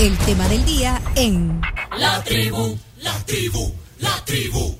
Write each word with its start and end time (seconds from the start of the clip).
El 0.00 0.16
tema 0.16 0.48
del 0.48 0.64
día 0.64 0.98
en 1.14 1.60
La 1.98 2.24
tribu, 2.24 2.74
la 3.02 3.12
tribu, 3.26 3.70
la 3.98 4.24
tribu. 4.24 4.74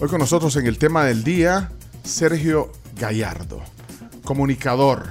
Hoy 0.00 0.08
con 0.08 0.18
nosotros 0.18 0.56
en 0.56 0.66
el 0.66 0.78
tema 0.78 1.04
del 1.04 1.22
día, 1.22 1.70
Sergio 2.02 2.72
Gallardo, 2.98 3.60
comunicador, 4.24 5.04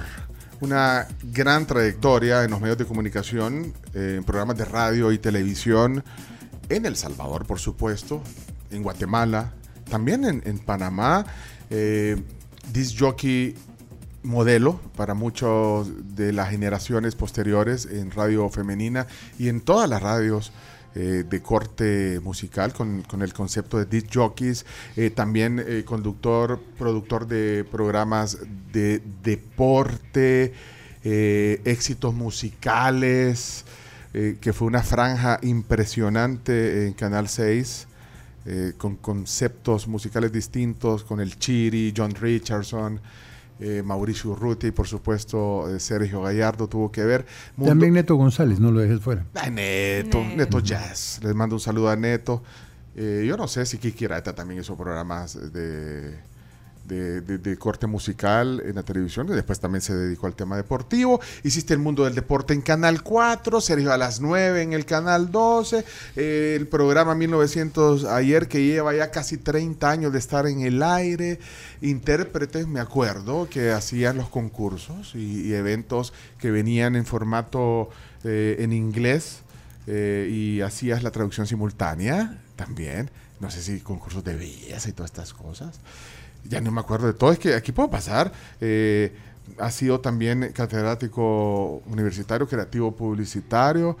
una 0.60 1.06
gran 1.22 1.68
trayectoria 1.68 2.42
en 2.42 2.50
los 2.50 2.60
medios 2.60 2.78
de 2.78 2.84
comunicación, 2.84 3.72
eh, 3.94 4.16
en 4.18 4.24
programas 4.24 4.56
de 4.56 4.64
radio 4.64 5.12
y 5.12 5.18
televisión, 5.18 6.02
en 6.68 6.84
El 6.84 6.96
Salvador, 6.96 7.46
por 7.46 7.60
supuesto, 7.60 8.24
en 8.72 8.82
Guatemala, 8.82 9.52
también 9.88 10.24
en, 10.24 10.42
en 10.44 10.58
Panamá, 10.58 11.24
eh, 11.70 12.20
disc 12.72 12.98
jockey 12.98 13.54
modelo 14.22 14.80
para 14.96 15.14
muchos 15.14 15.88
de 16.16 16.32
las 16.32 16.50
generaciones 16.50 17.14
posteriores 17.14 17.86
en 17.86 18.10
radio 18.10 18.48
femenina 18.48 19.06
y 19.38 19.48
en 19.48 19.60
todas 19.60 19.88
las 19.88 20.02
radios 20.02 20.52
eh, 20.94 21.24
de 21.28 21.40
corte 21.40 22.20
musical 22.20 22.72
con, 22.72 23.02
con 23.02 23.22
el 23.22 23.32
concepto 23.32 23.78
de 23.78 23.86
disc 23.86 24.08
jockeys, 24.12 24.66
eh, 24.96 25.10
también 25.10 25.62
eh, 25.64 25.84
conductor, 25.84 26.60
productor 26.78 27.28
de 27.28 27.64
programas 27.70 28.38
de 28.72 29.00
deporte, 29.22 30.52
éxitos 31.02 32.12
musicales, 32.12 33.64
que 34.12 34.52
fue 34.52 34.66
una 34.66 34.82
franja 34.82 35.38
impresionante 35.42 36.86
en 36.86 36.92
Canal 36.92 37.28
6. 37.28 37.86
eh, 38.46 38.72
con 38.76 38.96
conceptos 38.96 39.86
musicales 39.86 40.32
distintos, 40.32 41.04
con 41.04 41.20
el 41.20 41.38
Chiri, 41.38 41.92
John 41.96 42.14
Richardson, 42.14 43.00
eh, 43.60 43.82
Mauricio 43.84 44.30
Urrutia 44.30 44.68
y 44.68 44.72
por 44.72 44.86
supuesto 44.88 45.74
eh, 45.74 45.78
Sergio 45.80 46.22
Gallardo 46.22 46.66
tuvo 46.68 46.90
que 46.90 47.04
ver. 47.04 47.26
Mundo- 47.56 47.70
También 47.72 47.92
Neto 47.94 48.14
González, 48.16 48.58
no 48.60 48.70
lo 48.70 48.80
dejes 48.80 49.00
fuera. 49.00 49.26
Ah, 49.34 49.50
Neto, 49.50 50.22
Neto 50.36 50.60
Jazz. 50.60 51.20
Les 51.22 51.34
mando 51.34 51.56
un 51.56 51.60
saludo 51.60 51.88
a 51.90 51.96
Neto. 51.96 52.42
Eh, 52.96 53.24
yo 53.26 53.36
no 53.36 53.46
sé 53.46 53.64
si 53.66 53.78
Kiki 53.78 54.06
Rata 54.06 54.34
también 54.34 54.60
hizo 54.60 54.76
programas 54.76 55.52
de, 55.52 56.18
de, 56.90 57.56
corte 57.58 57.86
musical 57.86 58.62
en 58.64 58.74
la 58.74 58.82
televisión 58.82 59.28
y 59.28 59.32
después 59.32 59.60
también 59.60 59.82
se 59.82 59.94
dedicó 59.94 60.26
al 60.26 60.34
tema 60.34 60.56
deportivo. 60.56 61.20
Hiciste 61.42 61.74
el 61.74 61.80
mundo 61.80 62.04
del 62.04 62.14
deporte 62.14 62.54
en 62.54 62.62
Canal 62.62 63.02
4, 63.02 63.60
Sergio 63.60 63.92
a 63.92 63.96
las 63.96 64.20
9 64.20 64.62
en 64.62 64.72
el 64.72 64.84
Canal 64.84 65.30
12, 65.30 65.84
eh, 66.16 66.56
el 66.58 66.66
programa 66.66 67.14
1900 67.14 68.04
ayer 68.04 68.48
que 68.48 68.64
lleva 68.64 68.94
ya 68.94 69.10
casi 69.10 69.36
30 69.36 69.90
años 69.90 70.12
de 70.12 70.18
estar 70.18 70.46
en 70.46 70.60
el 70.60 70.82
aire. 70.82 71.38
Intérpretes, 71.80 72.66
me 72.66 72.80
acuerdo, 72.80 73.48
que 73.48 73.70
hacían 73.70 74.16
los 74.16 74.28
concursos 74.28 75.14
y, 75.14 75.48
y 75.48 75.54
eventos 75.54 76.12
que 76.38 76.50
venían 76.50 76.96
en 76.96 77.06
formato 77.06 77.90
eh, 78.22 78.56
en 78.58 78.74
inglés 78.74 79.40
eh, 79.86 80.28
y 80.30 80.60
hacías 80.60 81.02
la 81.02 81.10
traducción 81.10 81.46
simultánea 81.46 82.38
también. 82.54 83.10
No 83.40 83.50
sé 83.50 83.62
si 83.62 83.80
concursos 83.80 84.22
de 84.22 84.36
belleza 84.36 84.90
y 84.90 84.92
todas 84.92 85.10
estas 85.10 85.32
cosas. 85.32 85.80
Ya 86.44 86.60
no 86.60 86.70
me 86.70 86.80
acuerdo 86.80 87.06
de 87.06 87.12
todo. 87.14 87.32
Es 87.32 87.38
que 87.38 87.54
aquí 87.54 87.72
puedo 87.72 87.90
pasar. 87.90 88.32
Eh, 88.60 89.12
ha 89.58 89.70
sido 89.70 90.00
también 90.00 90.52
catedrático 90.54 91.82
universitario, 91.86 92.46
creativo 92.48 92.94
publicitario. 92.96 93.96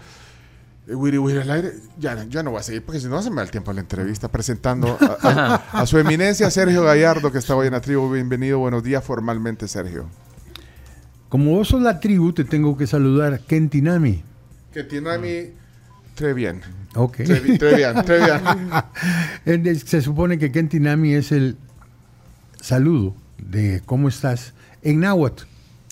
Eh, 0.88 0.94
Wiri 0.94 1.18
Wiri 1.18 1.38
al 1.40 1.50
aire. 1.50 1.72
Ya, 1.98 2.24
ya 2.24 2.42
no 2.42 2.50
voy 2.52 2.60
a 2.60 2.62
seguir 2.62 2.82
porque 2.84 3.00
si 3.00 3.06
no 3.08 3.20
se 3.22 3.30
me 3.30 3.36
da 3.36 3.42
el 3.42 3.50
tiempo 3.50 3.70
a 3.70 3.74
la 3.74 3.80
entrevista 3.80 4.28
presentando 4.28 4.96
a, 5.00 5.16
a- 5.72 5.80
a 5.82 5.86
su 5.86 5.98
eminencia 5.98 6.50
Sergio 6.50 6.82
Gallardo 6.82 7.30
que 7.30 7.38
está 7.38 7.54
hoy 7.56 7.66
en 7.66 7.72
la 7.74 7.80
tribu. 7.80 8.10
Bienvenido, 8.12 8.58
buenos 8.58 8.82
días 8.82 9.04
formalmente 9.04 9.68
Sergio. 9.68 10.06
Como 11.28 11.52
vos 11.52 11.68
sos 11.68 11.82
la 11.82 12.00
tribu, 12.00 12.32
te 12.32 12.44
tengo 12.44 12.76
que 12.76 12.86
saludar 12.88 13.40
Kentinami. 13.40 14.22
Que 14.72 14.82
tiene 14.82 15.10
a 15.12 15.18
mí... 15.18 15.52
Très 16.16 16.34
bien. 16.34 16.60
Ok. 16.96 17.18
Très 17.18 17.40
bien, 17.40 17.58
très 18.04 18.20
bien, 19.44 19.78
Se 19.86 20.02
supone 20.02 20.38
que 20.38 20.50
Kentinami 20.50 21.14
es 21.14 21.30
el 21.32 21.56
saludo 22.60 23.14
de 23.38 23.82
cómo 23.86 24.08
estás 24.08 24.52
en 24.82 25.00
náhuatl. 25.00 25.44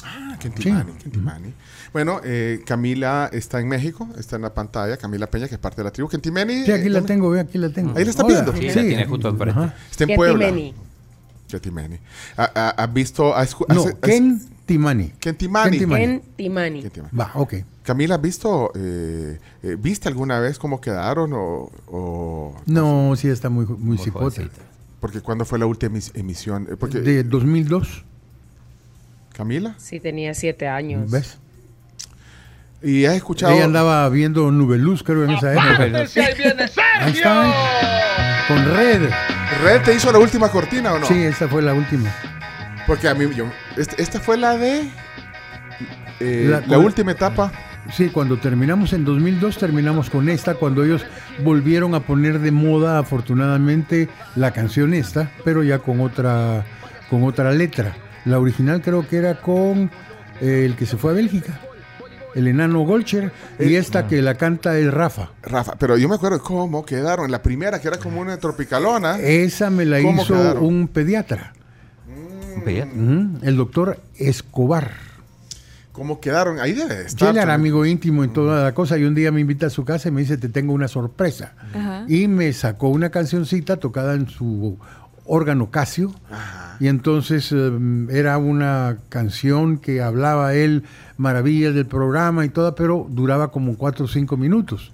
Ah, 0.05 0.37
Kentimani, 0.39 0.93
Kentimani. 0.93 1.53
Bueno, 1.93 2.21
eh, 2.23 2.63
Camila 2.67 3.29
está 3.33 3.61
en 3.61 3.69
México, 3.69 4.09
está 4.19 4.37
en 4.37 4.43
la 4.43 4.55
pantalla. 4.55 4.97
Camila 4.97 5.29
Peña, 5.29 5.49
que 5.49 5.55
es 5.55 5.61
parte 5.61 5.79
de 5.79 5.85
la 5.85 5.91
tribu. 5.91 6.09
Kentimani. 6.09 6.65
Sí, 6.65 6.71
aquí 6.73 6.87
eh, 6.87 6.91
la 6.91 7.03
tengo, 7.03 7.31
ve, 7.31 7.41
aquí 7.41 7.59
la 7.59 7.71
tengo. 7.71 7.97
Ahí 7.97 8.05
la 8.05 8.11
está 8.11 8.25
Hola. 8.25 8.35
viendo. 8.43 8.53
Sí, 8.57 8.67
la 8.67 8.73
tiene 8.83 9.07
justo 9.07 9.29
enfrente. 9.29 9.59
Ajá. 9.59 9.75
Está 9.91 10.05
en 10.05 10.15
Puebla. 10.17 10.53
Kentimani. 11.49 11.99
¿Ha, 12.37 12.51
ha- 12.55 12.83
ha 12.83 12.87
visto? 12.87 13.35
ha 13.35 13.43
escu- 13.45 13.65
No, 13.75 13.85
Kentimani. 14.01 15.13
Kentimani. 15.19 15.71
Kentimani. 15.79 16.21
Kentimani. 16.37 16.83
Kentimani. 16.83 17.17
Va, 17.19 17.31
ok. 17.35 17.55
Camila, 17.83 18.17
¿has 18.17 18.21
visto? 18.23 18.71
eh, 18.77 19.39
eh, 19.63 19.77
¿Viste 19.81 20.09
alguna 20.09 20.41
vez 20.41 20.59
cómo 20.59 20.79
quedaron? 20.81 21.33
O, 21.33 21.71
o- 21.87 22.55
No, 22.67 23.17
sí 23.17 23.29
está 23.29 23.49
muy, 23.49 23.65
muy, 23.65 23.79
Muy 23.79 23.99
cipote. 23.99 24.43
jovencita. 24.43 24.63
Porque 25.01 25.21
cuándo 25.21 25.45
fue 25.45 25.59
la 25.59 25.67
última 25.67 25.97
emis- 25.97 26.11
emisión? 26.15 26.67
Eh, 26.71 26.77
porque, 26.77 26.99
De 27.01 27.23
2002, 27.25 28.05
Camila. 29.35 29.75
Sí, 29.79 30.01
tenía 30.01 30.35
siete 30.35 30.67
años. 30.69 31.11
¿ves? 31.11 31.39
¿Y 32.83 33.05
has 33.07 33.15
escuchado? 33.15 33.53
Ella 33.55 33.65
andaba 33.65 34.09
viendo 34.09 34.51
Nubeluz, 34.53 35.03
creo, 35.03 35.25
en 35.25 35.31
esa 35.31 35.53
época. 35.53 36.07
Ahí 37.01 37.13
está. 37.13 37.53
Con 38.47 38.65
Red. 38.77 39.11
¿Red 39.65 39.83
te 39.83 39.95
hizo 39.95 40.13
la 40.13 40.19
última 40.19 40.49
cortina 40.49 40.93
o 40.95 40.99
no? 41.01 41.07
Sí, 41.07 41.15
esta 41.23 41.49
fue 41.49 41.61
la 41.63 41.75
última. 41.75 42.15
Porque 42.87 43.09
a 43.09 43.15
mí, 43.15 43.29
yo, 43.35 43.47
este- 43.77 44.01
esta 44.01 44.21
fue 44.21 44.37
la 44.37 44.57
de... 44.57 44.89
eh, 46.21 46.61
La- 46.67 46.79
última 46.79 47.13
etapa. 47.13 47.53
Sí, 47.93 48.11
cuando 48.11 48.39
terminamos 48.39 48.93
en 48.93 49.05
2002, 49.05 49.57
terminamos 49.59 50.11
con 50.11 50.29
esta, 50.29 50.55
cuando 50.55 50.85
ellos 50.85 51.05
volvieron 51.43 51.95
a 51.95 52.01
poner 52.01 52.39
de 52.39 52.51
moda, 52.51 52.99
afortunadamente, 52.99 54.09
la 54.37 54.53
canción 54.53 54.93
esta, 54.95 55.31
pero 55.45 55.63
ya 55.63 55.79
con 55.79 56.01
otra, 56.01 56.67
con 57.09 57.25
otra 57.25 57.51
letra. 57.53 57.97
La 58.27 58.39
original 58.39 58.83
creo 58.83 59.09
que 59.09 59.17
era 59.17 59.41
con 59.41 59.91
eh, 60.41 60.65
el 60.67 60.77
que 60.77 60.85
se 60.85 60.99
fue 60.99 61.13
a 61.13 61.15
Bélgica, 61.15 61.61
el 62.35 62.47
enano 62.47 62.81
Golcher, 62.81 63.33
y 63.59 63.75
Eh, 63.75 63.79
esta 63.79 64.07
que 64.07 64.21
la 64.21 64.35
canta 64.35 64.79
el 64.79 64.93
Rafa. 64.93 65.31
Rafa, 65.43 65.77
pero 65.79 65.97
yo 65.97 66.09
me 66.11 66.17
acuerdo 66.17 66.41
cómo 66.43 66.85
quedaron. 66.85 67.31
La 67.31 67.43
primera, 67.43 67.81
que 67.81 67.89
era 67.89 67.99
como 67.99 68.21
una 68.21 68.37
tropicalona. 68.37 69.19
Esa 69.19 69.71
me 69.71 69.87
la 69.87 70.03
¿Cómo 70.03 70.23
hizo 70.23 70.35
quedaron? 70.35 70.63
un 70.65 70.89
pediatra, 70.89 71.55
Un 72.55 72.63
pediatra. 72.65 72.93
Ujú, 72.95 73.39
el 73.43 73.57
doctor 73.57 73.99
Escobar. 74.17 75.08
¿Cómo 75.99 76.21
quedaron? 76.21 76.61
Ahí 76.61 76.75
debe 76.75 77.03
estar. 77.03 77.31
él 77.31 77.39
era 77.39 77.55
amigo 77.55 77.85
íntimo 77.85 78.23
en 78.23 78.33
toda 78.33 78.63
la 78.63 78.73
cosa 78.73 78.97
y 78.97 79.03
un 79.03 79.17
día 79.17 79.33
me 79.33 79.41
invita 79.41 79.67
a 79.67 79.71
su 79.71 79.85
casa 79.85 80.09
y 80.09 80.13
me 80.13 80.21
dice, 80.21 80.39
te 80.39 80.49
tengo 80.49 80.73
una 80.73 80.87
sorpresa. 80.87 81.55
Y 82.07 82.29
me 82.29 82.53
sacó 82.53 82.89
una 82.89 83.11
cancioncita 83.11 83.79
tocada 83.79 84.15
en 84.15 84.29
su 84.29 84.79
órgano 85.25 85.73
Casio. 85.73 86.15
Y 86.79 86.87
entonces 86.87 87.51
eh, 87.51 87.73
era 88.11 88.39
una 88.39 88.99
canción 89.09 89.79
que 89.79 90.01
hablaba 90.01 90.55
él 90.55 90.85
maravillas 91.17 91.75
del 91.75 91.87
programa 91.87 92.45
y 92.45 92.49
toda, 92.49 92.77
pero 92.77 93.09
duraba 93.11 93.51
como 93.51 93.77
cuatro 93.77 94.05
o 94.05 94.09
cinco 94.09 94.37
minutos. 94.37 94.93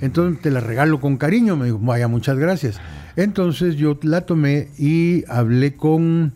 Entonces 0.00 0.42
te 0.42 0.50
la 0.50 0.58
regalo 0.58 1.00
con 1.00 1.16
cariño, 1.16 1.54
me 1.54 1.66
dijo, 1.66 1.78
vaya, 1.80 2.08
muchas 2.08 2.36
gracias. 2.38 2.80
Entonces 3.14 3.76
yo 3.76 3.96
la 4.02 4.22
tomé 4.22 4.70
y 4.78 5.24
hablé 5.28 5.76
con 5.76 6.32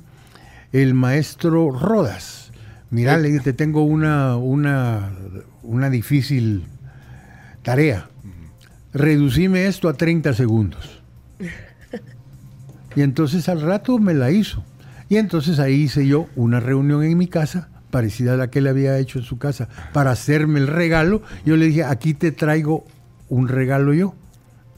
el 0.70 0.94
maestro 0.94 1.72
Rodas. 1.72 2.47
Mira, 2.90 3.18
le 3.18 3.28
dije, 3.28 3.40
te 3.40 3.52
tengo 3.52 3.82
una, 3.82 4.36
una, 4.36 5.10
una 5.62 5.90
difícil 5.90 6.64
tarea. 7.62 8.08
Reducime 8.94 9.66
esto 9.66 9.88
a 9.88 9.94
30 9.94 10.32
segundos. 10.32 11.02
Y 12.96 13.02
entonces 13.02 13.48
al 13.48 13.60
rato 13.60 13.98
me 13.98 14.14
la 14.14 14.30
hizo. 14.30 14.64
Y 15.08 15.16
entonces 15.16 15.58
ahí 15.58 15.74
hice 15.74 16.06
yo 16.06 16.26
una 16.36 16.60
reunión 16.60 17.02
en 17.04 17.16
mi 17.16 17.28
casa, 17.28 17.68
parecida 17.90 18.34
a 18.34 18.36
la 18.36 18.50
que 18.50 18.58
él 18.58 18.66
había 18.66 18.98
hecho 18.98 19.18
en 19.18 19.24
su 19.24 19.38
casa, 19.38 19.68
para 19.92 20.10
hacerme 20.10 20.58
el 20.58 20.66
regalo. 20.66 21.22
Yo 21.44 21.56
le 21.56 21.66
dije, 21.66 21.84
aquí 21.84 22.14
te 22.14 22.32
traigo 22.32 22.84
un 23.28 23.48
regalo 23.48 23.92
yo. 23.92 24.14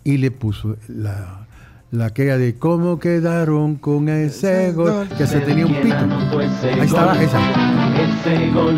Y 0.03 0.19
le 0.19 0.31
puso 0.31 0.77
la, 0.89 1.47
la 1.91 2.07
aquella 2.07 2.39
de 2.39 2.57
cómo 2.57 2.99
quedaron 2.99 3.77
con 3.77 4.09
ese 4.09 4.73
gol, 4.73 5.09
que 5.17 5.27
se 5.27 5.41
tenía 5.41 5.67
un 5.67 5.75
pito. 5.81 6.39
Ahí 6.62 6.81
estaba 6.81 7.23
esa. 7.23 7.80
Ese 8.25 8.51
gol. 8.51 8.75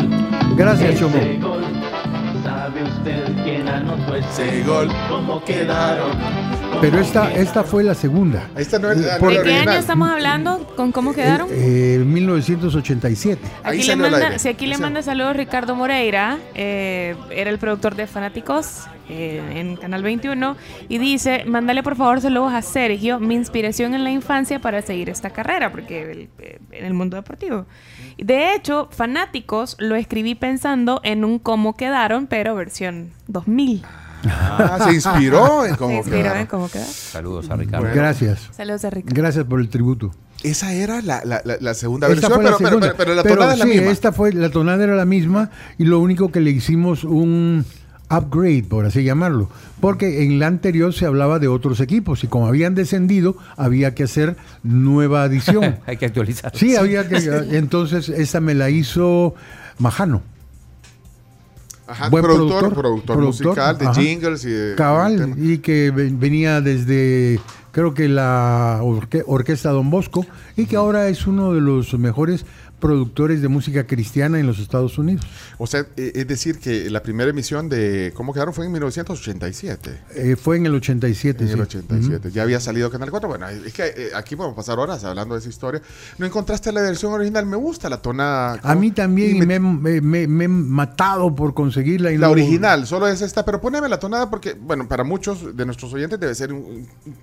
Gracias, 0.55 0.89
ese 0.91 0.99
Chomo. 0.99 1.15
gol. 1.41 1.63
¿Sabe 2.43 2.83
usted 2.83 3.25
quién 3.43 3.67
anotó 3.67 4.15
ese 4.15 4.59
Ese 4.59 4.63
gol. 4.63 4.89
¿Cómo 5.09 5.43
quedaron? 5.43 6.11
Pero 6.81 6.99
esta, 6.99 7.31
esta 7.33 7.63
fue 7.63 7.83
la 7.83 7.93
segunda. 7.95 8.49
Esta 8.57 8.77
no 8.79 8.91
es 8.91 8.97
la 8.97 9.17
Por- 9.17 9.31
¿De 9.33 9.41
qué 9.43 9.53
año 9.55 9.71
estamos 9.71 10.09
hablando? 10.09 10.67
¿Con 10.75 10.91
cómo 10.91 11.13
quedaron? 11.13 11.47
Eh, 11.51 12.01
1987. 12.05 13.41
Ahí 13.63 13.79
Aquí 13.79 13.87
le 13.87 13.95
manda, 13.95 14.37
si 14.39 14.49
aquí 14.49 14.67
le 14.67 14.77
manda 14.77 15.01
saludos 15.01 15.35
Ricardo 15.35 15.75
Moreira, 15.75 16.39
eh, 16.55 17.15
era 17.31 17.49
el 17.49 17.57
productor 17.57 17.95
de 17.95 18.05
Fanáticos 18.07 18.81
eh, 19.09 19.41
en 19.55 19.75
Canal 19.77 20.03
21, 20.03 20.55
y 20.89 20.97
dice, 20.97 21.43
mándale 21.45 21.83
por 21.83 21.95
favor 21.95 22.19
saludos 22.21 22.53
a 22.53 22.61
Sergio, 22.61 23.19
mi 23.19 23.35
inspiración 23.35 23.93
en 23.93 24.03
la 24.03 24.11
infancia 24.11 24.59
para 24.59 24.81
seguir 24.81 25.09
esta 25.09 25.29
carrera, 25.29 25.71
porque 25.71 26.11
el- 26.11 26.29
eh, 26.39 26.59
en 26.71 26.85
el 26.85 26.93
mundo 26.93 27.15
deportivo. 27.15 27.65
De 28.17 28.53
hecho, 28.55 28.89
Fanáticos 28.91 29.75
lo 29.79 29.95
escribí 29.95 30.35
pensando 30.35 30.99
en 31.03 31.23
un 31.25 31.39
cómo 31.39 31.75
quedaron, 31.75 32.27
pero 32.27 32.55
versión 32.55 33.11
2000. 33.27 33.83
Ah, 34.25 34.79
se 34.87 34.93
inspiró 34.95 35.65
en 35.65 35.71
Se 35.73 35.77
cómo 35.77 35.95
inspiró 35.97 36.17
quedaron. 36.17 36.39
en 36.41 36.47
cómo 36.47 36.69
quedaron. 36.69 36.93
Saludos 36.93 37.49
a 37.49 37.55
Ricardo. 37.55 37.79
Bueno. 37.85 37.95
Gracias. 37.95 38.49
Saludos 38.55 38.85
a 38.85 38.89
Ricardo. 38.89 39.15
Gracias 39.21 39.45
por 39.45 39.59
el 39.59 39.69
tributo. 39.69 40.11
Esa 40.43 40.73
era 40.73 41.01
la, 41.01 41.23
la, 41.23 41.41
la, 41.45 41.57
la 41.59 41.73
segunda 41.73 42.07
Esta 42.07 42.27
versión, 42.29 42.43
la 42.43 42.57
pero, 42.57 42.57
pero, 42.57 42.67
segunda. 42.69 42.87
pero, 42.87 42.97
pero 42.97 43.15
la 43.15 43.23
Pero 43.23 43.35
tonada 43.35 43.53
es 43.53 43.59
la 43.59 43.65
sí, 43.65 43.71
misma. 43.71 43.91
esta 43.91 44.11
fue, 44.11 44.33
la 44.33 44.49
tonada 44.49 44.83
era 44.83 44.95
la 44.95 45.05
misma 45.05 45.49
y 45.77 45.85
lo 45.85 45.99
único 45.99 46.31
que 46.31 46.41
le 46.41 46.51
hicimos 46.51 47.03
un 47.05 47.65
upgrade, 48.09 48.63
por 48.63 48.85
así 48.85 49.03
llamarlo. 49.03 49.49
Porque 49.79 50.23
en 50.23 50.39
la 50.39 50.47
anterior 50.47 50.93
se 50.93 51.05
hablaba 51.05 51.39
de 51.39 51.47
otros 51.47 51.79
equipos 51.79 52.23
y 52.23 52.27
como 52.27 52.47
habían 52.47 52.75
descendido, 52.75 53.37
había 53.55 53.95
que 53.95 54.03
hacer 54.03 54.35
nueva 54.63 55.23
adición. 55.23 55.77
Hay 55.85 55.95
que 55.97 56.05
actualizar. 56.07 56.51
Sí, 56.55 56.75
había 56.75 57.07
que. 57.07 57.15
Entonces, 57.51 58.09
esa 58.09 58.39
me 58.41 58.53
la 58.53 58.69
hizo 58.69 59.35
Majano. 59.79 60.21
Ajá, 61.85 62.09
buen 62.09 62.23
productor, 62.23 62.59
productor, 62.59 62.81
productor, 62.81 63.15
productor, 63.17 63.47
musical, 63.47 63.77
de 63.77 63.85
ajá. 63.87 64.01
jingles 64.01 64.45
y 64.45 64.49
de... 64.51 64.75
Cabal, 64.75 65.33
y 65.37 65.57
que 65.57 65.91
ve- 65.91 66.11
venía 66.13 66.61
desde, 66.61 67.39
creo 67.71 67.93
que 67.93 68.07
la 68.07 68.79
orque- 68.81 69.23
Orquesta 69.27 69.69
Don 69.71 69.89
Bosco, 69.89 70.25
y 70.55 70.65
que 70.65 70.77
ahora 70.77 71.09
es 71.09 71.27
uno 71.27 71.53
de 71.53 71.59
los 71.61 71.93
mejores 71.99 72.45
productores 72.79 73.41
de 73.41 73.47
música 73.47 73.87
cristiana 73.87 74.39
en 74.39 74.45
los 74.47 74.59
Estados 74.59 74.97
Unidos. 74.97 75.25
O 75.57 75.67
sea, 75.67 75.85
eh, 75.95 76.11
es 76.15 76.27
decir 76.27 76.59
que 76.59 76.89
la 76.89 77.01
primera 77.01 77.29
emisión 77.29 77.69
de 77.69 78.11
¿Cómo 78.13 78.33
quedaron? 78.33 78.53
fue 78.53 78.65
en 78.65 78.71
1987. 78.73 80.01
Eh, 80.15 80.35
fue 80.35 80.57
en 80.57 80.65
el 80.65 80.75
87. 80.75 81.43
En 81.45 81.49
el 81.49 81.55
sí. 81.55 81.61
87. 81.61 82.31
Ya 82.31 82.43
había 82.43 82.59
salido 82.59 82.89
Canal 82.91 83.09
4. 83.09 83.29
Bueno, 83.29 83.47
es 83.47 83.71
que 83.73 83.83
eh, 83.85 84.09
aquí 84.15 84.35
podemos 84.35 84.55
pasar 84.55 84.79
horas 84.79 85.03
hablando 85.05 85.35
de 85.35 85.39
esa 85.39 85.49
historia. 85.49 85.81
¿No 86.17 86.25
encontraste 86.25 86.71
la 86.71 86.81
versión 86.81 87.13
original? 87.13 87.45
Me 87.45 87.55
gusta 87.55 87.89
la 87.89 88.01
tonada. 88.01 88.59
A 88.63 88.75
mí 88.75 88.91
también 88.91 89.37
Y 89.37 89.39
me- 89.45 89.59
me, 89.59 90.01
me- 90.01 90.27
me- 90.27 90.43
he 90.43 90.47
matado 90.47 91.33
por 91.33 91.53
conseguirla. 91.53 92.11
Y 92.11 92.17
La 92.17 92.29
original, 92.29 92.85
solo 92.85 93.07
es 93.07 93.21
esta, 93.21 93.45
pero 93.45 93.61
poneme 93.61 93.87
la 93.87 93.99
tonada 93.99 94.29
porque, 94.29 94.53
bueno, 94.59 94.87
para 94.89 95.03
muchos 95.05 95.55
de 95.55 95.65
nuestros 95.65 95.93
oyentes 95.93 96.19
debe 96.19 96.35
ser 96.35 96.51
un, 96.51 96.59
un 97.05 97.17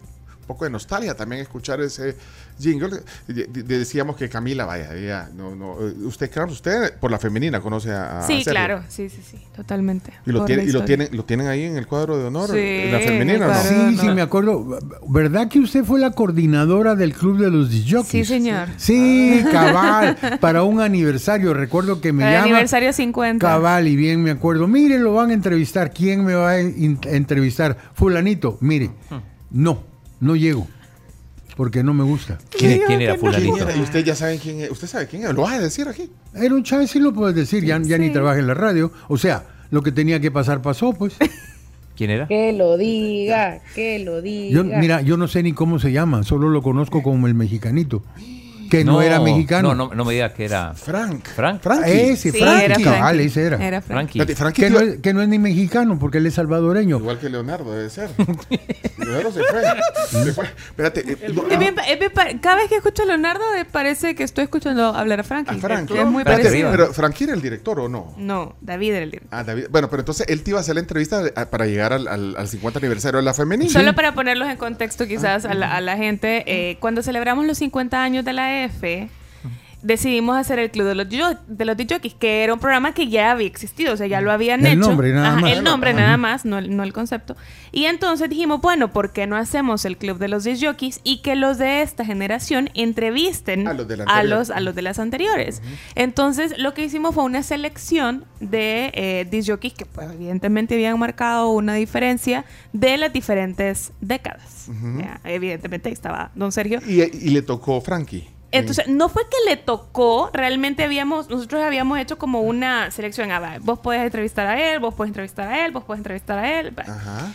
poco 0.51 0.65
de 0.65 0.71
nostalgia 0.71 1.15
también 1.15 1.43
escuchar 1.43 1.81
ese 1.81 2.17
jingle. 2.59 2.91
De- 3.29 3.47
de- 3.47 3.63
decíamos 3.79 4.17
que 4.17 4.29
Camila, 4.29 4.65
vaya, 4.65 4.95
ella, 4.95 5.29
no, 5.35 5.55
no, 5.55 5.75
eh, 5.81 5.95
usted, 6.05 6.29
claro, 6.31 6.51
usted 6.53 6.95
por 6.99 7.11
la 7.11 7.19
femenina 7.21 7.61
conoce 7.61 7.93
a, 7.93 8.19
a 8.19 8.23
Sí, 8.27 8.43
Sergio. 8.43 8.53
claro, 8.53 8.83
sí, 8.89 9.09
sí, 9.09 9.21
sí, 9.29 9.39
totalmente. 9.55 10.13
Y 10.27 10.33
lo, 10.33 10.45
tiene, 10.45 10.65
y 10.65 10.73
lo 10.73 10.85
tienen, 10.85 11.09
lo 11.13 11.25
tienen 11.25 11.47
ahí 11.47 11.63
en 11.63 11.77
el 11.77 11.87
cuadro 11.87 12.19
de 12.19 12.25
honor, 12.25 12.51
Sí, 12.51 12.91
la 12.91 12.99
femenina, 12.99 13.47
¿no? 13.47 13.55
Sí, 13.63 13.95
no. 13.97 14.03
sí, 14.03 14.09
me 14.09 14.23
acuerdo. 14.23 14.79
¿Verdad 15.09 15.49
que 15.49 15.61
usted 15.61 15.85
fue 15.85 16.01
la 16.01 16.11
coordinadora 16.11 16.97
del 16.97 17.13
club 17.15 17.39
de 17.39 17.51
los 17.51 17.71
disjockeys? 17.71 18.27
Sí, 18.29 18.35
señor. 18.35 18.69
Sí, 18.77 19.43
cabal. 19.53 20.17
para 20.41 20.65
un 20.65 20.81
aniversario. 20.81 21.55
Recuerdo 21.55 22.01
que 22.01 22.13
me 22.13 22.25
el 22.25 22.33
llama. 22.33 22.45
aniversario 22.45 22.93
50. 22.93 23.47
Cabal, 23.47 23.87
y 23.87 23.95
bien 23.97 24.23
me 24.23 24.33
acuerdo. 24.33 24.67
Mire, 24.67 24.99
lo 24.99 25.15
van 25.15 25.31
a 25.31 25.35
entrevistar. 25.35 25.93
¿Quién 25.93 26.25
me 26.25 26.35
va 26.35 26.51
a 26.51 26.59
entrevistar? 26.61 27.77
Fulanito. 27.95 28.59
Mire, 28.61 28.91
no, 29.51 29.83
no 30.21 30.37
llego. 30.37 30.67
Porque 31.57 31.83
no 31.83 31.93
me 31.93 32.05
gusta. 32.05 32.39
¿Quién, 32.51 32.81
quién 32.87 33.03
era 33.03 33.17
¿Quién 33.17 33.21
fulanito? 33.21 33.77
Y 33.77 33.81
usted 33.81 34.05
ya 34.05 34.15
sabe 34.15 34.39
quién 34.39 34.61
es. 34.61 34.71
¿Usted 34.71 34.87
sabe 34.87 35.07
quién 35.07 35.25
es? 35.25 35.35
¿Lo 35.35 35.43
vas 35.43 35.55
a 35.55 35.61
decir 35.61 35.89
aquí? 35.89 36.11
Era 36.35 36.55
un 36.55 36.63
Chávez, 36.63 36.91
sí 36.91 37.01
lo 37.01 37.13
puedes 37.13 37.35
decir. 37.35 37.65
Ya, 37.65 37.79
ya 37.83 37.99
ni 37.99 38.11
trabaja 38.11 38.39
en 38.39 38.47
la 38.47 38.55
radio. 38.55 38.93
O 39.09 39.19
sea, 39.19 39.45
lo 39.71 39.83
que 39.83 39.93
tenía 39.93 40.21
que 40.21 40.31
pasar 40.31 40.63
pasó, 40.63 40.93
pues. 40.93 41.17
¿Quién 41.97 42.11
era? 42.11 42.29
Que 42.29 42.53
lo 42.55 42.79
diga, 42.79 43.61
que 43.75 43.99
lo 43.99 44.23
diga. 44.23 44.55
Yo, 44.55 44.65
mira, 44.65 45.03
yo 45.03 45.19
no 45.19 45.29
sé 45.29 45.43
ni 45.43 45.53
cómo 45.53 45.79
se 45.79 45.93
llama. 45.93 46.23
Solo 46.23 46.49
lo 46.49 46.63
conozco 46.63 47.03
como 47.03 47.27
el 47.27 47.35
mexicanito. 47.35 48.03
Que 48.71 48.85
no, 48.85 49.03
era 49.03 49.21
mexicano. 49.21 49.75
No, 49.75 49.89
no, 49.89 49.95
no 49.95 50.05
me 50.05 50.15
digas 50.15 50.33
que 50.33 50.45
era 50.45 50.73
Frank. 50.75 51.27
Frank. 51.27 51.61
Frankie. 51.61 51.91
Ese, 52.13 52.33
Sí, 52.33 52.39
Frankie, 52.39 52.65
era 52.65 52.75
cabal, 52.77 52.99
Frankie. 53.01 53.25
ese 53.27 53.43
era. 53.45 53.57
Era 53.67 53.81
Frankie. 53.83 54.19
Frankie. 54.19 54.35
Frankie 54.37 54.63
Que 54.63 54.71
no, 54.71 54.79
es, 54.81 54.99
que 55.01 55.13
no 55.15 55.23
es 55.23 55.29
ni 55.29 55.39
mexicano, 55.39 55.99
porque 55.99 56.19
él 56.19 56.27
es 56.27 56.35
salvadoreño. 56.35 56.99
Igual 56.99 57.19
que 57.19 57.29
Leonardo, 57.29 57.73
debe 57.73 57.91
ser. 57.91 58.11
Leonardo 58.99 59.33
se 59.33 59.43
fue. 59.45 59.63
Se 60.25 60.33
fue. 60.33 60.45
Espérate. 60.45 61.01
eh, 61.01 61.33
no, 61.35 61.47
Es 61.49 61.59
bien 61.59 61.75
pa- 61.75 61.83
es 61.83 61.99
bien 61.99 62.13
pa- 62.13 62.29
cada 62.41 62.57
vez 62.57 62.69
que 62.69 62.77
escucho 62.77 63.03
a 63.03 63.07
Leonardo 63.07 63.43
me 63.55 63.65
parece 63.65 64.15
que 64.15 64.23
estoy 64.23 64.45
escuchando 64.45 64.87
hablar 64.95 65.21
a 65.21 65.23
Frankie. 65.25 65.57
a 65.57 65.59
Frank. 65.59 65.91
Es 65.91 66.07
muy 66.07 66.23
Espérate, 66.23 66.43
parecido. 66.45 66.71
Pero 66.71 66.93
Frankie 66.93 67.25
era 67.25 67.35
el 67.35 67.43
director 67.43 67.81
o 67.81 67.89
no? 67.89 68.15
No, 68.17 68.57
David 68.61 68.93
era 68.95 69.05
el 69.05 69.11
director. 69.11 69.39
Ah, 69.39 69.45
David. 69.45 69.65
Bueno, 69.71 69.89
pero 69.91 70.01
entonces 70.03 70.27
él 70.29 70.43
te 70.43 70.51
iba 70.51 70.59
a 70.59 70.63
hacer 70.63 70.75
la 70.75 70.81
entrevista 70.81 71.27
eh, 71.27 71.33
para 71.51 71.67
llegar 71.67 71.93
al, 71.93 72.07
al, 72.09 72.37
al 72.37 72.49
50 72.49 72.79
aniversario 72.79 73.19
de 73.19 73.25
la 73.25 73.35
femenina. 73.35 73.71
Solo 73.71 73.95
para 73.95 74.15
ponerlos 74.15 74.49
en 74.49 74.57
contexto 74.57 75.07
quizás 75.07 75.45
a 75.45 75.55
la, 75.55 75.75
a 75.75 75.81
la 75.81 75.97
gente, 75.97 76.45
eh, 76.47 76.77
cuando 76.81 77.03
celebramos 77.03 77.47
los 77.47 77.59
50 77.59 78.03
años 78.03 78.25
de 78.25 78.33
la 78.33 78.60
Decidimos 79.83 80.37
hacer 80.37 80.59
el 80.59 80.71
Club 80.71 80.87
de 80.89 80.95
los, 80.95 81.09
Yo- 81.09 81.39
de 81.47 81.65
los 81.65 81.75
DJs, 81.75 82.13
que 82.19 82.45
era 82.45 82.53
un 82.53 82.61
programa 82.61 82.93
que 82.93 83.09
ya 83.09 83.31
había 83.31 83.47
existido, 83.47 83.95
o 83.95 83.97
sea, 83.97 84.07
ya 84.07 84.21
lo 84.21 84.31
habían 84.31 84.61
El 84.67 84.73
hecho. 84.79 84.89
nombre 84.91 85.11
nada 85.11 85.29
Ajá, 85.29 85.41
más. 85.41 85.53
El 85.53 85.65
nombre 85.65 85.95
nada 85.95 86.19
más, 86.19 86.45
no 86.45 86.59
el, 86.59 86.77
no 86.77 86.83
el 86.83 86.93
concepto. 86.93 87.35
Y 87.73 87.87
entonces 87.87 88.29
dijimos, 88.29 88.61
bueno, 88.61 88.93
¿por 88.93 89.15
qué 89.15 89.27
no 89.27 89.37
hacemos 89.37 89.87
el 89.87 89.97
Club 89.97 90.19
de 90.19 90.29
los 90.29 90.45
DJs 90.45 91.01
y 91.03 91.23
que 91.23 91.35
los 91.35 91.57
de 91.57 91.81
esta 91.81 92.05
generación 92.05 92.69
entrevisten 92.75 93.67
A 93.67 93.73
los 93.73 93.89
de 93.89 93.95
a 93.95 94.03
anterior. 94.03 94.25
los, 94.39 94.51
a 94.51 94.61
los 94.61 94.75
de 94.75 94.83
las 94.83 94.99
anteriores? 94.99 95.63
Entonces, 95.95 96.59
lo 96.59 96.75
que 96.75 96.85
hicimos 96.85 97.15
fue 97.15 97.25
una 97.25 97.43
selección 97.43 98.27
de 98.41 98.91
eh, 98.93 99.27
DJs 99.31 99.73
que 99.73 99.87
pues, 99.87 100.11
evidentemente 100.13 100.75
habían 100.75 100.99
marcado 100.99 101.49
una 101.49 101.73
diferencia 101.73 102.45
de 102.75 102.99
las 102.99 103.15
diferentes 103.15 103.93
décadas. 104.03 104.67
Ya, 104.99 105.23
evidentemente 105.25 105.89
ahí 105.89 105.95
estaba 105.95 106.33
don 106.35 106.53
Sergio. 106.53 106.81
Y, 106.87 107.01
y 107.01 107.31
le 107.31 107.41
tocó 107.41 107.81
Frankie. 107.81 108.29
Entonces, 108.53 108.89
no 108.89 109.09
fue 109.09 109.23
que 109.29 109.37
le 109.49 109.57
tocó, 109.57 110.31
realmente 110.33 110.83
habíamos, 110.83 111.29
nosotros 111.29 111.63
habíamos 111.63 111.99
hecho 111.99 112.19
como 112.19 112.41
una 112.41 112.91
selección. 112.91 113.31
Ah, 113.31 113.59
vos 113.61 113.79
podés 113.79 114.03
entrevistar 114.03 114.47
a 114.47 114.73
él, 114.73 114.81
vos 114.81 114.95
podés 114.95 115.11
entrevistar 115.11 115.49
a 115.49 115.65
él, 115.65 115.73
vos 115.73 115.85
podés 115.85 116.01
entrevistar 116.01 116.39
a 116.39 116.61
él. 116.61 116.75
Ajá. 116.77 117.33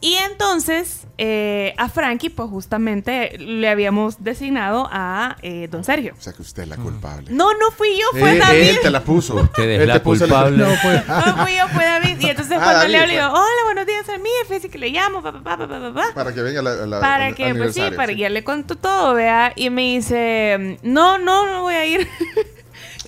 Y 0.00 0.14
entonces, 0.14 1.08
eh, 1.18 1.74
a 1.76 1.88
Frankie, 1.88 2.30
pues 2.30 2.48
justamente 2.48 3.36
le 3.38 3.68
habíamos 3.68 4.22
designado 4.22 4.88
a 4.92 5.36
eh, 5.42 5.66
don 5.68 5.82
Sergio. 5.82 6.14
O 6.16 6.22
sea 6.22 6.32
que 6.32 6.42
usted 6.42 6.62
es 6.62 6.68
la 6.68 6.76
culpable. 6.76 7.32
No, 7.32 7.52
no 7.54 7.72
fui 7.76 7.98
yo, 7.98 8.06
fue 8.16 8.36
Eh, 8.36 8.38
David. 8.38 8.60
Él 8.68 8.78
te 8.80 8.90
la 8.90 9.00
puso. 9.02 9.34
Usted 9.42 9.68
es 9.68 9.80
Él 9.80 9.88
la 9.88 9.94
te 9.94 10.00
puso 10.00 10.24
el- 10.24 10.30
culpable. 10.30 10.56
No, 10.58 10.70
pues. 10.82 11.06
No 11.08 11.36
fui 11.44 11.56
yo, 11.56 11.68
fue 11.74 11.84
David. 11.84 12.16
Y 12.20 12.26
entonces 12.30 12.56
Ah, 12.60 12.62
cuando 12.62 12.78
David 12.80 12.92
le 12.92 12.98
hablo, 12.98 13.08
fue. 13.12 13.14
digo, 13.22 13.28
hola, 13.32 13.64
buenos 13.64 13.86
días, 13.86 14.08
a 14.08 14.18
mí, 14.18 14.30
fíjate 14.46 14.68
que 14.68 14.78
le 14.78 14.90
llamo, 14.90 15.20
pa, 15.20 15.32
pa, 15.32 15.42
pa, 15.42 15.56
pa, 15.58 15.68
pa, 15.68 15.80
pa, 15.80 15.94
pa. 15.94 16.14
Para 16.14 16.32
que 16.32 16.42
venga 16.42 16.62
la, 16.62 16.86
la- 16.86 17.00
para 17.00 17.32
que, 17.32 17.52
pues 17.56 17.74
sí, 17.74 17.82
para 17.96 18.12
que 18.12 18.18
ya 18.20 18.28
le 18.28 18.44
conto 18.44 18.76
todo, 18.76 19.14
vea. 19.14 19.52
Y 19.56 19.70
me 19.70 19.82
dice, 19.96 20.78
no, 20.84 21.18
no, 21.18 21.44
no 21.50 21.62
voy 21.62 21.74
a 21.74 21.84
ir. 21.86 22.08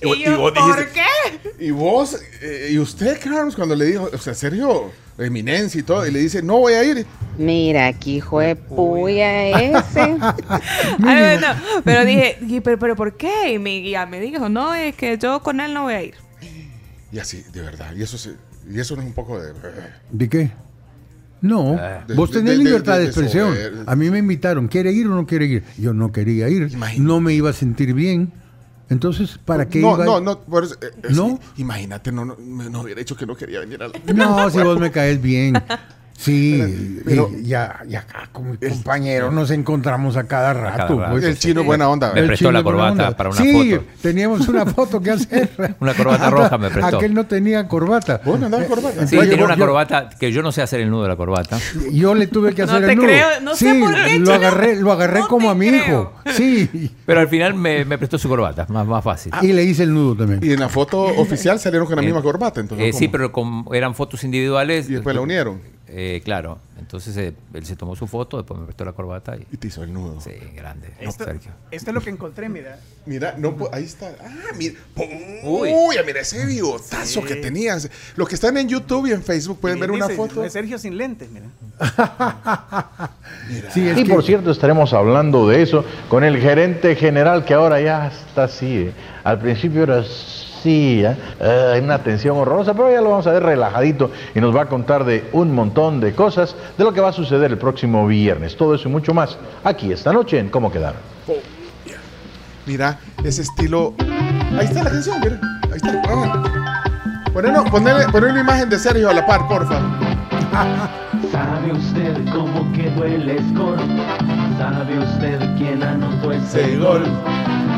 Y 0.01 0.05
vos- 0.07 0.17
y 0.17 0.21
y 0.21 0.25
yo, 0.25 0.37
vos 0.39 0.51
¿por 0.51 0.75
dijiste- 0.77 0.91
qué? 0.93 1.65
Y 1.65 1.71
vos, 1.71 2.19
eh, 2.41 2.69
y 2.71 2.79
usted, 2.79 3.17
Carlos, 3.23 3.55
cuando 3.55 3.75
le 3.75 3.85
dijo, 3.85 4.09
o 4.13 4.17
sea, 4.17 4.33
Sergio, 4.33 4.91
eminencia 5.17 5.79
y 5.79 5.83
todo, 5.83 6.05
y 6.07 6.11
le 6.11 6.19
dice, 6.19 6.41
no 6.41 6.57
voy 6.59 6.73
a 6.73 6.83
ir. 6.83 7.05
Mira, 7.37 7.87
aquí 7.87 8.17
hijo 8.17 8.39
de 8.39 8.55
puya 8.55 9.51
ese. 9.59 10.01
Ay, 11.03 11.37
no, 11.39 11.81
pero 11.83 12.05
dije, 12.05 12.37
"¿Y 12.47 12.59
pero, 12.61 12.77
pero 12.79 12.95
¿por 12.95 13.15
qué? 13.17 13.53
Y, 13.53 13.69
y 13.69 13.91
ya 13.91 14.05
me 14.05 14.19
dijo, 14.19 14.49
no, 14.49 14.73
es 14.75 14.95
que 14.95 15.17
yo 15.17 15.41
con 15.41 15.59
él 15.59 15.73
no 15.73 15.83
voy 15.83 15.93
a 15.93 16.03
ir. 16.03 16.13
Y 17.11 17.19
así, 17.19 17.43
de 17.53 17.61
verdad. 17.61 17.93
Y 17.95 18.03
eso, 18.03 18.17
se- 18.17 18.35
y 18.69 18.79
eso 18.79 18.95
no 18.95 19.01
es 19.01 19.07
un 19.07 19.13
poco 19.13 19.39
de... 19.41 19.53
¿De 20.11 20.29
qué? 20.29 20.51
No, 21.41 21.75
Ah. 21.79 22.05
vos 22.15 22.29
tenés 22.31 22.57
de- 22.57 22.63
libertad 22.63 22.93
de, 22.93 22.99
de- 22.99 23.03
de 23.05 23.09
expresión. 23.09 23.55
A 23.87 23.95
mí 23.95 24.09
me 24.11 24.19
invitaron, 24.19 24.67
¿quiere 24.67 24.91
ir 24.91 25.07
o 25.07 25.09
no 25.09 25.25
quiere 25.25 25.45
ir? 25.45 25.63
Yo 25.77 25.93
no 25.93 26.11
quería 26.11 26.47
ir, 26.49 26.69
Imagínate. 26.71 26.99
no 27.01 27.19
me 27.19 27.33
iba 27.33 27.49
a 27.49 27.53
sentir 27.53 27.93
bien. 27.93 28.31
Entonces, 28.91 29.39
¿para 29.43 29.67
qué 29.69 29.79
no, 29.79 29.95
iba? 29.95 30.05
no, 30.05 30.19
no, 30.21 30.39
por 30.41 30.65
eso, 30.65 30.75
eh, 30.81 30.91
eh, 31.03 31.07
¿No? 31.11 31.27
sí, 31.55 31.61
imagínate, 31.61 32.11
no, 32.11 32.25
no, 32.25 32.35
me- 32.37 32.69
no 32.69 32.81
hubiera 32.81 32.99
dicho 32.99 33.15
que 33.15 33.25
no 33.25 33.35
quería 33.35 33.61
venir 33.61 33.81
a 33.81 33.87
la... 33.87 33.93
No, 34.13 34.49
si 34.51 34.59
vos 34.59 34.77
me 34.79 34.91
caes 34.91 35.21
bien. 35.21 35.53
Sí, 36.21 36.99
Pero- 37.03 37.31
y 37.35 37.45
ya, 37.47 37.79
y 37.89 37.95
acá 37.95 38.29
con 38.31 38.51
mi 38.51 38.57
compañero 38.57 39.31
nos 39.31 39.49
encontramos 39.49 40.17
a 40.17 40.25
cada 40.25 40.53
rato. 40.53 40.99
rato. 40.99 41.11
pues. 41.11 41.23
El 41.23 41.37
chino 41.39 41.63
buena 41.63 41.89
onda. 41.89 42.13
Me 42.13 42.21
prestó 42.23 42.51
la 42.51 42.61
corbata 42.61 43.17
para 43.17 43.29
una 43.31 43.41
sí, 43.41 43.71
foto. 43.73 43.85
teníamos 44.03 44.47
una 44.47 44.65
foto 44.67 45.01
que 45.01 45.09
hacer. 45.11 45.49
Una 45.79 45.95
corbata 45.95 46.29
roja 46.29 46.57
me 46.59 46.69
prestó. 46.69 46.97
Aquel 46.97 47.13
no 47.15 47.25
tenía 47.25 47.67
corbata. 47.67 48.21
Vos 48.23 48.39
no 48.39 48.45
andabas 48.45 48.67
corbata. 48.67 49.07
Sí, 49.07 49.15
yo- 49.15 49.43
una 49.45 49.55
yo- 49.55 49.65
corbata 49.65 50.09
que 50.09 50.31
yo 50.31 50.43
no 50.43 50.51
sé 50.51 50.61
hacer 50.61 50.81
el 50.81 50.91
nudo 50.91 51.03
de 51.03 51.09
la 51.09 51.15
corbata. 51.15 51.57
Yo 51.91 52.13
le 52.13 52.27
tuve 52.27 52.53
que 52.53 52.65
No 52.65 52.71
hacer 52.73 52.85
te 52.85 52.91
el 52.91 52.97
nudo. 52.97 53.07
creo, 53.07 53.27
no 53.41 53.55
sé 53.55 53.73
sí, 53.73 53.79
por 53.81 53.93
qué, 53.95 54.01
lo 54.19 54.25
chino. 54.25 54.33
agarré, 54.33 54.75
lo 54.79 54.91
agarré 54.91 55.19
No 55.21 55.27
como 55.27 55.49
a 55.49 55.55
mi 55.55 55.69
creo. 55.69 55.79
hijo. 55.83 56.13
Sí. 56.33 56.91
Pero 57.05 57.19
al 57.19 57.29
final 57.29 57.55
me, 57.55 57.83
me 57.85 57.97
prestó 57.97 58.19
su 58.19 58.29
corbata, 58.29 58.67
más, 58.69 58.85
más 58.85 59.03
fácil. 59.03 59.33
Y 59.41 59.53
le 59.53 59.63
hice 59.63 59.83
el 59.83 59.93
nudo 59.93 60.15
también. 60.15 60.39
Y 60.43 60.53
en 60.53 60.59
la 60.59 60.69
foto 60.69 61.01
oficial 61.01 61.59
salieron 61.59 61.87
con 61.87 61.95
la 61.95 62.03
Eh, 62.03 62.05
misma 62.05 62.21
corbata. 62.21 62.59
Entonces, 62.59 62.93
Eh, 62.95 62.97
sí, 62.97 63.07
pero 63.07 63.31
con- 63.31 63.65
eran 63.73 63.95
fotos 63.95 64.23
individuales. 64.23 64.87
Y 64.89 64.93
después 64.93 65.15
la 65.15 65.21
unieron. 65.21 65.59
Eh, 65.93 66.21
claro. 66.23 66.57
Entonces 66.79 67.15
eh, 67.17 67.33
él 67.53 67.65
se 67.65 67.75
tomó 67.75 67.95
su 67.97 68.07
foto, 68.07 68.37
después 68.37 68.57
me 68.59 68.65
prestó 68.65 68.85
la 68.85 68.93
corbata 68.93 69.35
y... 69.35 69.45
Y 69.51 69.57
te 69.57 69.67
hizo 69.67 69.83
el 69.83 69.93
nudo. 69.93 70.19
Sí, 70.21 70.31
grande. 70.55 70.87
No, 71.01 71.09
Esto, 71.09 71.25
Sergio. 71.25 71.51
esto 71.69 71.89
es 71.91 71.93
lo 71.93 71.99
que 72.01 72.09
encontré, 72.09 72.47
mira. 72.49 72.79
Mira, 73.05 73.35
no, 73.37 73.55
po- 73.55 73.69
ahí 73.73 73.83
está. 73.83 74.15
Ah, 74.23 74.53
mira. 74.57 74.75
Uy. 75.43 75.69
Uy, 75.73 75.95
mira 76.05 76.21
ese 76.21 76.45
bigotazo 76.45 77.21
que 77.23 77.35
tenías. 77.35 77.89
Los 78.15 78.27
que 78.29 78.35
están 78.35 78.55
en 78.57 78.69
YouTube 78.69 79.07
y 79.07 79.11
en 79.11 79.21
Facebook 79.21 79.59
pueden 79.59 79.79
ver 79.79 79.91
una 79.91 80.07
foto. 80.09 80.41
de 80.41 80.49
Sergio 80.49 80.77
sin 80.79 80.97
lentes, 80.97 81.29
mira. 81.29 81.47
Sí, 83.73 83.87
es 83.87 83.97
Y 83.97 84.03
que- 84.03 84.13
por 84.13 84.23
cierto, 84.23 84.51
estaremos 84.51 84.93
hablando 84.93 85.47
de 85.49 85.61
eso 85.61 85.83
con 86.09 86.23
el 86.23 86.37
gerente 86.39 86.95
general 86.95 87.43
que 87.45 87.53
ahora 87.53 87.81
ya 87.81 88.07
está 88.07 88.45
así. 88.45 88.77
¿eh? 88.87 88.91
Al 89.23 89.39
principio 89.39 89.83
era 89.83 90.03
Eh, 90.65 91.15
hay 91.73 91.81
una 91.81 91.99
tensión 92.03 92.37
horrorosa, 92.37 92.73
pero 92.73 92.91
ya 92.91 93.01
lo 93.01 93.09
vamos 93.09 93.27
a 93.27 93.31
ver 93.31 93.43
relajadito 93.43 94.11
y 94.35 94.39
nos 94.39 94.55
va 94.55 94.63
a 94.63 94.65
contar 94.67 95.03
de 95.03 95.29
un 95.33 95.53
montón 95.53 95.99
de 95.99 96.13
cosas 96.13 96.55
de 96.77 96.83
lo 96.83 96.93
que 96.93 97.01
va 97.01 97.09
a 97.09 97.13
suceder 97.13 97.51
el 97.51 97.57
próximo 97.57 98.05
viernes. 98.07 98.55
Todo 98.55 98.75
eso 98.75 98.87
y 98.87 98.91
mucho 98.91 99.13
más 99.13 99.37
aquí 99.63 99.91
esta 99.91 100.13
noche 100.13 100.39
en 100.39 100.49
Cómo 100.49 100.71
Quedaron. 100.71 101.01
Mira, 102.65 102.99
ese 103.23 103.41
estilo. 103.41 103.93
Ahí 104.57 104.65
está 104.65 104.83
la 104.83 104.91
canción, 104.91 105.19
mira. 105.21 105.39
Ahí 105.63 105.77
está. 105.77 106.01
Ah. 106.07 106.83
Ponele, 107.33 107.59
ponele 108.11 108.31
una 108.33 108.41
imagen 108.41 108.69
de 108.69 108.77
Sergio 108.77 109.09
a 109.09 109.13
la 109.13 109.25
par, 109.25 109.47
porfa. 109.47 109.79
¿Sabe 111.31 111.71
usted 111.71 112.13
cómo 112.31 112.71
quedó 112.73 113.05
el 113.05 113.39
score? 113.49 113.79
¿Sabe 114.57 114.99
usted 114.99 115.39
quién 115.57 115.81
anotó 115.81 116.31
ese 116.33 116.77
gol? 116.77 117.05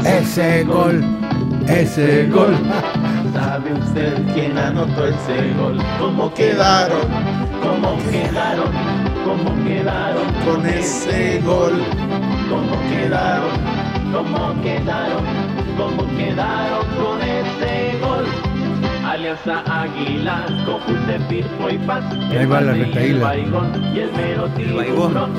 ese 0.05 0.63
gol, 0.63 1.03
ese 1.67 2.27
gol. 2.27 2.55
¿Sabe 3.33 3.73
usted 3.73 4.13
quién 4.33 4.57
anotó 4.57 5.07
ese 5.07 5.53
gol? 5.57 5.77
¿Cómo 5.99 6.33
quedaron? 6.33 7.07
¿Cómo 7.61 7.97
quedaron? 8.11 8.71
¿Cómo 9.25 9.63
quedaron 9.63 10.33
Con 10.45 10.65
ese 10.65 11.41
gol. 11.45 11.81
¿Cómo 12.49 12.75
quedaron? 12.89 13.51
¿Cómo 14.11 14.61
quedaron? 14.61 15.23
¿Cómo 15.77 16.07
quedaron 16.17 16.85
con 16.97 17.21
ese 17.21 17.97
gol? 17.99 18.25
Alianza 19.05 19.63
Águila, 19.67 20.45
conjunto 20.65 21.13
Firpo 21.29 21.69
y 21.69 21.77
Paz. 21.79 22.03
Ahí 22.31 22.45
va 22.45 22.61
la 22.61 22.75
y 22.75 22.79
el 22.79 22.85
retaíla. 22.85 23.23
Baigón 23.23 23.93
y 23.93 23.99
el 23.99 24.11
mero 24.13 24.47
tiburón. 24.55 25.31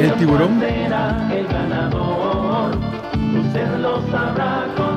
El 0.00 0.12
tiburón. 0.14 0.60
será 0.60 1.28
el 1.32 1.46
ganador. 1.46 2.76
Usted 3.40 3.78
lo 3.78 4.02
sabrá 4.10 4.66
con. 4.76 4.91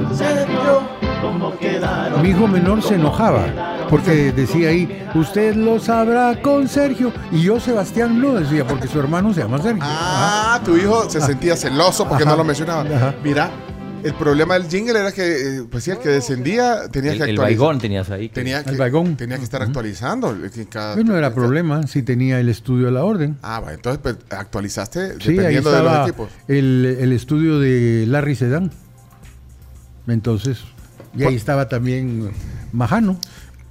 Mi 2.22 2.30
hijo 2.30 2.48
menor 2.48 2.82
se 2.82 2.96
enojaba 2.96 3.88
porque 3.90 4.32
decía 4.32 4.70
ahí, 4.70 5.06
usted 5.16 5.56
lo 5.56 5.80
sabrá 5.80 6.42
con 6.42 6.68
Sergio. 6.68 7.12
Y 7.32 7.42
yo, 7.42 7.60
Sebastián, 7.60 8.20
no 8.22 8.34
decía 8.36 8.66
porque 8.66 8.88
su 8.88 9.00
hermano 9.00 9.34
se 9.34 9.42
llama 9.42 9.62
Sergio. 9.62 9.84
Ah, 9.86 10.60
tu 10.64 10.76
hijo 10.78 11.10
se 11.10 11.22
sentía 11.22 11.56
celoso 11.56 12.08
porque 12.08 12.26
no 12.26 12.36
lo 12.36 12.44
mencionaba. 12.44 12.82
Ajá. 12.82 13.14
Mira, 13.24 13.52
el 14.04 14.14
problema 14.14 14.54
del 14.56 14.68
jingle 14.70 15.00
era 15.00 15.12
que, 15.12 15.24
eh, 15.24 15.64
pues 15.70 15.84
sí, 15.84 15.92
el 15.92 15.98
que 16.00 16.10
descendía 16.10 16.88
tenía 16.90 17.12
El, 17.12 17.18
que 17.18 17.24
el 17.26 17.30
actualizar. 17.32 17.44
baigón 17.46 17.80
tenías 17.80 18.10
ahí. 18.12 18.30
que- 18.30 18.36
Tenía 18.36 18.64
que, 18.64 18.70
El 18.72 18.78
baigón. 18.78 19.16
tenía 19.18 19.38
que 19.38 19.44
estar 19.44 19.62
actualizando. 19.62 20.32
eh, 20.36 20.66
cada- 20.70 20.94
Pues 20.96 21.06
no 21.06 21.16
era 21.18 21.30
cada- 21.30 21.36
problema 21.42 21.86
si 21.88 22.02
tenía 22.04 22.40
el 22.40 22.50
estudio 22.50 22.88
a 22.88 22.92
la 22.92 23.04
orden. 23.04 23.38
Ah, 23.44 23.60
bueno, 23.60 23.76
entonces 23.76 24.00
pues, 24.02 24.16
actualizaste 24.30 25.20
Sí, 25.20 25.30
ahí 25.32 25.36
dependiendo 25.38 25.72
de 25.72 25.78
los 25.80 25.86
estaba 25.88 26.08
equipos. 26.08 26.30
el, 26.48 26.98
el 27.00 27.12
estudio 27.14 27.60
de 27.60 28.06
Larry 28.08 28.36
Sedán. 28.36 28.72
Entonces, 30.08 30.60
y 31.16 31.24
ahí 31.24 31.36
estaba 31.36 31.70
también 31.70 32.32
Majano, 32.72 33.18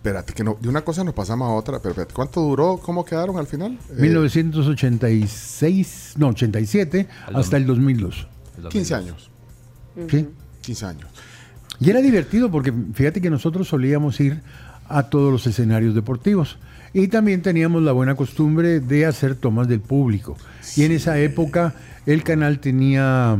Espérate, 0.05 0.35
que 0.35 0.45
no, 0.45 0.59
de 0.61 0.69
una 0.69 0.83
cosa 0.83 1.03
nos 1.03 1.15
pasamos 1.15 1.49
a 1.49 1.53
otra. 1.55 1.79
Pero 1.79 1.93
espérate, 1.93 2.13
¿cuánto 2.13 2.43
duró? 2.43 2.77
¿Cómo 2.77 3.07
quedaron 3.07 3.39
al 3.39 3.47
final? 3.47 3.79
Eh, 3.89 4.03
1986, 4.03 6.13
no, 6.19 6.29
87, 6.29 7.09
Al 7.29 7.37
hasta 7.37 7.57
el 7.57 7.65
2002. 7.65 8.29
el 8.59 8.69
15 8.69 8.93
2002. 8.93 8.93
años. 8.93 9.31
¿sí? 10.11 10.29
15 10.61 10.85
años. 10.85 11.09
Y 11.81 11.89
era 11.89 12.03
divertido 12.03 12.51
porque 12.51 12.71
fíjate 12.93 13.23
que 13.23 13.31
nosotros 13.31 13.69
solíamos 13.69 14.21
ir 14.21 14.43
a 14.91 15.05
todos 15.05 15.33
los 15.33 15.47
escenarios 15.47 15.95
deportivos. 15.95 16.59
Y 16.93 17.09
también 17.09 17.41
teníamos 17.41 17.83
la 17.83 17.93
buena 17.93 18.15
costumbre 18.15 18.81
de 18.81 19.07
hacer 19.07 19.37
tomas 19.37 19.69
del 19.69 19.81
público. 19.81 20.37
Y 20.77 20.85
en 20.85 20.93
esa 20.93 21.19
época 21.19 21.77
el 22.05 22.23
canal 22.23 22.59
tenía 22.59 23.39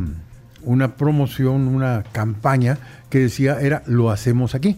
una 0.65 0.97
promoción, 0.97 1.69
una 1.69 2.05
campaña 2.13 2.79
que 3.11 3.21
decía 3.21 3.61
era 3.61 3.83
lo 3.87 4.11
hacemos 4.11 4.55
aquí. 4.55 4.77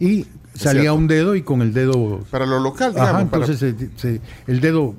Y 0.00 0.26
salía 0.54 0.92
un 0.92 1.06
dedo 1.06 1.34
y 1.36 1.42
con 1.42 1.62
el 1.62 1.72
dedo... 1.72 2.24
Para 2.30 2.46
lo 2.46 2.58
local, 2.60 2.92
digamos. 2.92 3.10
Ajá, 3.14 3.24
para- 3.30 3.44
entonces 3.46 3.58
se- 3.76 3.88
se- 3.96 4.20
el 4.46 4.60
dedo 4.60 4.94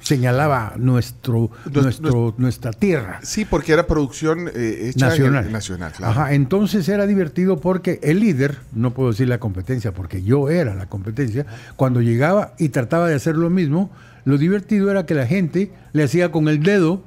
señalaba 0.00 0.74
nuestro, 0.78 1.50
Nues- 1.66 1.82
nuestro, 1.82 2.34
nuestra 2.36 2.72
tierra 2.72 3.20
Sí, 3.22 3.44
porque 3.44 3.72
era 3.72 3.86
producción 3.86 4.48
eh, 4.52 4.90
hecha 4.92 5.06
nacional. 5.08 5.52
nacional, 5.52 5.92
claro. 5.92 6.10
Ajá, 6.12 6.32
entonces 6.34 6.88
era 6.88 7.06
divertido 7.06 7.60
porque 7.60 8.00
el 8.02 8.18
líder, 8.18 8.58
no 8.74 8.92
puedo 8.94 9.10
decir 9.12 9.28
la 9.28 9.38
competencia 9.38 9.92
porque 9.92 10.22
yo 10.24 10.48
era 10.50 10.74
la 10.74 10.86
competencia, 10.86 11.46
cuando 11.76 12.00
llegaba 12.00 12.52
y 12.58 12.70
trataba 12.70 13.08
de 13.08 13.14
hacer 13.14 13.36
lo 13.36 13.48
mismo, 13.48 13.90
lo 14.24 14.38
divertido 14.38 14.90
era 14.90 15.06
que 15.06 15.14
la 15.14 15.26
gente 15.26 15.70
le 15.92 16.02
hacía 16.02 16.32
con 16.32 16.48
el 16.48 16.62
dedo 16.64 17.04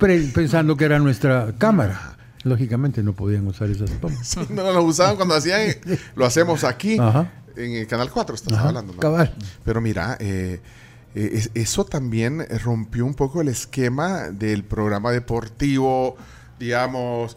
pensando 0.00 0.76
que 0.76 0.84
era 0.84 0.98
nuestra 0.98 1.52
cámara. 1.58 2.16
Lógicamente 2.42 3.02
no 3.02 3.12
podían 3.12 3.46
usar 3.46 3.68
esas 3.70 3.90
tomas. 4.00 4.26
Sí, 4.26 4.40
no 4.50 4.72
lo 4.72 4.82
usaban 4.82 5.16
cuando 5.16 5.34
hacían. 5.34 5.60
Lo 6.16 6.24
hacemos 6.26 6.64
aquí. 6.64 6.98
Ajá. 6.98 7.30
En 7.56 7.72
el 7.72 7.86
Canal 7.86 8.10
4 8.10 8.34
estás 8.34 8.54
Ajá, 8.58 8.68
hablando. 8.68 8.94
¿no? 8.94 9.00
cabal. 9.00 9.34
Pero 9.64 9.80
mira, 9.80 10.16
eh, 10.20 10.60
eh, 11.14 11.30
es- 11.34 11.50
eso 11.54 11.84
también 11.84 12.46
rompió 12.64 13.04
un 13.04 13.14
poco 13.14 13.40
el 13.42 13.48
esquema 13.48 14.30
del 14.30 14.64
programa 14.64 15.10
deportivo, 15.10 16.16
digamos, 16.58 17.36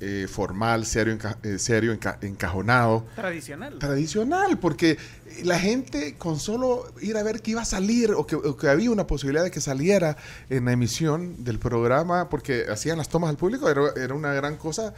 eh, 0.00 0.26
formal, 0.28 0.84
serio, 0.86 1.16
enca- 1.18 1.38
eh, 1.42 1.58
serio 1.58 1.92
enca- 1.98 2.18
encajonado. 2.22 3.06
Tradicional. 3.14 3.78
Tradicional, 3.78 4.58
porque 4.58 4.98
la 5.44 5.58
gente 5.58 6.14
con 6.16 6.38
solo 6.38 6.92
ir 7.00 7.16
a 7.16 7.22
ver 7.22 7.42
que 7.42 7.52
iba 7.52 7.62
a 7.62 7.66
salir 7.66 8.12
o 8.12 8.26
que, 8.26 8.36
o 8.36 8.56
que 8.56 8.68
había 8.68 8.90
una 8.90 9.06
posibilidad 9.06 9.44
de 9.44 9.50
que 9.50 9.60
saliera 9.60 10.16
en 10.50 10.64
la 10.66 10.72
emisión 10.72 11.44
del 11.44 11.58
programa, 11.58 12.28
porque 12.28 12.66
hacían 12.70 12.98
las 12.98 13.08
tomas 13.08 13.30
al 13.30 13.36
público, 13.36 13.68
era, 13.68 13.82
era 13.96 14.14
una 14.14 14.32
gran 14.32 14.56
cosa 14.56 14.94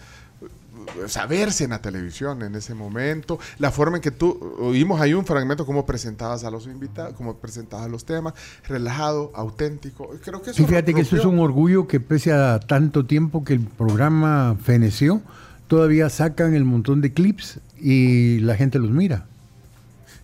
saberse 1.06 1.64
en 1.64 1.70
la 1.70 1.80
televisión 1.80 2.42
en 2.42 2.54
ese 2.54 2.74
momento, 2.74 3.38
la 3.58 3.70
forma 3.70 3.96
en 3.96 4.02
que 4.02 4.10
tú, 4.10 4.56
oímos 4.58 5.00
ahí 5.00 5.14
un 5.14 5.24
fragmento, 5.24 5.66
cómo 5.66 5.86
presentabas 5.86 6.44
a 6.44 6.50
los 6.50 6.66
invitados, 6.66 7.14
cómo 7.14 7.36
presentabas 7.36 7.90
los 7.90 8.04
temas, 8.04 8.34
relajado, 8.66 9.30
auténtico. 9.34 10.10
Creo 10.22 10.42
que 10.42 10.50
eso 10.50 10.56
Sí, 10.56 10.66
fíjate 10.66 10.94
que 10.94 11.02
eso 11.02 11.16
es 11.16 11.24
un 11.24 11.38
orgullo 11.38 11.86
que 11.86 12.00
pese 12.00 12.32
a 12.32 12.60
tanto 12.60 13.06
tiempo 13.06 13.44
que 13.44 13.54
el 13.54 13.60
programa 13.60 14.56
feneció, 14.62 15.22
todavía 15.66 16.08
sacan 16.08 16.54
el 16.54 16.64
montón 16.64 17.00
de 17.00 17.12
clips 17.12 17.60
y 17.80 18.40
la 18.40 18.56
gente 18.56 18.78
los 18.78 18.90
mira. 18.90 19.26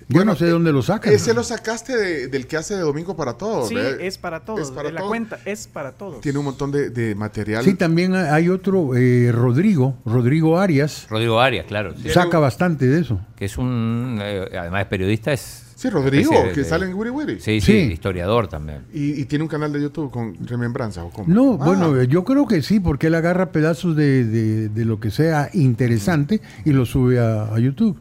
Yo 0.08 0.16
Bueno, 0.16 0.32
no 0.32 0.38
sé 0.38 0.44
de 0.46 0.50
dónde 0.50 0.72
lo 0.72 0.82
sacan. 0.82 1.12
Ese 1.12 1.32
lo 1.34 1.42
sacaste 1.42 1.96
de- 1.96 2.28
del 2.28 2.46
que 2.46 2.56
hace 2.56 2.74
de 2.74 2.80
Domingo 2.80 3.16
para 3.16 3.34
Todos. 3.34 3.68
Sí, 3.68 3.74
¿ve? 3.74 4.06
es 4.06 4.18
para 4.18 4.40
todos. 4.44 4.60
Es 4.60 4.70
para 4.70 4.88
de 4.88 4.92
la 4.94 5.00
todos. 5.00 5.10
cuenta 5.10 5.38
es 5.44 5.66
para 5.66 5.92
todos. 5.92 6.20
Tiene 6.20 6.38
un 6.38 6.44
montón 6.44 6.70
de, 6.70 6.90
de 6.90 7.14
material. 7.14 7.64
Sí, 7.64 7.74
también 7.74 8.14
hay 8.14 8.48
otro, 8.48 8.94
eh, 8.96 9.30
Rodrigo, 9.32 9.96
Rodrigo 10.04 10.58
Arias, 10.58 11.06
Rodrigo 11.08 11.40
Arias, 11.40 11.66
claro. 11.66 11.94
sí. 12.00 12.10
saca 12.10 12.38
bastante 12.38 12.86
de 12.86 13.00
eso. 13.00 13.18
Que 13.36 13.46
es 13.46 13.56
un. 13.58 14.18
eh, 14.20 14.46
además 14.58 14.80
de 14.80 14.86
periodista, 14.86 15.32
es. 15.32 15.62
Sí, 15.76 15.90
Rodrigo, 15.90 16.30
de- 16.30 16.52
que 16.52 16.60
de- 16.60 16.64
sale 16.64 16.86
en 16.86 16.94
Wiri 16.94 17.10
Wiri. 17.10 17.40
Sí, 17.40 17.60
sí, 17.60 17.72
Sí. 17.72 17.72
historiador 17.92 18.46
también. 18.48 18.82
Y, 18.94 19.20
y 19.20 19.24
tiene 19.24 19.42
un 19.42 19.48
canal 19.48 19.72
de 19.72 19.82
YouTube 19.82 20.10
con 20.10 20.34
remembranza 20.46 21.02
o 21.04 21.10
cómo. 21.10 21.26
No, 21.32 21.58
Ah, 21.60 21.64
bueno, 21.66 22.00
eh, 22.00 22.06
yo 22.08 22.24
creo 22.24 22.46
que 22.46 22.62
sí, 22.62 22.78
porque 22.80 23.08
él 23.08 23.14
agarra 23.14 23.50
pedazos 23.52 23.96
de, 23.96 24.24
de- 24.24 24.68
de 24.68 24.84
lo 24.84 25.00
que 25.00 25.10
sea 25.10 25.50
interesante 25.52 26.40
y 26.64 26.70
lo 26.72 26.86
sube 26.86 27.18
a, 27.18 27.52
a 27.54 27.58
YouTube. 27.58 27.98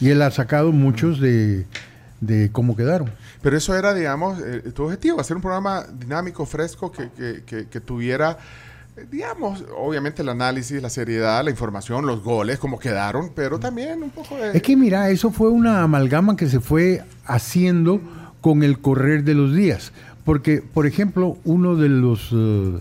Y 0.00 0.10
él 0.10 0.20
ha 0.22 0.30
sacado 0.30 0.72
muchos 0.72 1.20
de, 1.20 1.66
de 2.20 2.50
cómo 2.52 2.76
quedaron. 2.76 3.10
Pero 3.42 3.56
eso 3.56 3.76
era, 3.76 3.94
digamos, 3.94 4.38
eh, 4.40 4.72
tu 4.74 4.84
objetivo, 4.84 5.20
hacer 5.20 5.36
un 5.36 5.42
programa 5.42 5.84
dinámico, 5.98 6.44
fresco, 6.46 6.90
que, 6.92 7.08
que- 7.16 7.42
que- 7.44 7.66
que 7.66 7.80
tuviera, 7.80 8.38
eh, 8.96 9.06
digamos, 9.10 9.64
obviamente 9.76 10.22
el 10.22 10.28
análisis, 10.28 10.82
la 10.82 10.90
seriedad, 10.90 11.42
la 11.44 11.50
información, 11.50 12.06
los 12.06 12.22
goles, 12.22 12.58
cómo 12.58 12.78
quedaron, 12.78 13.30
pero 13.34 13.58
también 13.58 14.02
un 14.02 14.10
poco 14.10 14.36
de... 14.36 14.56
Es 14.56 14.62
que 14.62 14.76
mira, 14.76 15.08
eso 15.10 15.30
fue 15.30 15.48
una 15.50 15.82
amalgama 15.82 16.36
que 16.36 16.48
se 16.48 16.60
fue 16.60 17.02
haciendo 17.24 18.00
con 18.40 18.62
el 18.62 18.78
correr 18.80 19.24
de 19.24 19.34
los 19.34 19.54
días. 19.54 19.92
Porque, 20.24 20.60
por 20.60 20.86
ejemplo, 20.86 21.38
uno 21.44 21.76
de 21.76 21.88
los 21.88 22.30
eh, 22.32 22.78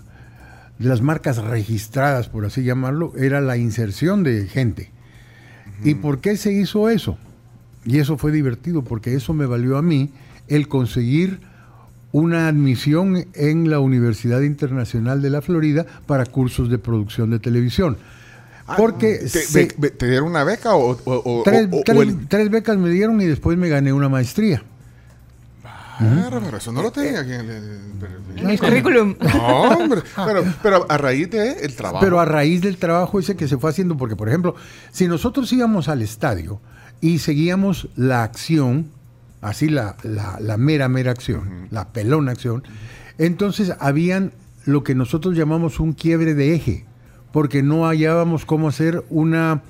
de 0.80 0.90
las 0.90 1.02
marcas 1.02 1.38
registradas, 1.38 2.28
por 2.28 2.44
así 2.46 2.64
llamarlo, 2.64 3.14
era 3.18 3.40
la 3.40 3.56
inserción 3.56 4.24
de 4.24 4.48
gente. 4.48 4.90
¿Y 5.84 5.96
por 5.96 6.20
qué 6.20 6.38
se 6.38 6.52
hizo 6.54 6.90
eso? 6.90 7.18
Y 7.86 8.00
eso 8.00 8.18
fue 8.18 8.32
divertido, 8.32 8.84
porque 8.84 9.14
eso 9.16 9.34
me 9.34 9.46
valió 9.46 9.78
a 9.78 9.82
mí 9.82 10.12
el 10.48 10.68
conseguir 10.68 11.40
una 12.12 12.48
admisión 12.48 13.26
en 13.34 13.70
la 13.70 13.80
Universidad 13.80 14.42
Internacional 14.42 15.22
de 15.22 15.30
la 15.30 15.42
Florida 15.42 15.86
para 16.06 16.26
cursos 16.26 16.70
de 16.70 16.78
producción 16.78 17.30
de 17.30 17.40
televisión. 17.40 17.98
Ah, 18.68 18.76
Porque 18.78 19.18
¿Te, 19.20 19.28
se- 19.30 19.60
be- 19.66 19.76
be- 19.78 19.90
te 19.92 20.08
dieron 20.10 20.30
una 20.30 20.44
beca 20.44 20.76
o, 20.76 20.92
o- 20.92 21.00
o- 21.06 21.44
tres, 21.44 21.68
o- 21.72 21.78
o 21.80 21.84
tres- 21.86 22.00
el- 22.00 22.28
tres 22.28 22.50
becas 22.50 22.78
me 22.78 22.90
dieron 22.90 23.22
y 23.22 23.26
después 23.26 23.58
me 23.58 23.70
gané 23.70 23.94
una 23.94 24.10
maestría. 24.10 24.64
Ah, 26.00 26.28
pero 26.44 26.58
eso 26.58 26.72
no 26.72 26.82
lo 26.82 26.92
tenía 26.92 27.22
aquí 27.22 27.32
en 27.34 27.50
el, 27.50 28.50
el 28.50 28.60
currículum. 28.60 29.16
No, 29.34 29.62
hombre. 29.78 30.02
Pero, 30.26 30.44
pero 30.62 30.86
a 30.90 30.98
raíz 30.98 31.30
de 31.30 31.54
el 31.64 31.76
trabajo. 31.76 32.04
Pero 32.04 32.20
a 32.20 32.26
raíz 32.26 32.62
del 32.62 32.78
trabajo 32.78 33.20
ese 33.20 33.36
que 33.36 33.48
se 33.48 33.58
fue 33.58 33.70
haciendo, 33.70 33.96
porque 33.98 34.16
por 34.16 34.28
ejemplo, 34.28 34.56
si 34.92 35.08
nosotros 35.08 35.52
íbamos 35.54 35.88
al 35.88 36.02
estadio 36.02 36.60
y 37.02 37.20
seguíamos 37.20 37.88
la 37.96 38.24
acción, 38.24 38.88
así 39.42 39.70
la, 39.70 39.96
la- 40.04 40.38
la 40.42 40.58
mera, 40.58 40.90
mera 40.90 41.12
acción, 41.12 41.68
la 41.72 41.90
pelona 41.90 42.32
acción, 42.34 42.64
entonces 43.18 43.72
habían 43.80 44.34
lo 44.66 44.84
que 44.84 44.96
nosotros 44.96 45.36
llamamos 45.38 45.80
un 45.80 45.94
quiebre 45.94 46.34
de 46.34 46.56
eje, 46.56 46.86
porque 47.32 47.64
no 47.64 47.86
hallábamos 47.88 48.46
cómo 48.46 48.68
hacer 48.68 49.04
una, 49.10 49.62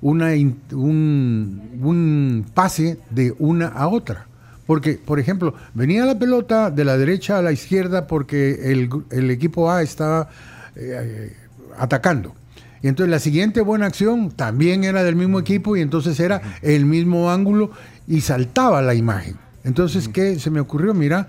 una 0.00 0.26
un, 0.72 1.70
un 1.82 2.46
pase 2.54 2.98
de 3.10 3.34
una 3.38 3.68
a 3.68 3.88
otra. 3.88 4.26
Porque, 4.66 4.94
por 4.94 5.20
ejemplo, 5.20 5.54
venía 5.74 6.04
la 6.04 6.18
pelota 6.18 6.70
de 6.70 6.84
la 6.84 6.96
derecha 6.98 7.38
a 7.38 7.42
la 7.42 7.52
izquierda 7.52 8.06
porque 8.06 8.72
el, 8.72 9.30
equipo 9.30 9.70
A 9.70 9.82
estaba 9.82 10.28
eh, 10.74 11.36
atacando. 11.78 12.34
Y 12.82 12.88
entonces 12.88 13.10
la 13.10 13.20
siguiente 13.20 13.60
buena 13.60 13.86
acción 13.86 14.30
también 14.30 14.84
era 14.84 15.02
del 15.02 15.16
mismo 15.16 15.38
equipo 15.38 15.76
y 15.76 15.80
entonces 15.80 16.18
era 16.20 16.42
el 16.62 16.84
mismo 16.84 17.30
ángulo 17.30 17.70
y 18.06 18.20
saltaba 18.20 18.82
la 18.82 18.94
imagen. 18.94 19.36
Entonces, 19.64 20.08
¿qué 20.08 20.38
se 20.38 20.50
me 20.50 20.60
ocurrió? 20.60 20.94
Mira, 20.94 21.28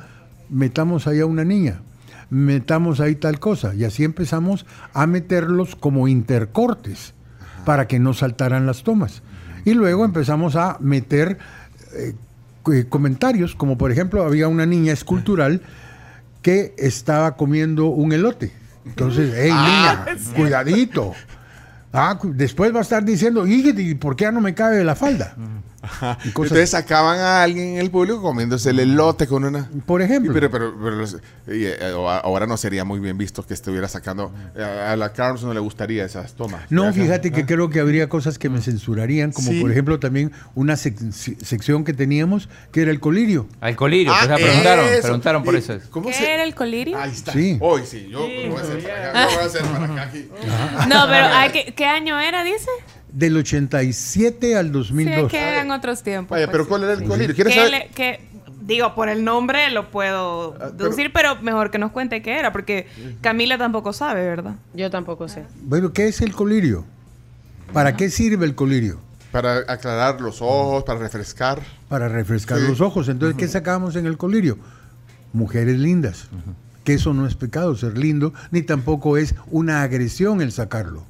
metamos 0.50 1.08
ahí 1.08 1.20
a 1.20 1.26
una 1.26 1.44
niña, 1.44 1.80
metamos 2.30 3.00
ahí 3.00 3.16
tal 3.16 3.40
cosa. 3.40 3.74
Y 3.74 3.84
así 3.84 4.04
empezamos 4.04 4.66
a 4.94 5.08
meterlos 5.08 5.76
como 5.76 6.08
intercortes 6.08 7.14
para 7.66 7.88
que 7.88 8.00
no 8.00 8.14
saltaran 8.14 8.66
las 8.66 8.84
tomas. 8.84 9.24
Y 9.66 9.74
luego 9.74 10.06
empezamos 10.06 10.56
a 10.56 10.78
meter 10.80 11.40
eh, 11.94 12.14
eh, 12.74 12.86
comentarios, 12.88 13.56
como 13.56 13.78
por 13.78 13.92
ejemplo 13.92 14.24
había 14.24 14.48
una 14.48 14.66
niña 14.66 14.94
escultural 14.94 15.62
que 16.42 16.74
estaba 16.78 17.36
comiendo 17.36 17.88
un 17.88 18.14
elote. 18.14 18.52
Entonces, 18.86 19.34
hey 19.36 19.52
niña, 19.52 20.06
cuidadito. 20.36 21.14
Ah, 21.92 22.18
después 22.24 22.74
va 22.74 22.80
a 22.80 22.82
estar 22.84 23.04
diciendo, 23.04 23.48
¿y 23.48 23.96
por 23.96 24.16
qué 24.16 24.26
ya 24.26 24.32
no 24.32 24.42
me 24.42 24.54
cabe 24.54 24.84
la 24.84 24.96
falda? 24.96 25.36
Ajá. 25.82 26.18
Y 26.26 26.32
cosas- 26.32 26.52
Entonces 26.52 26.70
sacaban 26.72 27.20
a 27.20 27.44
alguien 27.44 27.76
en 27.76 27.78
el 27.78 27.92
público 27.92 28.22
comiéndose 28.22 28.72
el 28.72 28.80
elote 28.80 29.28
con 29.28 29.44
una. 29.46 29.70
Por 29.86 30.02
ejemplo. 30.02 30.32
Y 30.32 30.34
pero, 30.34 30.50
pero, 30.52 30.74
pero 30.82 31.04
y, 31.56 31.66
eh, 31.66 31.78
ahora 32.24 32.48
no 32.48 32.58
sería 32.58 32.84
muy 32.84 33.00
bien 33.00 33.18
visto 33.18 33.46
que 33.46 33.54
estuviera 33.54 33.88
sacando. 33.88 34.32
eh, 34.56 34.64
A 34.64 34.96
la 34.96 35.14
Carms 35.14 35.44
no 35.44 35.54
le 35.54 35.60
gustaría 35.60 36.04
esas 36.06 36.34
tomas. 36.34 36.62
No, 36.72 36.92
fíjate 36.94 37.32
que 37.32 37.46
creo 37.46 37.70
que 37.70 37.80
habría 37.80 38.10
cosas 38.10 38.38
que 38.40 38.50
me 38.50 38.62
censurarían, 38.62 39.32
como 39.32 39.52
Sí. 39.52 39.62
por 39.62 39.72
ejemplo 39.72 40.00
también 40.00 40.32
una 40.56 40.74
sec- 40.74 41.12
se- 41.12 41.38
sección 41.46 41.84
que 41.84 41.94
teníamos 41.94 42.50
que 42.72 42.82
era 42.82 42.92
el 42.92 43.00
colirio. 43.00 43.48
Al 43.62 43.76
colirio, 43.76 44.12
Ah, 44.14 44.20
pues, 44.22 44.32
ah, 44.32 44.36
preguntaron, 44.36 44.86
eso. 44.88 45.02
preguntaron 45.04 45.44
por 45.44 45.56
eso. 45.56 45.78
¿Cómo 45.92 46.08
¿Qué 46.08 46.14
se- 46.16 46.34
era 46.34 46.44
el 46.44 46.56
colirio? 46.56 46.98
Ahí 46.98 47.12
está. 47.12 47.34
Sí. 47.34 47.58
Hoy 47.62 47.84
sí, 47.86 48.08
yo 48.12 48.20
lo 48.28 48.50
voy 48.52 48.58
a 48.60 48.62
hacer 48.64 48.84
para 48.84 49.10
acá. 49.10 49.30
Yo 49.30 49.36
voy 49.36 49.44
a 49.44 49.48
hacer 49.48 49.62
para 49.64 49.86
acá 49.86 50.02
aquí. 50.04 50.30
No, 50.90 51.06
pero 51.08 51.28
ay, 51.34 51.52
¿qué, 51.52 51.74
qué 51.76 51.86
año 51.86 52.20
era, 52.20 52.44
dice? 52.44 52.70
Del 53.18 53.36
87 53.38 54.56
al 54.56 54.68
Sí, 54.68 54.72
2002. 54.72 55.26
es 55.26 55.32
que 55.32 55.40
eran 55.40 55.72
otros 55.72 56.04
tiempos. 56.04 56.32
Vaya, 56.36 56.46
pues, 56.46 56.52
pero 56.54 56.64
sí. 56.66 56.70
¿cuál 56.70 56.84
era 56.84 56.94
el 56.94 57.04
colirio? 57.04 57.34
¿Quieres 57.36 57.54
Que 57.54 57.60
saber? 57.60 57.72
le- 57.72 57.88
que, 57.90 58.20
digo, 58.62 58.94
por 58.94 59.10
el 59.10 59.24
nombre 59.24 59.72
lo 59.72 59.90
puedo 59.90 60.54
Ah, 60.54 60.58
pero- 60.60 60.72
deducir, 60.74 61.12
pero, 61.12 61.36
mejor 61.42 61.72
que 61.72 61.80
nos 61.80 61.92
cuente 61.92 62.22
qué 62.22 62.38
era, 62.38 62.52
porque 62.52 62.86
Camila 63.22 63.58
tampoco 63.58 63.92
sabe, 63.92 64.24
¿verdad? 64.28 64.56
Yo 64.76 64.92
tampoco 64.92 65.28
sé. 65.28 65.46
Bueno, 65.64 65.94
¿qué 65.94 66.08
es 66.08 66.22
el 66.22 66.34
colirio? 66.34 66.86
¿Para 67.74 67.96
qué 67.98 68.10
sirve 68.12 68.46
el 68.46 68.54
colirio? 68.54 69.00
Para 69.32 69.58
aclarar 69.68 70.22
los 70.22 70.42
ojos, 70.42 70.84
para 70.84 71.00
refrescar. 71.00 71.60
Para 71.90 72.08
refrescar 72.08 72.60
Sí. 72.60 72.68
los 72.68 72.82
ojos. 72.82 73.10
Entonces, 73.10 73.36
¿qué 73.38 73.48
sacábamos 73.48 73.96
en 73.96 74.06
el 74.06 74.18
colirio? 74.18 74.58
Mujeres 75.34 75.78
lindas. 75.80 76.30
Que 76.84 76.94
eso 76.94 77.14
no 77.14 77.26
es 77.28 77.36
pecado 77.36 77.76
ser 77.76 77.98
lindo, 77.98 78.34
ni 78.52 78.62
tampoco 78.62 79.18
es 79.18 79.34
una 79.52 79.82
agresión 79.82 80.42
el 80.42 80.52
sacarlo. 80.52 81.04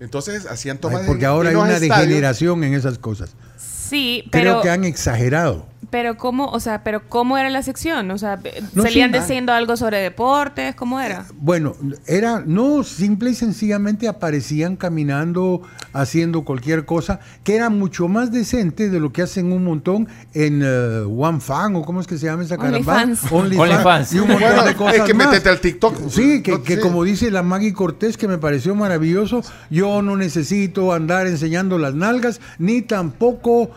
Entonces 0.00 0.46
hacían 0.46 0.76
Ay, 0.76 0.80
tomas 0.80 1.00
de- 1.02 1.06
porque 1.08 1.24
ahora 1.26 1.48
hay 1.50 1.54
una 1.56 1.74
estadios. 1.74 2.06
degeneración 2.08 2.64
en 2.64 2.74
esas 2.74 2.98
cosas. 2.98 3.30
Sí, 3.56 4.24
Creo 4.30 4.44
pero, 4.54 4.62
que 4.62 4.70
han 4.70 4.84
exagerado. 4.84 5.66
Pero 5.90 6.16
cómo, 6.16 6.46
o 6.46 6.60
sea, 6.60 6.82
pero 6.82 7.02
cómo 7.08 7.38
era 7.38 7.50
la 7.50 7.62
sección, 7.62 8.10
o 8.10 8.18
sea, 8.18 8.38
No, 8.74 8.82
salían 8.82 9.10
sí, 9.12 9.16
ah. 9.16 9.20
diciendo 9.20 9.52
algo 9.52 9.76
sobre 9.76 9.98
deportes, 9.98 10.74
¿cómo 10.74 11.00
era? 11.00 11.26
Bueno, 11.38 11.74
era, 12.06 12.42
no, 12.46 12.82
simple 12.82 13.30
y 13.30 13.34
sencillamente 13.34 14.08
aparecían 14.08 14.76
caminando, 14.76 15.62
haciendo 15.92 16.42
cualquier 16.44 16.84
cosa, 16.84 17.20
que 17.44 17.56
era 17.56 17.70
mucho 17.70 18.08
más 18.08 18.32
decente 18.32 18.88
de 18.90 19.00
lo 19.00 19.12
que 19.12 19.22
hacen 19.22 19.52
un 19.52 19.64
montón 19.64 20.08
en 20.34 20.62
eh, 20.64 21.00
One 21.06 21.40
Fan, 21.40 21.76
o 21.76 21.82
cómo 21.82 22.00
es 22.00 22.06
que 22.06 22.18
se 22.18 22.26
llama 22.26 22.42
esa 22.44 22.56
caramba. 22.56 23.02
OnlyFans. 23.02 23.32
OnlyFans. 23.32 24.12
Y 24.12 24.18
un 24.18 24.28
montón 24.28 24.48
Bueno, 24.48 24.64
de 24.64 24.74
cosas 24.74 24.94
es 24.96 25.02
que 25.02 25.14
más. 25.14 25.28
métete 25.28 25.48
al 25.48 25.60
TikTok. 25.60 26.08
Sí, 26.10 26.42
que, 26.42 26.52
No, 26.52 26.62
que 26.62 26.74
sí. 26.76 26.80
como 26.80 27.04
dice 27.04 27.30
la 27.30 27.42
Maggie 27.42 27.72
Cortés, 27.72 28.16
que 28.16 28.28
me 28.28 28.38
pareció 28.38 28.74
maravilloso, 28.74 29.42
yo 29.70 30.02
no 30.02 30.16
necesito 30.16 30.92
andar 30.92 31.26
enseñando 31.26 31.78
las 31.78 31.94
nalgas, 31.94 32.40
ni 32.58 32.82
tampoco 32.82 33.70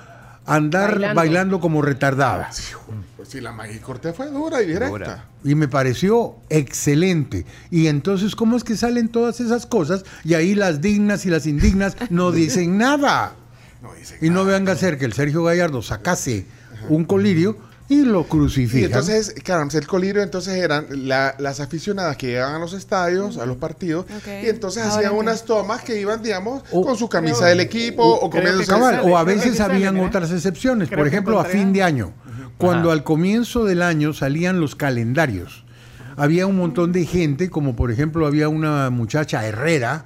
andar 0.56 0.94
bailando, 0.94 1.16
Bailando. 1.16 1.60
como 1.60 1.82
retardada. 1.82 2.50
Pues 3.16 3.30
sí, 3.30 3.42
la 3.42 3.52
Maggie 3.52 3.80
Cortés 3.80 4.16
fue 4.16 4.30
dura 4.30 4.62
y 4.62 4.68
directa. 4.68 4.90
Dura. 4.90 5.26
Y 5.44 5.56
me 5.56 5.68
pareció 5.68 6.36
excelente. 6.50 7.46
Y 7.70 7.88
entonces, 7.88 8.36
¿cómo 8.36 8.58
es 8.58 8.64
que 8.64 8.76
salen 8.78 9.10
todas 9.10 9.40
esas 9.40 9.66
cosas? 9.66 10.04
Y 10.24 10.34
ahí 10.34 10.56
las 10.56 10.82
dignas 10.82 11.26
y 11.26 11.30
las 11.30 11.46
indignas 11.46 11.96
no 12.10 12.32
dicen 12.34 12.78
nada. 12.78 13.34
No 13.82 13.94
dice 13.94 14.18
Y 14.22 14.30
no 14.30 14.44
venga 14.46 14.74
a 14.74 14.76
ser 14.76 14.98
que 14.98 15.06
el 15.06 15.14
Sergio 15.14 15.44
Gallardo 15.44 15.82
sacase 15.82 16.46
un 16.90 17.06
colirio 17.06 17.58
y 17.89 18.04
lo 18.06 18.21
Y 18.21 18.23
crucifican. 18.25 18.86
entonces, 18.86 19.34
claro, 19.43 19.67
el 19.73 19.88
colirio 19.88 20.21
entonces 20.21 20.54
eran 20.56 20.86
la- 21.08 21.36
las 21.39 21.60
aficionadas 21.60 22.15
que 22.17 22.28
llegaban 22.28 22.56
a 22.56 22.60
los 22.60 22.73
estadios, 22.73 23.38
a 23.38 23.45
los 23.47 23.58
partidos, 23.58 24.06
y 24.43 24.47
entonces 24.47 24.84
Ahora 24.84 24.95
hacían 24.95 25.13
unas 25.15 25.43
tomas 25.43 25.82
que 25.82 25.99
iban, 25.99 26.21
digamos, 26.21 26.63
O- 26.71 26.86
con 26.86 26.95
su 26.95 27.10
camisa 27.10 27.38
creo- 27.39 27.49
del 27.49 27.60
equipo 27.62 28.04
o- 28.04 28.25
o 28.28 28.30
comiendo 28.30 28.60
que 28.62 28.67
Cabal, 28.67 29.02
o 29.04 29.17
a 29.17 29.23
veces 29.23 29.58
sale, 29.58 29.73
habían 29.73 29.99
otras 29.99 30.32
excepciones. 30.32 30.88
Creo 30.88 30.99
Por 30.99 31.08
ejemplo, 31.08 31.39
a 31.39 31.45
fin 31.45 31.73
de 31.73 31.82
año, 31.84 32.13
cuando 32.58 32.89
Ajá. 32.89 32.93
al 32.93 33.04
comienzo 33.04 33.65
del 33.65 33.82
año 33.82 34.13
salían 34.13 34.60
los 34.62 34.75
calendarios, 34.75 35.65
había 36.15 36.45
un 36.45 36.58
montón 36.58 36.91
de 36.91 37.06
gente, 37.06 37.49
como 37.49 37.75
por 37.75 37.91
ejemplo 37.91 38.28
había 38.28 38.49
una 38.49 38.89
muchacha 38.91 39.45
Herrera, 39.47 40.06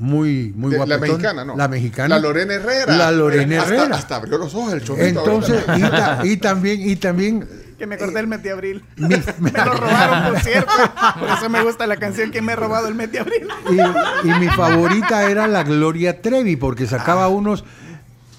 muy, 0.00 0.52
muy 0.56 0.72
De- 0.72 0.78
la 0.78 0.84
guapetona. 0.86 1.12
mexicana, 1.12 1.44
¿no? 1.44 1.56
La 1.56 1.68
mexicana. 1.68 2.08
La 2.16 2.20
Lorena 2.20 2.54
Herrera. 2.54 2.96
La 2.96 3.10
Lorena 3.12 3.56
Herrera. 3.56 3.96
Hasta, 3.96 4.16
abrió 4.16 4.38
los 4.38 4.54
ojos 4.54 4.72
el 4.72 4.82
chomito. 4.82 5.04
Entonces, 5.06 5.62
y, 5.76 5.80
ta- 5.82 6.20
y 6.24 6.36
también, 6.38 6.80
y 6.88 6.96
también 6.96 7.48
Que 7.78 7.86
me 7.86 7.96
corté 7.98 8.18
el 8.20 8.26
mes 8.26 8.42
de 8.42 8.50
abril. 8.50 8.82
Mi- 8.96 9.08
me 9.38 9.50
lo 9.64 9.74
robaron, 9.74 10.32
por 10.32 10.40
cierto. 10.42 10.72
Por 11.18 11.28
eso 11.28 11.48
me 11.50 11.62
gusta 11.62 11.86
la 11.86 11.96
canción 11.98 12.30
que 12.30 12.40
me 12.42 12.52
he 12.52 12.56
robado 12.56 12.88
el 12.88 12.94
mes 12.94 13.12
de 13.12 13.18
abril. 13.20 13.46
Y, 13.70 14.28
y 14.28 14.32
mi 14.40 14.48
favorita 14.48 15.30
era 15.30 15.46
la 15.46 15.62
Gloria 15.64 16.20
Trevi, 16.22 16.56
porque 16.56 16.86
sacaba 16.86 17.28
unos 17.28 17.64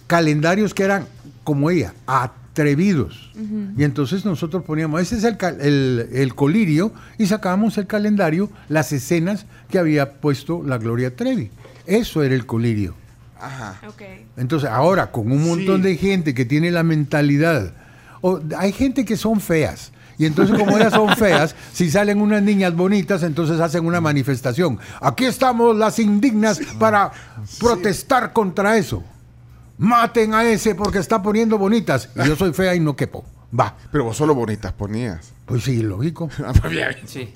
calendarios 0.07 0.73
que 0.73 0.83
eran, 0.83 1.05
como 1.43 1.69
ella, 1.69 1.93
atrevidos. 2.51 3.31
Y 3.77 3.83
entonces 3.83 4.25
nosotros 4.25 4.63
poníamos, 4.63 5.01
ese 5.01 5.15
es 5.17 5.23
el, 5.23 5.37
cal- 5.37 5.59
el, 5.61 6.09
el 6.13 6.35
colirio, 6.35 6.91
y 7.17 7.25
sacábamos 7.27 7.77
el 7.77 7.87
calendario, 7.87 8.49
las 8.67 8.91
escenas 8.91 9.45
que 9.69 9.79
había 9.79 10.13
puesto 10.19 10.61
la 10.63 10.77
Gloria 10.77 11.15
Trevi. 11.15 11.49
Eso 11.85 12.23
era 12.23 12.35
el 12.35 12.45
colirio. 12.45 12.93
Ajá. 13.39 13.79
Entonces, 14.37 14.69
ahora, 14.69 15.11
con 15.11 15.31
un 15.31 15.43
montón 15.47 15.77
Sí. 15.77 15.81
de 15.89 15.95
gente 15.97 16.33
que 16.33 16.45
tiene 16.45 16.71
la 16.71 16.83
mentalidad, 16.83 17.73
o 18.21 18.39
hay 18.57 18.71
gente 18.73 19.05
que 19.05 19.17
son 19.17 19.39
feas. 19.39 19.91
Y 20.17 20.25
entonces, 20.27 20.55
como 20.59 20.77
ellas 20.77 20.93
son 20.93 21.15
feas, 21.15 21.55
si 21.73 21.89
salen 21.89 22.21
unas 22.21 22.43
niñas 22.43 22.75
bonitas, 22.75 23.23
entonces 23.23 23.59
hacen 23.59 23.85
una 23.85 23.99
manifestación. 24.01 24.77
Aquí 24.99 25.25
estamos 25.25 25.75
las 25.75 25.97
indignas 25.97 26.59
para 26.77 27.11
protestar 27.59 28.31
contra 28.33 28.77
eso. 28.77 29.03
Maten 29.81 30.33
a 30.35 30.43
ese 30.43 30.75
porque 30.75 30.99
está 30.99 31.21
poniendo 31.23 31.57
bonitas. 31.57 32.09
Y 32.15 32.27
yo 32.27 32.35
soy 32.35 32.53
fea 32.53 32.75
y 32.75 32.79
no 32.79 32.95
quepo. 32.95 33.25
Va. 33.59 33.73
Pero 33.91 34.03
vos 34.05 34.15
solo 34.15 34.35
bonitas 34.35 34.71
ponías. 34.73 35.33
Pues 35.45 35.63
sí, 35.63 35.81
lógico. 35.81 36.29
Ah, 36.45 36.53
pues 36.59 36.71
bien. 36.71 36.95
Sí. 37.05 37.33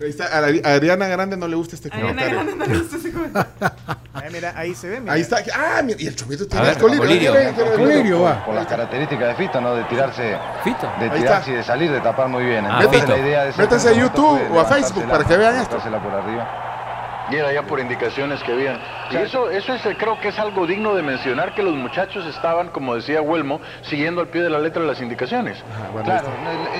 Ahí 0.00 0.10
está, 0.10 0.26
a, 0.36 0.40
la- 0.40 0.68
a 0.68 0.74
Ariana 0.74 1.06
Grande 1.06 1.36
no 1.36 1.46
le 1.48 1.54
gusta 1.56 1.76
este 1.76 1.88
Ariana 1.88 2.08
comentario. 2.24 2.34
Grande 2.44 2.56
no 2.56 2.66
le 2.72 2.78
gusta 2.80 2.96
ese 2.98 3.12
comentario. 3.12 3.50
Ay, 4.14 4.30
mira, 4.32 4.52
ahí 4.54 4.74
se 4.74 4.88
ve. 4.90 5.00
Mira. 5.00 5.12
Ahí 5.14 5.20
está. 5.22 5.36
Ah, 5.54 5.80
mira, 5.82 5.96
y 6.02 6.06
el 6.08 6.14
chomito 6.16 6.46
tiene 6.46 6.66
ver, 6.66 6.74
el 6.76 6.82
colirio. 6.82 7.32
colirio. 7.32 7.76
Colirio, 7.76 8.20
va. 8.22 8.44
Por 8.44 8.54
las 8.54 8.66
características 8.66 9.28
de 9.28 9.34
Fito, 9.46 9.60
¿no? 9.62 9.74
De 9.74 9.84
tirarse, 9.84 10.36
Fito. 10.64 10.92
de 11.00 11.08
tirarse 11.10 11.52
y 11.52 11.54
de 11.54 11.62
salir, 11.64 11.90
de 11.90 12.00
tapar 12.00 12.28
muy 12.28 12.44
bien. 12.44 12.66
Ah, 12.66 12.80
Entonces, 12.82 13.00
Fito. 13.02 13.12
la 13.16 13.18
idea 13.26 13.44
de 13.44 13.52
Métanse 13.56 13.88
a 13.88 13.92
YouTube 13.92 14.40
o 14.52 14.60
a 14.60 14.64
Facebook 14.66 15.08
para 15.08 15.24
que 15.24 15.36
vean 15.38 15.56
esto. 15.56 15.78
por 15.78 16.12
arriba. 16.12 16.68
Y 17.32 17.36
era 17.36 17.50
ya 17.50 17.62
por 17.62 17.80
indicaciones 17.80 18.42
que 18.42 18.52
habían. 18.52 18.78
Y 19.10 19.16
eso, 19.16 19.48
eso 19.50 19.72
es, 19.74 19.82
creo 19.96 20.20
que 20.20 20.28
es 20.28 20.38
algo 20.38 20.66
digno 20.66 20.94
de 20.94 21.02
mencionar 21.02 21.54
que 21.54 21.62
los 21.62 21.74
muchachos 21.74 22.26
estaban, 22.26 22.68
como 22.68 22.94
decía 22.94 23.22
Huelmo, 23.22 23.58
siguiendo 23.82 24.20
al 24.20 24.28
pie 24.28 24.42
de 24.42 24.50
la 24.50 24.58
letra 24.58 24.82
las 24.82 25.00
indicaciones. 25.00 25.56
bueno, 25.92 26.04
claro, 26.04 26.28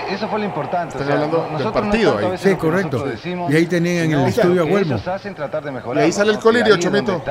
el- 0.08 0.14
eso 0.14 0.28
fue 0.28 0.40
lo 0.40 0.44
importante. 0.44 0.98
Están 0.98 1.10
hablando 1.12 1.42
del 1.42 1.52
nosotros 1.52 1.74
no 1.74 1.90
partido 1.90 2.18
a 2.18 2.20
ahí. 2.32 2.38
Sí, 2.38 2.48
que 2.50 2.58
correcto. 2.58 3.04
decimos, 3.06 3.50
Y 3.50 3.56
ahí 3.56 3.66
tenían 3.66 4.04
en 4.12 4.20
el 4.20 4.26
estudio 4.28 4.62
a 4.62 4.66
que 4.66 4.72
Huelmo. 4.74 5.00
hacen 5.06 5.34
tratar 5.34 5.62
de 5.64 5.70
mejorar. 5.70 6.02
Y 6.02 6.06
ahí 6.06 6.12
sale 6.12 6.30
el 6.30 6.36
¿no? 6.36 6.42
colirio, 6.42 6.76
Chomito. 6.76 7.22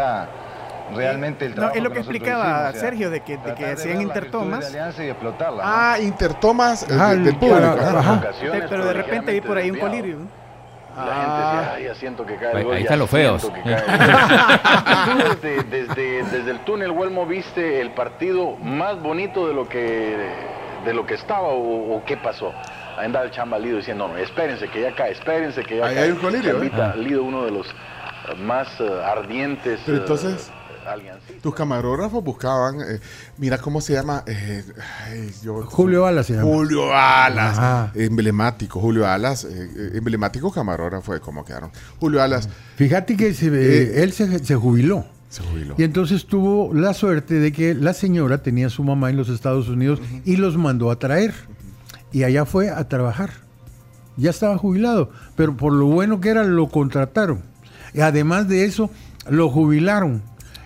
realmente 0.95 1.45
el 1.45 1.51
No, 1.51 1.55
trabajo 1.55 1.77
es 1.77 1.83
lo 1.83 1.89
que 1.89 1.99
nosotros 1.99 2.15
explicaba 2.17 2.43
hicimos, 2.43 2.69
o 2.69 2.71
sea, 2.73 2.81
Sergio, 2.81 3.09
de 3.11 3.19
que, 3.21 3.37
de 3.37 3.53
que 3.55 3.65
hacían 3.65 4.01
intertomas. 4.01 4.59
de 4.59 4.67
alianza 4.67 5.03
y 5.05 5.09
explotarla, 5.09 5.63
¿no? 5.63 5.69
Ah, 5.73 5.95
intertomas 6.01 6.85
el- 6.89 7.23
del 7.23 7.35
público. 7.37 7.59
para- 7.75 7.99
ajá. 7.99 7.99
ajá. 7.99 8.21
Pero 8.69 8.85
de 8.85 8.93
repente 8.93 9.31
vi 9.31 9.41
por 9.41 9.57
ahí 9.57 9.71
un 9.71 9.77
colirio. 9.79 10.17
La 10.95 11.15
gente 11.15 11.35
decía, 11.35 11.73
"Ay, 11.75 11.83
ya 11.85 11.95
siento 11.95 12.25
que 12.25 12.35
cae 12.35 12.51
el 12.51 12.57
Ahí- 12.57 12.63
gol, 12.63 12.75
ahí 12.75 12.81
están 12.83 12.99
los 12.99 13.09
feos". 13.09 13.41
siento 13.41 13.61
que 13.63 13.69
cae 13.69 13.79
el 13.79 13.85
gol". 13.85 14.09
Tú 15.05 15.17
desde, 15.41 15.63
desde, 15.63 16.23
desde 16.23 16.51
el 16.51 16.59
túnel 16.59 16.91
Huelmo 16.91 17.25
viste 17.25 17.81
el 17.81 17.91
partido 17.91 18.55
más 18.57 19.01
bonito 19.01 19.47
de 19.47 19.53
lo 19.53 19.67
que 19.69 20.17
de 20.85 20.93
lo 20.95 21.05
que 21.05 21.13
estaba 21.13 21.47
o, 21.49 21.95
o 21.95 22.03
qué 22.05 22.17
pasó. 22.17 22.53
Ahí 22.97 23.05
andaba 23.05 23.23
el 23.25 23.31
chamba 23.31 23.57
Lido 23.59 23.77
diciendo, 23.77 24.07
no, 24.07 24.17
espérense 24.17 24.67
que 24.67 24.81
ya 24.81 24.93
cae, 24.95 25.11
espérense 25.11 25.63
que 25.63 25.77
ya 25.77 25.85
Ahí 25.85 25.95
cae. 25.95 26.03
hay 26.05 26.11
un 26.11 26.17
colirio, 26.17 26.61
¿eh? 26.63 26.71
Lido, 26.97 27.23
uno 27.23 27.43
de 27.45 27.51
los 27.51 27.67
eh, 27.67 28.35
más 28.37 28.67
eh, 28.81 28.89
ardientes 29.05 29.79
Pero 29.85 29.97
eh, 29.99 30.01
Tus 31.41 31.53
camarógrafos 31.55 32.23
buscaban, 32.23 32.81
eh, 32.81 32.99
mira 33.37 33.57
cómo 33.57 33.81
se 33.81 33.93
llama. 33.93 34.23
eh, 34.27 34.63
ay, 35.07 35.31
yo- 35.43 35.63
Julio 35.63 36.05
Alas 36.05 36.25
se 36.27 36.33
llama. 36.33 36.45
Julio 36.45 36.93
Alas, 36.95 37.57
Ajá. 37.57 37.91
emblemático, 37.95 38.79
Julio 38.79 39.07
Alas, 39.07 39.45
eh, 39.45 39.91
emblemático 39.95 40.51
camarógrafo 40.51 41.13
de 41.13 41.19
cómo 41.19 41.43
quedaron. 41.45 41.71
Julio 41.99 42.21
Alas 42.21 42.49
Fíjate 42.75 43.15
que 43.17 43.33
se- 43.33 43.47
Eh, 43.47 44.03
él 44.03 44.11
se, 44.13 44.39
se 44.39 44.55
jubiló. 44.55 45.05
se 45.29 45.43
jubiló. 45.43 45.75
Y 45.77 45.83
entonces 45.83 46.25
tuvo 46.25 46.73
la 46.73 46.93
suerte 46.93 47.35
de 47.35 47.51
que 47.51 47.73
la 47.73 47.93
señora 47.93 48.41
tenía 48.43 48.67
a 48.67 48.69
su 48.69 48.83
mamá 48.83 49.09
en 49.09 49.17
los 49.17 49.29
Estados 49.29 49.69
Unidos 49.69 50.01
y 50.25 50.35
los 50.37 50.57
mandó 50.57 50.91
a 50.91 50.97
traer. 50.99 51.33
Y 52.11 52.23
allá 52.23 52.45
fue 52.45 52.69
a 52.69 52.87
trabajar. 52.89 53.31
Ya 54.17 54.29
estaba 54.31 54.57
jubilado, 54.57 55.09
pero 55.35 55.55
por 55.55 55.71
lo 55.71 55.85
bueno 55.85 56.19
que 56.19 56.29
era, 56.29 56.43
lo 56.43 56.67
contrataron. 56.69 57.41
Y 57.93 58.01
además 58.01 58.47
de 58.49 58.65
eso, 58.65 58.89
lo 59.29 59.49
jubilaron. 59.49 60.21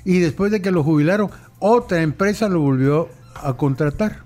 Y 0.06 0.20
después 0.20 0.52
de 0.52 0.62
que 0.62 0.72
lo 0.72 0.84
jubilaron, 0.84 1.30
otra 1.60 2.02
empresa 2.02 2.48
lo 2.48 2.62
volvió 2.62 3.10
a 3.36 3.58
contratar. 3.58 4.24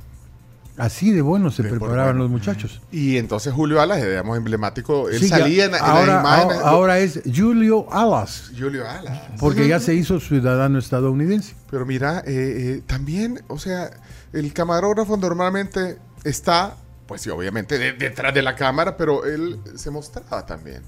Así 0.78 1.12
de 1.12 1.22
bueno 1.22 1.52
se 1.52 1.62
preparaban 1.64 2.06
bueno. 2.06 2.20
los 2.22 2.30
muchachos. 2.30 2.82
Y 2.90 3.18
entonces 3.18 3.52
Julio 3.54 3.82
Alas, 3.82 3.98
eh, 4.00 4.10
digamos, 4.10 4.38
emblemático, 4.38 5.10
él 5.10 5.20
Sí, 5.20 5.28
salía 5.28 5.66
en, 5.66 5.76
en 5.76 5.82
ahora, 5.82 6.14
las 6.14 6.22
imágenes. 6.24 6.58
ahora- 6.64 7.00
es 7.00 7.22
Julio 7.36 7.92
Alas, 7.92 8.52
Julio 8.58 8.90
Alas. 8.90 9.20
porque 9.42 9.68
ya 9.68 9.82
se 9.82 9.94
hizo 9.94 10.22
ciudadano 10.22 10.80
estadounidense. 10.80 11.54
Pero 11.70 11.86
mira, 11.86 12.20
eh, 12.20 12.24
eh, 12.28 12.84
también, 12.88 13.42
o 13.50 13.60
sea, 13.60 13.90
el 14.32 14.54
camarógrafo 14.54 15.18
normalmente 15.18 15.98
está, 16.24 16.78
pues 17.08 17.22
sí, 17.24 17.30
obviamente 17.30 17.78
de- 17.78 17.94
detrás 17.94 18.34
de 18.34 18.42
la 18.42 18.56
cámara, 18.56 18.96
pero 18.96 19.26
él 19.26 19.60
se 19.76 19.92
mostraba 19.92 20.46
también. 20.46 20.82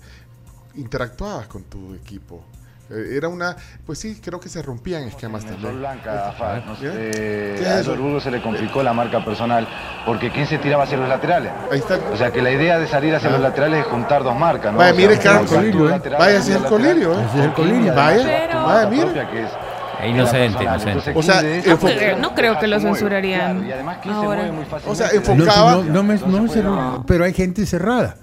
Interactuabas 0.76 1.48
con 1.48 1.64
tu 1.64 1.94
equipo. 1.96 2.46
Eh, 2.92 3.16
era 3.18 3.28
una, 3.30 3.56
pues 3.86 4.00
sí, 4.00 4.20
creo 4.24 4.40
que 4.40 4.50
se 4.50 4.62
rompían 4.62 5.04
esquemas 5.04 5.44
Sol 5.44 5.52
también. 5.54 5.80
Blanca, 5.80 6.30
Afa, 6.30 6.60
no 6.66 6.76
sé, 6.76 6.88
eh, 6.94 7.56
¿Qué 7.58 7.62
es 7.62 7.68
a 7.68 7.80
eso? 7.82 7.94
Eduardo 7.94 8.20
se 8.20 8.32
le 8.32 8.42
complicó 8.42 8.84
la 8.84 8.94
marca 8.94 9.24
personal 9.24 9.68
porque 10.06 10.30
¿quién 10.32 10.46
se 10.48 10.58
tiraba 10.58 10.84
hacia 10.84 10.98
los 10.98 11.08
laterales? 11.08 11.52
Ahí 11.72 11.80
está. 11.80 11.98
O 12.12 12.18
sea 12.18 12.32
que 12.32 12.42
la 12.42 12.52
idea 12.52 12.80
de 12.80 12.88
salir 12.88 13.16
hacia 13.16 13.30
Ah. 13.30 13.34
los 13.34 13.42
laterales 13.42 13.80
es 13.80 13.86
juntar 13.88 14.24
dos 14.24 14.36
marcas, 14.38 14.72
¿no? 14.74 14.80
Vaya, 14.80 14.92
O 14.92 14.96
sea, 14.96 15.08
mire, 15.08 15.20
Carlos, 15.22 15.52
Colirio, 15.52 15.90
¿eh? 15.96 16.02
Vaya, 16.20 16.38
es 16.38 16.50
el 16.50 16.64
Colirio, 16.64 17.14
¿eh? 17.20 17.26
Es 17.36 17.46
el 17.46 17.54
Colirio. 17.54 17.94
Vaya, 17.96 18.24
Pero- 18.24 18.64
vaya, 18.66 18.90
mire. 18.90 19.04
propia 19.04 19.30
que 19.32 19.42
es- 19.44 19.50
Es 20.04 20.10
inocente, 20.10 20.64
inocente. 20.64 21.12
O 21.16 21.22
sea, 21.22 21.42
¿quién 21.42 21.52
de 21.52 21.60
enfo- 21.62 21.74
estos 21.74 21.92
creo- 21.92 22.18
no 22.18 22.34
creo 22.34 22.60
que 22.60 22.66
lo 22.68 22.80
censurarían 22.80 23.52
Claro, 23.58 23.68
y 23.68 23.72
además 23.72 23.98
¿quién 24.02 24.16
se 24.16 24.20
ahora. 24.26 24.42
mueve 24.42 24.52
muy 24.52 24.66
O 24.88 24.96
sea, 24.96 25.10
enfocaba- 25.12 25.72
no, 25.74 25.84
no 25.84 25.92
no 25.94 26.04
me 26.42 26.50
cerró, 26.50 26.76
no. 26.76 27.06
pero 27.06 27.24
hay 27.24 27.34
gente 27.34 27.66
cerrada. 27.68 28.16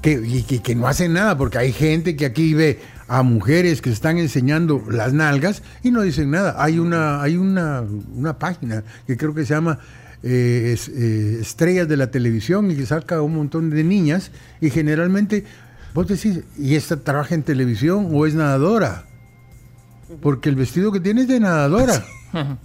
Que, 0.00 0.12
y 0.22 0.42
que, 0.42 0.62
que 0.62 0.74
no 0.74 0.86
hace 0.86 1.08
nada, 1.08 1.36
porque 1.36 1.56
hay 1.58 1.72
gente 1.72 2.14
que 2.14 2.26
aquí 2.26 2.52
ve 2.54 2.80
a 3.08 3.22
mujeres 3.22 3.82
que 3.82 3.90
están 3.90 4.18
enseñando 4.18 4.82
las 4.90 5.12
nalgas 5.12 5.62
y 5.82 5.90
no 5.90 6.02
dicen 6.02 6.30
nada. 6.30 6.56
Hay 6.58 6.78
una, 6.78 7.22
hay 7.22 7.36
una, 7.36 7.82
una 8.14 8.38
página 8.38 8.84
que 9.06 9.16
creo 9.16 9.34
que 9.34 9.44
se 9.44 9.54
llama 9.54 9.78
eh, 10.22 10.76
eh, 10.88 11.38
Estrellas 11.40 11.88
de 11.88 11.96
la 11.96 12.10
Televisión 12.10 12.70
y 12.70 12.76
que 12.76 12.86
saca 12.86 13.20
un 13.20 13.34
montón 13.34 13.70
de 13.70 13.84
niñas 13.84 14.30
y 14.60 14.70
generalmente 14.70 15.44
vos 15.92 16.08
decís, 16.08 16.40
¿y 16.58 16.74
esta 16.76 16.96
trabaja 16.96 17.34
en 17.34 17.42
televisión 17.42 18.08
o 18.12 18.26
es 18.26 18.34
nadadora? 18.34 19.04
Porque 20.22 20.48
el 20.48 20.56
vestido 20.56 20.92
que 20.92 21.00
tiene 21.00 21.22
es 21.22 21.28
de 21.28 21.40
nadadora. 21.40 22.04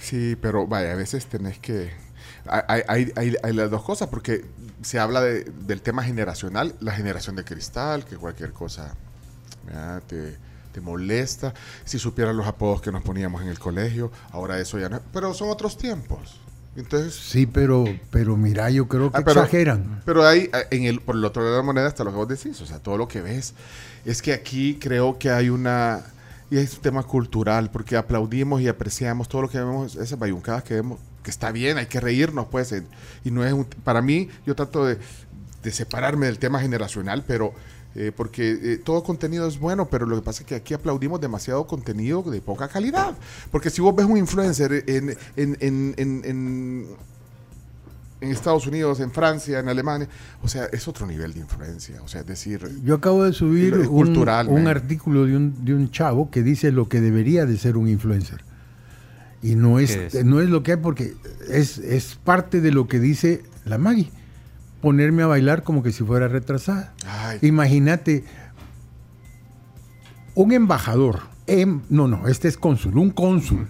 Sí, 0.00 0.38
pero 0.40 0.66
vaya, 0.66 0.92
a 0.92 0.94
veces 0.94 1.26
tenés 1.26 1.58
que... 1.58 1.90
Hay, 2.46 2.82
hay- 2.88 3.12
hay- 3.16 3.36
hay 3.42 3.52
las 3.52 3.70
dos 3.70 3.82
cosas, 3.82 4.08
porque 4.08 4.44
se 4.82 4.98
habla 4.98 5.20
de- 5.20 5.44
del 5.44 5.80
tema 5.82 6.02
generacional, 6.02 6.74
la 6.80 6.92
generación 6.92 7.36
de 7.36 7.44
cristal, 7.44 8.04
que 8.04 8.16
cualquier 8.16 8.52
cosa 8.52 8.94
te, 10.06 10.36
te 10.72 10.80
molesta. 10.80 11.52
Si 11.84 11.98
supieran 11.98 12.36
los 12.36 12.46
apodos 12.46 12.80
que 12.80 12.90
nos 12.92 13.02
poníamos 13.02 13.42
en 13.42 13.48
el 13.48 13.58
colegio, 13.58 14.10
ahora 14.32 14.58
eso 14.58 14.78
ya 14.78 14.88
no... 14.88 15.00
Pero 15.12 15.34
son 15.34 15.50
otros 15.50 15.76
tiempos. 15.76 16.40
Entonces... 16.76 17.14
Sí, 17.14 17.44
pero, 17.46 17.84
pero 18.10 18.36
mira, 18.36 18.70
yo 18.70 18.86
creo 18.88 19.10
que 19.10 19.18
Ah, 19.18 19.22
pero- 19.24 19.40
exageran. 19.42 20.00
Pero 20.04 20.26
hay, 20.26 20.42
eh, 20.52 20.66
en 20.70 20.84
el, 20.84 21.00
por 21.00 21.16
el 21.16 21.24
otro 21.24 21.42
lado 21.42 21.54
de 21.56 21.60
la 21.60 21.64
moneda 21.66 21.88
está 21.88 22.04
lo 22.04 22.10
que 22.10 22.16
vos 22.16 22.28
decís, 22.28 22.60
o 22.60 22.66
sea, 22.66 22.78
todo 22.78 22.96
lo 22.96 23.08
que 23.08 23.20
ves. 23.20 23.54
Es 24.04 24.22
que 24.22 24.32
aquí 24.32 24.78
creo 24.80 25.18
que 25.18 25.30
hay 25.30 25.50
una, 25.50 26.02
y 26.50 26.56
es 26.58 26.74
un 26.74 26.80
tema 26.82 27.02
cultural, 27.02 27.70
porque 27.70 27.96
aplaudimos 27.96 28.60
y 28.62 28.68
apreciamos 28.68 29.28
todo 29.28 29.42
lo 29.42 29.48
que 29.50 29.58
vemos, 29.58 29.96
esas 29.96 30.18
bayuncadas 30.18 30.62
que 30.62 30.74
vemos, 30.74 31.00
que 31.28 31.30
está 31.30 31.52
bien, 31.52 31.76
hay 31.76 31.84
que 31.84 32.00
reírnos, 32.00 32.46
pues, 32.50 32.74
y 33.22 33.30
no 33.30 33.44
es 33.44 33.52
un, 33.52 33.66
para 33.84 34.00
mí, 34.00 34.30
yo 34.46 34.54
trato 34.54 34.86
de, 34.86 34.96
de 35.62 35.70
separarme 35.70 36.24
del 36.24 36.38
tema 36.38 36.58
generacional, 36.58 37.22
pero, 37.26 37.52
eh, 37.94 38.12
porque 38.16 38.52
eh, 38.62 38.78
todo 38.82 39.02
contenido 39.02 39.46
es 39.46 39.58
bueno, 39.58 39.90
pero 39.90 40.06
lo 40.06 40.16
que 40.16 40.22
pasa 40.22 40.40
es 40.40 40.46
que 40.46 40.54
aquí 40.54 40.72
aplaudimos 40.72 41.20
demasiado 41.20 41.66
contenido 41.66 42.22
de 42.22 42.40
poca 42.40 42.68
calidad, 42.68 43.12
porque 43.50 43.68
si 43.68 43.82
vos 43.82 43.94
ves 43.94 44.06
un 44.06 44.16
influencer 44.16 44.84
en, 44.86 45.10
en, 45.36 45.56
en, 45.60 45.94
en- 45.98 46.22
en- 46.24 46.86
en 48.20 48.30
Estados 48.32 48.66
Unidos, 48.66 48.98
en 49.00 49.12
Francia, 49.12 49.60
en 49.60 49.68
Alemania. 49.68 50.08
O 50.42 50.48
sea, 50.48 50.64
es 50.72 50.88
otro 50.88 51.06
nivel 51.06 51.34
de 51.34 51.40
influencia. 51.40 52.02
O 52.02 52.08
sea, 52.08 52.22
es 52.22 52.26
decir, 52.26 52.68
Yo 52.82 52.94
acabo 52.96 53.22
de 53.22 53.32
subir 53.32 53.74
un, 53.76 53.86
cultural, 53.86 54.48
un 54.48 54.66
artículo 54.66 55.24
de 55.24 55.36
un, 55.36 55.64
de 55.64 55.72
un 55.74 55.90
chavo 55.92 56.28
que 56.28 56.42
dice 56.42 56.72
lo 56.72 56.88
que 56.88 57.00
debería 57.00 57.46
de 57.46 57.56
ser 57.58 57.76
un 57.76 57.86
influencer. 57.88 58.42
Y 59.42 59.54
no 59.54 59.78
es, 59.78 59.96
¿Qué 59.96 60.06
es? 60.06 60.24
no 60.24 60.40
es 60.40 60.48
lo 60.48 60.62
que 60.62 60.72
hay 60.72 60.76
porque 60.78 61.14
es, 61.48 61.78
es 61.78 62.16
parte 62.16 62.60
de 62.60 62.72
lo 62.72 62.88
que 62.88 62.98
dice 62.98 63.42
la 63.64 63.78
Maggie. 63.78 64.10
Ponerme 64.82 65.22
a 65.22 65.26
bailar 65.26 65.62
como 65.62 65.82
que 65.82 65.92
si 65.92 66.04
fuera 66.04 66.28
retrasada. 66.28 66.94
Imagínate 67.42 68.24
un 70.34 70.52
embajador, 70.52 71.20
em- 71.46 71.80
no, 71.90 72.06
no, 72.06 72.28
este 72.28 72.46
es 72.48 72.56
cónsul, 72.56 72.96
un 72.96 73.10
cónsul. 73.10 73.66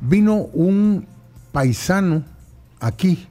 Vino 0.00 0.34
un 0.36 1.06
paisano 1.52 2.24
aquí 2.80 3.26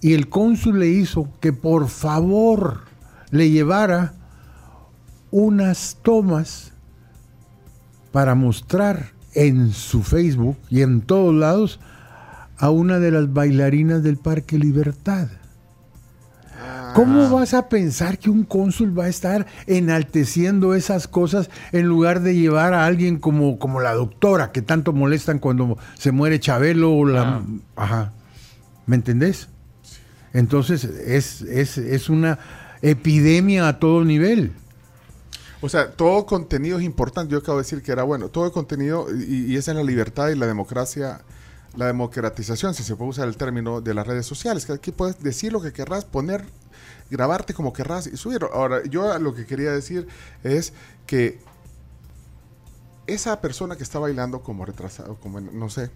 y 0.00 0.14
el 0.14 0.28
cónsul 0.28 0.80
le 0.80 0.88
hizo 0.88 1.28
que 1.40 1.52
por 1.52 1.88
favor 1.88 2.80
le 3.30 3.50
llevara 3.50 4.14
unas 5.30 5.98
tomas 6.02 6.72
para 8.10 8.34
mostrar 8.34 9.12
en 9.34 9.72
su 9.72 10.02
Facebook 10.02 10.56
y 10.70 10.82
en 10.82 11.00
todos 11.00 11.34
lados 11.34 11.80
a 12.58 12.70
una 12.70 12.98
de 12.98 13.10
las 13.10 13.32
bailarinas 13.32 14.02
del 14.02 14.16
Parque 14.16 14.58
Libertad. 14.58 15.28
¿Cómo 16.94 17.30
vas 17.30 17.54
a 17.54 17.68
pensar 17.68 18.18
que 18.18 18.28
un 18.28 18.44
cónsul 18.44 18.96
va 18.96 19.04
a 19.04 19.08
estar 19.08 19.46
enalteciendo 19.66 20.74
esas 20.74 21.08
cosas 21.08 21.48
en 21.72 21.86
lugar 21.86 22.20
de 22.20 22.34
llevar 22.34 22.74
a 22.74 22.84
alguien 22.84 23.18
como, 23.18 23.58
como 23.58 23.80
la 23.80 23.94
doctora 23.94 24.52
que 24.52 24.60
tanto 24.60 24.92
molestan 24.92 25.38
cuando 25.38 25.78
se 25.98 26.12
muere 26.12 26.38
Chabelo 26.38 26.92
o 26.92 27.06
la... 27.06 27.42
Ajá. 27.76 28.12
¿Me 28.84 28.96
entendés? 28.96 29.48
Entonces 30.34 30.84
es, 30.84 31.42
es, 31.42 31.78
es 31.78 32.10
una 32.10 32.38
epidemia 32.82 33.68
a 33.68 33.78
todo 33.78 34.04
nivel. 34.04 34.52
O 35.62 35.68
sea, 35.68 35.92
todo 35.92 36.26
contenido 36.26 36.78
es 36.78 36.84
importante. 36.84 37.32
Yo 37.32 37.38
acabo 37.38 37.58
de 37.58 37.62
decir 37.62 37.82
que 37.82 37.92
era 37.92 38.02
bueno. 38.02 38.28
Todo 38.28 38.50
contenido, 38.50 39.06
y, 39.14 39.56
esa 39.56 39.70
es 39.70 39.76
la 39.76 39.84
libertad 39.84 40.28
y 40.28 40.34
la 40.34 40.46
democracia, 40.46 41.20
la 41.76 41.86
democratización, 41.86 42.74
si 42.74 42.82
se 42.82 42.96
puede 42.96 43.10
usar 43.10 43.28
el 43.28 43.36
término 43.36 43.80
de 43.80 43.94
las 43.94 44.04
redes 44.04 44.26
sociales. 44.26 44.66
Que 44.66 44.72
aquí 44.72 44.90
puedes 44.90 45.22
decir 45.22 45.52
lo 45.52 45.62
que 45.62 45.72
querrás, 45.72 46.04
poner, 46.04 46.44
grabarte 47.10 47.54
como 47.54 47.72
querrás 47.72 48.08
y 48.08 48.16
subir. 48.16 48.44
Ahora, 48.52 48.82
yo 48.84 49.16
lo 49.20 49.34
que 49.34 49.46
quería 49.46 49.70
decir 49.70 50.08
es 50.42 50.72
que 51.06 51.38
esa 53.06 53.40
persona 53.40 53.76
que 53.76 53.84
está 53.84 54.00
bailando 54.00 54.40
como 54.42 54.64
retrasado, 54.64 55.14
como 55.14 55.40
no 55.40 55.70
sé, 55.70 55.90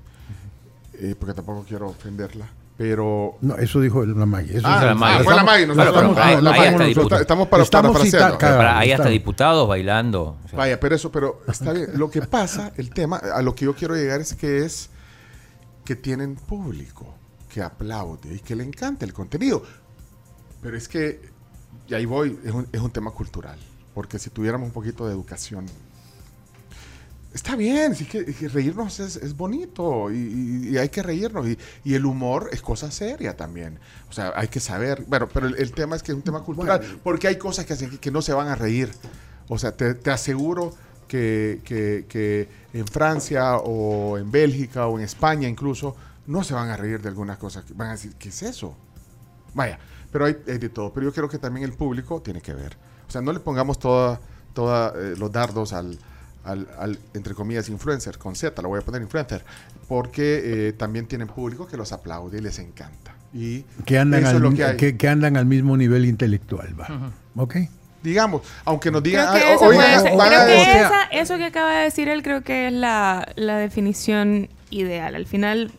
eh, 0.94 1.16
porque 1.18 1.34
tampoco 1.34 1.64
quiero 1.66 1.88
ofenderla, 1.88 2.48
pero 2.76 3.36
No, 3.40 3.56
eso 3.56 3.80
dijo 3.80 4.04
la 4.04 4.26
Maggie. 4.26 4.58
Eso 4.58 4.66
Ah, 4.66 4.76
es- 4.76 4.82
la 4.82 5.24
fue 5.24 5.34
la 5.34 5.44
estamos- 7.22 7.48
para, 7.48 7.62
Estamos 7.62 7.96
hay 8.80 8.92
hasta 8.92 9.08
diputados 9.08 9.66
bailando. 9.68 10.36
o 10.44 10.48
sea, 10.48 10.58
Vaya, 10.58 10.78
pero 10.80 10.94
eso, 10.94 11.10
pero 11.10 11.40
está 11.48 11.72
bien. 11.72 11.88
Lo 11.94 12.10
que 12.10 12.22
pasa, 12.22 12.72
el 12.76 12.90
tema, 12.90 13.16
a 13.16 13.40
lo 13.42 13.54
que 13.54 13.64
yo 13.64 13.74
quiero 13.74 13.94
llegar 13.94 14.20
es 14.20 14.34
que 14.34 14.58
es 14.64 14.90
que 15.84 15.96
tienen 15.96 16.34
público 16.34 17.14
que 17.48 17.62
aplaude 17.62 18.34
y 18.34 18.40
que 18.40 18.54
le 18.56 18.64
encanta 18.64 19.04
el 19.06 19.12
contenido. 19.14 19.62
Pero 20.60 20.76
es 20.76 20.88
que, 20.88 21.20
y 21.88 21.94
ahí 21.94 22.04
voy, 22.04 22.38
es 22.44 22.52
un, 22.52 22.66
es 22.72 22.80
un 22.80 22.90
tema 22.90 23.10
cultural. 23.12 23.58
Porque 23.94 24.18
si 24.18 24.28
tuviéramos 24.28 24.66
un 24.66 24.72
poquito 24.72 25.06
de 25.06 25.12
educación, 25.14 25.64
Está 27.34 27.54
bien, 27.54 27.94
sí 27.94 28.06
que, 28.06 28.24
que 28.24 28.48
reírnos 28.48 28.98
es, 28.98 29.16
es 29.16 29.36
bonito 29.36 30.10
y, 30.10 30.16
y- 30.16 30.68
y 30.70 30.78
hay 30.78 30.88
que 30.88 31.02
reírnos. 31.02 31.46
Y, 31.46 31.58
y 31.84 31.94
el 31.94 32.06
humor 32.06 32.48
es 32.52 32.62
cosa 32.62 32.90
seria 32.90 33.36
también. 33.36 33.78
O 34.08 34.12
sea, 34.12 34.32
hay 34.34 34.48
que 34.48 34.58
saber. 34.58 35.04
Bueno, 35.06 35.28
pero 35.32 35.46
el, 35.48 35.56
el 35.56 35.72
tema 35.72 35.96
es 35.96 36.02
que 36.02 36.12
es 36.12 36.16
un 36.16 36.22
tema 36.22 36.40
cultural. 36.42 36.80
porque 37.04 37.28
hay 37.28 37.36
cosas 37.36 37.66
que 37.66 37.74
hacen 37.74 37.98
que, 37.98 38.10
no 38.10 38.22
se 38.22 38.32
van 38.32 38.48
a 38.48 38.54
reír. 38.54 38.90
O 39.48 39.58
sea, 39.58 39.76
te, 39.76 39.94
te 39.94 40.10
aseguro 40.10 40.74
que, 41.08 41.60
que- 41.64 42.06
que 42.08 42.48
en 42.72 42.86
Francia 42.86 43.56
o 43.58 44.16
en 44.16 44.30
Bélgica 44.30 44.86
o 44.86 44.98
en 44.98 45.04
España 45.04 45.46
incluso 45.48 45.94
no 46.26 46.42
se 46.42 46.54
van 46.54 46.70
a 46.70 46.76
reír 46.76 47.02
de 47.02 47.08
algunas 47.08 47.36
cosas. 47.36 47.64
Van 47.76 47.88
a 47.88 47.92
decir, 47.92 48.14
¿qué 48.18 48.30
es 48.30 48.42
eso? 48.42 48.74
Vaya, 49.52 49.78
pero 50.10 50.24
hay, 50.24 50.36
hay 50.48 50.58
de 50.58 50.68
todo. 50.70 50.90
Pero 50.92 51.06
yo 51.06 51.12
creo 51.12 51.28
que 51.28 51.38
también 51.38 51.64
el 51.64 51.74
público 51.74 52.22
tiene 52.22 52.40
que 52.40 52.54
ver. 52.54 52.76
O 53.06 53.10
sea, 53.10 53.20
no 53.20 53.32
le 53.32 53.40
pongamos 53.40 53.78
toda, 53.78 54.20
toda, 54.54 54.92
eh, 54.96 55.14
los 55.18 55.30
dardos 55.30 55.72
al, 55.74 55.98
al, 56.46 56.68
al, 56.78 56.98
entre 57.14 57.34
comillas, 57.34 57.68
influencer, 57.68 58.18
con 58.18 58.34
Z, 58.36 58.60
lo 58.62 58.68
voy 58.68 58.78
a 58.80 58.82
poner 58.82 59.02
influencer, 59.02 59.44
porque 59.88 60.68
eh, 60.68 60.72
también 60.72 61.06
tienen 61.06 61.28
público 61.28 61.66
que 61.66 61.76
los 61.76 61.92
aplaude 61.92 62.38
y 62.38 62.40
les 62.40 62.58
encanta. 62.58 63.14
Y 63.34 63.62
Que 63.84 63.98
andan, 63.98 64.20
eso 64.20 64.30
al, 64.30 64.36
es 64.36 64.42
lo 64.42 64.54
que 64.54 64.64
hay. 64.64 64.76
que, 64.76 64.96
que 64.96 65.08
andan 65.08 65.36
al 65.36 65.44
mismo 65.46 65.76
nivel 65.76 66.04
intelectual, 66.06 66.74
va. 66.80 67.12
¿Ok? 67.36 67.56
Digamos, 68.02 68.42
aunque 68.64 68.90
nos 68.90 69.02
digan, 69.02 69.26
Creo 69.32 69.42
que, 69.42 69.46
"Ah, 69.48 69.54
eso, 69.54 69.64
oigan, 69.64 69.82
puede 69.84 70.00
ser- 70.08 70.16
van 70.16 70.28
creo 70.28 70.40
a- 70.40 70.46
que 70.46 70.62
esa- 70.80 71.04
eso 71.10 71.36
que 71.38 71.44
acaba 71.44 71.74
de 71.78 71.84
decir 71.84 72.08
él 72.08 72.22
creo 72.22 72.42
que 72.42 72.68
es 72.68 72.72
la, 72.72 73.26
la 73.36 73.56
definición 73.58 74.48
ideal. 74.70 75.14
Al 75.16 75.26
final, 75.26 75.72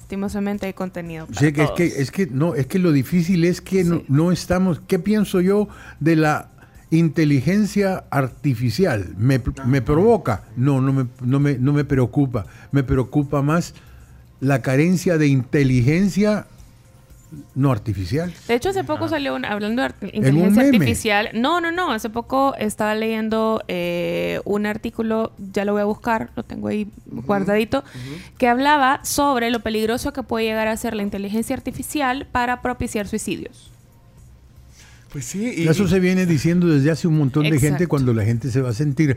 lastimosamente 0.00 0.66
hay 0.66 0.72
contenido 0.72 1.26
para 1.26 1.40
Sí, 1.40 1.52
que 1.52 1.62
es 1.62 1.70
que 1.72 1.84
es 1.86 2.10
que 2.10 2.26
no, 2.26 2.54
es 2.54 2.66
que 2.66 2.78
lo 2.78 2.92
difícil 2.92 3.44
es 3.44 3.60
que 3.60 3.84
no, 3.84 4.02
no 4.08 4.32
estamos. 4.32 4.80
¿Qué 4.86 4.98
pienso 4.98 5.40
yo 5.40 5.68
de 6.00 6.16
la 6.16 6.50
inteligencia 6.90 8.04
artificial? 8.10 9.14
¿Me, 9.16 9.40
me 9.64 9.82
provoca? 9.82 10.44
No, 10.56 10.80
no 10.80 10.92
me, 10.92 11.06
no, 11.22 11.40
me, 11.40 11.58
no 11.58 11.72
me 11.72 11.84
preocupa. 11.84 12.46
Me 12.72 12.82
preocupa 12.82 13.42
más 13.42 13.74
la 14.40 14.62
carencia 14.62 15.18
de 15.18 15.28
inteligencia 15.28 16.46
no 17.54 17.72
artificial. 17.72 18.32
De 18.46 18.54
hecho, 18.54 18.70
hace 18.70 18.84
poco 18.84 19.08
salió 19.08 19.34
un, 19.34 19.44
hablando 19.44 19.82
de 19.82 19.90
inteligencia 20.12 20.62
meme. 20.62 20.76
artificial. 20.76 21.30
No, 21.34 21.60
no, 21.60 21.72
no. 21.72 21.92
Hace 21.92 22.08
poco 22.10 22.54
estaba 22.56 22.94
leyendo 22.94 23.62
eh, 23.68 24.40
un 24.44 24.66
artículo, 24.66 25.32
ya 25.52 25.64
lo 25.64 25.72
voy 25.72 25.82
a 25.82 25.86
buscar, 25.86 26.30
lo 26.36 26.42
tengo 26.44 26.68
ahí 26.68 26.88
guardadito, 27.06 27.84
que 28.38 28.48
hablaba 28.48 29.04
sobre 29.04 29.50
lo 29.50 29.60
peligroso 29.60 30.12
que 30.12 30.22
puede 30.22 30.46
llegar 30.46 30.68
a 30.68 30.76
ser 30.76 30.94
la 30.94 31.02
inteligencia 31.02 31.56
artificial 31.56 32.26
para 32.30 32.62
propiciar 32.62 33.08
suicidios. 33.08 33.72
Pues 35.16 35.24
sí, 35.24 35.50
y, 35.56 35.66
Eso 35.66 35.88
se 35.88 35.98
viene 35.98 36.26
diciendo 36.26 36.66
desde 36.66 36.90
hace 36.90 37.08
un 37.08 37.16
montón 37.16 37.48
de 37.48 37.58
gente 37.58 37.86
cuando 37.86 38.12
la 38.12 38.22
gente 38.26 38.50
se 38.50 38.60
va 38.60 38.68
a 38.68 38.74
sentir 38.74 39.16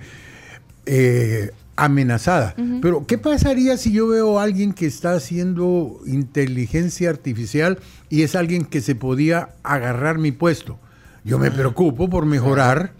eh, 0.85 1.51
amenazada. 1.75 2.55
Pero, 2.81 3.05
¿qué 3.05 3.17
pasaría 3.17 3.75
si 3.75 3.91
yo 3.91 4.07
veo 4.07 4.39
a 4.39 4.43
alguien 4.43 4.71
que 4.71 4.85
está 4.85 5.11
haciendo 5.11 5.99
inteligencia 6.05 7.09
artificial 7.09 7.79
y 8.09 8.21
es 8.21 8.37
alguien 8.37 8.63
que 8.63 8.79
se 8.79 8.95
podía 8.95 9.49
agarrar 9.61 10.19
mi 10.19 10.31
puesto? 10.31 10.79
Yo 11.25 11.37
me 11.37 11.51
preocupo 11.51 12.09
por 12.09 12.25
mejorar 12.25 12.93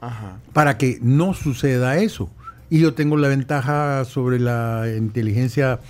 Ajá. 0.00 0.38
para 0.54 0.78
que 0.78 0.98
no 1.02 1.34
suceda 1.34 1.98
eso. 1.98 2.30
Y 2.70 2.78
yo 2.78 2.94
tengo 2.94 3.18
la 3.18 3.28
ventaja 3.28 4.06
sobre 4.06 4.40
la 4.40 4.86
inteligencia 4.96 5.80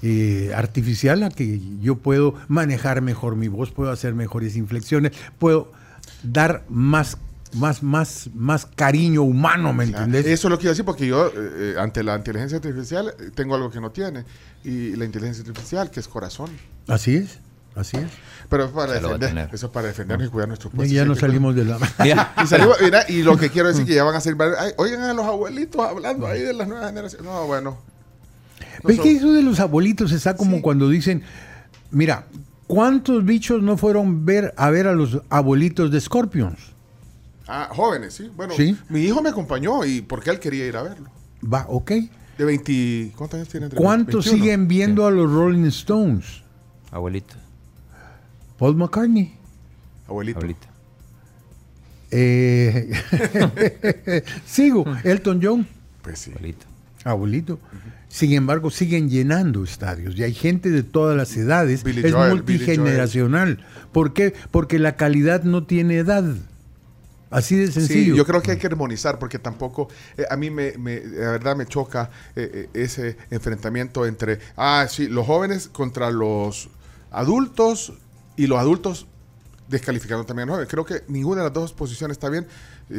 eh, 0.00 0.52
artificial, 0.56 1.22
a 1.22 1.28
que 1.28 1.60
yo 1.82 1.96
puedo 1.96 2.34
manejar 2.48 3.02
mejor 3.02 3.36
mi 3.36 3.48
voz, 3.48 3.72
puedo 3.72 3.90
hacer 3.90 4.14
mejores 4.14 4.56
inflexiones, 4.56 5.12
puedo 5.38 5.81
dar 6.22 6.64
más, 6.68 7.16
más, 7.54 7.82
más, 7.82 8.30
más 8.34 8.66
cariño 8.66 9.22
humano, 9.22 9.72
¿me 9.72 9.86
Claro. 9.88 10.04
entiendes? 10.04 10.32
Eso 10.32 10.48
es 10.48 10.50
lo 10.50 10.58
que 10.58 10.64
iba 10.64 10.70
a 10.70 10.72
decir, 10.74 10.84
porque 10.84 11.06
yo, 11.06 11.26
eh, 11.28 11.32
eh, 11.36 11.74
ante 11.78 12.02
la 12.02 12.16
inteligencia 12.16 12.56
artificial, 12.58 13.14
eh, 13.18 13.30
tengo 13.34 13.54
algo 13.54 13.70
que 13.70 13.80
no 13.80 13.90
tiene. 13.90 14.24
Y 14.64 14.94
la 14.96 15.04
inteligencia 15.04 15.44
artificial, 15.46 15.90
que 15.90 16.00
es 16.00 16.08
corazón. 16.08 16.50
Así 16.88 17.16
es, 17.16 17.38
así 17.74 17.96
es. 17.96 18.06
Pero 18.48 18.64
es 18.66 18.70
para 18.70 18.92
defender. 18.94 19.48
Eso 19.52 19.66
es 19.66 19.72
para 19.72 19.88
defendernos 19.88 20.28
y 20.28 20.30
cuidar 20.30 20.48
nuestros 20.48 20.72
Y 20.72 20.76
puestos. 20.76 20.94
ya 20.94 21.04
no 21.04 21.14
salimos 21.14 21.54
de 21.54 21.64
la... 21.64 21.76
Y, 22.04 22.46
salimos- 22.46 22.76
mira, 22.80 23.04
y 23.08 23.22
lo 23.22 23.36
que 23.36 23.50
quiero 23.50 23.68
decir 23.68 23.84
que 23.86 23.94
ya 23.94 24.04
van 24.04 24.14
a 24.14 24.20
ser 24.20 24.36
ay, 24.58 24.72
Oigan 24.76 25.02
a 25.02 25.12
los 25.14 25.24
abuelitos 25.26 25.80
hablando 25.80 26.26
ahí 26.26 26.40
de 26.42 26.52
las 26.52 26.68
nuevas 26.68 26.86
generaciones. 26.88 27.26
No, 27.26 27.46
bueno. 27.46 27.78
No 28.82 28.88
¿Ves 28.88 28.96
son- 28.96 29.04
que 29.04 29.12
eso 29.12 29.32
de 29.32 29.42
los 29.42 29.58
abuelitos 29.60 30.12
está 30.12 30.36
como 30.36 30.56
Sí. 30.56 30.62
cuando 30.62 30.88
dicen, 30.88 31.22
mira, 31.90 32.26
¿cuántos 32.74 33.24
bichos 33.24 33.62
no 33.62 33.76
fueron 33.76 34.24
ver 34.24 34.54
a 34.56 34.70
ver 34.70 34.86
a 34.86 34.92
los 34.94 35.20
abuelitos 35.28 35.90
de 35.90 36.00
Scorpions? 36.00 36.58
Ah, 37.46 37.68
jóvenes, 37.70 38.14
sí. 38.14 38.30
Bueno, 38.34 38.54
Sí. 38.56 38.76
mi 38.88 39.00
hijo 39.00 39.20
me 39.20 39.28
acompañó 39.28 39.84
y 39.84 40.00
porque 40.00 40.30
él 40.30 40.38
quería 40.40 40.66
ir 40.66 40.76
a 40.76 40.82
verlo. 40.82 41.10
Va, 41.44 41.66
ok. 41.68 41.90
De 42.38 42.44
20. 42.46 43.12
¿Cuántos 43.16 43.36
años 43.36 43.48
tiene? 43.48 43.66
entre 43.66 43.78
¿Cuántos 43.78 44.24
21? 44.24 44.42
siguen 44.44 44.68
viendo 44.68 45.06
a 45.06 45.10
los 45.10 45.30
Rolling 45.30 45.66
Stones? 45.66 46.42
abuelito, 46.90 47.34
Paul 48.58 48.76
McCartney. 48.76 49.34
Abuelito. 50.08 50.38
abuelito. 50.38 50.66
Eh, 52.10 52.90
sigo, 54.46 54.84
Elton 55.04 55.40
John, 55.42 55.66
Pues 56.02 56.18
sí. 56.20 56.30
abuelito. 56.30 56.66
abuelito. 57.04 57.58
Sin 58.12 58.34
embargo, 58.34 58.70
siguen 58.70 59.08
llenando 59.08 59.64
estadios 59.64 60.14
y 60.16 60.22
hay 60.22 60.34
gente 60.34 60.68
de 60.68 60.82
todas 60.82 61.16
las 61.16 61.34
edades. 61.34 61.82
Billy 61.82 62.02
es 62.04 62.12
Joel, 62.12 62.32
multigeneracional. 62.34 63.64
¿Por 63.90 64.12
qué? 64.12 64.34
Porque 64.50 64.78
la 64.78 64.96
calidad 64.96 65.44
no 65.44 65.64
tiene 65.64 65.96
edad. 65.96 66.22
Así 67.30 67.56
de 67.56 67.72
sencillo. 67.72 68.12
Sí, 68.12 68.18
yo 68.18 68.26
creo 68.26 68.42
que 68.42 68.50
hay 68.50 68.58
que 68.58 68.66
armonizar 68.66 69.18
porque 69.18 69.38
tampoco, 69.38 69.88
eh, 70.18 70.26
a 70.28 70.36
mí 70.36 70.50
me, 70.50 70.76
me- 70.76 71.00
la 71.00 71.30
verdad 71.30 71.56
me 71.56 71.64
choca 71.64 72.10
eh, 72.36 72.68
eh, 72.74 72.82
ese 72.84 73.16
enfrentamiento 73.30 74.04
entre, 74.04 74.40
ah, 74.58 74.86
sí, 74.90 75.08
los 75.08 75.24
jóvenes 75.26 75.68
contra 75.68 76.10
los 76.10 76.68
adultos 77.10 77.94
y 78.36 78.46
los 78.46 78.58
adultos 78.58 79.06
descalificando 79.68 80.26
también 80.26 80.50
a 80.50 80.52
los 80.52 80.54
jóvenes. 80.56 80.70
Creo 80.70 80.84
que 80.84 81.10
ninguna 81.10 81.40
de 81.40 81.46
las 81.46 81.54
dos 81.54 81.72
posiciones 81.72 82.16
está 82.16 82.28
bien, 82.28 82.46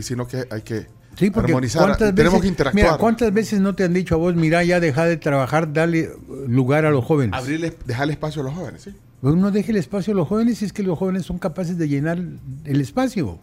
sino 0.02 0.28
que 0.28 0.48
hay 0.50 0.64
que 0.64 0.88
Sí, 1.16 1.30
porque 1.30 1.52
armonizar. 1.52 1.84
¿cuántas 1.84 2.16
Tenemos 2.16 2.42
que 2.42 2.48
interactuar. 2.48 2.86
Mira, 2.86 2.98
¿cuántas 2.98 3.34
veces 3.34 3.60
no 3.60 3.76
te 3.76 3.84
han 3.84 3.94
dicho 3.94 4.16
a 4.16 4.18
vos, 4.18 4.36
mira, 4.36 4.64
ya 4.64 4.80
deja 4.80 5.06
de 5.06 5.18
trabajar, 5.18 5.72
dale 5.74 6.10
lugar 6.48 6.86
a 6.86 6.92
los 6.92 7.06
jóvenes? 7.06 7.40
Abrirle, 7.40 7.74
dejarle 7.86 8.14
espacio 8.14 8.42
a 8.42 8.46
los 8.46 8.54
jóvenes, 8.54 8.82
sí. 8.82 8.96
Uno 9.22 9.52
deje 9.52 9.72
el 9.72 9.78
espacio 9.78 10.14
a 10.14 10.18
los 10.18 10.28
jóvenes 10.28 10.58
si 10.58 10.66
es 10.66 10.74
que 10.74 10.84
los 10.84 11.00
jóvenes 11.00 11.26
son 11.26 11.38
capaces 11.38 11.78
de 11.78 11.88
llenar 11.88 12.18
el 12.18 12.82
espacio. 12.82 13.40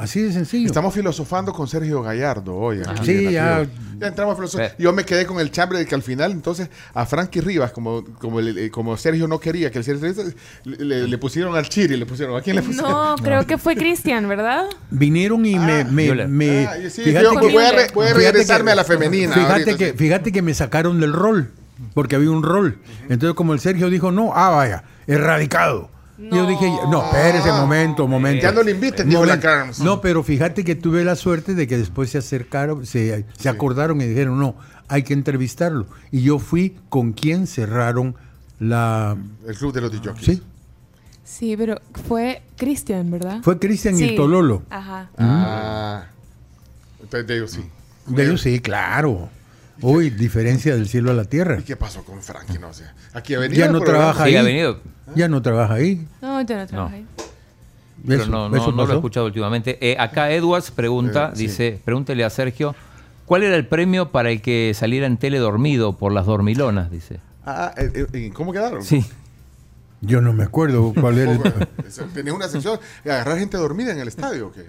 Así 0.00 0.22
de 0.22 0.32
sencillo. 0.32 0.66
Estamos 0.66 0.94
filosofando 0.94 1.52
con 1.52 1.68
Sergio 1.68 2.02
Gallardo 2.02 2.56
hoy. 2.56 2.80
aquí 2.86 3.04
Sí, 3.04 3.30
ya. 3.32 3.66
Ya 3.98 4.06
entramos 4.06 4.32
a 4.32 4.36
filosofía. 4.36 4.68
Ve. 4.68 4.74
Yo 4.82 4.92
me 4.94 5.04
quedé 5.04 5.26
con 5.26 5.38
el 5.40 5.50
chambre 5.50 5.78
de 5.78 5.84
que 5.84 5.94
al 5.94 6.02
final, 6.02 6.32
entonces, 6.32 6.70
a 6.94 7.04
Frankie 7.04 7.42
Rivas, 7.42 7.70
como, 7.72 8.02
como, 8.18 8.40
eh, 8.40 8.70
como 8.70 8.96
Sergio 8.96 9.28
no 9.28 9.38
quería 9.38 9.70
que 9.70 9.76
el 9.78 9.84
Sergio 9.84 10.10
le, 10.64 10.76
le- 10.84 11.06
le 11.08 11.18
pusieron 11.18 11.54
al 11.54 11.68
Chiri, 11.68 11.96
le 11.98 12.06
pusieron. 12.06 12.34
¿A 12.36 12.40
quién 12.40 12.56
le 12.56 12.62
pusieron? 12.62 12.90
No, 12.90 13.14
creo 13.22 13.46
que 13.46 13.58
fue 13.58 13.76
Cristian, 13.76 14.26
¿verdad? 14.26 14.64
Vinieron 14.90 15.44
y 15.44 15.58
me... 15.58 15.84
me, 15.84 16.04
Viola. 16.04 16.26
me- 16.26 16.66
Ah, 16.66 16.76
sí, 16.88 17.02
fíjate 17.02 17.24
yo 17.24 17.34
voy 17.34 17.62
a, 17.62 17.72
re- 17.72 17.88
voy 17.92 18.06
a 18.06 18.08
fíjate 18.14 18.22
regresarme 18.32 18.66
que- 18.66 18.72
a 18.72 18.76
la 18.76 18.84
femenina. 18.84 19.34
Fíjate 19.34 19.52
ahorita, 19.52 19.76
que, 19.76 19.90
sí. 19.90 19.96
fíjate 19.98 20.32
que 20.32 20.40
me 20.40 20.54
sacaron 20.54 20.98
del 20.98 21.12
rol, 21.12 21.50
porque 21.92 22.16
había 22.16 22.30
un 22.30 22.42
rol. 22.42 22.78
Entonces, 23.10 23.34
como 23.34 23.52
el 23.52 23.60
Sergio 23.60 23.90
dijo, 23.90 24.10
no, 24.12 24.32
ah, 24.34 24.48
vaya, 24.48 24.84
erradicado. 25.06 25.90
Yo 26.30 26.46
dije, 26.46 26.70
no, 26.90 27.04
espérese, 27.04 27.50
momento, 27.52 28.06
momento. 28.06 28.42
Ya 28.42 28.52
no 28.52 28.62
le 28.62 28.72
inviten, 28.72 29.08
dijo 29.08 29.24
la. 29.24 29.40
Carms. 29.40 29.80
No, 29.80 30.00
pero 30.00 30.22
fíjate 30.22 30.64
que 30.64 30.74
tuve 30.74 31.04
la 31.04 31.16
suerte 31.16 31.54
de 31.54 31.66
que 31.66 31.78
después 31.78 32.10
se 32.10 32.18
acercaron, 32.18 32.84
se, 32.84 33.24
se 33.38 33.48
acordaron 33.48 34.00
y 34.00 34.06
dijeron, 34.06 34.38
no, 34.38 34.54
hay 34.88 35.02
que 35.02 35.14
entrevistarlo. 35.14 35.86
Y 36.10 36.22
yo 36.22 36.38
fui 36.38 36.76
con 36.88 37.12
quien 37.12 37.46
cerraron 37.46 38.16
la... 38.58 39.16
El 39.46 39.56
club 39.56 39.72
de 39.72 39.80
los 39.80 39.92
DJs. 39.92 40.24
Sí, 40.24 40.42
Sí, 41.30 41.56
pero 41.56 41.80
fue 42.08 42.42
Cristian, 42.56 43.08
¿verdad? 43.08 43.38
fue 43.42 43.56
Cristian 43.60 43.96
y 43.96 44.02
el 44.02 44.16
Tololo. 44.16 44.64
Ajá. 44.68 45.10
Ah. 45.16 46.06
Entonces, 47.00 47.26
de 47.28 47.36
ellos 47.36 47.50
sí. 47.52 47.64
De 48.08 48.24
ellos 48.24 48.40
sí, 48.40 48.58
claro. 48.58 49.28
Uy, 49.82 50.10
diferencia 50.10 50.74
del 50.74 50.88
cielo 50.88 51.10
a 51.10 51.14
la 51.14 51.24
tierra. 51.24 51.58
¿Y 51.58 51.62
qué 51.62 51.76
pasó 51.76 52.04
con 52.04 52.20
Frankie? 52.22 52.58
No 52.58 52.72
sé. 52.72 52.84
Aquí 53.12 53.34
ha 53.34 53.38
venido. 53.38 53.58
Ya 53.66 53.70
no 53.72 53.80
trabaja 53.80 54.24
Sí, 54.24 54.30
ahí. 54.30 54.36
ha 54.36 54.42
venido, 54.42 54.80
Ya 55.14 55.28
no 55.28 55.42
trabaja 55.42 55.74
ahí. 55.74 56.06
No, 56.22 56.40
ya 56.42 56.56
no 56.58 56.66
trabaja 56.66 56.94
ahí. 56.94 57.06
pero 58.06 58.22
Eso- 58.22 58.30
no, 58.30 58.48
no, 58.48 58.56
eso 58.56 58.72
no 58.72 58.86
lo 58.86 58.92
he 58.92 58.96
escuchado 58.96 59.26
últimamente. 59.26 59.76
Eh, 59.80 59.96
acá 59.98 60.30
Edwards 60.30 60.70
pregunta, 60.70 61.30
Eh, 61.32 61.36
sí. 61.36 61.42
dice, 61.46 61.80
pregúntele 61.84 62.24
a 62.24 62.30
Sergio, 62.30 62.74
¿cuál 63.26 63.42
era 63.42 63.56
el 63.56 63.66
premio 63.66 64.10
para 64.10 64.30
el 64.30 64.40
que 64.40 64.72
saliera 64.74 65.06
en 65.06 65.16
tele 65.18 65.38
dormido 65.38 65.96
por 65.98 66.12
las 66.12 66.26
dormilonas? 66.26 66.90
Dice. 66.90 67.20
Ah, 67.44 67.74
eh, 67.76 68.06
eh, 68.12 68.18
¿y 68.18 68.30
¿Cómo 68.30 68.52
quedaron? 68.52 68.82
Sí. 68.84 69.04
Yo 70.02 70.20
no 70.22 70.32
me 70.32 70.44
acuerdo 70.44 70.94
cuál 70.98 71.18
era. 71.18 71.32
el- 71.32 71.42
Tenía 72.14 72.32
una 72.32 72.48
sección 72.48 72.78
de 73.04 73.12
agarrar 73.12 73.38
gente 73.38 73.56
dormida 73.58 73.92
en 73.92 73.98
el 73.98 74.08
estadio. 74.08 74.46
¿o 74.48 74.52
qué? 74.52 74.64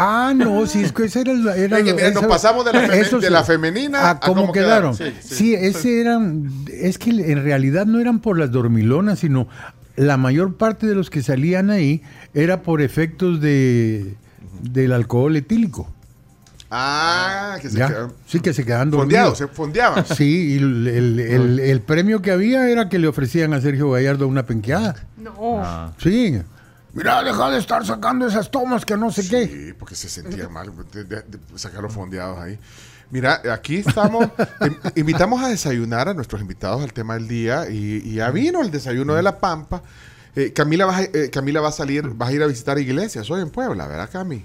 Ah, 0.00 0.32
no, 0.34 0.66
sí, 0.66 0.82
es 0.82 0.92
que 0.92 1.04
ese 1.06 1.20
era, 1.22 1.32
el- 1.32 1.48
era 1.48 1.78
Es 1.78 1.92
que, 1.94 2.10
nos 2.12 2.26
pasamos 2.26 2.64
de 2.64 2.72
la 2.72 2.82
feme- 2.82 2.94
eso 3.00 3.18
de 3.18 3.26
sí. 3.26 3.32
la 3.32 3.42
femenina 3.44 3.98
a 4.00 4.10
a 4.10 4.20
cómo 4.20 4.42
cómo 4.42 4.52
quedaron. 4.52 4.96
quedaron. 4.96 5.14
Sí, 5.22 5.34
Sí, 5.34 5.34
sí. 5.36 5.54
ese 5.54 6.00
eran, 6.00 6.50
es 6.72 6.98
que 6.98 7.10
en 7.10 7.42
realidad 7.42 7.86
no 7.86 7.98
eran 8.00 8.20
por 8.20 8.38
las 8.38 8.50
dormilonas, 8.50 9.18
sino 9.18 9.48
la 9.96 10.16
mayor 10.16 10.56
parte 10.56 10.86
de 10.86 10.94
los 10.94 11.10
que 11.10 11.22
salían 11.22 11.70
ahí 11.70 12.02
era 12.34 12.62
por 12.62 12.80
efectos 12.82 13.40
de 13.40 14.14
del 14.62 14.92
alcohol 14.92 15.34
etílico. 15.36 15.88
Ah, 16.70 17.56
que 17.62 17.70
se 17.70 17.78
¿Ya? 17.78 17.88
quedaron 17.88 18.12
Sí, 18.26 18.40
que 18.40 18.52
se 18.52 18.64
quedaban 18.64 18.90
fondeados, 18.92 19.38
dormidos. 19.38 19.50
se 19.50 19.56
fondeaban. 19.56 20.04
Sí, 20.06 20.52
y 20.52 20.56
el, 20.58 20.86
el- 20.86 21.20
el- 21.20 21.60
el 21.60 21.80
premio 21.80 22.20
que 22.20 22.30
había 22.30 22.68
era 22.68 22.88
que 22.90 22.98
le 22.98 23.08
ofrecían 23.08 23.54
a 23.54 23.60
Sergio 23.60 23.90
Gallardo 23.90 24.28
una 24.28 24.44
penqueada. 24.44 24.94
No. 25.16 25.60
Ah. 25.64 25.92
Sí. 25.98 26.38
Mira, 26.98 27.22
deja 27.22 27.50
de 27.50 27.58
estar 27.58 27.86
sacando 27.86 28.26
esas 28.26 28.50
tomas 28.50 28.84
que 28.84 28.96
no 28.96 29.10
sé 29.10 29.26
qué. 29.28 29.46
Sí, 29.46 29.72
porque 29.78 29.94
se 29.94 30.08
sentía 30.08 30.48
mal 30.48 30.72
de, 30.92 31.04
de- 31.04 31.22
de 31.22 31.38
sacar 31.58 31.82
los 31.82 31.92
fondeados 31.92 32.38
ahí. 32.38 32.58
Mira, 33.10 33.40
aquí 33.52 33.76
estamos, 33.76 34.28
em- 34.60 34.76
invitamos 34.96 35.42
a 35.42 35.48
desayunar 35.48 36.08
a 36.08 36.14
nuestros 36.14 36.40
invitados 36.42 36.82
al 36.82 36.92
tema 36.92 37.14
del 37.14 37.26
día 37.28 37.70
y, 37.70 38.02
y 38.04 38.14
ya 38.16 38.30
vino 38.30 38.60
el 38.60 38.70
desayuno 38.70 39.14
de 39.14 39.22
la 39.22 39.38
Pampa. 39.38 39.82
Eh, 40.36 40.52
Camila, 40.52 40.84
va, 40.86 40.96
a- 40.98 41.02
eh, 41.04 41.30
Camila 41.32 41.60
va 41.60 41.68
a 41.68 41.72
salir, 41.72 42.06
vas 42.08 42.28
a 42.28 42.32
ir 42.32 42.42
a 42.42 42.46
visitar 42.46 42.78
iglesias 42.78 43.30
hoy 43.30 43.40
en 43.40 43.50
Puebla, 43.50 43.86
¿verdad, 43.86 44.10
Cami? 44.12 44.44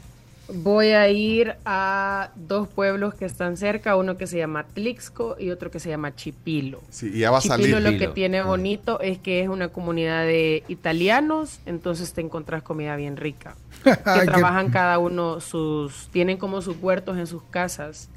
Voy 0.56 0.88
a 0.90 1.10
ir 1.10 1.56
a 1.66 2.30
dos 2.36 2.68
pueblos 2.68 3.16
que 3.16 3.26
están 3.26 3.58
cerca, 3.58 3.96
uno 3.96 4.18
que 4.18 4.28
se 4.28 4.38
llama 4.38 4.66
Tlixco 4.66 5.36
y 5.40 5.50
otro 5.50 5.72
que 5.72 5.80
se 5.80 5.90
llama 5.90 6.16
Chipilo. 6.16 6.82
Sí, 6.90 7.10
y 7.14 7.20
ya 7.20 7.32
va 7.32 7.40
a 7.40 7.42
Chipilo 7.42 7.78
salir. 7.78 7.92
lo 7.94 7.98
que 8.00 8.08
tiene 8.10 8.40
Ah. 8.40 8.44
bonito 8.46 9.00
es 9.00 9.18
que 9.18 9.42
es 9.42 9.50
una 9.50 9.70
comunidad 9.70 10.24
de 10.24 10.64
italianos, 10.68 11.60
entonces 11.66 12.14
te 12.14 12.22
encontrás 12.22 12.62
comida 12.64 12.96
bien 12.96 13.18
rica. 13.18 13.56
Que 13.84 14.26
trabajan 14.26 14.70
cada 14.70 15.00
uno 15.00 15.42
sus, 15.42 16.08
tienen 16.12 16.38
como 16.38 16.62
sus 16.62 16.78
huertos 16.82 17.18
en 17.18 17.26
sus 17.28 17.44
casas. 17.44 18.10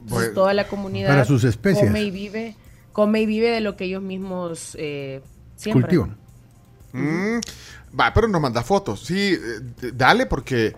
Entonces, 0.00 0.10
Bueno. 0.10 0.32
toda 0.34 0.52
la 0.54 0.66
comunidad 0.66 1.08
Para 1.10 1.24
sus 1.24 1.44
especias. 1.44 1.86
come 1.86 2.02
y 2.02 2.10
vive, 2.10 2.56
come 2.92 3.20
y 3.22 3.26
vive 3.26 3.50
de 3.50 3.60
lo 3.60 3.76
que 3.76 3.84
ellos 3.84 4.02
mismos 4.02 4.76
eh, 4.80 5.22
siembran. 5.56 5.82
Cultivan. 5.82 6.16
Mm, 6.92 7.40
va, 7.98 8.12
pero 8.12 8.28
nos 8.28 8.40
manda 8.40 8.62
fotos. 8.62 9.00
Sí, 9.06 9.32
eh, 9.34 9.90
dale, 9.94 10.26
porque 10.26 10.74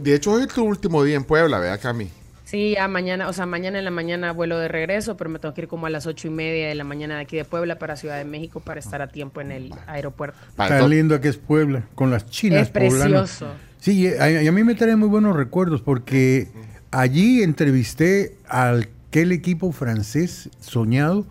de 0.00 0.14
hecho 0.14 0.32
hoy 0.32 0.42
es 0.42 0.48
tu 0.48 0.64
último 0.64 1.02
día 1.04 1.16
en 1.16 1.24
Puebla, 1.24 1.58
¿verdad, 1.58 1.80
Cami? 1.80 2.08
Sí, 2.44 2.72
ya 2.74 2.86
mañana, 2.86 3.28
o 3.28 3.32
sea, 3.32 3.46
mañana 3.46 3.78
en 3.78 3.84
la 3.86 3.90
mañana 3.90 4.32
vuelo 4.32 4.58
de 4.58 4.68
regreso, 4.68 5.16
pero 5.16 5.30
me 5.30 5.38
tengo 5.38 5.54
que 5.54 5.62
ir 5.62 5.68
como 5.68 5.86
a 5.86 5.90
las 5.90 6.06
ocho 6.06 6.28
y 6.28 6.30
media 6.30 6.68
de 6.68 6.74
la 6.74 6.84
mañana 6.84 7.16
de 7.16 7.22
aquí 7.22 7.36
de 7.36 7.44
Puebla 7.46 7.78
para 7.78 7.96
Ciudad 7.96 8.18
de 8.18 8.24
México 8.24 8.60
para 8.60 8.78
estar 8.78 9.00
a 9.00 9.06
tiempo 9.08 9.40
en 9.40 9.52
el 9.52 9.74
aeropuerto. 9.86 10.36
Tan 10.56 10.90
lindo 10.90 11.18
que 11.20 11.28
es 11.28 11.38
Puebla, 11.38 11.84
con 11.94 12.10
las 12.10 12.26
chinas 12.26 12.62
Es 12.62 12.68
poblanas. 12.68 12.98
precioso. 13.00 13.46
Sí, 13.80 14.00
y 14.02 14.06
a, 14.08 14.42
y 14.42 14.46
a 14.46 14.52
mí 14.52 14.64
me 14.64 14.74
trae 14.74 14.94
muy 14.96 15.08
buenos 15.08 15.34
recuerdos 15.34 15.80
porque 15.80 16.48
allí 16.90 17.42
entrevisté 17.42 18.36
al 18.48 18.88
aquel 19.12 19.32
equipo 19.32 19.72
francés 19.72 20.48
soñado, 20.60 21.26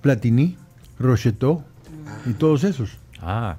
Platini, 0.00 0.56
Rocheteau 0.98 1.62
y 2.24 2.32
todos 2.32 2.64
esos. 2.64 2.98
Ah, 3.20 3.58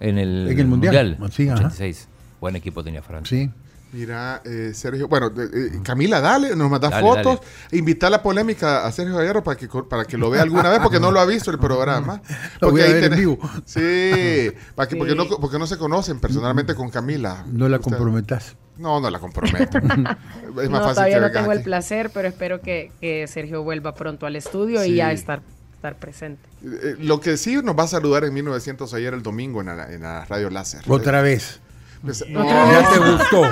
en 0.00 0.16
el, 0.16 0.48
En 0.48 0.58
el 0.58 0.66
Mundial. 0.66 1.18
Sí, 1.30 1.48
ajá. 1.50 1.66
86. 1.66 2.08
Buen 2.42 2.56
equipo 2.56 2.82
tenía 2.82 3.02
Francia. 3.02 3.38
Sí. 3.38 3.48
Mira, 3.92 4.42
eh, 4.44 4.72
Sergio, 4.74 5.06
bueno, 5.06 5.28
eh, 5.28 5.48
eh, 5.74 5.80
Camila, 5.84 6.20
dale, 6.20 6.56
nos 6.56 6.68
manda 6.68 6.88
Dale, 6.88 7.06
fotos. 7.06 7.38
Invita 7.70 8.08
a 8.08 8.10
la 8.10 8.20
polémica 8.20 8.84
a 8.84 8.90
Sergio 8.90 9.14
Gallardo 9.16 9.44
para 9.44 9.56
que, 9.56 9.68
para 9.68 10.04
que 10.06 10.18
lo 10.18 10.28
vea 10.28 10.42
alguna 10.42 10.68
vez, 10.70 10.80
porque 10.80 10.98
no 10.98 11.12
lo 11.12 11.20
ha 11.20 11.24
visto 11.24 11.52
el 11.52 11.58
programa. 11.60 12.20
Lo 12.60 12.72
voy 12.72 12.80
Porque 12.80 12.82
a 12.82 12.86
ahí 12.86 12.92
ver 12.94 13.12
en 13.12 13.18
vivo. 13.18 13.38
Sí, 13.64 14.50
para 14.74 14.88
que, 14.88 14.96
porque, 14.96 15.14
no, 15.14 15.28
porque 15.28 15.56
no 15.56 15.68
se 15.68 15.78
conocen 15.78 16.18
personalmente 16.18 16.74
con 16.74 16.90
Camila. 16.90 17.44
No 17.46 17.68
la 17.68 17.76
Usted- 17.76 17.90
comprometas. 17.90 18.56
No, 18.76 18.98
no 18.98 19.08
la 19.08 19.20
comprometo. 19.20 19.78
es 19.78 19.84
más 19.84 20.68
no, 20.68 20.80
fácil 20.80 20.94
todavía 20.94 21.14
que 21.16 21.20
no 21.20 21.30
tengo 21.30 21.52
el 21.52 21.62
placer, 21.62 22.10
pero 22.12 22.26
espero 22.26 22.60
que, 22.60 22.90
que 23.00 23.28
Sergio 23.28 23.62
vuelva 23.62 23.94
pronto 23.94 24.26
al 24.26 24.34
estudio 24.34 24.82
Sí. 24.82 24.92
y 24.92 24.94
ya 24.96 25.12
estar, 25.12 25.42
estar 25.74 25.96
presente. 25.96 26.42
Eh, 26.64 26.96
Lo 26.98 27.20
que 27.20 27.36
sí 27.36 27.56
nos 27.62 27.78
va 27.78 27.84
a 27.84 27.88
saludar 27.88 28.24
en 28.24 28.32
1900 28.34 28.92
ayer 28.94 29.14
el 29.14 29.22
domingo 29.22 29.60
en 29.60 29.66
la, 29.66 29.92
en 29.92 30.02
la 30.02 30.24
radio 30.24 30.48
láser. 30.50 30.82
Otra 30.88 31.20
vez. 31.20 31.60
Pues, 32.02 32.24
Ya 32.28 32.88
te 32.92 32.98
gustó. 32.98 33.42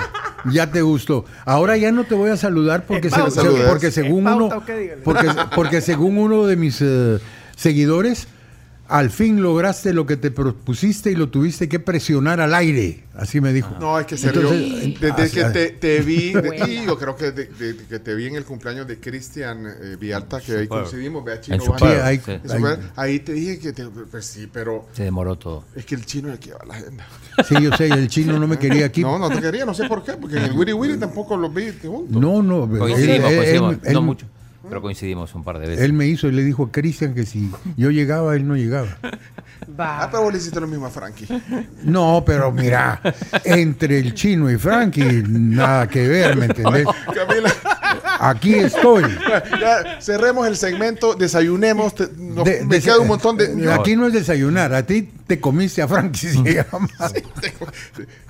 Ya 0.51 0.71
te 0.71 0.83
gustó. 0.83 1.25
Ahora 1.45 1.77
ya 1.77 1.93
no 1.93 2.05
te 2.05 2.15
voy 2.15 2.31
a 2.31 2.37
saludar 2.37 2.85
porque, 2.87 3.09
Eh, 3.09 3.11
se- 3.11 3.51
porque 3.69 3.91
según 3.91 4.27
Eh, 4.27 4.33
uno 4.33 4.49
pauta, 4.49 4.57
¿o 4.59 4.65
qué? 4.65 4.77
Dígale. 4.77 5.03
porque, 5.03 5.29
porque 5.55 5.81
según 5.83 6.17
uno 6.19 6.47
de 6.47 6.57
mis 6.57 6.79
eh, 6.81 7.19
seguidores 7.57 8.27
al 8.91 9.11
fin 9.11 9.41
lograste 9.41 9.93
lo 9.95 10.05
que 10.05 10.17
te 10.17 10.31
propusiste 10.33 11.11
y 11.11 11.15
lo 11.15 11.29
tuviste 11.29 11.69
que 11.69 11.79
presionar 11.79 12.41
al 12.41 12.55
aire. 12.55 13.05
Así 13.15 13.41
me 13.41 13.53
dijo. 13.53 13.75
No, 13.81 13.99
es 14.01 14.07
que 14.07 14.17
Sergio, 14.17 14.43
Entonces, 14.53 15.01
desde 15.01 15.23
así- 15.23 15.35
que 15.37 15.45
te, 15.45 15.71
te 15.71 16.01
vi, 16.01 16.33
de- 16.35 16.65
y 16.69 16.87
yo 16.87 16.99
creo 16.99 17.15
que, 17.17 17.31
de- 17.33 17.47
de- 17.47 17.77
que 17.87 17.99
te 17.99 18.15
vi 18.15 18.27
en 18.27 18.37
el 18.37 18.45
cumpleaños 18.45 18.87
de 18.89 18.99
Cristian 18.99 19.67
eh, 19.67 19.97
Vialta, 20.01 20.41
que 20.41 20.57
ahí 20.57 20.67
coincidimos, 20.69 21.25
vea, 21.25 21.41
chino. 21.41 21.59
Sí, 21.61 21.85
ahí- 21.85 22.21
sí. 22.25 23.21
Te 23.21 23.33
dije 23.33 23.59
que 23.59 23.73
te, 23.73 23.85
pues 23.87 24.25
sí, 24.25 24.49
pero 24.53 24.87
Se 24.93 25.05
demoró 25.05 25.37
todo. 25.37 25.65
es 25.77 25.85
que 25.85 25.95
el 25.95 26.05
chino 26.07 26.29
es 26.29 26.35
el 26.35 26.41
que 26.41 26.47
lleva 26.51 26.65
la 26.67 26.75
agenda. 26.75 27.07
Sí, 27.47 27.55
yo 27.63 27.77
sé, 27.77 27.87
el 27.89 28.09
chino 28.09 28.39
no 28.39 28.47
me 28.49 28.59
quería 28.59 28.87
aquí. 28.87 29.03
No, 29.03 29.19
no 29.19 29.29
te 29.31 29.41
quería, 29.41 29.65
no 29.65 29.75
sé 29.75 29.87
por 29.87 30.03
qué, 30.03 30.13
porque 30.15 30.37
en 30.37 30.45
el 30.45 30.53
Wiri 30.53 30.73
Wiri 30.73 30.97
tampoco 30.99 31.37
los 31.37 31.53
vi 31.55 31.71
juntos. 31.83 32.21
No, 32.21 32.43
no. 32.43 32.69
Coincidimos, 32.69 33.31
él- 33.31 33.37
coincidimos. 33.37 33.75
él- 33.85 33.93
no 33.93 33.99
él- 34.01 34.05
mucho, 34.05 34.27
pero 34.71 34.81
coincidimos 34.81 35.35
un 35.35 35.45
par 35.45 35.59
de 35.59 35.67
veces. 35.69 35.85
Él 35.85 35.93
me 35.93 36.07
hizo 36.07 36.27
y 36.29 36.33
le 36.33 36.43
dijo 36.43 36.65
a 36.65 36.73
Cristian 36.73 37.13
que 37.15 37.27
si 37.27 37.51
yo 37.77 37.91
llegaba, 37.91 38.35
él 38.37 38.49
no 38.49 38.57
llegaba. 38.57 38.89
Va. 39.79 40.03
Ah, 40.03 40.09
pero 40.11 40.23
vos 40.23 40.33
le 40.33 40.39
hiciste 40.39 40.59
lo 40.61 40.67
mismo 40.67 40.87
a 40.87 40.91
Frankie. 40.91 41.27
No, 41.85 42.23
pero 42.25 42.51
mira, 42.51 43.01
entre 43.45 43.99
el 43.99 44.15
chino 44.15 44.51
y 44.51 44.57
Frankie, 44.57 45.23
nada 45.29 45.87
que 45.89 46.09
ver, 46.09 46.37
¿me 46.37 46.47
entendés? 46.47 46.87
Camila, 47.15 47.53
Aquí 48.21 48.55
estoy. 48.55 49.03
ya 49.61 50.01
cerremos 50.01 50.47
el 50.47 50.57
segmento, 50.57 51.15
desayunemos, 51.15 51.95
te- 51.95 52.09
nos- 52.17 52.45
De- 52.45 52.65
me 52.65 52.81
queda 52.81 52.99
un 53.01 53.09
montón 53.09 53.37
de... 53.37 53.71
Aquí 53.73 53.97
no 53.97 54.07
es 54.07 54.13
desayunar, 54.13 54.73
a 54.75 54.85
ti 54.87 55.09
te 55.27 55.41
comiste 55.41 55.83
a 55.83 55.89
Frankie 55.89 56.29
si 56.29 56.43
llama. 56.43 56.89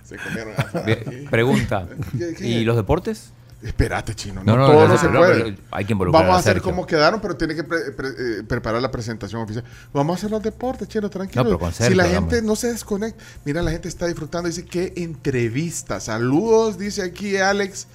Se 0.05 0.17
comieron 0.17 0.55
a 0.57 0.63
Frankie. 0.65 1.27
Pregunta. 1.31 1.87
¿Qué- 2.19 2.35
qué? 2.37 2.47
¿Y 2.47 2.65
los 2.65 2.77
deportes? 2.77 3.33
Espérate, 3.63 4.15
chino. 4.15 4.43
No, 4.43 4.57
No, 4.57 4.59
no, 4.63 4.67
todo 4.69 4.89
no, 4.89 4.95
no 4.95 4.99
se 4.99 5.09
puede. 5.09 5.59
hay 5.71 5.85
que 5.85 5.93
involucrar 5.93 6.23
Vamos 6.23 6.37
a 6.37 6.39
hacer 6.41 6.55
Sergio. 6.55 6.71
como 6.71 6.87
quedaron, 6.87 7.21
pero 7.21 7.37
tiene 7.37 7.55
que 7.55 7.63
pre- 7.63 7.93
pre- 7.93 8.09
eh, 8.09 8.43
preparar 8.43 8.81
la 8.81 8.91
presentación 8.91 9.43
oficial. 9.43 9.65
Vamos 9.93 10.15
a 10.15 10.19
hacer 10.19 10.31
los 10.31 10.43
deportes, 10.43 10.89
chino, 10.89 11.11
tranquilo. 11.11 11.43
No, 11.45 11.49
pero 11.51 11.59
con 11.59 11.73
si 11.73 11.95
la 11.95 12.05
gente 12.09 12.41
no 12.41 12.57
se 12.57 12.73
desconecta, 12.73 13.23
mira, 13.45 13.61
la 13.63 13.71
gente 13.71 13.89
está 13.89 14.07
disfrutando. 14.07 14.49
Dice, 14.49 14.65
qué 14.65 14.95
entrevista. 14.97 16.01
Saludos, 16.01 16.79
dice 16.79 17.03
aquí 17.03 17.37
Alex. 17.37 17.87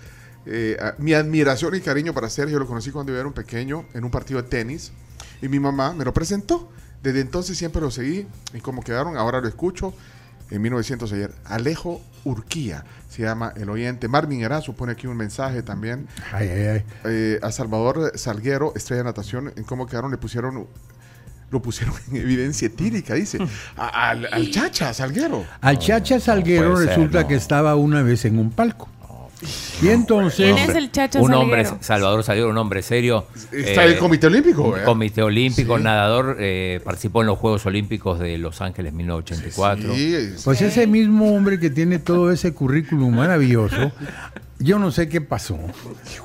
Eh, 0.45 0.77
a- 0.79 0.93
mi 0.99 1.13
admiración 1.13 1.73
y 1.73 1.81
cariño 1.81 2.13
para 2.13 2.29
Sergio. 2.29 2.59
Lo 2.59 2.67
conocí 2.67 2.91
cuando 2.91 3.11
yo 3.11 3.17
era 3.17 3.27
un 3.27 3.33
pequeño 3.33 3.85
en 3.95 4.03
un 4.03 4.11
partido 4.11 4.41
de 4.43 4.47
tenis. 4.47 4.91
Y 5.41 5.47
mi 5.49 5.59
mamá 5.59 5.93
me 5.93 6.05
lo 6.05 6.13
presentó. 6.13 6.69
Desde 7.01 7.21
entonces 7.21 7.57
siempre 7.57 7.81
lo 7.81 7.89
seguí. 7.89 8.27
Y 8.53 8.59
como 8.59 8.83
quedaron, 8.83 9.17
ahora 9.17 9.41
lo 9.41 9.47
escucho. 9.47 9.93
En 10.51 10.61
1900 10.61 11.11
ayer. 11.13 11.33
Alejo 11.45 12.01
Urquía 12.23 12.83
se 13.09 13.21
llama 13.23 13.53
el 13.55 13.69
oyente. 13.69 14.07
Marvin 14.07 14.41
Erazo 14.43 14.73
pone 14.73 14.91
aquí 14.91 15.07
un 15.07 15.17
mensaje 15.17 15.63
también. 15.63 16.07
Ay, 16.31 16.49
ay, 16.49 16.61
ay. 16.67 16.83
Eh, 17.05 17.39
a 17.41 17.51
Salvador 17.51 18.11
Salguero, 18.15 18.73
estrella 18.75 18.99
de 18.99 19.03
natación, 19.05 19.53
en 19.55 19.63
cómo 19.63 19.87
quedaron, 19.87 20.11
le 20.11 20.17
pusieron, 20.17 20.67
lo 21.51 21.61
pusieron 21.61 21.95
en 22.11 22.17
evidencia 22.17 22.67
etírica, 22.67 23.13
dice. 23.13 23.39
A- 23.77 24.09
al, 24.09 24.27
al 24.31 24.51
Chacha 24.51 24.93
Salguero. 24.93 25.45
Al 25.61 25.79
Chacha 25.79 26.19
Salguero 26.19 26.77
ser, 26.77 26.87
resulta 26.89 27.21
no. 27.21 27.27
que 27.27 27.35
estaba 27.35 27.75
una 27.75 28.01
vez 28.03 28.25
en 28.25 28.37
un 28.39 28.51
palco. 28.51 28.89
Y 29.81 29.89
entonces, 29.89 30.35
¿Quién 30.53 30.57
es 30.57 30.75
el 30.75 30.91
Chacha 30.91 31.19
un 31.19 31.27
Salguero? 31.29 31.41
hombre, 31.41 31.65
Salvador 31.81 32.23
Salguero, 32.23 32.49
un 32.49 32.57
hombre 32.57 32.81
serio. 32.81 33.25
Está 33.51 33.85
eh, 33.85 33.89
el 33.93 33.97
Comité 33.97 34.27
Olímpico, 34.27 34.71
¿verdad? 34.71 34.85
Comité 34.85 35.21
Olímpico, 35.21 35.77
nadador, 35.79 36.37
eh, 36.39 36.79
participó 36.83 37.21
en 37.21 37.27
los 37.27 37.37
Juegos 37.37 37.65
Olímpicos 37.65 38.19
de 38.19 38.37
Los 38.37 38.61
Ángeles 38.61 38.93
1984. 38.93 39.95
Sí, 39.95 40.13
es- 40.15 40.43
pues 40.43 40.61
ese 40.61 40.87
mismo 40.87 41.33
hombre 41.35 41.59
que 41.59 41.69
tiene 41.69 41.99
todo 41.99 42.31
ese 42.31 42.53
currículum 42.53 43.15
maravilloso, 43.15 43.91
yo 44.59 44.79
no 44.79 44.91
sé 44.91 45.09
qué 45.09 45.19
pasó, 45.21 45.59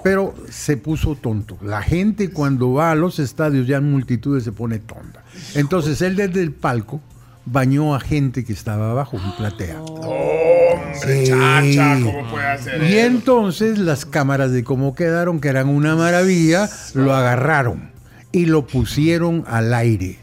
pero 0.04 0.35
se 0.50 0.76
puso 0.76 1.16
tonto. 1.16 1.59
La 1.62 1.83
gente 1.83 2.30
cuando 2.30 2.72
va 2.72 2.92
a 2.92 2.94
los 2.94 3.18
estadios 3.18 3.66
ya 3.66 3.78
en 3.78 3.90
multitudes 3.90 4.44
se 4.44 4.52
pone 4.52 4.78
tonta. 4.78 5.24
Entonces 5.54 6.00
él 6.02 6.16
desde 6.16 6.40
el 6.42 6.52
palco 6.52 7.00
bañó 7.46 7.94
a 7.94 8.00
gente 8.00 8.44
que 8.44 8.53
estaba 8.53 8.90
abajo 8.90 9.16
en 9.16 9.33
platea. 9.37 9.81
Hombre, 9.83 10.94
Sí. 10.94 11.24
Chacha, 11.29 11.94
¿cómo 12.03 12.31
puede 12.31 12.46
hacer 12.46 12.83
Y 12.83 12.98
eso? 12.98 13.07
entonces 13.07 13.79
las 13.79 14.05
cámaras 14.05 14.50
de 14.53 14.64
cómo 14.64 14.94
quedaron, 14.94 15.40
que 15.40 15.48
eran 15.48 15.68
una 15.68 15.96
maravilla, 15.96 16.68
lo 16.94 17.14
agarraron 17.14 17.90
y 18.33 18.46
lo 18.46 18.66
pusieron 18.66 19.44
al 19.46 19.72
aire. 19.74 20.18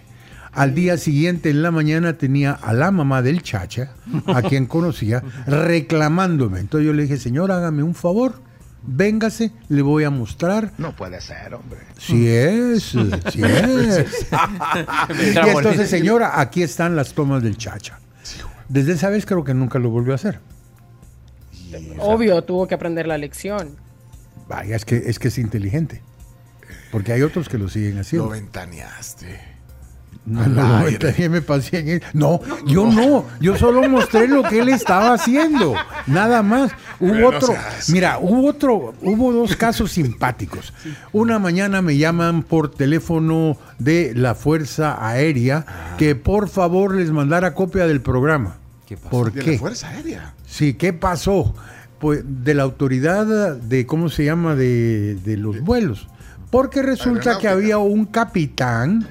Al 0.52 0.74
día 0.74 0.98
siguiente, 0.98 1.50
en 1.52 1.62
la 1.62 1.72
mañana, 1.72 2.14
tenía 2.14 2.52
a 2.54 2.74
la 2.74 2.90
mamá 2.92 3.22
del 3.22 3.44
chacha, 3.44 3.92
a 4.28 4.42
quien 4.42 4.66
conocía, 4.66 5.22
reclamándome. 5.48 6.60
Entonces 6.60 6.88
yo 6.88 6.94
le 6.94 7.04
dije, 7.04 7.18
señor, 7.18 7.52
hágame 7.52 7.84
un 7.84 7.94
favor, 7.96 8.42
véngase, 8.84 9.52
le 9.70 9.82
voy 9.82 10.04
a 10.04 10.10
mostrar. 10.10 10.72
No 10.78 10.96
puede 10.96 11.20
ser, 11.22 11.54
hombre. 11.54 11.80
Si 11.98 12.28
es, 12.28 12.84
si 12.84 13.00
es. 13.44 14.28
y 15.36 15.38
entonces, 15.38 15.90
señora, 15.90 16.40
aquí 16.40 16.64
están 16.64 16.96
las 16.96 17.14
tomas 17.14 17.44
del 17.44 17.58
chacha. 17.58 18.00
Desde 18.70 18.94
esa 18.94 19.10
vez 19.10 19.26
creo 19.26 19.44
que 19.44 19.54
nunca 19.54 19.80
lo 19.80 19.90
volvió 19.90 20.12
a 20.14 20.16
hacer. 20.16 20.40
Obvio, 22.00 22.44
tuvo 22.44 22.68
que 22.68 22.76
aprender 22.76 23.08
la 23.08 23.18
lección. 23.18 23.76
Vaya, 24.48 24.76
es 24.76 24.86
que 24.86 24.98
es 25.06 25.20
que 25.20 25.28
es 25.30 25.38
inteligente. 25.38 26.02
Porque 26.92 27.12
hay 27.12 27.22
otros 27.22 27.50
que 27.50 27.58
lo 27.58 27.68
siguen 27.70 27.96
Lo 27.96 28.02
haciendo. 28.02 28.30
ventaneaste. 28.30 29.57
No, 30.28 30.46
no, 30.46 30.84
me 31.30 31.42
pasé 31.42 31.80
en 31.80 31.88
él. 31.88 32.04
No, 32.14 32.42
yo 32.66 32.86
no, 32.86 33.26
yo 33.40 33.58
solo 33.58 33.88
mostré 33.88 34.28
lo 34.28 34.44
que 34.44 34.60
él 34.60 34.68
estaba 34.68 35.14
haciendo, 35.14 35.74
nada 36.06 36.44
más. 36.44 36.72
Hubo 37.00 37.12
Pero 37.14 37.30
otro, 37.30 37.54
mira, 37.90 38.20
hubo 38.20 38.46
otro, 38.48 38.94
hubo 39.02 39.32
dos 39.32 39.56
casos 39.56 39.94
simpáticos. 39.94 40.74
Una 41.14 41.40
mañana 41.40 41.82
me 41.82 41.96
llaman 41.98 42.44
por 42.44 42.70
teléfono 42.72 43.58
de 43.80 44.12
la 44.16 44.36
Fuerza 44.36 44.98
Aérea 45.00 45.66
que 45.98 46.16
por 46.16 46.50
favor 46.50 46.96
les 46.96 47.10
mandara 47.12 47.54
copia 47.54 47.88
del 47.88 48.02
programa. 48.02 48.58
¿Qué 48.86 48.98
pasó? 48.98 49.10
¿Por 49.10 49.32
De 49.32 49.42
qué? 49.44 49.52
la 49.54 49.60
Fuerza 49.60 49.88
Aérea. 49.90 50.34
Sí, 50.46 50.74
¿qué 50.74 50.92
pasó? 50.92 51.56
Pues 52.00 52.22
de 52.26 52.54
la 52.54 52.64
autoridad 52.64 53.56
de, 53.56 53.86
¿cómo 53.86 54.10
se 54.10 54.26
llama?, 54.26 54.56
de, 54.56 55.16
de 55.24 55.38
los 55.38 55.62
vuelos. 55.62 56.08
Porque 56.50 56.82
resulta 56.82 57.38
que 57.40 57.48
había 57.48 57.78
un 57.78 58.06
capitán 58.06 59.08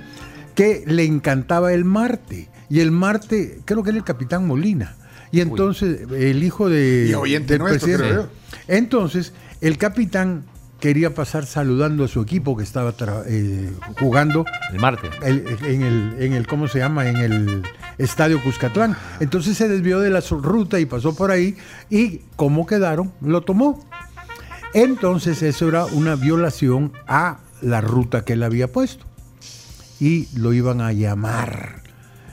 que 0.57 0.82
le 0.86 1.04
encantaba 1.04 1.72
el 1.72 1.84
Marte. 1.84 2.48
Y 2.68 2.80
el 2.80 2.90
Marte, 2.90 3.61
creo 3.64 3.84
que 3.84 3.90
era 3.90 3.98
el 3.98 4.04
capitán 4.04 4.44
Molina. 4.46 4.96
Y 5.30 5.40
entonces 5.40 6.00
el 6.11 6.42
hijo 6.42 6.68
de... 6.68 7.07
Y 7.11 7.14
oyente 7.14 7.52
del 7.54 7.62
nuestro, 7.62 7.86
presidente- 7.86 8.12
creo 8.14 8.28
Entonces, 8.66 9.32
el 9.61 9.76
capitán 9.78 10.44
quería 10.80 11.14
pasar 11.14 11.46
saludando 11.46 12.04
a 12.04 12.09
su 12.09 12.20
equipo 12.20 12.57
que 12.57 12.62
estaba 12.64 12.94
eh, 13.26 13.70
jugando 13.98 14.44
El 14.72 14.78
martes. 14.80 15.11
el- 15.22 15.44
en, 15.64 15.82
el, 15.82 16.16
en 16.20 16.32
el, 16.32 16.46
¿cómo 16.46 16.68
se 16.68 16.78
llama? 16.78 17.09
En 17.09 17.16
el 17.16 17.62
estadio 17.98 18.42
Cuscatlán. 18.42 18.96
Entonces 19.20 19.57
se 19.57 19.68
desvió 19.68 20.00
de 20.00 20.11
la 20.11 20.20
ruta 20.20 20.78
y 20.80 20.86
pasó 20.86 21.14
por 21.14 21.30
ahí 21.30 21.57
y 21.90 22.22
¿cómo 22.36 22.66
quedaron? 22.66 23.12
Lo 23.20 23.40
tomó. 23.42 23.84
Entonces 24.74 25.42
eso 25.42 25.68
era 25.68 25.86
una 25.86 26.16
violación 26.16 26.92
a 27.07 27.38
la 27.62 27.80
ruta 27.80 28.24
que 28.24 28.34
él 28.34 28.42
había 28.42 28.70
puesto. 28.70 29.07
Y 30.01 30.28
lo 30.38 30.53
iban 30.53 30.80
a 30.80 30.92
llamar. 30.92 31.82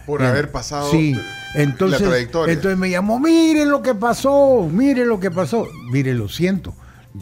Por 0.06 0.22
haber 0.22 0.52
pasado 0.52 0.92
Sí, 0.92 1.14
la 1.14 1.22
entonces, 1.56 2.02
trayectoria. 2.02 2.54
entonces 2.54 2.78
me 2.78 2.90
llamó, 2.90 3.20
mire 3.20 3.66
lo 3.66 3.82
que 3.82 3.96
pasó, 3.96 4.70
mire 4.72 5.06
lo 5.06 5.20
que 5.20 5.32
pasó. 5.32 5.68
Mire, 5.92 6.14
lo 6.14 6.28
siento. 6.28 6.76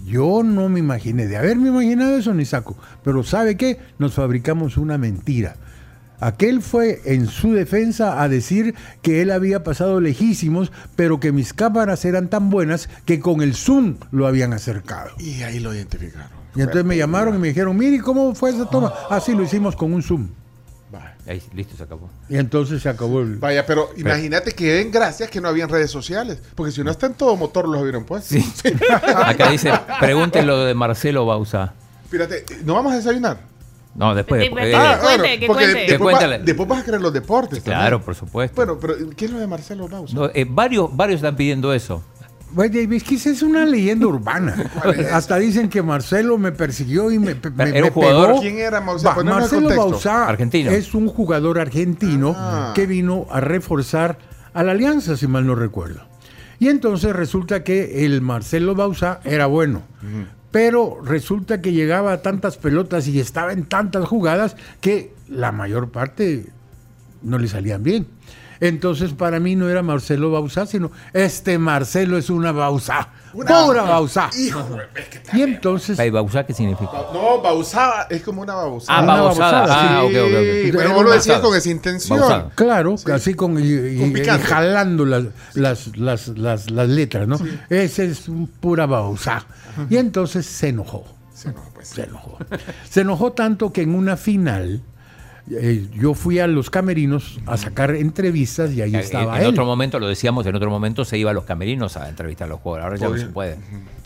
Yo 0.05 0.41
no 0.43 0.69
me 0.69 0.79
imaginé, 0.79 1.27
de 1.27 1.37
haberme 1.37 1.69
imaginado 1.69 2.17
eso 2.17 2.33
ni 2.33 2.45
saco. 2.45 2.77
Pero 3.03 3.23
¿sabe 3.23 3.57
qué? 3.57 3.77
Nos 3.99 4.13
fabricamos 4.13 4.77
una 4.77 4.97
mentira. 4.97 5.57
Aquel 6.19 6.61
fue 6.61 7.01
en 7.05 7.27
su 7.27 7.51
defensa 7.53 8.21
a 8.21 8.29
decir 8.29 8.75
que 9.01 9.21
él 9.21 9.31
había 9.31 9.63
pasado 9.63 9.99
lejísimos, 9.99 10.71
pero 10.95 11.19
que 11.19 11.31
mis 11.31 11.51
cámaras 11.51 12.05
eran 12.05 12.29
tan 12.29 12.49
buenas 12.51 12.89
que 13.05 13.19
con 13.19 13.41
el 13.41 13.55
zoom 13.55 13.97
lo 14.11 14.27
habían 14.27 14.53
acercado. 14.53 15.11
Y 15.19 15.41
ahí 15.41 15.59
lo 15.59 15.73
identificaron. 15.73 16.40
Y 16.55 16.59
entonces 16.61 16.83
me 16.85 16.97
llamaron 16.97 17.35
y 17.35 17.37
me 17.37 17.47
dijeron, 17.49 17.77
mire, 17.77 18.01
¿cómo 18.01 18.35
fue 18.35 18.49
esa 18.49 18.69
toma? 18.69 18.93
Así 19.09 19.33
lo 19.33 19.43
hicimos 19.43 19.75
con 19.75 19.93
un 19.93 20.03
zoom. 20.03 20.27
Vaya. 20.91 21.15
Ahí, 21.27 21.41
listo, 21.53 21.77
se 21.77 21.83
acabó. 21.83 22.09
Y 22.27 22.35
entonces 22.37 22.81
se 22.81 22.89
acabó 22.89 23.21
el... 23.21 23.37
Vaya, 23.37 23.65
pero 23.65 23.89
imagínate 23.95 24.51
que 24.51 24.73
den 24.73 24.91
gracias 24.91 25.29
que 25.29 25.39
no 25.39 25.47
habían 25.47 25.69
redes 25.69 25.89
sociales. 25.89 26.39
Porque 26.55 26.71
si 26.73 26.83
no 26.83 26.91
está 26.91 27.05
en 27.07 27.13
todo 27.13 27.37
motor, 27.37 27.67
los 27.69 27.81
hubieran 27.81 28.03
puesto. 28.03 28.35
Sí. 28.35 28.43
Acá 29.15 29.49
dice, 29.49 29.71
pregúntenlo 30.01 30.65
de 30.65 30.73
Marcelo 30.73 31.25
Bausa. 31.25 31.73
Fíjate, 32.09 32.43
¿no 32.65 32.73
vamos 32.73 32.91
a 32.91 32.95
desayunar? 32.97 33.37
No, 33.95 34.13
después. 34.15 34.41
Después, 34.41 34.63
que 34.65 34.71
eh, 34.71 34.75
cuente, 34.75 34.99
cuente, 35.05 35.39
que 35.39 35.47
porque 35.47 35.63
cuente. 35.63 35.79
de- 35.79 35.85
Que 35.85 35.91
después, 35.91 36.15
va- 36.15 36.19
cuéntale. 36.19 36.43
después 36.45 36.67
vas 36.69 36.79
a 36.81 36.85
querer 36.85 37.01
los 37.01 37.13
deportes. 37.13 37.59
claro, 37.61 37.81
también. 37.81 38.01
por 38.05 38.15
supuesto. 38.15 38.55
Bueno, 38.55 38.77
pero 38.79 38.95
¿qué 39.15 39.25
es 39.25 39.31
lo 39.31 39.39
de 39.39 39.47
Marcelo 39.47 39.87
Bausa? 39.87 40.13
No, 40.13 40.25
eh, 40.33 40.45
varios, 40.49 40.95
varios 40.95 41.17
están 41.19 41.35
pidiendo 41.35 41.73
eso. 41.73 42.03
Que 42.55 43.15
esa 43.15 43.29
es 43.29 43.41
una 43.41 43.65
leyenda 43.65 44.07
urbana. 44.07 44.71
Hasta 45.13 45.37
dicen 45.37 45.69
que 45.69 45.81
Marcelo 45.81 46.37
me 46.37 46.51
persiguió 46.51 47.11
y 47.11 47.17
me, 47.19 47.35
me- 47.55 47.69
Era 47.69 47.85
me 47.85 47.91
pegó. 47.91 48.39
¿Quién 48.41 48.57
era? 48.59 48.79
Va, 48.81 48.95
Ponernos 49.15 49.53
en 49.53 49.63
Marcelo. 49.63 49.69
Bausá 49.91 50.27
Argentino. 50.27 50.71
es 50.71 50.93
un 50.93 51.07
jugador 51.07 51.59
argentino 51.59 52.33
Ah. 52.37 52.73
que 52.75 52.85
vino 52.87 53.25
a 53.31 53.39
reforzar 53.39 54.17
a 54.53 54.63
la 54.63 54.71
Alianza, 54.73 55.15
si 55.15 55.27
mal 55.27 55.45
no 55.47 55.55
recuerdo. 55.55 56.01
Y 56.59 56.67
entonces 56.67 57.15
resulta 57.15 57.63
que 57.63 58.05
el 58.05 58.21
Marcelo 58.21 58.75
Bausá 58.75 59.19
era 59.23 59.45
bueno. 59.47 59.81
Pero 60.51 60.99
resulta 61.03 61.61
que 61.61 61.71
llegaba 61.71 62.11
a 62.11 62.21
tantas 62.21 62.57
pelotas 62.57 63.07
y 63.07 63.19
estaba 63.19 63.53
en 63.53 63.63
tantas 63.65 64.05
jugadas 64.05 64.57
que 64.81 65.13
la 65.29 65.51
mayor 65.53 65.89
parte 65.89 66.47
no 67.23 67.37
le 67.39 67.47
salían 67.47 67.81
bien. 67.83 68.07
Entonces 68.61 69.11
para 69.13 69.39
mí 69.41 69.55
no 69.57 69.67
era 69.69 69.81
Marcelo 69.81 70.31
Bausá, 70.31 70.65
sino 70.65 70.91
este 71.11 71.57
Marcelo 71.57 72.17
es 72.17 72.29
una 72.29 72.53
Bausá. 72.53 73.09
Una- 73.33 73.65
Pura 73.65 73.81
Bausá. 73.83 74.29
Hijo, 74.37 74.65
es 74.95 75.07
que 75.07 75.37
Y 75.37 75.41
entonces... 75.41 75.99
¿Y 75.99 76.09
Bausa 76.09 76.45
qué 76.45 76.53
significa? 76.53 76.91
No, 77.13 77.41
Bausada 77.41 78.05
es 78.09 78.21
como 78.21 78.41
una 78.43 78.53
babosada. 78.55 78.99
Ah, 78.99 79.05
babosada, 79.05 79.65
Ah, 79.69 80.01
Sí, 80.01 80.15
ok, 80.17 80.23
ok. 80.25 80.77
Pero 80.77 80.93
vos 80.93 81.03
lo 81.05 81.11
decías 81.11 81.39
con 81.39 81.55
esa 81.57 81.69
intención. 81.69 82.19
Bausada. 82.19 82.51
Claro, 82.55 82.95
así 83.13 83.33
con, 83.33 83.57
y, 83.57 83.63
y- 83.63 83.97
Con 83.99 84.09
y 84.09 84.13
picante. 84.13 84.45
jalando 84.45 85.05
las, 85.05 85.23
las, 85.55 85.97
las, 85.97 86.27
las, 86.29 86.69
las 86.71 86.87
letras, 86.89 87.27
¿no? 87.27 87.37
Ese 87.69 88.05
es 88.05 88.29
un 88.29 88.47
pura 88.47 88.85
Bausá. 88.85 89.45
Y 89.89 89.97
entonces 89.97 90.45
se 90.45 90.69
enojó. 90.69 91.03
Sí, 91.33 91.47
no, 91.47 91.63
pues. 91.73 91.87
Se 91.87 92.03
enojó. 92.03 92.37
Se 92.87 93.01
enojó 93.01 93.31
tanto 93.31 93.73
que 93.73 93.81
en 93.81 93.95
una 93.95 94.17
final 94.17 94.81
eh, 95.59 95.87
yo 95.93 96.13
fui 96.13 96.39
a 96.39 96.47
los 96.47 96.69
camerinos 96.69 97.39
a 97.45 97.57
sacar 97.57 97.95
entrevistas 97.95 98.71
y 98.73 98.81
ahí 98.81 98.93
En, 98.93 98.99
estaba 99.01 99.37
en 99.37 99.43
él. 99.43 99.49
otro 99.49 99.65
momento, 99.65 99.99
lo 99.99 100.07
decíamos, 100.07 100.45
en 100.45 100.55
otro 100.55 100.69
momento 100.69 101.05
se 101.05 101.17
iba 101.17 101.31
a 101.31 101.33
los 101.33 101.43
camerinos 101.45 101.97
a 101.97 102.09
entrevistar 102.09 102.45
a 102.47 102.49
los 102.49 102.59
jugadores. 102.59 103.01
Ahora 103.01 103.15
ya 103.15 103.21
no 103.21 103.27
se 103.27 103.31
puede. 103.33 103.57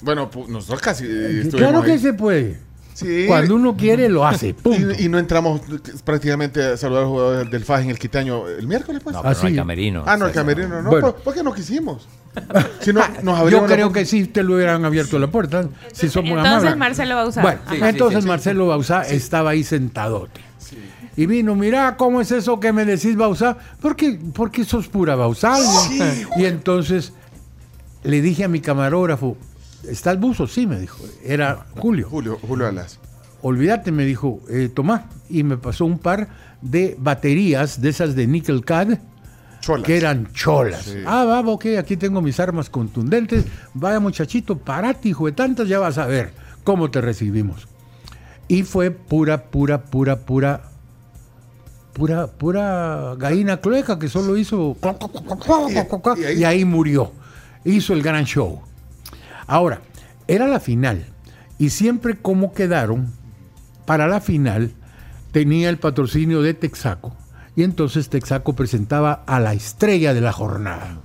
Bueno, 0.01 0.29
pu- 0.31 0.47
nosotros 0.47 0.81
casi 0.81 1.05
eh, 1.07 1.49
Claro 1.51 1.81
que 1.83 1.93
ahí. 1.93 1.99
se 1.99 2.13
puede. 2.13 2.59
Sí. 2.93 3.25
Cuando 3.27 3.55
uno 3.55 3.75
quiere, 3.75 4.07
lo 4.07 4.25
hace. 4.25 4.53
Punto. 4.53 4.93
Y, 4.97 5.05
y 5.05 5.09
no 5.09 5.19
entramos 5.19 5.59
prácticamente 6.05 6.63
a 6.63 6.77
saludar 6.77 7.01
a 7.01 7.05
los 7.05 7.11
jugadores 7.11 7.51
del 7.51 7.65
FAS 7.65 7.81
en 7.83 7.89
el 7.89 7.99
Quitaño 7.99 8.47
el 8.47 8.67
miércoles, 8.67 9.01
pues. 9.03 9.13
No, 9.13 9.19
Ah, 9.19 9.23
pero 9.23 9.33
no 9.33 9.37
Así. 9.39 9.47
hay 9.47 9.55
camerino. 9.55 10.05
no, 10.05 10.13
el 10.13 10.21
O 10.21 10.25
sea, 10.27 10.33
camerino 10.33 10.81
no. 10.81 10.89
Bueno. 10.89 11.13
¿Por, 11.15 11.33
qué 11.33 11.43
no 11.43 11.53
quisimos? 11.53 12.07
Si 12.79 12.93
no, 12.93 13.01
nos 13.23 13.51
Yo 13.51 13.65
creo 13.65 13.91
que 13.91 14.05
sí 14.05 14.27
te 14.27 14.43
lo 14.43 14.55
hubieran 14.55 14.85
abierto 14.85 15.19
la 15.19 15.27
puerta. 15.27 15.67
si 15.91 16.07
son 16.07 16.23
muy 16.23 16.33
entonces 16.37 16.53
amables. 16.71 16.77
Marcelo 16.77 17.15
Bausá. 17.15 17.41
Bueno. 17.41 17.59
Sí, 17.69 17.75
entonces 17.81 18.17
sí, 18.19 18.21
sí. 18.21 18.27
Marcelo 18.29 18.67
Bausá 18.67 19.01
estaba 19.03 19.49
ahí 19.49 19.63
sentadote. 19.65 20.39
Y 21.18 21.26
vino, 21.28 21.55
mira, 21.55 21.95
¿cómo 21.97 22.20
es 22.20 22.32
eso 22.32 22.59
que 22.59 22.74
me 22.74 22.84
decís 22.84 23.16
Bausá? 23.16 23.57
Porque, 23.80 24.20
porque 24.34 24.66
sos 24.66 24.88
pura 24.88 25.16
Bausá. 25.16 25.57
y 26.38 26.45
entonces 26.45 27.13
le 28.03 28.22
dije 28.22 28.43
a 28.43 28.47
mi 28.47 28.59
camarógrafo, 28.59 29.38
¿estás 29.88 30.20
buzo? 30.20 30.47
Sí, 30.47 30.68
me 30.68 30.80
dijo. 30.80 30.97
Era 31.24 31.66
Julio. 31.78 32.07
Julio, 32.09 32.38
Julio 32.45 32.68
Alas. 32.68 32.99
Olvídate, 33.41 33.91
me 33.91 34.05
dijo, 34.05 34.41
eh, 34.49 34.70
tomá. 34.74 35.05
Y 35.30 35.43
me 35.43 35.57
pasó 35.57 35.86
un 35.86 35.99
par 35.99 36.28
de 36.61 36.95
baterías 36.99 37.82
de 37.82 37.89
esas 37.89 38.16
de 38.16 38.28
Nickel 38.28 38.66
Cad 38.66 38.99
Cholas. 39.61 39.86
que 39.86 39.97
eran 39.97 40.32
cholas. 40.34 40.84
Sí. 40.84 40.99
Ah, 41.05 41.24
va, 41.26 41.39
ok, 41.41 41.66
aquí 41.80 41.95
tengo 41.97 42.22
mis 42.22 42.39
armas 42.39 42.70
contundentes. 42.70 43.45
Vaya 43.74 43.99
muchachito, 43.99 44.57
parate, 44.57 45.09
hijo 45.09 45.28
de 45.28 45.32
tantas, 45.32 45.68
ya 45.68 45.80
vas 45.80 45.97
a 45.97 46.05
ver 46.05 46.34
cómo 46.63 46.91
te 46.91 47.01
recibimos. 47.01 47.68
Y 48.47 48.63
fue 48.63 48.91
pura, 48.91 49.45
pura, 49.45 49.84
pura, 49.86 50.18
pura, 50.20 50.61
pura, 51.95 52.27
pura 52.27 53.15
gallina 53.17 53.61
cloeca 53.61 53.97
que 53.97 54.09
solo 54.09 54.35
hizo... 54.37 54.75
Y- 56.17 56.39
y 56.39 56.43
ahí- 56.43 56.65
murió. 56.65 57.13
Hizo 57.63 57.93
el 57.93 58.03
gran 58.03 58.25
show. 58.25 58.61
Ahora, 59.47 59.81
era 60.27 60.45
la 60.47 60.59
final. 60.59 61.05
Y 61.57 61.69
siempre 61.69 62.15
como 62.15 62.53
quedaron, 62.53 63.11
para 63.85 64.07
la 64.07 64.19
final, 64.19 64.71
tenía 65.31 65.69
el 65.69 65.77
patrocinio 65.77 66.41
de 66.41 66.53
Texaco. 66.53 67.15
Y 67.55 67.63
entonces 67.63 68.09
Texaco 68.09 68.53
presentaba 68.53 69.23
a 69.25 69.39
la 69.39 69.53
estrella 69.53 70.13
de 70.13 70.19
la 70.21 70.33
jornada. 70.33 70.97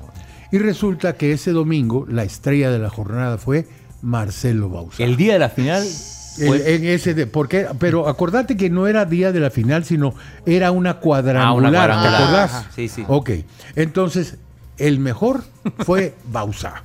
Y 0.51 0.59
resulta 0.59 1.12
que 1.14 1.32
ese 1.32 1.53
domingo 1.53 2.05
la 2.09 2.24
estrella 2.24 2.70
de 2.72 2.80
la 2.80 2.91
jornada 2.91 3.38
fue 3.38 3.68
Marcelo 4.03 4.68
Bausá. 4.68 5.05
El 5.05 5.16
día 5.16 5.34
de 5.34 5.38
la 5.38 5.49
final 5.51 5.84
En 6.39 6.85
ese 6.85 7.12
de, 7.14 7.26
porque, 7.26 7.66
pero 7.78 8.09
acordate 8.09 8.57
que 8.57 8.70
no 8.70 8.87
era 8.87 9.05
día 9.05 9.33
de 9.33 9.41
la 9.41 9.51
final, 9.51 9.85
sino 9.85 10.14
era 10.47 10.70
una 10.70 10.95
cuadrangular, 11.01 11.47
Ah, 11.49 11.53
una 11.53 11.70
¿te 11.70 11.76
cuadrangular. 11.76 12.22
acordás? 12.22 12.51
Ajá, 12.55 12.70
sí, 12.74 12.89
sí. 12.89 13.05
Ok, 13.09 13.31
entonces 13.76 14.37
el 14.78 15.01
mejor 15.01 15.43
fue 15.85 16.14
Bausá. 16.33 16.83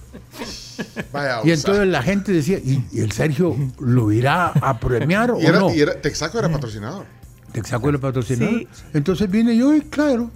Vaya, 1.13 1.39
Y 1.45 1.51
entonces 1.51 1.87
la 1.87 2.01
gente 2.01 2.31
decía, 2.33 2.57
¿y, 2.57 2.85
y 2.91 2.99
el 2.99 3.11
Sergio 3.13 3.55
lo 3.79 4.11
irá 4.11 4.47
a 4.47 4.77
premiar 4.79 5.31
o 5.31 5.39
Y 5.39 5.45
era, 5.45 5.59
no? 5.59 5.73
y 5.73 5.79
era- 5.79 6.01
Texaco 6.01 6.37
era 6.39 6.49
patrocinador. 6.51 7.05
Texaco 7.53 7.87
era 7.87 7.97
patrocinador. 7.99 8.59
Sí. 8.59 8.67
Entonces 8.93 9.29
viene 9.31 9.55
yo 9.55 9.73
y 9.73 9.81
claro, 9.81 10.31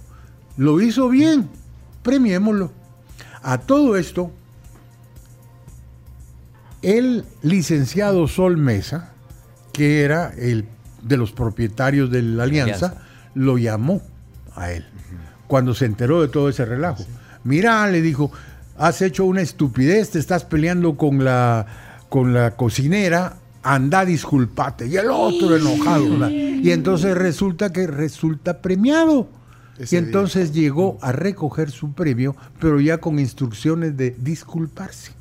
lo 0.56 0.80
hizo 0.80 1.08
bien, 1.10 1.48
premiémoslo. 2.02 2.72
A 3.42 3.58
todo 3.58 3.96
esto, 3.96 4.30
el 6.82 7.24
licenciado 7.42 8.28
Sol 8.28 8.56
Mesa, 8.56 9.12
que 9.72 10.02
era 10.02 10.32
el 10.36 10.66
de 11.02 11.16
los 11.16 11.32
propietarios 11.32 12.10
de 12.10 12.22
la 12.22 12.44
alianza, 12.44 12.86
Alianza. 12.86 13.06
lo 13.34 13.58
llamó 13.58 14.02
a 14.54 14.72
él 14.72 14.84
cuando 15.46 15.74
se 15.74 15.86
enteró 15.86 16.22
de 16.22 16.28
todo 16.28 16.48
ese 16.48 16.64
relajo. 16.64 17.04
Mira, 17.42 17.86
le 17.88 18.02
dijo, 18.02 18.30
has 18.78 19.02
hecho 19.02 19.24
una 19.24 19.40
estupidez, 19.40 20.10
te 20.10 20.18
estás 20.18 20.44
peleando 20.44 20.96
con 20.96 21.24
la, 21.24 21.66
con 22.08 22.32
la 22.32 22.52
cocinera 22.56 23.36
anda, 23.62 24.04
disculpate. 24.04 24.86
Y 24.86 24.96
el 24.96 25.10
otro 25.10 25.56
enojado. 25.56 26.10
¿verdad? 26.10 26.30
Y 26.30 26.70
entonces 26.72 27.16
resulta 27.16 27.72
que 27.72 27.86
resulta 27.86 28.60
premiado. 28.62 29.28
Ese 29.78 29.96
y 29.96 29.98
entonces 29.98 30.52
llegó 30.52 30.98
a 31.00 31.12
recoger 31.12 31.70
su 31.70 31.92
premio, 31.92 32.36
pero 32.60 32.80
ya 32.80 32.98
con 32.98 33.18
instrucciones 33.18 33.96
de 33.96 34.10
disculparse. 34.18 35.12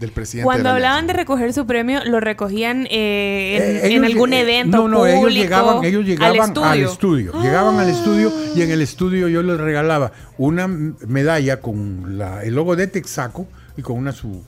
Del 0.00 0.10
presidente. 0.12 0.44
Cuando 0.44 0.64
de 0.64 0.68
la 0.68 0.74
hablaban 0.74 1.06
de 1.06 1.14
recoger 1.14 1.54
su 1.54 1.66
premio, 1.66 2.04
lo 2.04 2.20
recogían 2.20 2.86
eh, 2.90 3.80
en, 3.82 3.92
Eh, 3.92 3.94
en 3.96 4.04
algún 4.04 4.30
lleg- 4.30 4.40
evento 4.42 4.76
No, 4.76 4.88
no, 4.88 4.98
público, 4.98 5.18
ellos 5.28 5.32
llegaban, 5.34 5.84
ellos 5.84 6.04
llegaban 6.04 6.36
al 6.40 6.44
estudio. 6.48 6.66
al 6.68 6.80
estudio. 6.82 7.32
Llegaban 7.42 7.78
al 7.78 7.88
estudio 7.88 8.32
y 8.54 8.60
en 8.62 8.70
el 8.70 8.82
estudio 8.82 9.28
yo 9.28 9.42
les 9.42 9.56
regalaba 9.58 10.12
una 10.36 10.66
medalla 10.68 11.60
con 11.62 12.18
la- 12.18 12.44
el 12.44 12.54
logo 12.54 12.76
de 12.76 12.88
Texaco 12.88 13.46
y 13.76 13.80
con 13.82 13.96
una 13.96 14.12
su 14.12 14.42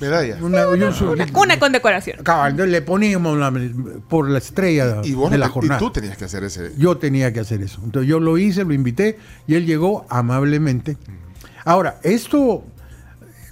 Medalla. 0.00 0.38
una, 0.42 0.64
su- 0.92 1.10
Una, 1.10 1.26
una 1.34 1.58
condecoración. 1.60 2.18
cabal, 2.24 2.56
le 2.56 2.82
poníamos 2.82 3.38
la- 3.38 3.52
por 4.08 4.28
la 4.28 4.38
estrella 4.38 5.00
Y, 5.04 5.12
vos 5.12 5.30
de 5.30 5.38
la 5.38 5.46
te- 5.46 5.50
y 5.50 5.52
jornada. 5.52 5.78
tú 5.78 5.90
tenías 5.92 6.16
que 6.16 6.24
hacer 6.24 6.42
ese. 6.44 6.72
Yo 6.76 6.96
tenía 6.96 7.32
que 7.32 7.40
hacer 7.40 7.60
eso. 7.62 7.80
Entonces 7.84 8.08
yo 8.08 8.18
lo 8.18 8.36
hice, 8.36 8.64
lo 8.64 8.72
invité 8.72 9.18
y 9.46 9.54
él 9.54 9.64
llegó 9.66 10.04
amablemente. 10.08 10.96
Ahora, 11.64 12.00
esto 12.02 12.64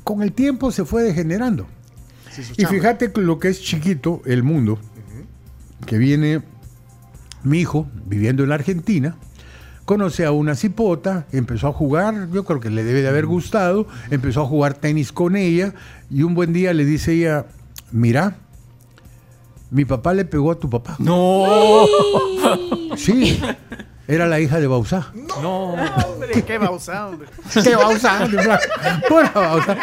con 0.04 0.22
el 0.22 0.32
tiempo 0.32 0.70
se 0.70 0.84
fue 0.84 1.02
degenerando. 1.02 1.66
Sí, 2.30 2.42
Y 2.56 2.64
fíjate 2.66 3.10
lo 3.16 3.38
que 3.38 3.48
es 3.48 3.62
chiquito, 3.62 4.20
el 4.24 4.42
mundo, 4.42 4.78
que 5.86 5.98
viene 5.98 6.42
mi 7.42 7.60
hijo 7.60 7.86
viviendo 8.06 8.42
en 8.42 8.48
la 8.50 8.56
Argentina, 8.56 9.16
conoce 9.84 10.24
a 10.24 10.32
una 10.32 10.54
cipota, 10.54 11.26
empezó 11.32 11.68
a 11.68 11.72
jugar, 11.72 12.28
yo 12.32 12.44
creo 12.44 12.60
que 12.60 12.70
le 12.70 12.84
debe 12.84 13.02
de 13.02 13.08
haber 13.08 13.26
gustado, 13.26 13.86
empezó 14.10 14.42
a 14.42 14.46
jugar 14.46 14.74
tenis 14.74 15.12
con 15.12 15.36
ella 15.36 15.74
y 16.10 16.22
un 16.22 16.34
buen 16.34 16.52
día 16.52 16.72
le 16.74 16.84
dice 16.84 17.12
ella, 17.12 17.46
mira, 17.92 18.38
mi 19.70 19.84
papá 19.84 20.14
le 20.14 20.24
pegó 20.24 20.52
a 20.52 20.58
tu 20.58 20.70
papá. 20.70 20.96
No. 20.98 21.84
Sí, 22.96 23.40
era 24.06 24.26
la 24.26 24.40
hija 24.40 24.60
de 24.60 24.66
Bausá. 24.66 25.12
No. 25.40 25.72
Hombre, 25.74 26.42
qué 26.46 26.58
bausado, 26.58 27.10
hombre. 27.10 27.28
¿Qué 27.62 27.74
Bausá? 27.76 28.28
Pura 29.08 29.30
Bausá. 29.34 29.76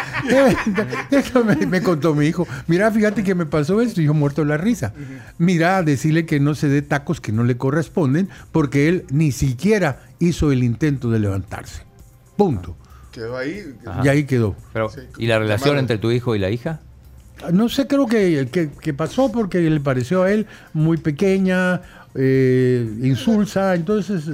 Eso 1.10 1.44
me, 1.44 1.56
me 1.66 1.82
contó 1.82 2.14
mi 2.14 2.26
hijo. 2.26 2.46
Mira, 2.66 2.90
fíjate 2.90 3.22
que 3.24 3.34
me 3.34 3.46
pasó 3.46 3.80
esto 3.80 4.00
y 4.00 4.04
yo 4.04 4.14
muerto 4.14 4.42
de 4.42 4.48
la 4.48 4.56
risa. 4.56 4.92
Mira, 5.38 5.82
decirle 5.82 6.26
que 6.26 6.40
no 6.40 6.54
se 6.54 6.68
dé 6.68 6.82
tacos 6.82 7.20
que 7.20 7.32
no 7.32 7.44
le 7.44 7.56
corresponden 7.56 8.28
porque 8.52 8.88
él 8.88 9.04
ni 9.10 9.32
siquiera 9.32 10.00
hizo 10.18 10.52
el 10.52 10.62
intento 10.62 11.10
de 11.10 11.18
levantarse. 11.18 11.82
Punto. 12.36 12.76
Quedó 13.12 13.36
ahí. 13.36 13.74
Ajá. 13.86 14.00
Y 14.04 14.08
ahí 14.08 14.24
quedó. 14.24 14.54
Pero, 14.72 14.88
Sí, 14.88 15.00
¿Y 15.18 15.26
la 15.26 15.38
relación 15.38 15.78
entre 15.78 15.98
tu 15.98 16.10
hijo 16.10 16.34
y 16.34 16.38
la 16.38 16.50
hija? 16.50 16.80
No 17.52 17.68
sé, 17.68 17.86
creo 17.88 18.06
que, 18.06 18.48
que- 18.52 18.70
que 18.70 18.94
pasó 18.94 19.30
porque 19.32 19.58
le 19.60 19.80
pareció 19.80 20.22
a 20.22 20.30
él 20.30 20.46
muy 20.72 20.96
pequeña, 20.96 21.80
eh, 22.14 22.86
insulsa, 23.02 23.74
entonces 23.74 24.24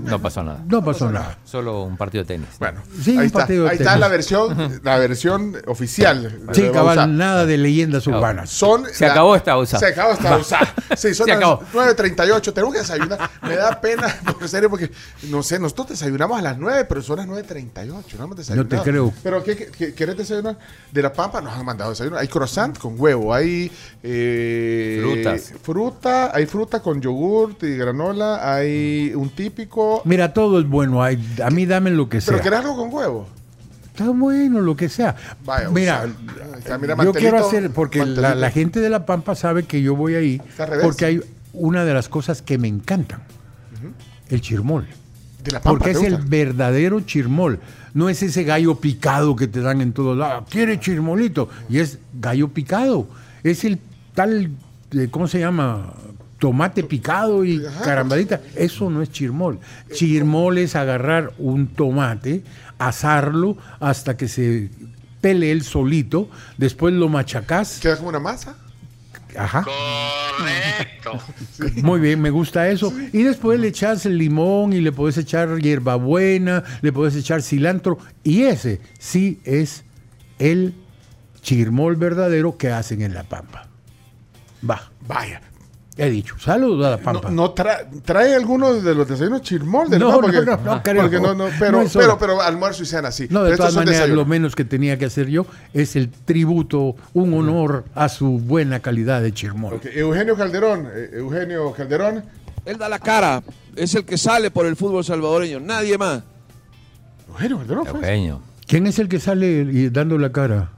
No 0.00 0.20
pasó 0.20 0.42
nada. 0.42 0.62
no 0.68 0.82
pasó 0.84 1.10
nada. 1.10 1.38
Solo 1.44 1.82
un 1.84 1.96
partido 1.96 2.24
de 2.24 2.28
tenis. 2.28 2.48
Bueno, 2.58 2.80
Sí, 3.02 3.12
un 3.12 3.20
ahí, 3.20 3.26
está, 3.26 3.38
partido 3.40 3.64
de 3.64 3.70
ahí 3.70 3.76
está 3.76 3.96
la 3.98 4.08
versión, 4.08 4.80
la 4.82 4.98
versión 4.98 5.56
oficial. 5.66 6.22
de 6.46 6.54
Sí, 6.54 6.62
la 6.62 6.72
cabal, 6.72 7.16
nada 7.16 7.44
de 7.46 7.58
leyendas 7.58 8.06
urbanas. 8.06 8.48
Son 8.50 8.84
Se 8.92 9.04
acabó 9.06 9.36
esta 9.36 9.54
Bausa. 9.54 9.78
Se 9.78 9.86
acabó 9.86 10.12
esta. 10.12 10.30
Bausa. 10.30 10.58
Sí, 10.96 11.12
son 11.14 11.26
Se 11.26 11.32
las 11.32 11.36
acabó. 11.38 11.60
9.38. 11.74 12.52
Tenemos 12.54 12.72
que 12.72 12.80
desayunar. 12.80 13.30
Me 13.42 13.56
da 13.56 13.78
pena, 13.80 14.06
por 14.38 14.48
serio, 14.48 14.70
porque 14.70 14.90
no 15.24 15.42
sé, 15.42 15.58
nosotros 15.58 15.88
desayunamos 15.90 16.38
a 16.38 16.42
las 16.42 16.56
9, 16.58 16.86
pero 16.88 17.02
son 17.02 17.18
las 17.18 17.26
9.38. 17.26 17.84
No 18.18 18.24
hemos 18.24 18.36
desayunado. 18.36 18.68
te 18.82 18.90
creo. 18.90 19.12
¿Pero 19.22 19.42
qué, 19.44 19.56
qué- 19.56 19.66
qué- 19.70 19.94
querés 19.94 20.16
desayunar? 20.16 20.58
De 20.90 21.02
la 21.02 21.12
pampa 21.12 21.40
nos 21.42 21.52
han 21.52 21.66
mandado 21.66 21.90
desayunar. 21.90 22.20
Hay 22.20 22.28
croissant 22.28 22.78
con 22.78 22.98
huevo, 22.98 23.34
hay 23.34 23.70
eh, 24.02 25.00
Frutas. 25.02 25.52
fruta, 25.62 26.30
hay 26.34 26.46
fruta 26.46 26.80
con 26.80 27.00
yogurt 27.26 27.62
y 27.64 27.76
granola, 27.76 28.54
hay 28.54 29.12
un 29.14 29.30
típico. 29.30 30.02
Mira, 30.04 30.32
todo 30.32 30.60
es 30.60 30.68
bueno. 30.68 31.02
hay- 31.02 31.18
a 31.44 31.50
mí 31.50 31.66
dame 31.66 31.90
lo 31.90 32.08
que 32.08 32.18
¿Pero 32.24 32.38
sea. 32.38 32.40
querés 32.40 32.60
algo 32.60 32.76
con 32.76 32.92
huevo? 32.92 33.28
Está 33.86 34.10
bueno, 34.10 34.60
lo 34.60 34.76
que 34.76 34.88
sea. 34.88 35.16
Vaya, 35.44 35.70
mira, 35.70 36.06
o 36.58 36.60
sea, 36.60 36.76
mira, 36.78 36.96
yo 37.02 37.12
quiero 37.12 37.38
hacer, 37.38 37.70
porque 37.70 38.04
la, 38.04 38.50
gente 38.50 38.80
de 38.80 38.90
La 38.90 39.06
Pampa 39.06 39.34
sabe 39.34 39.64
que 39.64 39.80
yo 39.80 39.96
voy 39.96 40.14
ahí, 40.14 40.42
porque 40.82 41.04
hay 41.06 41.20
una 41.54 41.84
de 41.84 41.94
las 41.94 42.08
cosas 42.08 42.42
que 42.42 42.58
me 42.58 42.68
encantan, 42.68 43.22
el 44.28 44.40
chirmol. 44.40 44.86
De 45.42 45.52
la 45.52 45.60
pampa, 45.60 45.78
Porque 45.78 45.92
es 45.92 46.00
¿te 46.00 46.06
el 46.08 46.16
verdadero 46.18 47.00
chirmol. 47.00 47.60
No 47.94 48.08
es 48.10 48.22
ese 48.22 48.42
gallo 48.42 48.74
picado 48.74 49.36
que 49.36 49.46
te 49.46 49.60
dan 49.60 49.80
en 49.80 49.92
todos 49.92 50.18
lados. 50.18 50.44
Quiere 50.50 50.78
chirmolito. 50.80 51.48
Y 51.70 51.78
es 51.78 51.98
gallo 52.12 52.48
picado. 52.48 53.06
Es 53.44 53.64
el 53.64 53.78
tal, 54.14 54.50
eh, 54.90 55.08
¿cómo 55.08 55.28
se 55.28 55.38
llama? 55.38 55.94
Tomate 56.38 56.82
picado 56.82 57.44
y 57.44 57.62
carambadita. 57.82 58.40
Eso 58.54 58.90
no 58.90 59.02
es 59.02 59.10
chirmol. 59.10 59.58
Chirmol 59.92 60.58
es 60.58 60.76
agarrar 60.76 61.32
un 61.38 61.68
tomate, 61.68 62.44
asarlo 62.78 63.56
hasta 63.80 64.16
que 64.16 64.28
se 64.28 64.70
pele 65.20 65.50
él 65.50 65.62
solito. 65.62 66.28
Después 66.58 66.92
lo 66.92 67.08
machacás. 67.08 67.78
¿Queda 67.80 67.96
como 67.96 68.10
una 68.10 68.20
masa? 68.20 68.56
Ajá. 69.36 69.64
Muy 71.82 72.00
bien, 72.00 72.20
me 72.20 72.30
gusta 72.30 72.68
eso. 72.68 72.92
Y 73.12 73.22
después 73.22 73.58
le 73.58 73.68
echas 73.68 74.06
el 74.06 74.18
limón 74.18 74.72
y 74.72 74.80
le 74.80 74.92
puedes 74.92 75.16
echar 75.18 75.58
hierbabuena, 75.58 76.62
le 76.82 76.92
puedes 76.92 77.16
echar 77.16 77.42
cilantro. 77.42 77.98
Y 78.22 78.42
ese 78.42 78.80
sí 78.98 79.40
es 79.44 79.84
el 80.38 80.74
chirmol 81.40 81.96
verdadero 81.96 82.58
que 82.58 82.70
hacen 82.70 83.02
en 83.02 83.14
La 83.14 83.22
Pampa. 83.22 83.68
Va, 84.68 84.90
Vaya. 85.06 85.40
He 85.96 86.10
dicho. 86.10 86.36
Saludos 86.38 86.84
a 86.86 86.90
La 86.90 86.96
No, 86.98 87.02
Pampa. 87.02 87.30
no 87.30 87.54
tra- 87.54 87.86
trae 88.04 88.34
alguno 88.34 88.74
de 88.74 88.94
los 88.94 89.08
desayunos 89.08 89.42
chirmol 89.42 89.88
de 89.88 89.98
la 89.98 90.04
No, 90.04 90.10
pampa? 90.10 90.26
no, 90.28 90.32
Porque- 90.34 90.50
no, 90.50 90.74
no 90.74 90.82
creo. 90.82 91.02
porque 91.02 91.20
no, 91.20 91.34
no, 91.34 91.46
pero, 91.58 91.82
No 91.82 91.88
pero, 91.92 92.04
hora. 92.12 92.18
pero 92.18 92.42
almuerzo 92.42 92.82
y 92.82 92.86
cena 92.86 93.10
sí. 93.10 93.26
No, 93.30 93.42
de 93.44 93.50
Pero 93.52 93.56
todas 93.58 93.74
maneras, 93.76 94.08
lo 94.10 94.24
menos 94.26 94.54
que 94.54 94.64
tenía 94.64 94.98
que 94.98 95.06
hacer 95.06 95.28
yo 95.28 95.46
es 95.72 95.96
el 95.96 96.10
tributo, 96.10 96.96
un 97.14 97.32
honor 97.34 97.84
a 97.94 98.08
su 98.08 98.38
buena 98.38 98.80
calidad 98.80 99.22
de 99.22 99.32
chirmol. 99.32 99.80
Eugenio 99.94 100.36
Calderón, 100.36 100.88
eh, 100.94 101.10
Eugenio 101.14 101.72
Calderón, 101.72 102.24
Él 102.66 102.78
da 102.78 102.88
la 102.88 102.98
cara, 102.98 103.42
es 103.76 103.94
el 103.94 104.04
que 104.04 104.18
sale 104.18 104.50
por 104.50 104.66
el 104.66 104.74
fútbol 104.76 105.04
salvadoreño, 105.04 105.60
nadie 105.60 105.96
más. 105.96 106.22
Eugenio 107.28 107.58
Calderón 107.58 107.86
fue. 107.86 108.00
Eugenio. 108.00 108.40
¿Quién 108.66 108.86
es 108.86 108.98
el 108.98 109.08
que 109.08 109.20
sale 109.20 109.46
y 109.70 109.88
dando 109.90 110.18
la 110.18 110.32
cara? 110.32 110.70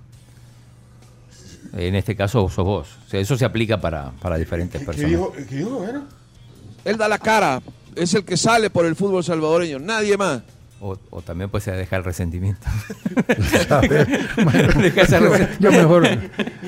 En 1.73 1.95
este 1.95 2.16
caso 2.16 2.49
sos 2.49 2.64
vos. 2.64 2.89
O 3.07 3.11
sea, 3.11 3.21
eso 3.21 3.37
se 3.37 3.45
aplica 3.45 3.81
para, 3.81 4.11
para 4.12 4.37
diferentes 4.37 4.81
¿Qué 4.81 4.87
personas. 4.87 5.11
dijo, 5.11 5.33
¿Qué 5.33 5.45
dijo? 5.57 5.85
Él 6.85 6.97
da 6.97 7.09
la 7.09 7.19
cara, 7.19 7.61
es 7.95 8.14
el 8.14 8.25
que 8.25 8.37
sale 8.37 8.71
por 8.71 8.87
el 8.87 8.97
fútbol 8.97 9.23
salvadoreño, 9.23 9.79
nadie 9.79 10.16
más. 10.16 10.43
O, 10.81 10.97
o 11.11 11.23
también 11.23 11.51
puede 11.51 11.64
ser 11.64 11.77
dejar 11.77 11.99
el 12.01 12.05
resentimiento. 12.05 12.66
Bueno, 14.45 14.81
Deja 14.81 15.21
yo 15.59 15.73
mejor, 15.73 16.09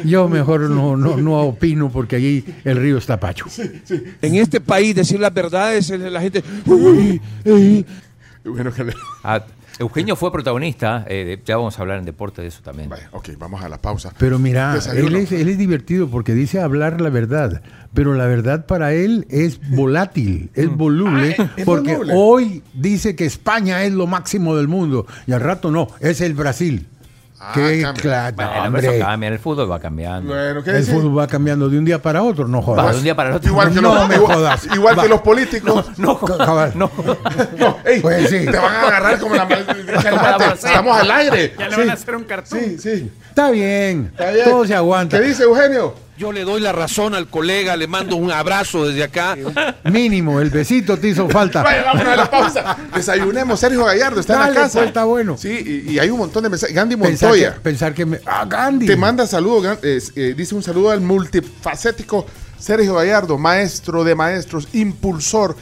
yo 0.05 0.29
mejor 0.29 0.61
no, 0.63 0.97
no, 0.97 1.17
no 1.17 1.41
opino 1.43 1.91
porque 1.91 2.17
allí 2.17 2.45
el 2.65 2.77
río 2.77 2.99
está 2.99 3.21
pacho. 3.21 3.47
En 4.21 4.35
este 4.35 4.61
país 4.61 4.97
decir 4.97 5.21
las 5.21 5.33
verdades, 5.33 5.91
la 5.91 6.21
gente... 6.21 6.43
Eugenio 8.45 8.73
Calderón. 8.73 9.01
Ah, 9.23 9.43
Eugenio 9.81 10.15
fue 10.15 10.31
protagonista. 10.31 11.05
eh, 11.09 11.25
de- 11.25 11.43
ya 11.45 11.57
vamos 11.57 11.79
a 11.79 11.83
hablar 11.83 11.99
en 11.99 12.05
deporte 12.05 12.43
de 12.43 12.49
eso 12.49 12.61
también. 12.63 12.89
Vaya, 12.91 13.09
ok, 13.13 13.31
vamos 13.39 13.63
a 13.65 13.69
la 13.69 13.79
pausa. 13.79 14.13
Pero 14.19 14.39
mira, 14.39 14.75
Desayuno. 14.75 15.09
él 15.09 15.17
es, 15.17 15.33
él 15.33 15.49
es 15.49 15.57
divertido 15.59 16.09
porque 16.09 16.35
dice 16.35 16.61
hablar 16.61 17.01
la 17.01 17.09
verdad, 17.09 17.63
pero 17.95 18.15
la 18.15 18.27
verdad 18.27 18.67
para 18.67 18.93
él 18.93 19.27
es 19.31 19.59
volátil, 19.71 20.51
es 20.55 20.69
voluble, 20.69 21.35
Ah, 21.39 21.51
es 21.57 21.65
porque 21.65 21.95
voluble. 21.95 22.13
hoy 22.15 22.63
dice 22.75 23.17
que 23.17 23.25
España 23.25 23.83
es 23.85 23.93
lo 23.93 24.07
máximo 24.07 24.55
del 24.55 24.69
mundo 24.69 25.07
y 25.27 25.33
al 25.33 25.41
rato 25.41 25.71
no, 25.71 25.89
es 26.01 26.21
el 26.21 26.35
Brasil. 26.35 26.87
Ah, 27.43 27.53
Qué 27.55 27.81
cambia. 27.81 28.03
cla- 28.03 28.35
Bueno, 28.35 28.51
no, 28.51 28.55
pero 28.55 28.79
eso 28.79 28.89
hombre, 28.91 28.99
cambia, 28.99 29.29
el 29.31 29.39
fútbol 29.39 29.73
va 29.73 29.81
cambiando. 29.81 30.29
Bueno, 30.35 30.63
¿qué 30.63 30.71
el 30.73 30.77
dice? 30.81 30.93
fútbol 30.93 31.19
va 31.19 31.27
cambiando 31.27 31.71
de 31.71 31.79
un 31.79 31.87
día 31.87 32.01
para 32.03 32.23
otro, 32.23 32.47
no 32.47 32.59
Va, 32.59 32.65
jodas. 32.65 32.91
de 32.93 32.97
un 32.99 33.03
día 33.05 33.15
para 33.17 33.31
el 33.31 33.37
otro. 33.37 33.49
Igual 33.51 33.73
que 33.73 33.81
No 33.81 33.95
los, 33.95 34.09
me 34.09 34.19
jodas. 34.19 34.67
igual 34.75 34.99
Va. 34.99 35.03
que 35.05 35.09
los 35.09 35.21
políticos. 35.23 35.87
No, 35.99 36.19
Cabal. 36.21 36.73
no. 36.75 36.91
No, 37.59 37.79
ey, 37.87 38.01
Pues 38.01 38.29
sí. 38.29 38.45
te 38.45 38.59
van 38.59 38.75
a 38.75 38.83
agarrar 38.89 39.19
como 39.19 39.35
la 39.35 39.49
sí. 39.49 39.55
Estamos 40.67 40.97
al 41.01 41.11
aire. 41.11 41.55
Ya 41.59 41.69
le 41.69 41.77
van 41.77 41.91
a 41.91 41.93
hacer 41.95 42.17
un 42.17 42.25
cartón. 42.25 42.59
Sí, 42.61 42.79
sí. 42.79 43.11
Está 43.31 43.51
bien, 43.51 44.11
Está 44.13 44.31
bien. 44.33 44.45
todo 44.45 44.67
se 44.67 44.75
aguanta. 44.75 45.19
¿Qué 45.19 45.25
dice 45.27 45.45
Eugenio? 45.45 45.95
Yo 46.21 46.33
le 46.33 46.45
doy 46.45 46.61
la 46.61 46.73
razón 46.73 47.15
al 47.15 47.29
colega, 47.29 47.79
le 47.79 47.87
mando 47.87 48.17
un 48.17 48.31
abrazo 48.31 48.87
desde 48.87 49.05
acá. 49.05 49.39
Mínimo, 49.85 50.39
el 50.39 50.51
besito 50.51 50.99
te 50.99 51.09
hizo 51.09 51.31
falta. 51.31 51.63
Vaya, 51.65 51.83
vámonos 51.83 52.13
a 52.13 52.17
la 52.17 52.31
pausa. 52.31 52.77
Desayunemos. 52.95 53.59
Sergio 53.59 53.87
Gallardo 53.87 54.21
está 54.21 54.35
en 54.35 54.41
la 54.41 54.61
casa. 54.61 54.81
pues, 54.81 54.89
está 54.89 55.05
bueno. 55.05 55.39
Sí, 55.39 55.83
y, 55.89 55.93
y 55.93 55.99
hay 55.99 56.11
un 56.11 56.19
montón 56.19 56.43
de 56.43 56.51
mensajes. 56.51 56.77
Gandhi 56.77 56.97
Pensar 56.99 57.31
Montoya. 57.31 57.55
que, 57.55 57.61
pensar 57.61 57.95
que 57.95 58.05
me... 58.05 58.21
Ah, 58.27 58.45
Gandhi. 58.47 58.85
Te 58.87 58.97
manda 58.97 59.27
saludos, 59.27 59.79
eh, 59.83 60.35
dice 60.37 60.55
un 60.55 60.63
saludo 60.63 60.91
al 60.91 61.01
multifacético 61.01 62.27
Sergio 62.59 62.97
Gallardo, 62.97 63.39
maestro 63.39 64.05
de 64.05 64.15
maestros, 64.15 64.69
impulsor 64.75 65.57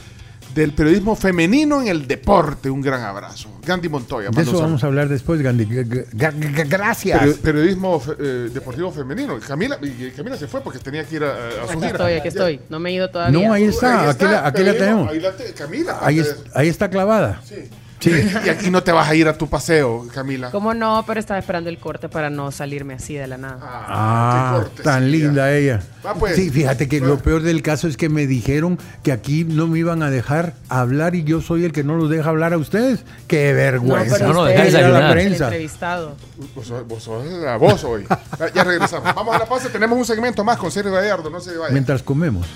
del 0.59 0.73
periodismo 0.73 1.15
femenino 1.17 1.81
en 1.81 1.89
el 1.89 2.07
deporte. 2.07 2.69
Un 2.71 2.81
gran 2.81 3.03
abrazo. 3.03 3.49
Gandhi 3.65 3.89
Montoya. 3.89 4.31
De 4.31 4.33
eso 4.33 4.41
un 4.41 4.47
saludo. 4.47 4.63
vamos 4.63 4.85
a 4.85 4.87
hablar 4.89 5.09
después, 5.09 5.41
Gandhi. 5.41 5.65
G- 5.67 6.69
Gracias. 6.69 7.21
Peri- 7.23 7.37
periodismo 7.39 8.03
eh, 8.19 8.51
deportivo 8.53 8.91
femenino. 8.91 9.39
Camila, 9.47 9.79
y 9.83 10.11
Camila 10.11 10.37
se 10.37 10.47
fue 10.49 10.61
porque 10.61 10.79
tenía 10.79 11.05
que 11.05 11.17
ir 11.17 11.25
a, 11.25 11.33
a 11.33 11.51
su 11.67 11.73
Aquí 11.73 11.75
gira. 11.77 11.87
estoy, 11.89 12.13
aquí 12.15 12.29
estoy. 12.29 12.61
No 12.69 12.79
me 12.81 12.91
he 12.91 12.95
ido 12.95 13.09
todavía. 13.11 13.47
No, 13.49 13.53
ahí 13.53 13.65
está, 13.65 14.11
aquí 14.11 14.25
la- 14.25 14.47
aquí 14.47 14.63
la 14.63 14.73
tenemos. 14.73 15.11
Ahí 15.11 15.21
la 15.21 15.33
te- 15.37 15.53
Camila. 15.53 15.99
Ahí, 16.03 16.19
es- 16.21 16.37
ahí 16.55 16.69
está 16.69 16.91
clavada. 16.91 17.41
Sí. 17.45 17.55
Y 18.01 18.49
aquí 18.49 18.71
no 18.71 18.83
te 18.83 18.93
vas 18.93 19.09
a 19.09 19.15
ir 19.15 19.29
a 19.29 19.37
tu 19.37 19.49
paseo, 19.49 20.07
Camila. 20.15 20.51
¿Cómo 20.51 20.75
no? 20.75 21.05
Pero 21.07 21.19
estaba 21.19 21.39
esperando 21.39 21.69
el 21.69 21.79
corte 21.79 22.09
para 22.09 22.31
no 22.31 22.51
salirme 22.53 22.95
así 22.95 23.15
de 23.15 23.27
la 23.27 23.39
nada. 23.39 23.59
Ah, 23.63 24.65
qué 24.77 24.83
tan 24.83 25.11
linda 25.11 25.53
ella. 25.53 25.81
Va, 26.05 26.15
pues. 26.15 26.37
Sí, 26.37 26.51
fíjate 26.51 26.89
que 26.89 27.01
lo 27.01 27.19
peor 27.19 27.43
del 27.43 27.63
caso 27.63 27.89
es 27.89 27.97
que 27.97 28.09
me 28.09 28.27
dijeron 28.27 28.79
que 29.03 29.13
aquí 29.13 29.45
no 29.45 29.67
me 29.67 29.79
iban 29.81 30.03
a 30.03 30.11
dejar 30.11 30.55
hablar 30.69 31.15
y 31.15 31.25
yo 31.25 31.41
soy 31.41 31.65
el 31.65 31.73
que 31.73 31.83
no 31.83 31.97
los 31.97 32.09
deja 32.09 32.29
hablar 32.29 32.53
a 32.53 32.59
ustedes. 32.59 33.05
Qué 33.27 33.53
vergüenza. 33.53 34.17
pero 34.19 34.33
no, 34.33 34.41
usted 34.43 34.53
deja 34.53 34.65
es 34.65 34.73
desayunar. 34.73 35.03
el 35.03 35.13
prensa. 35.13 35.45
entrevistado. 35.45 36.17
Vos 36.55 36.67
sos, 36.67 36.87
vos 36.87 37.03
sos 37.03 37.25
la 37.27 37.57
voz 37.57 37.83
hoy. 37.85 38.07
Ya, 38.55 38.65
regresamos. 38.65 39.15
Vamos 39.15 39.35
a 39.35 39.41
la 39.41 39.47
pausa. 39.47 39.69
Tenemos 39.69 39.99
un 39.99 40.05
segmento 40.05 40.45
más 40.45 40.59
con 40.59 40.71
Sergio 40.71 40.93
Gallardo. 40.93 41.31
No 41.31 41.41
se 41.41 41.57
vaya. 41.57 41.73
Mientras 41.73 42.03
comemos. 42.03 42.47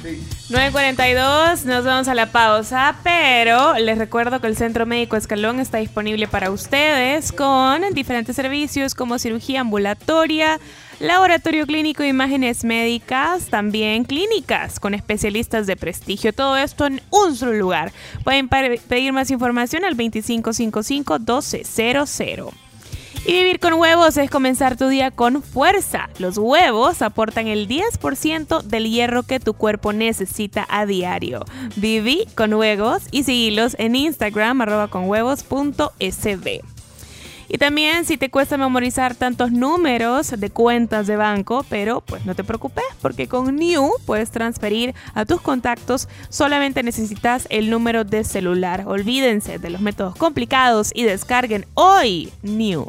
9.42, 0.51 1.65
nos 1.65 1.85
vamos 1.85 2.09
a 2.09 2.15
la 2.15 2.31
pausa, 2.31 2.97
pero 3.03 3.75
les 3.75 3.99
recuerdo 3.99 4.41
que 4.41 4.47
el 4.47 4.57
Centro 4.57 4.87
Médico 4.87 5.17
Escalón 5.33 5.61
está 5.61 5.79
disponible 5.79 6.29
para 6.29 6.51
ustedes 6.51 7.33
con 7.33 7.81
diferentes 7.95 8.37
servicios 8.37 8.95
como 8.95 9.19
cirugía 9.19 9.63
ambulatoria, 9.63 10.61
laboratorio 11.01 11.67
clínico, 11.67 12.05
imágenes 12.05 12.65
médicas, 12.65 13.47
también 13.47 14.05
clínicas 14.05 14.79
con 14.79 14.93
especialistas 14.93 15.67
de 15.67 15.79
prestigio. 15.79 16.35
Todo 16.35 16.59
esto 16.59 16.85
en 16.85 17.01
un 17.09 17.35
solo 17.35 17.55
lugar. 17.55 17.93
Pueden 18.25 18.51
pedir 18.51 19.15
más 19.15 19.31
información 19.31 19.87
al 19.87 19.97
2555-1200. 19.97 22.53
Y 23.25 23.35
vivir 23.35 23.61
con 23.61 23.75
huevos 23.75 24.17
es 24.17 24.29
comenzar 24.31 24.77
tu 24.77 24.89
día 24.89 25.13
con 25.13 25.45
fuerza. 25.45 26.09
Los 26.19 26.39
huevos 26.39 27.03
aportan 27.03 27.47
el 27.47 27.69
10% 27.69 28.63
del 28.63 28.91
hierro 28.91 29.23
que 29.23 29.39
tu 29.39 29.55
cuerpo 29.55 29.93
necesita 29.93 30.67
a 30.69 30.87
diario. 30.87 31.45
Viví 31.77 32.27
con 32.35 32.53
huevos 32.53 33.05
y 33.13 33.23
seguilos 33.23 33.77
en 33.79 33.95
Instagram 33.95 34.63
arroba 34.63 34.89
con 34.89 35.09
huevos.sb. 35.09 36.63
Y 37.49 37.59
también 37.59 38.07
si 38.07 38.17
te 38.17 38.29
cuesta 38.29 38.57
memorizar 38.57 39.15
tantos 39.15 39.53
números 39.53 40.35
de 40.37 40.51
cuentas 40.51 41.07
de 41.07 41.17
banco, 41.17 41.65
pero 41.69 42.01
pues 42.01 42.25
no 42.25 42.35
te 42.35 42.43
preocupes 42.43 42.85
porque 43.01 43.29
con 43.29 43.55
New 43.55 43.91
puedes 44.05 44.33
transferir 44.33 44.95
a 45.15 45.27
tus 45.27 45.41
contactos, 45.41 46.09
solamente 46.29 46.83
necesitas 46.83 47.47
el 47.51 47.71
número 47.71 48.05
de 48.05 48.25
celular. 48.25 48.85
Olvídense 48.87 49.59
de 49.59 49.71
los 49.71 49.81
métodos 49.81 50.17
complicados 50.17 50.91
y 50.93 51.05
descarguen 51.05 51.67
hoy 51.75 52.33
New. 52.43 52.89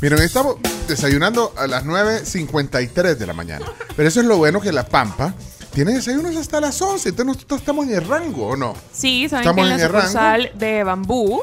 Miren, 0.00 0.20
estamos 0.22 0.56
desayunando 0.88 1.52
a 1.58 1.66
las 1.66 1.84
9.53 1.84 3.16
de 3.16 3.26
la 3.26 3.34
mañana. 3.34 3.66
Pero 3.96 4.08
eso 4.08 4.20
es 4.20 4.26
lo 4.26 4.38
bueno 4.38 4.60
que 4.60 4.72
La 4.72 4.86
Pampa 4.86 5.34
tiene 5.74 5.92
desayunos 5.92 6.36
hasta 6.36 6.60
las 6.60 6.80
11. 6.80 7.10
Entonces 7.10 7.34
nosotros 7.34 7.60
estamos 7.60 7.86
en 7.86 7.94
el 7.94 8.06
rango, 8.08 8.48
¿o 8.48 8.56
no? 8.56 8.74
Sí, 8.92 9.28
saben 9.28 9.42
Estamos 9.42 9.56
que 9.66 9.72
en 9.72 9.78
la 9.78 9.84
el 9.84 9.92
rango. 9.92 10.58
de 10.58 10.84
Bambú 10.84 11.42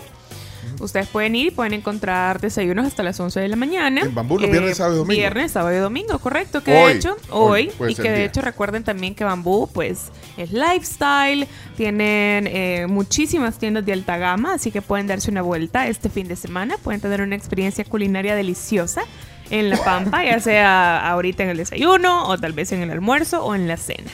ustedes 0.80 1.08
pueden 1.08 1.36
ir 1.36 1.48
y 1.48 1.52
pueden 1.52 1.74
encontrar 1.74 2.40
desayunos 2.40 2.86
hasta 2.86 3.04
las 3.04 3.20
11 3.20 3.40
de 3.40 3.48
la 3.48 3.56
mañana. 3.56 4.02
En 4.02 4.14
Bambú 4.16 4.40
los 4.40 4.50
viernes, 4.50 4.78
sábado 4.78 4.96
y 4.96 4.98
domingo. 5.00 5.20
Viernes, 5.20 5.52
sábado 5.52 5.76
y 5.76 5.80
domingo, 5.80 6.20
correcto. 6.20 6.64
Que 6.64 6.76
Hoy, 6.76 6.94
de 6.94 6.98
hecho, 6.98 7.18
hoy, 7.30 7.72
y 7.88 7.96
que 7.96 8.10
de 8.10 8.18
día. 8.18 8.26
hecho 8.26 8.42
recuerden 8.42 8.84
también 8.84 9.16
que 9.16 9.24
Bambú 9.24 9.70
pues 9.74 10.12
es 10.38 10.52
lifestyle, 10.52 11.48
tienen 11.76 12.48
eh, 12.48 12.86
muchísimas 12.88 13.58
tiendas 13.58 13.86
de 13.86 13.94
alta 13.94 14.18
gama, 14.18 14.54
así 14.54 14.72
que 14.72 14.82
pueden 14.82 15.08
darse 15.08 15.32
una 15.32 15.42
vuelta 15.42 15.88
este 15.88 16.10
fin 16.10 16.28
de 16.28 16.36
semana, 16.36 16.78
pueden 16.78 17.02
tener 17.02 17.22
una 17.22 17.36
experiencia 17.36 17.84
culinaria 17.86 18.36
deliciosa 18.36 19.02
en 19.50 19.70
La 19.70 19.78
Pampa, 19.78 20.24
ya 20.26 20.40
sea 20.40 21.10
ahorita 21.10 21.44
en 21.44 21.50
el 21.50 21.58
desayuno 21.58 22.28
o 22.28 22.38
tal 22.38 22.54
vez 22.54 22.72
en 22.72 22.82
el 22.82 22.92
almuerzo 22.92 23.44
o 23.44 23.56
en 23.56 23.68
la 23.68 23.78
cena. 23.78 24.12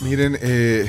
Miren, 0.00 0.38
eh, 0.40 0.88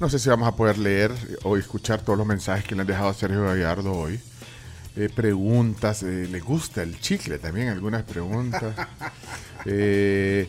no 0.00 0.08
sé 0.08 0.18
si 0.18 0.28
vamos 0.28 0.48
a 0.48 0.54
poder 0.56 0.78
leer 0.78 1.12
o 1.42 1.56
escuchar 1.56 2.00
todos 2.02 2.18
los 2.18 2.26
mensajes 2.26 2.64
que 2.64 2.74
le 2.74 2.82
han 2.82 2.86
dejado 2.86 3.08
a 3.08 3.14
Sergio 3.14 3.44
Gallardo 3.44 3.92
hoy. 3.92 4.20
Eh, 4.96 5.08
preguntas, 5.14 6.02
eh, 6.02 6.26
le 6.30 6.40
gusta 6.40 6.82
el 6.82 6.98
chicle 7.00 7.38
también, 7.38 7.68
algunas 7.68 8.02
preguntas. 8.04 8.74
Eh, 9.66 10.48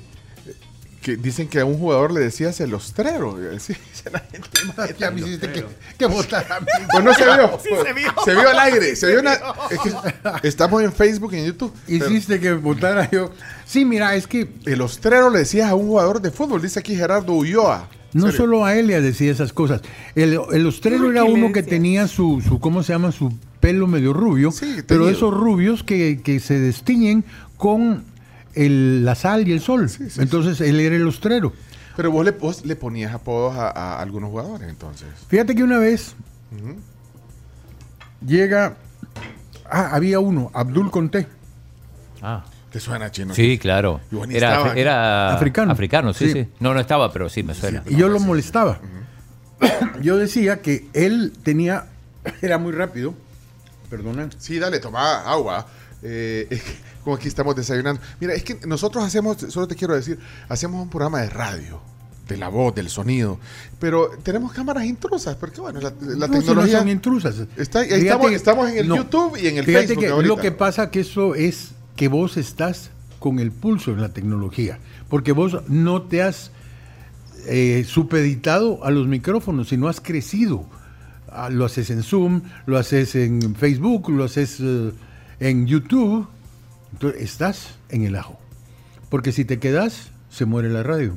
que 1.02 1.18
dicen 1.18 1.48
que 1.48 1.60
a 1.60 1.66
un 1.66 1.80
jugador 1.80 2.12
le 2.12 2.20
decía 2.20 2.54
celostrero. 2.54 3.38
Sí, 3.60 3.74
dice 3.74 4.10
la 4.12 4.20
gente, 4.20 4.96
Ya 5.00 5.10
me 5.10 5.22
hiciste 5.22 5.52
que, 5.52 5.66
que 5.98 6.06
votar 6.06 6.46
a 6.52 6.60
mí. 6.60 6.68
Pues 6.92 7.04
no 7.04 7.14
se 7.16 7.24
vio. 7.26 7.60
Sí, 7.64 7.70
se 7.84 7.94
vio. 7.94 8.14
Se 8.24 8.32
vio 8.36 8.50
al 8.50 8.60
aire. 8.60 8.96
Se 8.96 9.08
vio 9.08 9.16
Se 9.16 9.22
una- 9.22 9.36
vio. 9.36 9.54
es 9.72 10.42
que 10.42 10.48
estamos 10.48 10.84
en 10.84 10.94
Facebook 10.94 11.34
y 11.34 11.40
en 11.40 11.46
YouTube. 11.48 11.74
pero 11.88 12.06
Hiciste 12.10 12.40
que 12.40 12.54
votara 12.54 13.10
yo. 13.10 13.32
Sí, 13.66 13.84
mira, 13.84 14.14
es 14.16 14.28
que 14.28 14.48
el 14.66 14.80
ostrero 14.82 15.32
le 15.32 15.40
decías 15.40 15.70
a 15.70 15.76
un 15.76 15.88
jugador 15.88 16.22
de 16.22 16.30
fútbol, 16.32 16.62
dice 16.62 16.80
aquí 16.80 16.96
Gerardo 16.96 17.34
Ulloa. 17.34 17.90
No 18.14 18.24
Serio. 18.28 18.38
solo 18.38 18.66
a 18.66 18.76
él 18.76 18.88
le 18.88 19.02
decía 19.02 19.32
esas 19.32 19.54
cosas. 19.54 19.82
El, 20.16 20.40
el 20.52 20.66
ostrero 20.66 21.04
¿Por 21.04 21.12
era 21.12 21.24
uno 21.24 21.52
que 21.52 21.64
tenía 21.64 22.08
su, 22.08 22.42
su, 22.42 22.60
¿cómo 22.60 22.82
se 22.84 22.94
llama? 22.94 23.12
Su 23.12 23.34
pelo 23.60 23.88
medio 23.88 24.14
rubio. 24.14 24.52
Sí, 24.52 24.78
pero 24.88 25.10
esos 25.10 25.34
rubios 25.34 25.84
que, 25.84 26.22
que 26.24 26.40
se 26.40 26.58
destiñen 26.60 27.24
con 27.58 28.04
el- 28.56 29.06
la 29.06 29.16
sal 29.16 29.48
y 29.48 29.52
el 29.52 29.60
sol. 29.62 29.90
sí, 29.90 30.06
Entonces 30.18 30.60
él 30.62 30.80
era 30.80 30.96
el 30.96 31.08
ostrero. 31.08 31.54
Pero 31.96 32.12
vos 32.12 32.24
le, 32.26 32.32
vos 32.32 32.66
le 32.66 32.76
ponías 32.78 33.14
apodos 33.14 33.56
a, 33.58 33.70
a 33.70 34.02
algunos 34.02 34.30
jugadores 34.30 34.70
entonces. 34.70 35.08
Fíjate 35.28 35.54
que 35.54 35.64
una 35.64 35.78
vez 35.78 36.16
llega. 38.26 38.78
Ah, 39.70 39.90
había 39.94 40.20
uno, 40.20 40.50
Abdul 40.54 40.90
Conté. 40.92 41.28
Ah. 42.22 42.44
¿Te 42.72 42.80
suena 42.80 43.10
chino? 43.12 43.34
Sí, 43.34 43.58
claro. 43.58 44.00
Era, 44.30 45.34
Africano. 45.34 45.72
Africano, 45.72 46.14
sí, 46.14 46.28
Sí. 46.28 46.34
sí, 46.44 46.48
No, 46.60 46.74
no 46.74 46.80
estaba, 46.80 47.12
pero 47.12 47.28
sí 47.30 47.42
me 47.44 47.56
suena. 47.56 47.84
Y 47.88 47.96
yo 47.96 48.08
lo 48.10 48.20
molestaba. 48.20 48.80
Yo 50.02 50.18
decía 50.18 50.62
que 50.62 50.88
él 50.94 51.34
tenía. 51.44 51.86
Era 52.42 52.58
muy 52.58 52.72
rápido. 52.72 53.14
Perdona. 53.90 54.30
Sí, 54.38 54.60
dale, 54.60 54.80
toma 54.80 55.22
agua. 55.24 55.66
Eh, 56.04 56.48
es 56.50 56.62
que 56.62 56.72
como 57.04 57.16
aquí 57.16 57.28
estamos 57.28 57.56
desayunando. 57.56 58.02
Mira, 58.20 58.34
es 58.34 58.44
que 58.44 58.60
nosotros 58.68 59.04
hacemos, 59.04 59.38
solo 59.50 59.68
te 59.68 59.76
quiero 59.76 59.96
decir, 59.96 60.20
hacemos 60.48 60.82
un 60.82 60.90
programa 60.90 61.22
de 61.22 61.30
radio, 61.30 61.82
de 62.28 62.38
la 62.38 62.50
voz, 62.50 62.76
del 62.76 62.90
sonido, 62.90 63.40
pero 63.80 64.12
tenemos 64.22 64.54
cámaras 64.54 64.86
intrusas, 64.86 65.36
porque 65.38 65.60
bueno, 65.60 65.80
la, 65.82 65.92
la 66.02 66.28
No, 66.28 66.34
si 66.36 66.40
tecnología... 66.42 66.74
no 66.74 66.80
son 66.80 66.90
intrusas. 66.90 67.36
Está- 67.58 67.84
estamos, 67.84 68.30
que- 68.30 68.36
estamos 68.36 68.70
en 68.70 68.78
el 68.78 68.88
no. 68.88 68.96
YouTube 68.98 69.38
y 69.42 69.48
en 69.48 69.58
el 69.58 69.66
Fíjate 69.66 69.88
Facebook 69.88 70.04
que 70.06 70.10
ahorita. 70.12 70.36
lo 70.36 70.40
que 70.42 70.52
pasa 70.52 70.92
que 70.92 71.00
eso 71.02 71.34
es 71.36 71.72
que 72.00 72.08
vos 72.08 72.38
estás 72.38 72.92
con 73.20 73.40
el 73.40 73.52
pulso 73.52 73.92
en 73.92 74.00
la 74.00 74.14
tecnología, 74.14 74.80
porque 75.10 75.34
vos 75.34 75.58
no 75.68 76.04
te 76.04 76.22
has 76.22 76.52
eh, 77.46 77.84
supeditado 77.86 78.86
a 78.86 78.90
los 78.90 79.06
micrófonos, 79.06 79.68
sino 79.68 79.90
has 79.90 80.00
crecido. 80.00 80.64
Ah, 81.28 81.50
lo 81.50 81.66
haces 81.66 81.90
en 81.90 82.02
Zoom, 82.02 82.44
lo 82.66 82.78
haces 82.78 83.16
en 83.16 83.54
Facebook, 83.54 84.12
lo 84.12 84.24
haces 84.24 84.62
eh, 84.62 84.94
en 85.42 85.68
YouTube. 85.68 86.26
Entonces, 86.94 87.22
estás 87.22 87.76
en 87.90 88.04
el 88.04 88.16
ajo. 88.16 88.40
Porque 89.10 89.34
si 89.34 89.44
te 89.44 89.60
quedas, 89.60 90.12
se 90.30 90.46
muere 90.46 90.70
la 90.70 90.84
radio. 90.84 91.16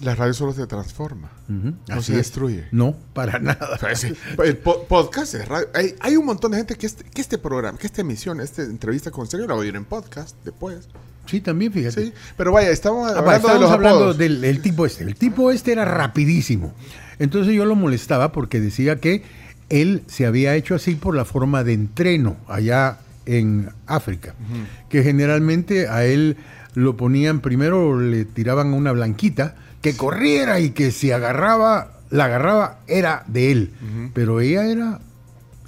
La 0.00 0.14
radio 0.14 0.34
solo 0.34 0.52
se 0.52 0.66
transforma, 0.66 1.30
no 1.48 1.74
así 1.88 2.06
se 2.06 2.12
es. 2.12 2.18
destruye. 2.18 2.64
No, 2.72 2.94
para 3.14 3.38
nada. 3.38 3.78
El 4.44 4.56
po- 4.58 4.84
podcast 4.84 5.34
es 5.34 5.48
radio. 5.48 5.68
Hay, 5.74 5.94
hay 6.00 6.16
un 6.16 6.26
montón 6.26 6.50
de 6.50 6.58
gente 6.58 6.74
que 6.76 6.86
este, 6.86 7.04
que 7.04 7.20
este 7.20 7.38
programa, 7.38 7.78
que 7.78 7.86
esta 7.86 8.02
emisión, 8.02 8.40
esta 8.40 8.62
entrevista 8.62 9.10
con 9.10 9.26
Sergio 9.26 9.46
la 9.46 9.54
va 9.54 9.60
a 9.60 9.62
oír 9.62 9.74
en 9.76 9.84
podcast 9.84 10.36
después. 10.44 10.88
Sí, 11.26 11.40
también, 11.40 11.72
fíjate. 11.72 12.04
Sí, 12.06 12.12
pero 12.36 12.52
vaya, 12.52 12.70
estamos 12.70 13.10
Ah, 13.10 13.18
hablando 13.18 13.48
va, 13.48 13.54
de 13.54 13.60
los 13.60 13.70
hablando 13.70 14.14
del 14.14 14.44
el 14.44 14.60
tipo 14.62 14.86
este. 14.86 15.04
El 15.04 15.16
tipo 15.16 15.50
este 15.50 15.72
era 15.72 15.84
rapidísimo. 15.84 16.72
Entonces 17.18 17.54
yo 17.54 17.64
lo 17.64 17.74
molestaba 17.74 18.32
porque 18.32 18.60
decía 18.60 18.96
que 19.00 19.22
él 19.70 20.02
se 20.06 20.26
había 20.26 20.54
hecho 20.54 20.74
así 20.74 20.94
por 20.94 21.16
la 21.16 21.24
forma 21.24 21.64
de 21.64 21.72
entreno 21.72 22.36
allá 22.46 22.98
en 23.24 23.70
África. 23.86 24.34
Que 24.88 25.02
generalmente 25.02 25.88
a 25.88 26.04
él 26.04 26.36
lo 26.74 26.96
ponían, 26.96 27.40
primero 27.40 27.98
le 27.98 28.24
tiraban 28.26 28.72
una 28.74 28.92
blanquita 28.92 29.56
que 29.86 29.96
corriera 29.96 30.58
y 30.58 30.70
que 30.70 30.90
si 30.90 31.12
agarraba, 31.12 31.92
la 32.10 32.24
agarraba 32.24 32.80
era 32.88 33.22
de 33.28 33.52
él. 33.52 33.72
Pero 34.14 34.40
ella 34.40 34.66
era 34.66 34.98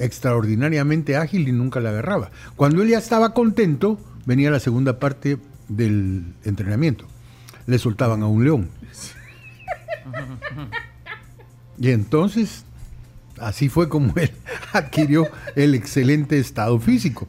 extraordinariamente 0.00 1.16
ágil 1.16 1.46
y 1.46 1.52
nunca 1.52 1.78
la 1.78 1.90
agarraba. 1.90 2.32
Cuando 2.56 2.82
él 2.82 2.88
ya 2.88 2.98
estaba 2.98 3.32
contento, 3.32 3.96
venía 4.26 4.50
la 4.50 4.58
segunda 4.58 4.98
parte 4.98 5.38
del 5.68 6.34
entrenamiento. 6.42 7.04
Le 7.66 7.78
soltaban 7.78 8.24
a 8.24 8.26
un 8.26 8.44
león. 8.44 8.68
Y 11.80 11.92
entonces, 11.92 12.64
así 13.38 13.68
fue 13.68 13.88
como 13.88 14.12
él 14.16 14.32
adquirió 14.72 15.28
el 15.54 15.76
excelente 15.76 16.40
estado 16.40 16.80
físico. 16.80 17.28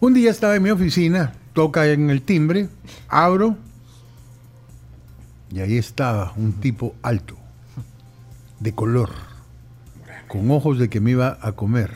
Un 0.00 0.12
día 0.12 0.32
estaba 0.32 0.56
en 0.56 0.64
mi 0.64 0.70
oficina, 0.70 1.34
toca 1.52 1.86
en 1.86 2.10
el 2.10 2.22
timbre, 2.22 2.68
abro 3.06 3.56
Y 5.50 5.60
ahí 5.60 5.76
estaba 5.78 6.32
un 6.36 6.54
tipo 6.54 6.94
alto, 7.02 7.36
de 8.60 8.74
color, 8.74 9.10
con 10.28 10.50
ojos 10.50 10.78
de 10.78 10.88
que 10.88 11.00
me 11.00 11.12
iba 11.12 11.38
a 11.40 11.52
comer. 11.52 11.92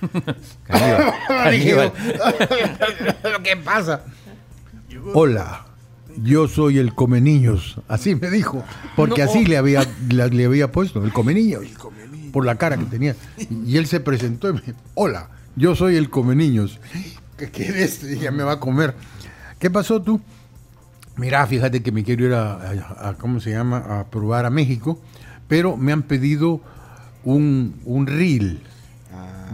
Caníbal, 0.64 1.12
caníbal. 1.28 1.92
Lo 3.32 3.42
que 3.42 3.56
pasa. 3.56 4.04
Hola, 5.14 5.66
yo 6.22 6.48
soy 6.48 6.78
el 6.78 6.94
come 6.94 7.20
niños. 7.20 7.80
Así 7.88 8.14
me 8.14 8.30
dijo. 8.30 8.62
Porque 8.94 9.24
No. 9.24 9.30
así 9.30 9.44
le 9.46 9.56
había, 9.56 9.86
la- 10.10 10.28
le 10.28 10.44
había 10.44 10.70
puesto, 10.70 11.02
el 11.04 11.12
come 11.12 11.34
niños. 11.34 11.64
Por 12.32 12.44
la 12.44 12.56
cara 12.56 12.76
que 12.76 12.84
tenía. 12.84 13.16
Y 13.64 13.78
él 13.78 13.86
se 13.86 14.00
presentó 14.00 14.48
y 14.50 14.52
me 14.54 14.60
dijo, 14.60 14.78
hola, 14.94 15.30
yo 15.56 15.74
soy 15.74 15.96
el 15.96 16.10
come 16.10 16.34
niños. 16.36 16.78
¿Qué 17.38 17.50
quieres? 17.50 18.06
Dije, 18.06 18.30
me 18.30 18.42
va 18.42 18.52
a 18.52 18.60
comer. 18.60 18.94
¿Qué 19.58 19.70
pasó 19.70 20.02
tú? 20.02 20.20
Mira, 21.16 21.46
fíjate 21.46 21.82
que 21.82 21.92
me 21.92 22.04
quiero 22.04 22.26
ir 22.26 22.32
a, 22.34 22.52
a- 22.54 23.08
a- 23.10 23.14
¿cómo 23.14 23.40
se 23.40 23.50
llama? 23.50 23.78
A 24.00 24.04
probar 24.10 24.44
a 24.44 24.50
México, 24.50 25.00
pero 25.48 25.76
me 25.76 25.92
han 25.92 26.02
pedido 26.02 26.60
un, 27.24 27.80
un 27.84 28.06
reel. 28.06 28.60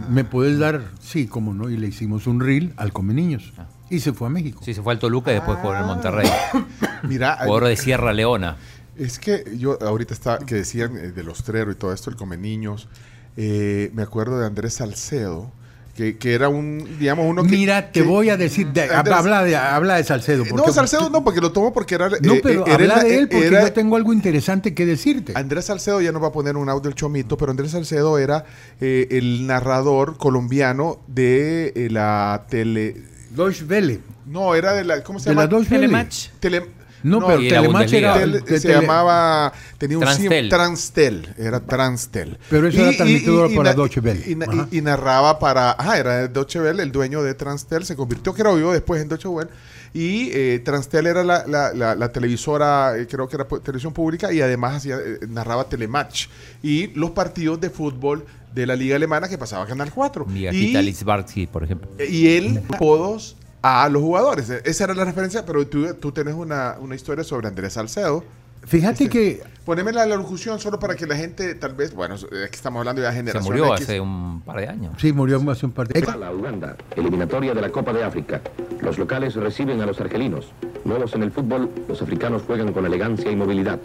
¿Me 0.09 0.23
puedes 0.25 0.59
dar? 0.59 0.81
Sí, 0.99 1.27
cómo 1.27 1.53
no. 1.53 1.69
Y 1.69 1.77
le 1.77 1.87
hicimos 1.87 2.27
un 2.27 2.39
reel 2.41 2.73
al 2.77 2.91
Come 2.91 3.13
Niños. 3.13 3.53
Y 3.89 3.99
se 3.99 4.11
fue 4.11 4.27
a 4.27 4.29
México. 4.29 4.59
Sí, 4.65 4.73
se 4.73 4.81
fue 4.81 4.91
al 4.91 4.99
Toluca 4.99 5.31
y 5.31 5.35
después 5.35 5.57
por 5.59 5.75
el 5.77 5.85
Monterrey. 5.85 6.27
Mira, 7.03 7.37
Jugador 7.45 7.65
de 7.69 7.77
Sierra 7.77 8.11
Leona. 8.11 8.57
Es 8.97 9.19
que 9.19 9.43
yo 9.57 9.77
ahorita 9.81 10.13
está 10.13 10.39
que 10.39 10.55
decían 10.55 10.97
eh, 10.97 11.11
del 11.11 11.29
ostrero 11.29 11.71
y 11.71 11.75
todo 11.75 11.93
esto, 11.93 12.09
el 12.09 12.15
come 12.15 12.37
niños. 12.37 12.89
eh, 13.37 13.91
me 13.93 14.01
acuerdo 14.03 14.39
de 14.39 14.45
Andrés 14.47 14.73
Salcedo, 14.75 15.51
que, 15.95 16.17
que 16.17 16.33
era 16.33 16.49
un, 16.49 16.87
digamos, 16.99 17.25
uno 17.27 17.43
que. 17.43 17.49
Mira, 17.49 17.91
te 17.91 18.01
que- 18.01 18.05
voy 18.07 18.29
a 18.29 18.37
decir, 18.37 18.67
de- 18.69 18.89
Andrés- 18.89 19.13
habla, 19.15 19.43
de, 19.43 19.55
habla 19.55 19.95
de 19.97 20.03
Salcedo. 20.03 20.43
Porque- 20.49 20.65
no, 20.67 20.73
Salcedo 20.73 21.09
no, 21.11 21.23
porque 21.23 21.39
lo 21.39 21.51
tomo 21.51 21.71
porque 21.71 21.95
era. 21.95 22.09
No, 22.09 22.33
eh, 22.33 22.39
pero 22.41 22.61
eh, 22.65 22.71
era 22.73 22.95
habla 22.95 23.03
de 23.03 23.17
él 23.17 23.29
porque 23.29 23.45
era- 23.47 23.61
yo 23.61 23.73
tengo 23.73 23.95
algo 23.95 24.11
interesante 24.11 24.73
que 24.73 24.85
decirte. 24.87 25.33
Andrés 25.35 25.65
Salcedo 25.65 26.01
ya 26.01 26.11
nos 26.11 26.23
va 26.23 26.27
a 26.27 26.31
poner 26.31 26.57
un 26.57 26.67
audio 26.67 26.83
del 26.89 26.95
chomito, 26.95 27.37
pero 27.37 27.51
Andrés 27.51 27.71
Salcedo 27.71 28.17
era 28.17 28.45
eh, 28.81 29.07
el 29.11 29.45
narrador 29.45 30.17
colombiano 30.17 30.99
de 31.07 31.73
eh, 31.75 31.89
la 31.91 32.45
tele. 32.49 32.95
Deutsche 33.29 33.63
Welle. 33.65 33.99
No, 34.25 34.55
era 34.55 34.73
de 34.73 34.83
la. 34.83 35.03
¿Cómo 35.03 35.19
se 35.19 35.29
De 35.29 35.35
llama? 35.35 35.43
la 35.43 35.47
Deutsche 35.47 35.69
Welle. 35.75 35.87
Telematch. 35.87 36.29
Tele- 36.39 36.65
No, 37.03 37.25
pero 37.27 37.41
y 37.41 37.49
la 37.49 37.61
Telematch 37.61 37.93
era... 37.93 38.13
Tel- 38.17 38.31
de 38.43 38.59
se 38.59 38.67
tele- 38.67 38.81
llamaba 38.81 39.53
tenía 39.77 39.97
un 39.97 40.03
Transtel. 40.03 40.43
sim- 40.45 40.49
Transtel 40.49 41.33
era 41.37 41.59
Transtel 41.59 42.37
Pero 42.49 42.67
eso 42.67 42.81
era 42.81 42.95
transmitido 42.97 43.49
por 43.53 43.65
la 43.65 43.71
na- 43.71 43.73
Deutsche 43.75 43.99
Welle. 43.99 44.23
y, 44.25 44.31
y- 44.75 44.77
y 44.77 44.81
narraba 44.81 45.37
para 45.39 45.71
ajá 45.71 45.97
era 45.99 46.17
de 46.19 46.27
Deutsche 46.29 46.59
Welle 46.61 46.81
el 46.81 46.91
dueño 46.91 47.21
de 47.21 47.33
Transtel 47.33 47.85
se 47.85 47.95
convirtió 47.95 48.33
creo 48.33 48.57
yo 48.57 48.71
después 48.71 49.01
en 49.01 49.09
Deutsche 49.09 49.27
Welle 49.27 49.49
y 49.93 50.29
eh, 50.33 50.61
Transtel 50.65 51.05
era 51.07 51.23
la, 51.23 51.45
la- 51.45 51.73
la- 51.73 51.93
la 51.95 52.11
televisora 52.11 52.97
eh, 52.97 53.05
creo 53.07 53.27
que 53.27 53.35
era 53.35 53.45
televisión 53.45 53.93
pública 53.93 54.31
y 54.33 54.41
además 54.41 54.77
hacía, 54.77 54.95
eh, 54.97 55.19
narraba 55.27 55.65
telematch 55.69 56.27
y 56.63 56.87
los 56.95 57.11
partidos 57.11 57.59
de 57.61 57.69
fútbol 57.69 58.25
de 58.55 58.65
la 58.65 58.75
liga 58.75 58.95
alemana 58.95 59.27
que 59.27 59.37
pasaba 59.37 59.63
a 59.63 59.67
Canal 59.67 59.91
4 59.93 60.25
Migajita 60.25 60.81
y, 60.81 60.85
Litzbarski, 60.85 61.47
por 61.47 61.63
ejemplo. 61.63 61.89
y 62.09 62.27
él 62.29 62.61
apodos 62.69 63.35
a 63.63 63.89
los 63.89 64.01
jugadores 64.03 64.49
esa 64.49 64.83
era 64.83 64.93
la 64.93 65.05
referencia 65.05 65.43
pero 65.45 65.65
tú, 65.65 65.95
tú 65.95 66.11
tenés 66.11 66.35
una, 66.35 66.77
una 66.79 66.93
historia 66.93 67.23
sobre 67.23 67.47
Andrés 67.47 67.73
Salcedo 67.73 68.23
Fíjate 68.65 69.09
que 69.09 69.43
Poneme 69.65 69.93
la 69.93 70.05
locución 70.05 70.59
solo 70.59 70.77
para 70.77 70.95
que 70.95 71.07
la 71.07 71.15
gente, 71.15 71.55
tal 71.55 71.73
vez, 71.73 71.93
bueno, 71.93 72.15
es 72.15 72.25
que 72.25 72.55
estamos 72.55 72.79
hablando 72.79 73.01
de 73.01 73.07
Se 73.07 73.13
generación 73.13 73.43
murió 73.45 73.73
X. 73.75 73.83
hace 73.85 73.99
un 74.01 74.41
par 74.41 74.57
de 74.57 74.67
años. 74.67 74.93
sí 74.97 75.13
murió 75.13 75.41
hace 75.49 75.65
un 75.65 75.71
par 75.71 75.87
de... 75.87 76.01
La 76.01 76.31
Uganda, 76.33 76.75
eliminatoria 76.97 77.53
de 77.53 77.61
la 77.61 77.69
Copa 77.69 77.93
de 77.93 78.03
África. 78.03 78.41
Los 78.81 78.97
locales 78.97 79.35
reciben 79.35 79.79
a 79.79 79.85
los 79.85 80.01
argelinos. 80.01 80.51
Nuevos 80.83 81.13
en 81.15 81.23
el 81.23 81.31
fútbol, 81.31 81.69
los 81.87 82.01
africanos 82.01 82.41
juegan 82.45 82.73
con 82.73 82.85
elegancia 82.85 83.31
y 83.31 83.37
movilidad. 83.37 83.79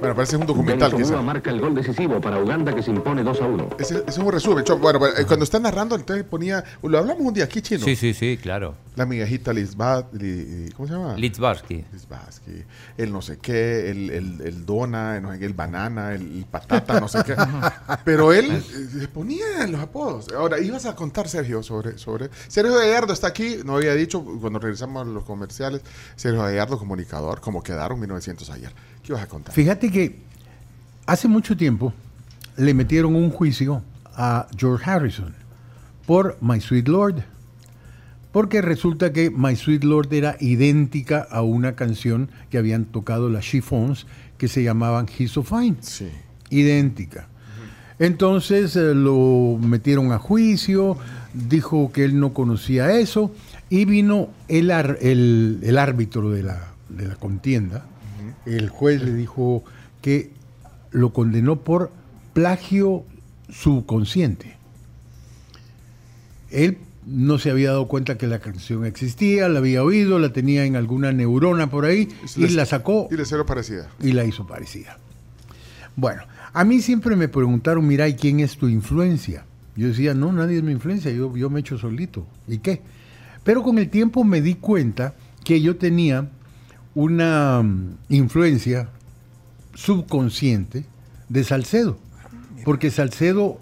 Bueno, 0.00 0.14
parece 0.14 0.36
un 0.36 0.46
documental 0.46 0.90
Dennis 0.90 1.06
quizá. 1.08 1.18
Omua 1.18 1.32
marca 1.34 1.50
el 1.50 1.60
gol 1.60 1.74
decisivo 1.74 2.20
para 2.20 2.38
Uganda 2.40 2.74
que 2.74 2.82
se 2.82 2.90
impone 2.90 3.22
2 3.24 3.40
a 3.40 3.46
1. 3.46 3.68
Ese, 3.78 3.94
ese 3.96 4.04
es 4.06 4.18
un 4.18 4.30
resumen. 4.30 4.62
Cho- 4.64 4.78
Bueno, 4.78 5.04
eh, 5.06 5.24
cuando 5.26 5.44
está 5.44 5.58
narrando, 5.58 5.96
entonces 5.96 6.24
ponía, 6.24 6.62
lo 6.82 6.98
hablamos 6.98 7.22
un 7.22 7.32
día 7.34 7.44
aquí, 7.44 7.60
chino. 7.62 7.84
Sí, 7.84 7.96
sí, 7.96 8.12
sí, 8.14 8.38
claro. 8.40 8.74
La 8.94 9.04
migajita 9.06 9.52
Lisbat, 9.52 10.12
li- 10.14 10.70
¿cómo 10.76 10.86
se 10.86 10.94
llama? 10.94 11.16
Litzbarski. 11.16 11.84
Lisbatsky, 11.92 12.62
el 12.98 13.12
no 13.12 13.20
sé 13.20 13.38
qué, 13.38 13.90
el, 13.90 14.10
el, 14.10 14.40
el 14.42 14.64
dona, 14.66 15.16
el, 15.16 15.22
no 15.22 15.32
sé 15.32 15.38
qué, 15.38 15.44
el 15.46 15.54
banana, 15.54 16.12
el, 16.14 16.22
el 16.38 16.44
patata, 16.44 17.00
no 17.00 17.08
sé 17.08 17.18
qué. 17.24 17.34
Pero 18.04 18.32
él 18.32 18.50
eh, 18.50 18.62
le 18.94 19.08
ponía 19.08 19.66
los 19.68 19.80
apodos. 19.80 20.26
Ahora, 20.34 20.60
ibas 20.60 20.86
a 20.86 20.94
contar, 20.94 21.28
Sergio, 21.28 21.62
sobre... 21.62 21.98
sobre 21.98 22.30
Sergio 22.48 22.74
Gallardo 22.76 23.12
está 23.12 23.26
aquí, 23.28 23.58
no 23.64 23.76
había 23.76 23.94
dicho, 23.94 24.22
cuando 24.40 24.58
regresamos 24.58 25.02
a 25.06 25.10
los 25.10 25.24
comerciales, 25.24 25.80
Sergio 26.16 26.42
Gallardo, 26.42 26.78
comunicador, 26.78 27.40
como 27.40 27.62
quedaron 27.62 27.98
1900 28.00 28.48
ayer. 28.50 28.72
¿Qué 29.06 29.12
ibas 29.12 29.22
a 29.22 29.28
contar? 29.28 29.54
Fíjate 29.54 29.90
que 29.90 30.18
hace 31.06 31.28
mucho 31.28 31.56
tiempo 31.56 31.92
le 32.56 32.74
metieron 32.74 33.14
un 33.14 33.30
juicio 33.30 33.82
a 34.14 34.48
George 34.56 34.90
Harrison 34.90 35.32
por 36.06 36.36
My 36.40 36.60
Sweet 36.60 36.88
Lord. 36.88 37.22
Porque 38.32 38.60
resulta 38.60 39.12
que 39.12 39.30
My 39.30 39.56
Sweet 39.56 39.84
Lord 39.84 40.12
era 40.12 40.36
idéntica 40.40 41.26
a 41.30 41.40
una 41.42 41.74
canción 41.74 42.28
que 42.50 42.58
habían 42.58 42.84
tocado 42.84 43.30
las 43.30 43.44
Chiffons 43.44 44.06
que 44.36 44.48
se 44.48 44.62
llamaban 44.62 45.06
He's 45.06 45.30
So 45.30 45.42
Fine. 45.42 45.76
Sí. 45.80 46.08
Idéntica. 46.50 47.28
Entonces 47.98 48.76
eh, 48.76 48.94
lo 48.94 49.58
metieron 49.58 50.12
a 50.12 50.18
juicio, 50.18 50.98
dijo 51.32 51.90
que 51.92 52.04
él 52.04 52.20
no 52.20 52.34
conocía 52.34 52.92
eso 52.98 53.34
y 53.70 53.86
vino 53.86 54.28
el, 54.48 54.70
ar- 54.70 54.98
el, 55.00 55.60
el 55.62 55.78
árbitro 55.78 56.28
de 56.30 56.42
la, 56.42 56.60
de 56.90 57.08
la 57.08 57.14
contienda. 57.16 57.86
El 58.46 58.68
juez 58.68 59.02
le 59.02 59.12
dijo 59.12 59.64
que 60.02 60.30
lo 60.92 61.12
condenó 61.12 61.56
por 61.60 61.90
plagio 62.32 63.04
subconsciente. 63.50 64.56
Él 66.50 66.78
no 67.06 67.38
se 67.38 67.50
había 67.50 67.70
dado 67.70 67.86
cuenta 67.88 68.18
que 68.18 68.26
la 68.26 68.38
canción 68.40 68.84
existía, 68.84 69.48
la 69.48 69.58
había 69.58 69.82
oído, 69.84 70.18
la 70.18 70.32
tenía 70.32 70.64
en 70.64 70.76
alguna 70.76 71.12
neurona 71.12 71.68
por 71.70 71.84
ahí 71.84 72.08
y 72.36 72.40
les- 72.40 72.54
la 72.54 72.66
sacó 72.66 73.08
Y 73.10 73.16
le 73.16 73.24
cero 73.24 73.46
parecida. 73.46 73.88
y 74.02 74.12
la 74.12 74.24
hizo 74.24 74.46
parecida. 74.46 74.98
Bueno, 75.94 76.22
a 76.52 76.64
mí 76.64 76.80
siempre 76.80 77.16
me 77.16 77.28
preguntaron, 77.28 77.86
mira, 77.86 78.08
¿y 78.08 78.14
quién 78.14 78.40
es 78.40 78.56
tu 78.56 78.68
influencia? 78.68 79.44
Yo 79.76 79.88
decía, 79.88 80.14
no, 80.14 80.32
nadie 80.32 80.58
es 80.58 80.62
mi 80.62 80.72
influencia, 80.72 81.10
yo, 81.12 81.34
yo 81.36 81.50
me 81.50 81.60
echo 81.60 81.78
solito. 81.78 82.26
¿Y 82.48 82.58
qué? 82.58 82.80
Pero 83.44 83.62
con 83.62 83.78
el 83.78 83.88
tiempo 83.88 84.24
me 84.24 84.40
di 84.40 84.54
cuenta 84.54 85.14
que 85.44 85.60
yo 85.60 85.76
tenía 85.76 86.28
una 86.96 87.62
mm, 87.62 87.98
influencia 88.08 88.88
subconsciente 89.74 90.84
de 91.28 91.44
Salcedo, 91.44 91.98
porque 92.64 92.90
Salcedo 92.90 93.60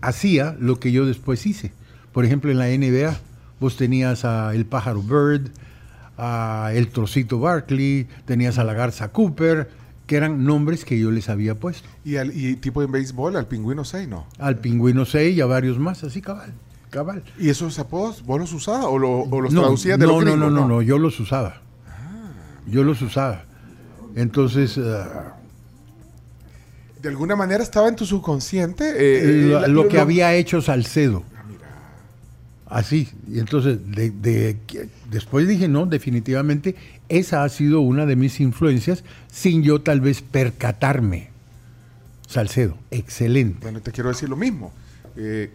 hacía 0.00 0.56
lo 0.58 0.78
que 0.80 0.92
yo 0.92 1.06
después 1.06 1.46
hice. 1.46 1.72
Por 2.12 2.24
ejemplo, 2.24 2.50
en 2.50 2.58
la 2.58 2.66
NBA, 2.68 3.16
vos 3.60 3.76
tenías 3.76 4.24
a 4.24 4.54
El 4.54 4.66
Pájaro 4.66 5.02
Bird, 5.02 5.50
a 6.18 6.70
El 6.74 6.88
Trocito 6.88 7.38
Barkley, 7.38 8.06
tenías 8.24 8.58
a 8.58 8.64
la 8.64 8.74
Garza 8.74 9.08
Cooper, 9.12 9.70
que 10.06 10.16
eran 10.16 10.44
nombres 10.44 10.84
que 10.84 10.98
yo 10.98 11.10
les 11.10 11.28
había 11.28 11.54
puesto. 11.54 11.88
Y, 12.04 12.16
al, 12.16 12.36
y 12.36 12.56
tipo 12.56 12.82
en 12.82 12.92
béisbol, 12.92 13.36
al 13.36 13.46
pingüino 13.46 13.84
6, 13.84 14.08
¿no? 14.08 14.26
Al 14.38 14.58
Pingüino 14.58 15.04
6 15.06 15.36
y 15.36 15.40
a 15.40 15.46
varios 15.46 15.78
más, 15.78 16.04
así 16.04 16.20
cabal, 16.20 16.52
cabal. 16.90 17.22
¿Y 17.38 17.48
esos 17.48 17.78
apodos 17.78 18.24
vos 18.26 18.38
los 18.40 18.52
usabas 18.52 18.84
o, 18.86 18.98
lo- 18.98 19.20
o 19.22 19.40
los 19.40 19.52
no, 19.54 19.62
traducías 19.62 19.98
de 19.98 20.06
no, 20.06 20.20
los 20.20 20.24
no, 20.24 20.36
no, 20.36 20.50
no, 20.50 20.68
no, 20.68 20.82
yo 20.82 20.98
los 20.98 21.18
usaba. 21.20 21.62
Yo 22.66 22.82
los 22.84 23.00
usaba. 23.02 23.44
Entonces, 24.16 24.78
ah, 24.78 25.36
De 27.02 27.08
alguna 27.08 27.36
manera 27.36 27.62
estaba 27.62 27.88
en 27.88 27.96
tu 27.96 28.06
subconsciente. 28.06 28.92
eh, 28.96 29.48
lo, 29.50 29.60
la- 29.60 29.68
lo 29.68 29.88
que 29.88 29.98
había 29.98 30.34
hecho 30.34 30.62
Salcedo. 30.62 31.22
Así. 32.66 33.08
Y 33.30 33.38
entonces, 33.38 33.78
de, 33.86 34.56
después 35.10 35.46
dije, 35.46 35.68
no, 35.68 35.86
definitivamente, 35.86 36.74
esa 37.08 37.44
ha 37.44 37.48
sido 37.48 37.80
una 37.80 38.06
de 38.06 38.16
mis 38.16 38.40
influencias, 38.40 39.04
sin 39.30 39.62
yo 39.62 39.80
tal 39.82 40.00
vez 40.00 40.22
percatarme. 40.22 41.28
Salcedo, 42.26 42.76
excelente. 42.90 43.58
Bueno, 43.62 43.80
te 43.80 43.92
quiero 43.92 44.08
decir 44.08 44.28
lo 44.28 44.36
mismo. 44.36 44.72
eh, 45.16 45.50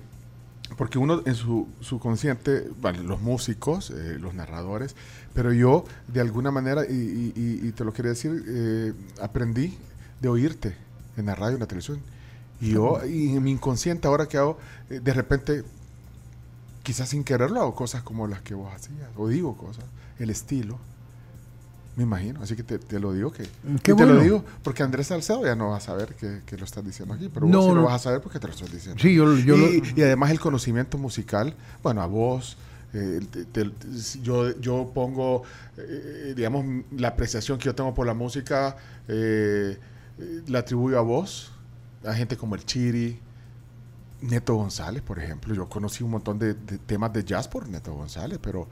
porque 0.79 0.97
uno 0.97 1.21
en 1.25 1.35
su 1.35 1.67
subconsciente, 1.81 2.69
vale, 2.81 3.03
los 3.03 3.19
músicos, 3.21 3.89
eh, 3.91 4.17
los 4.17 4.33
narradores, 4.33 4.95
pero 5.33 5.51
yo 5.51 5.83
de 6.07 6.21
alguna 6.21 6.51
manera, 6.51 6.85
y, 6.89 6.93
y- 6.93 7.33
y- 7.35 7.67
y 7.67 7.71
te 7.73 7.83
lo 7.83 7.91
quería 7.91 8.11
decir, 8.11 8.45
eh, 8.47 8.93
aprendí 9.21 9.77
de 10.21 10.29
oírte 10.29 10.77
en 11.17 11.25
la 11.25 11.35
radio, 11.35 11.55
en 11.55 11.59
la 11.59 11.67
televisión. 11.67 11.99
Y 12.61 12.71
yo, 12.71 13.05
y 13.05 13.35
en 13.35 13.43
mi 13.43 13.51
inconsciente, 13.51 14.07
ahora 14.07 14.27
que 14.27 14.37
hago, 14.37 14.57
eh, 14.89 15.01
de 15.03 15.13
repente, 15.13 15.63
quizás 16.83 17.09
sin 17.09 17.25
quererlo, 17.25 17.59
hago 17.59 17.75
cosas 17.75 18.01
como 18.03 18.25
las 18.27 18.41
que 18.41 18.53
vos 18.53 18.73
hacías, 18.73 19.09
o 19.17 19.27
digo 19.27 19.57
cosas, 19.57 19.83
el 20.17 20.29
estilo. 20.29 20.79
Me 21.99 22.03
imagino, 22.03 22.41
así 22.41 22.55
que 22.55 22.63
te, 22.63 22.79
te 22.79 22.97
lo 22.97 23.11
digo 23.11 23.29
que... 23.29 23.43
Qué 23.83 23.91
y 23.91 23.95
te 23.95 24.05
lo 24.05 24.21
digo 24.21 24.41
porque 24.63 24.83
Andrés 24.83 25.07
Salcedo 25.07 25.43
ya 25.43 25.53
no 25.53 25.71
va 25.71 25.75
a 25.77 25.79
saber 25.81 26.15
que, 26.15 26.43
que 26.45 26.55
lo 26.55 26.63
estás 26.63 26.85
diciendo 26.85 27.13
aquí, 27.13 27.27
pero 27.27 27.45
No, 27.45 27.57
vos 27.57 27.67
sí 27.67 27.73
lo 27.75 27.83
vas 27.83 27.95
a 27.95 27.99
saber 27.99 28.21
porque 28.21 28.39
te 28.39 28.47
lo 28.47 28.53
estoy 28.53 28.69
diciendo. 28.69 29.01
Sí, 29.01 29.13
yo- 29.13 29.35
yo 29.35 29.57
y, 29.57 29.81
lo- 29.81 29.87
y 29.97 30.01
además 30.03 30.31
el 30.31 30.39
conocimiento 30.39 30.97
musical, 30.97 31.53
bueno, 31.83 32.01
a 32.01 32.05
vos, 32.05 32.55
Eh, 32.93 33.19
te- 33.29 33.43
te- 33.45 33.71
yo, 34.23 34.57
yo 34.61 34.89
pongo, 34.95 35.43
eh, 35.77 36.33
digamos, 36.37 36.63
la 36.97 37.09
apreciación 37.09 37.57
que 37.59 37.65
yo 37.65 37.75
tengo 37.75 37.93
por 37.93 38.07
la 38.07 38.13
música, 38.15 38.77
eh, 39.09 39.77
la 40.47 40.59
atribuyo 40.59 40.97
a 40.97 41.01
vos, 41.01 41.51
a 42.05 42.13
gente 42.15 42.37
como 42.37 42.55
el 42.55 42.63
Chiri, 42.65 43.19
Neto 44.21 44.55
González, 44.55 45.03
por 45.03 45.19
ejemplo. 45.19 45.53
Yo 45.53 45.67
conocí 45.69 46.03
un 46.03 46.11
montón 46.11 46.39
de, 46.39 46.53
de 46.53 46.77
temas 46.79 47.11
de 47.11 47.23
jazz 47.25 47.47
por 47.49 47.67
Neto 47.67 47.93
González, 47.93 48.39
pero 48.41 48.67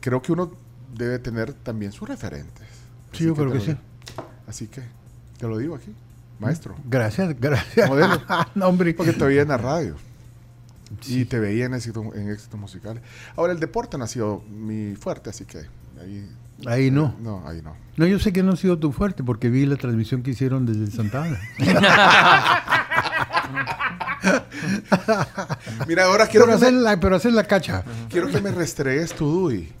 creo 0.00 0.20
que 0.22 0.32
uno 0.32 0.50
debe 0.94 1.18
tener 1.18 1.52
también 1.52 1.92
sus 1.92 2.08
referentes. 2.08 2.66
Sí, 3.12 3.24
yo 3.24 3.34
creo 3.34 3.52
que 3.52 3.60
sí. 3.60 3.76
Así 4.46 4.68
que 4.68 4.82
te 5.38 5.46
lo 5.46 5.58
digo 5.58 5.74
aquí, 5.74 5.92
maestro. 6.38 6.74
Gracias, 6.88 7.38
gracias. 7.40 7.88
Modelo. 7.88 8.20
no, 8.54 8.66
hombre. 8.68 8.94
Porque 8.94 9.12
te 9.12 9.24
veía 9.24 9.42
en 9.42 9.48
la 9.48 9.58
radio. 9.58 9.96
Y 11.06 11.26
te 11.26 11.38
veía 11.38 11.66
en, 11.66 11.74
éxito- 11.74 12.14
en 12.14 12.30
éxitos 12.30 12.58
musicales. 12.58 13.02
Ahora, 13.36 13.52
el 13.52 13.60
deporte 13.60 13.98
no 13.98 14.04
ha 14.04 14.08
sido 14.08 14.42
mi 14.50 14.94
fuerte, 14.96 15.30
así 15.30 15.44
que 15.44 15.58
ahí... 16.00 16.28
Ahí 16.66 16.90
no. 16.90 17.14
No, 17.20 17.46
ahí 17.46 17.60
no. 17.62 17.76
No, 17.96 18.06
yo 18.06 18.18
sé 18.18 18.32
que 18.32 18.42
no 18.42 18.52
ha 18.52 18.56
sido 18.56 18.78
tu 18.78 18.90
fuerte 18.90 19.22
porque 19.22 19.48
vi 19.50 19.64
la 19.66 19.76
transmisión 19.76 20.22
que 20.22 20.30
hicieron 20.32 20.64
desde 20.66 20.90
Santa 20.90 21.24
Ana. 21.24 21.38
Mira, 25.86 26.04
ahora 26.06 26.26
quiero 26.26 26.46
pero, 26.46 26.56
hacer 26.56 26.72
me- 26.72 26.80
la, 26.80 26.98
pero 26.98 27.16
hacer 27.16 27.32
la 27.32 27.44
cacha. 27.44 27.84
Quiero 28.08 28.28
que 28.28 28.40
me 28.40 28.50
restregues 28.50 29.12
tu 29.14 29.26
DUI. 29.26 29.72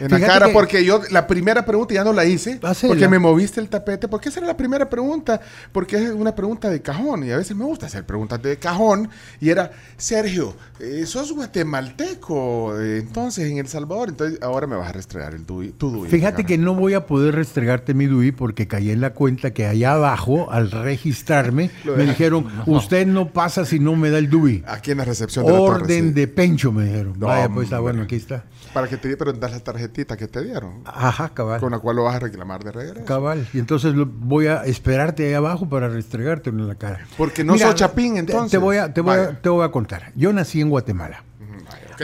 En 0.00 0.06
Fíjate 0.08 0.20
la 0.20 0.26
cara, 0.26 0.46
que- 0.46 0.52
porque 0.52 0.84
yo 0.84 1.00
la 1.10 1.26
primera 1.26 1.64
pregunta 1.64 1.94
ya 1.94 2.04
no 2.04 2.12
la 2.12 2.24
hice, 2.24 2.58
Hacela. 2.62 2.92
porque 2.92 3.08
me 3.08 3.18
moviste 3.18 3.60
el 3.60 3.68
tapete. 3.68 4.08
¿Por 4.08 4.20
qué 4.20 4.28
esa 4.30 4.40
era 4.40 4.46
la 4.48 4.56
primera 4.56 4.88
pregunta? 4.88 5.40
Porque 5.72 5.96
es 5.96 6.10
una 6.10 6.34
pregunta 6.34 6.70
de 6.70 6.80
cajón 6.82 7.24
y 7.24 7.30
a 7.30 7.36
veces 7.36 7.56
me 7.56 7.64
gusta 7.64 7.86
hacer 7.86 8.04
preguntas 8.04 8.40
de 8.42 8.56
cajón. 8.58 9.08
Y 9.40 9.50
era, 9.50 9.70
Sergio, 9.96 10.54
eh, 10.80 11.04
sos 11.06 11.32
guatemalteco, 11.32 12.80
eh, 12.80 12.98
entonces 12.98 13.50
en 13.50 13.58
El 13.58 13.68
Salvador, 13.68 14.08
entonces 14.10 14.38
ahora 14.42 14.66
me 14.66 14.76
vas 14.76 14.88
a 14.88 14.92
restregar 14.92 15.34
el 15.34 15.46
DUI, 15.46 15.70
tu 15.72 15.90
DUI. 15.90 16.08
Fíjate 16.08 16.44
que 16.44 16.58
no 16.58 16.74
voy 16.74 16.94
a 16.94 17.06
poder 17.06 17.34
restregarte 17.34 17.94
mi 17.94 18.06
DUI 18.06 18.32
porque 18.32 18.66
caí 18.66 18.90
en 18.90 19.00
la 19.00 19.10
cuenta 19.12 19.52
que 19.52 19.66
allá 19.66 19.92
abajo, 19.92 20.50
al 20.50 20.70
registrarme, 20.70 21.70
me 21.96 22.04
dijeron, 22.06 22.46
usted 22.66 23.06
no 23.06 23.28
pasa 23.32 23.64
si 23.64 23.78
no 23.78 23.96
me 23.96 24.10
da 24.10 24.18
el 24.18 24.30
DUI. 24.30 24.64
Aquí 24.66 24.90
en 24.92 24.98
la 24.98 25.04
recepción 25.04 25.44
de 25.46 25.52
la 25.52 25.58
torre, 25.58 25.82
Orden 25.82 26.08
sí. 26.08 26.12
de 26.14 26.28
pencho, 26.28 26.72
me 26.72 26.84
dijeron. 26.84 27.14
No, 27.18 27.26
Vaya, 27.26 27.48
pues 27.48 27.64
está 27.64 27.78
bueno, 27.80 28.02
aquí 28.02 28.16
está. 28.16 28.44
Para 28.72 28.88
que 28.88 28.96
te 28.96 29.08
di, 29.08 29.16
pero 29.16 29.32
das 29.34 29.52
la 29.52 29.60
tarjetita 29.60 30.16
que 30.16 30.26
te 30.28 30.42
dieron. 30.42 30.80
Ajá, 30.86 31.28
cabal. 31.34 31.60
Con 31.60 31.72
la 31.72 31.78
cual 31.78 31.96
lo 31.96 32.04
vas 32.04 32.16
a 32.16 32.20
reclamar 32.20 32.64
de 32.64 32.72
regreso. 32.72 33.04
Cabal. 33.04 33.46
Y 33.52 33.58
entonces 33.58 33.94
lo- 33.94 34.06
voy 34.06 34.46
a 34.46 34.64
esperarte 34.64 35.26
ahí 35.28 35.34
abajo 35.34 35.68
para 35.68 35.88
restregarte 35.88 36.50
en 36.50 36.66
la 36.66 36.74
cara. 36.76 37.06
Porque 37.18 37.44
no 37.44 37.58
sos 37.58 37.74
chapín, 37.74 38.14
te- 38.14 38.20
entonces. 38.20 38.50
Te, 38.52 38.58
voy 38.58 38.78
a, 38.78 38.92
te, 38.94 39.00
voy 39.02 39.18
a, 39.18 39.40
te 39.40 39.48
voy 39.48 39.64
a 39.64 39.70
contar. 39.70 40.12
Yo 40.16 40.32
nací 40.32 40.60
en 40.60 40.70
Guatemala. 40.70 41.22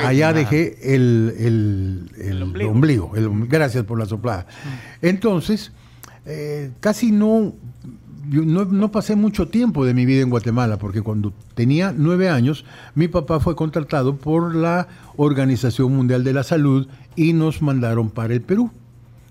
Allá 0.04 0.32
dejé 0.32 0.94
el, 0.94 1.34
el- 1.38 2.10
el 2.18 2.42
ombligo. 2.68 3.16
el 3.16 3.26
om- 3.28 3.46
gracias 3.48 3.84
por 3.84 3.98
la 3.98 4.06
soplada. 4.06 4.46
Entonces, 5.02 5.72
eh, 6.26 6.70
casi 6.80 7.10
no, 7.12 7.54
no, 8.30 8.64
no 8.64 8.92
pasé 8.92 9.16
mucho 9.16 9.48
tiempo 9.48 9.84
de 9.84 9.94
mi 9.94 10.06
vida 10.06 10.22
en 10.22 10.30
Guatemala, 10.30 10.78
porque 10.78 11.02
cuando 11.02 11.32
tenía 11.54 11.94
nueve 11.96 12.28
años, 12.28 12.64
mi 12.94 13.08
papá 13.08 13.40
fue 13.40 13.56
contratado 13.56 14.16
por 14.16 14.54
la 14.54 14.88
Organización 15.16 15.94
Mundial 15.96 16.24
de 16.24 16.32
la 16.32 16.42
Salud 16.42 16.88
y 17.16 17.32
nos 17.32 17.62
mandaron 17.62 18.10
para 18.10 18.34
el 18.34 18.42
Perú. 18.42 18.70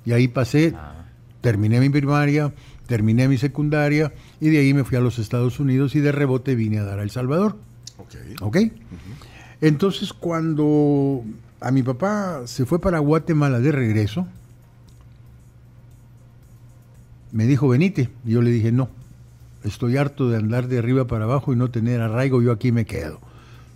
Y 0.06 0.14
ahí 0.14 0.28
pasé, 0.28 0.74
terminé 1.41 1.80
mi 1.80 1.89
primaria, 1.89 2.54
terminé 2.88 3.28
mi 3.28 3.38
secundaria 3.38 4.14
y 4.39 4.50
de 4.50 4.60
ahí 4.60 4.74
me 4.74 4.84
fui 4.84 4.98
a 4.98 5.02
los 5.02 5.20
Estados 5.20 5.60
Unidos 5.60 5.95
y 5.95 6.00
de 6.00 6.12
rebote 6.12 6.56
vine 6.56 6.80
a 6.80 6.84
dar 6.84 7.00
a 7.00 7.04
El 7.04 7.12
Salvador. 7.12 7.58
¿Ok? 8.41 8.58
Entonces, 9.62 10.14
cuando 10.14 11.24
a 11.60 11.72
mi 11.72 11.84
papá 11.84 12.41
se 12.45 12.66
fue 12.66 12.80
para 12.80 13.00
Guatemala 13.00 13.60
de 13.60 13.72
regreso, 13.72 14.28
me 17.38 17.46
dijo, 17.46 17.68
venite. 17.68 18.10
Y 18.26 18.32
yo 18.32 18.42
le 18.42 18.50
dije, 18.50 18.72
no, 18.72 18.90
estoy 19.64 19.96
harto 19.96 20.28
de 20.28 20.38
andar 20.38 20.68
de 20.68 20.80
arriba 20.80 21.06
para 21.06 21.26
abajo 21.26 21.54
y 21.54 21.56
no 21.56 21.70
tener 21.70 22.02
arraigo, 22.02 22.42
yo 22.42 22.52
aquí 22.52 22.72
me 22.72 22.86
quedo. 22.86 23.20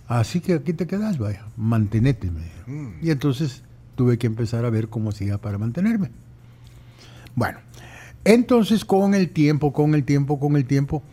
Así 0.08 0.40
que 0.40 0.54
aquí 0.54 0.72
te 0.72 0.88
quedas, 0.88 1.16
vaya, 1.16 1.44
mantenete. 1.56 2.28
me 2.28 2.40
dijo. 2.40 2.92
Y 3.00 3.12
entonces 3.12 3.62
tuve 3.94 4.18
que 4.18 4.26
empezar 4.26 4.64
a 4.64 4.70
ver 4.70 4.88
cómo 4.88 5.10
hacía 5.10 5.38
para 5.38 5.58
mantenerme. 5.58 6.10
Bueno, 7.36 7.60
entonces 8.24 8.84
con 8.84 9.14
el 9.14 9.30
tiempo, 9.30 9.72
con 9.72 9.94
el 9.94 10.02
tiempo, 10.02 10.40
con 10.40 10.56
el 10.56 10.64
tiempo, 10.64 11.04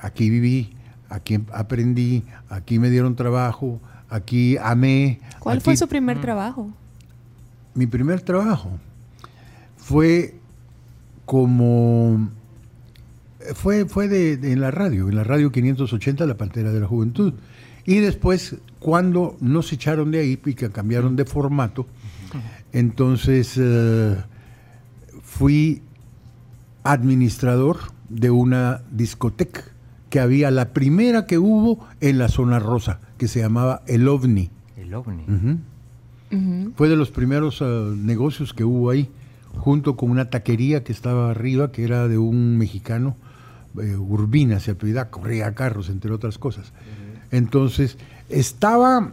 aquí 0.00 0.30
viví, 0.30 0.74
aquí 1.08 1.38
aprendí, 1.52 2.24
aquí 2.48 2.80
me 2.80 2.90
dieron 2.90 3.14
trabajo, 3.14 3.80
aquí 4.10 4.56
amé. 4.56 5.20
¿Cuál 5.38 5.58
aquí- 5.58 5.64
fue 5.64 5.76
su 5.76 5.86
primer 5.86 6.20
trabajo? 6.20 6.72
mi 7.76 7.86
primer 7.86 8.20
trabajo 8.20 8.70
fue 9.76 10.34
como 11.24 12.28
fue 13.54 13.84
fue 13.86 14.08
de, 14.08 14.36
de- 14.36 14.52
en 14.52 14.60
la 14.60 14.70
radio 14.70 15.08
en 15.08 15.16
la 15.16 15.24
radio 15.24 15.50
580 15.52 16.26
la 16.26 16.36
pantera 16.36 16.72
de 16.72 16.80
la 16.80 16.86
juventud. 16.86 17.34
Y 17.86 17.96
después 18.00 18.56
cuando 18.78 19.36
nos 19.40 19.72
echaron 19.72 20.10
de 20.10 20.20
ahí 20.20 20.38
y 20.44 20.54
que 20.54 20.70
cambiaron 20.70 21.16
de 21.16 21.24
formato 21.24 21.86
entonces 22.72 23.54
eh, 23.60 24.16
fui 25.22 25.82
administrador 26.82 27.78
de 28.08 28.30
una 28.30 28.82
discoteca 28.90 29.62
que 30.10 30.20
había 30.20 30.50
la 30.50 30.72
primera 30.72 31.26
que 31.26 31.38
hubo 31.38 31.86
en 32.00 32.18
la 32.18 32.28
zona 32.28 32.58
rosa 32.58 33.00
que 33.18 33.28
se 33.28 33.40
llamaba 33.40 33.82
el 33.86 34.06
ovni. 34.08 34.50
El 34.76 34.94
ovni. 34.94 35.24
Fue 36.76 36.88
de 36.88 36.96
los 36.96 37.10
primeros 37.10 37.60
eh, 37.60 37.64
negocios 37.96 38.52
que 38.52 38.64
hubo 38.64 38.90
ahí, 38.90 39.08
junto 39.58 39.96
con 39.96 40.10
una 40.10 40.30
taquería 40.30 40.84
que 40.84 40.92
estaba 40.92 41.30
arriba, 41.30 41.72
que 41.72 41.84
era 41.84 42.08
de 42.08 42.18
un 42.18 42.58
mexicano, 42.58 43.16
eh, 43.80 43.96
Urbina 43.96 44.60
se 44.60 44.72
apellida, 44.72 45.10
corría 45.10 45.54
carros, 45.54 45.88
entre 45.88 46.12
otras 46.12 46.38
cosas. 46.38 46.72
Entonces, 47.30 47.98
estaba 48.28 49.12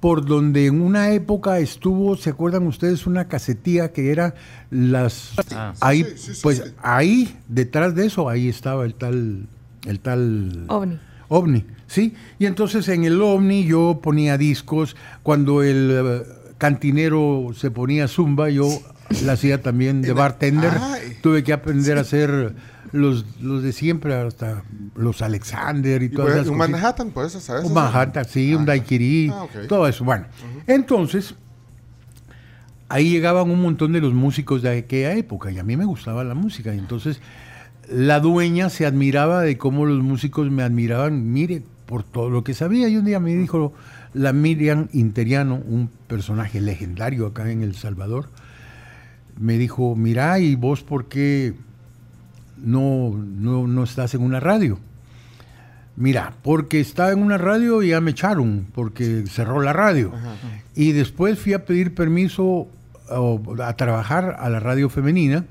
por 0.00 0.24
donde 0.24 0.66
en 0.66 0.80
una 0.80 1.10
época 1.10 1.58
estuvo, 1.58 2.16
¿se 2.16 2.30
acuerdan 2.30 2.66
ustedes? 2.66 3.06
Una 3.06 3.26
casetía 3.26 3.92
que 3.92 4.12
era 4.12 4.34
las... 4.70 5.32
Ah. 5.52 5.74
ahí, 5.80 6.04
Sí, 6.04 6.10
sí, 6.16 6.34
sí, 6.34 6.40
pues 6.42 6.58
sí. 6.58 6.72
ahí, 6.82 7.36
detrás 7.48 7.94
de 7.94 8.06
eso, 8.06 8.28
ahí 8.28 8.48
estaba 8.48 8.84
el 8.84 8.94
tal... 8.94 9.46
El 9.86 10.00
tal... 10.00 10.66
OVNI. 10.68 11.00
OVNI, 11.28 11.64
¿sí? 11.86 12.14
Y 12.38 12.46
entonces 12.46 12.88
en 12.88 13.04
el 13.04 13.20
OVNI 13.20 13.64
yo 13.64 14.00
ponía 14.02 14.38
discos, 14.38 14.96
cuando 15.22 15.62
el 15.62 15.90
eh, 15.92 16.22
cantinero 16.58 17.48
se 17.54 17.70
ponía 17.70 18.06
zumba, 18.06 18.50
yo 18.50 18.68
la 19.24 19.32
hacía 19.32 19.62
también 19.62 20.02
de 20.02 20.12
bartender, 20.12 20.72
Ay. 20.80 21.16
tuve 21.22 21.42
que 21.42 21.52
aprender 21.52 21.98
a 21.98 22.02
hacer 22.02 22.54
los, 22.92 23.24
los 23.40 23.62
de 23.62 23.72
siempre, 23.72 24.14
hasta 24.14 24.62
los 24.94 25.20
Alexander 25.22 26.02
y, 26.02 26.06
Y 26.06 26.08
todas 26.08 26.26
puede- 26.30 26.40
esas 26.40 26.50
un 26.52 26.58
cositas. 26.58 26.80
Manhattan, 26.80 27.10
¿puedes 27.10 27.32
saber? 27.32 27.64
Un 27.64 27.72
Manhattan, 27.74 28.24
sí, 28.24 28.54
un 28.54 28.64
daiquiri, 28.66 29.30
Ah, 29.32 29.46
todo 29.68 29.86
eso. 29.88 30.04
Bueno, 30.04 30.26
entonces, 30.66 31.34
ahí 32.88 33.10
llegaban 33.10 33.50
un 33.50 33.60
montón 33.60 33.92
de 33.92 34.00
los 34.00 34.14
músicos 34.14 34.62
de 34.62 34.78
aquella 34.78 35.14
época 35.14 35.50
y 35.50 35.58
a 35.58 35.62
mí 35.64 35.76
me 35.76 35.84
gustaba 35.84 36.24
la 36.24 36.34
música. 36.34 36.74
Y 36.74 36.78
entonces, 36.78 37.20
la 37.90 38.20
dueña 38.20 38.70
se 38.70 38.86
admiraba 38.86 39.42
de 39.42 39.56
cómo 39.58 39.86
los 39.86 40.02
músicos 40.02 40.50
me 40.50 40.62
admiraban, 40.62 41.32
mire, 41.32 41.62
por 41.86 42.02
todo 42.04 42.30
lo 42.30 42.44
que 42.44 42.54
sabía. 42.54 42.88
Y 42.88 42.96
un 42.96 43.04
día 43.04 43.20
me 43.20 43.34
dijo 43.34 43.72
la 44.14 44.32
Miriam 44.32 44.88
Interiano, 44.92 45.56
un 45.56 45.90
personaje 46.06 46.60
legendario 46.60 47.26
acá 47.26 47.50
en 47.50 47.62
El 47.62 47.74
Salvador, 47.74 48.28
me 49.38 49.58
dijo, 49.58 49.94
mira, 49.96 50.38
¿y 50.38 50.54
vos 50.54 50.82
por 50.82 51.06
qué 51.06 51.54
no, 52.56 53.10
no, 53.10 53.66
no 53.66 53.84
estás 53.84 54.14
en 54.14 54.22
una 54.22 54.40
radio? 54.40 54.78
Mira, 55.96 56.34
porque 56.42 56.78
estaba 56.80 57.10
en 57.10 57.22
una 57.22 57.38
radio 57.38 57.82
y 57.82 57.88
ya 57.88 58.00
me 58.00 58.12
echaron, 58.12 58.66
porque 58.72 59.24
cerró 59.28 59.60
la 59.60 59.72
radio. 59.72 60.12
Y 60.76 60.92
después 60.92 61.38
fui 61.38 61.54
a 61.54 61.64
pedir 61.64 61.94
permiso 61.94 62.68
a 63.08 63.72
trabajar 63.74 64.36
a 64.38 64.48
la 64.48 64.60
radio 64.60 64.88
femenina. 64.88 65.44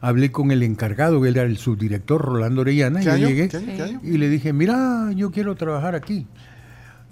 Hablé 0.00 0.32
con 0.32 0.50
el 0.50 0.62
encargado, 0.62 1.26
él 1.26 1.36
era 1.36 1.46
el 1.46 1.58
subdirector, 1.58 2.22
Rolando 2.22 2.62
Orellana, 2.62 3.02
y 3.02 3.04
llegué 3.04 3.48
¿Qué 3.50 3.56
año? 3.58 3.66
¿Qué 3.76 3.82
año? 3.82 4.00
y 4.02 4.16
le 4.16 4.30
dije, 4.30 4.54
mira, 4.54 5.10
yo 5.14 5.30
quiero 5.30 5.54
trabajar 5.54 5.94
aquí. 5.94 6.26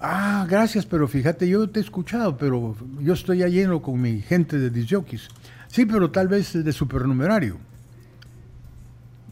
Ah, 0.00 0.46
gracias, 0.48 0.86
pero 0.86 1.08
fíjate, 1.08 1.46
yo 1.46 1.68
te 1.68 1.80
he 1.80 1.82
escuchado, 1.82 2.38
pero 2.38 2.74
yo 3.00 3.12
estoy 3.12 3.38
ya 3.38 3.48
lleno 3.48 3.82
con 3.82 4.00
mi 4.00 4.22
gente 4.22 4.58
de 4.58 4.70
disjockeys. 4.70 5.28
Sí, 5.68 5.86
pero 5.86 6.10
tal 6.10 6.28
vez 6.28 6.52
de 6.52 6.72
supernumerario. 6.72 7.58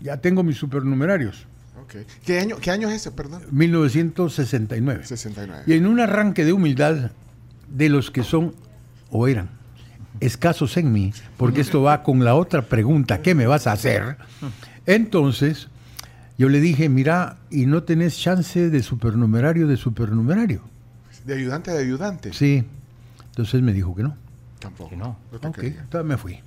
Ya 0.00 0.18
tengo 0.18 0.42
mis 0.42 0.56
supernumerarios. 0.56 1.46
Ok. 1.82 1.96
¿Qué 2.24 2.38
año, 2.38 2.56
¿Qué 2.58 2.70
año 2.70 2.88
es 2.88 2.96
ese, 2.96 3.10
perdón? 3.10 3.42
1969. 3.50 5.06
69. 5.06 5.64
Y 5.66 5.72
en 5.74 5.86
un 5.86 6.00
arranque 6.00 6.44
de 6.44 6.52
humildad 6.52 7.10
de 7.68 7.88
los 7.88 8.10
que 8.10 8.22
son 8.22 8.54
o 9.10 9.28
eran 9.28 9.48
escasos 10.20 10.76
en 10.76 10.92
mí, 10.92 11.12
porque 11.36 11.60
esto 11.60 11.82
va 11.82 12.02
con 12.02 12.24
la 12.24 12.34
otra 12.34 12.62
pregunta, 12.62 13.20
¿qué 13.20 13.34
me 13.34 13.46
vas 13.46 13.66
a 13.66 13.72
hacer? 13.72 14.16
Entonces, 14.86 15.68
yo 16.38 16.48
le 16.48 16.60
dije, 16.60 16.88
mira, 16.88 17.38
¿y 17.50 17.66
no 17.66 17.82
tenés 17.82 18.18
chance 18.18 18.70
de 18.70 18.82
supernumerario 18.82 19.66
de 19.66 19.76
supernumerario? 19.76 20.62
De 21.24 21.34
ayudante 21.34 21.70
de 21.72 21.78
ayudante. 21.78 22.32
Sí. 22.32 22.64
Entonces 23.30 23.60
me 23.62 23.72
dijo 23.72 23.94
que 23.94 24.04
no. 24.04 24.16
Tampoco. 24.58 24.96
No. 24.96 25.18
Ok, 25.32 25.58
entonces 25.62 26.04
me 26.04 26.16
fui. 26.16 26.40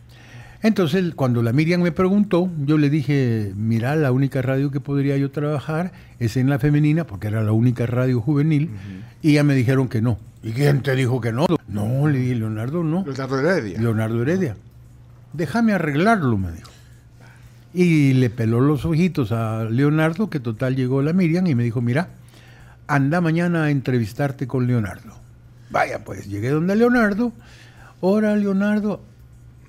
Entonces, 0.62 1.14
cuando 1.16 1.42
la 1.42 1.54
Miriam 1.54 1.82
me 1.82 1.94
preguntó, 1.94 2.50
yo 2.66 2.78
le 2.78 2.90
dije, 2.90 3.54
mira, 3.56 3.96
la 3.96 4.12
única 4.12 4.42
radio 4.42 4.72
que 4.72 4.82
podría 4.82 5.16
yo 5.16 5.32
trabajar 5.32 5.94
es 6.20 6.36
en 6.36 6.50
la 6.50 6.60
femenina, 6.60 7.06
porque 7.06 7.28
era 7.28 7.42
la 7.44 7.54
única 7.54 7.86
radio 7.86 8.20
juvenil, 8.20 8.70
y 9.22 9.34
ya 9.34 9.44
me 9.44 9.56
dijeron 9.56 9.88
que 9.88 10.02
no. 10.02 10.20
¿Y 10.44 10.52
quién 10.52 10.82
te 10.82 10.96
dijo 10.96 11.22
que 11.22 11.32
no? 11.32 11.46
No, 11.68 12.08
le 12.10 12.20
dije, 12.20 12.36
Leonardo, 12.36 12.84
no. 12.84 13.06
Leonardo 13.06 13.40
Heredia. 13.40 13.80
Leonardo 13.80 14.22
Heredia. 14.22 14.58
Déjame 15.32 15.74
arreglarlo, 15.74 16.38
me 16.38 16.52
dijo. 16.52 16.72
Y 17.74 18.14
le 18.14 18.30
peló 18.30 18.60
los 18.60 18.84
ojitos 18.84 19.32
a 19.32 19.64
Leonardo, 19.64 20.30
que 20.30 20.42
total 20.42 20.76
llegó 20.76 21.02
la 21.02 21.14
Miriam 21.14 21.48
y 21.48 21.56
me 21.56 21.64
dijo, 21.64 21.82
mira, 21.82 22.10
anda 22.88 23.22
mañana 23.22 23.66
a 23.66 23.72
entrevistarte 23.72 24.48
con 24.48 24.68
Leonardo. 24.68 25.14
Vaya, 25.70 26.04
pues 26.04 26.28
llegué 26.28 26.50
donde 26.50 26.76
Leonardo. 26.76 27.32
Ahora, 28.02 28.36
Leonardo, 28.36 29.02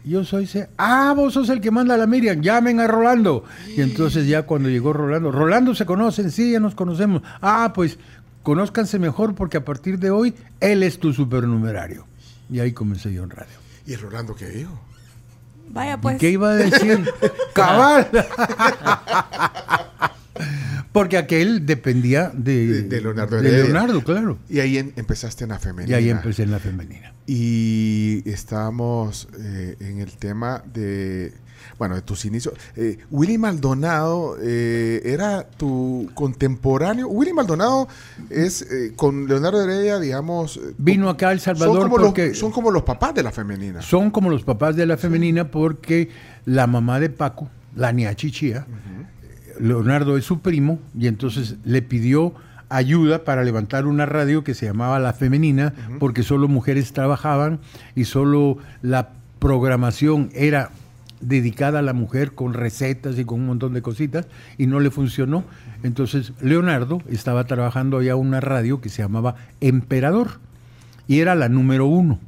yo 0.05 0.25
soy 0.25 0.45
ese. 0.45 0.69
Ah, 0.79 1.13
vos 1.17 1.35
sos 1.35 1.49
el 1.49 1.61
que 1.61 1.71
manda 1.71 1.95
a 1.95 1.99
la 1.99 2.07
Miriam, 2.07 2.41
llamen 2.41 2.81
a 2.81 2.87
Rolando. 2.87 3.45
Y 3.77 3.81
entonces 3.81 4.27
ya 4.27 4.43
cuando 4.43 4.69
llegó 4.69 4.93
Rolando, 4.93 5.31
Rolando 5.31 5.75
se 5.75 5.87
conocen, 5.87 6.31
sí, 6.31 6.53
ya 6.53 6.61
nos 6.61 6.75
conocemos. 6.75 7.23
Ah, 7.43 7.73
pues 7.75 7.99
conózcanse 8.43 8.99
mejor 8.99 9.35
porque 9.35 9.59
a 9.59 9.65
partir 9.65 9.99
de 9.99 10.11
hoy 10.11 10.35
él 10.61 10.83
es 10.83 10.99
tu 10.99 11.13
supernumerario. 11.13 12.07
Y 12.51 12.61
ahí 12.61 12.73
comencé 12.73 13.13
yo 13.13 13.25
en 13.25 13.31
radio. 13.31 13.59
¿Y 13.87 13.97
Rolando 13.97 14.35
qué 14.35 14.49
dijo? 14.49 14.81
Vaya, 15.71 15.95
¿Y 15.95 15.97
pues. 15.99 16.19
qué 16.19 16.31
iba 16.31 16.51
a 16.51 16.55
decir? 16.55 17.09
Cabal. 17.55 18.09
Porque 20.93 21.17
aquel 21.19 21.67
dependía 21.67 22.33
de, 22.35 22.67
De, 22.67 22.83
de 22.83 23.01
Leonardo 23.01 23.41
de. 23.41 23.43
Leonardo, 23.65 24.03
claro. 24.03 24.39
Y 24.49 24.59
ahí 24.61 24.79
en- 24.79 24.93
empezaste 24.97 25.45
en 25.45 25.51
la 25.51 25.57
Y 25.57 25.61
femenina. 25.61 25.97
ahí 25.97 26.11
empecé 26.11 26.43
en 26.43 26.51
la 26.51 26.59
femenina. 26.59 27.13
Y 27.27 28.29
estábamos 28.29 29.29
eh, 29.39 29.77
en 29.79 30.01
el 30.01 30.11
tema 30.17 30.65
de, 30.75 31.33
bueno, 31.79 31.95
de 31.95 32.03
tus 32.03 32.25
inicios. 32.25 32.55
Eh, 32.75 32.99
Willy 33.11 33.39
Maldonado 33.39 34.37
eh, 34.43 35.01
era 35.05 35.49
tu 35.49 36.11
contemporáneo. 36.15 37.07
Willy 37.07 37.33
Maldonado 37.33 37.87
es 38.29 38.63
eh, 38.63 38.93
con 38.97 39.29
Leonardo 39.29 39.63
Heredia, 39.63 40.01
digamos. 40.01 40.59
Vino 40.77 41.09
acá 41.09 41.29
a 41.29 41.33
El 41.33 41.41
Salvador 41.41 41.83
son 41.83 41.91
como, 41.91 42.03
porque 42.05 42.29
los, 42.31 42.39
son 42.39 42.51
como 42.51 42.71
los 42.73 42.83
papás 42.83 43.15
de 43.15 43.23
la 43.23 43.31
femenina. 43.31 43.81
son 43.81 44.11
como 44.11 44.29
los 44.29 44.43
papás 44.43 44.75
de 44.75 44.87
la 44.87 44.97
femenina 44.97 45.51
porque 45.53 46.09
la 46.47 46.67
mamá 46.67 46.99
de 46.99 47.11
Paco, 47.11 47.49
la 47.77 47.93
Chichía, 48.17 48.67
Leonardo 49.61 50.17
es 50.17 50.25
su 50.25 50.41
primo 50.41 50.79
y 50.99 51.07
entonces 51.07 51.57
le 51.65 51.83
pidió 51.83 52.35
ayuda 52.69 53.25
para 53.25 53.45
levantar 53.45 53.87
una 53.87 54.07
radio 54.07 54.45
que 54.45 54.55
se 54.55 54.67
llamaba 54.67 54.99
La 54.99 55.13
Femenina 55.13 55.75
porque 55.99 56.23
solo 56.23 56.49
mujeres 56.49 56.93
trabajaban 56.93 57.59
y 57.95 58.05
solo 58.05 58.59
la 58.81 59.11
programación 59.39 60.31
era 60.35 60.71
dedicada 61.21 61.81
a 61.81 61.83
la 61.83 61.93
mujer 61.93 62.33
con 62.33 62.55
recetas 62.55 63.19
y 63.19 63.25
con 63.25 63.41
un 63.41 63.47
montón 63.47 63.75
de 63.75 63.83
cositas 63.83 64.27
y 64.57 64.67
no 64.67 64.81
le 64.81 64.91
funcionó. 64.91 65.45
Entonces 65.83 66.33
Leonardo 66.41 67.03
estaba 67.11 67.45
trabajando 67.45 67.99
allá 67.99 68.17
una 68.17 68.41
radio 68.41 68.81
que 68.81 68.89
se 68.89 69.03
llamaba 69.03 69.35
Emperador 69.61 70.39
y 71.09 71.21
era 71.21 71.35
la 71.35 71.49
número 71.49 71.87
uno. 71.87 72.19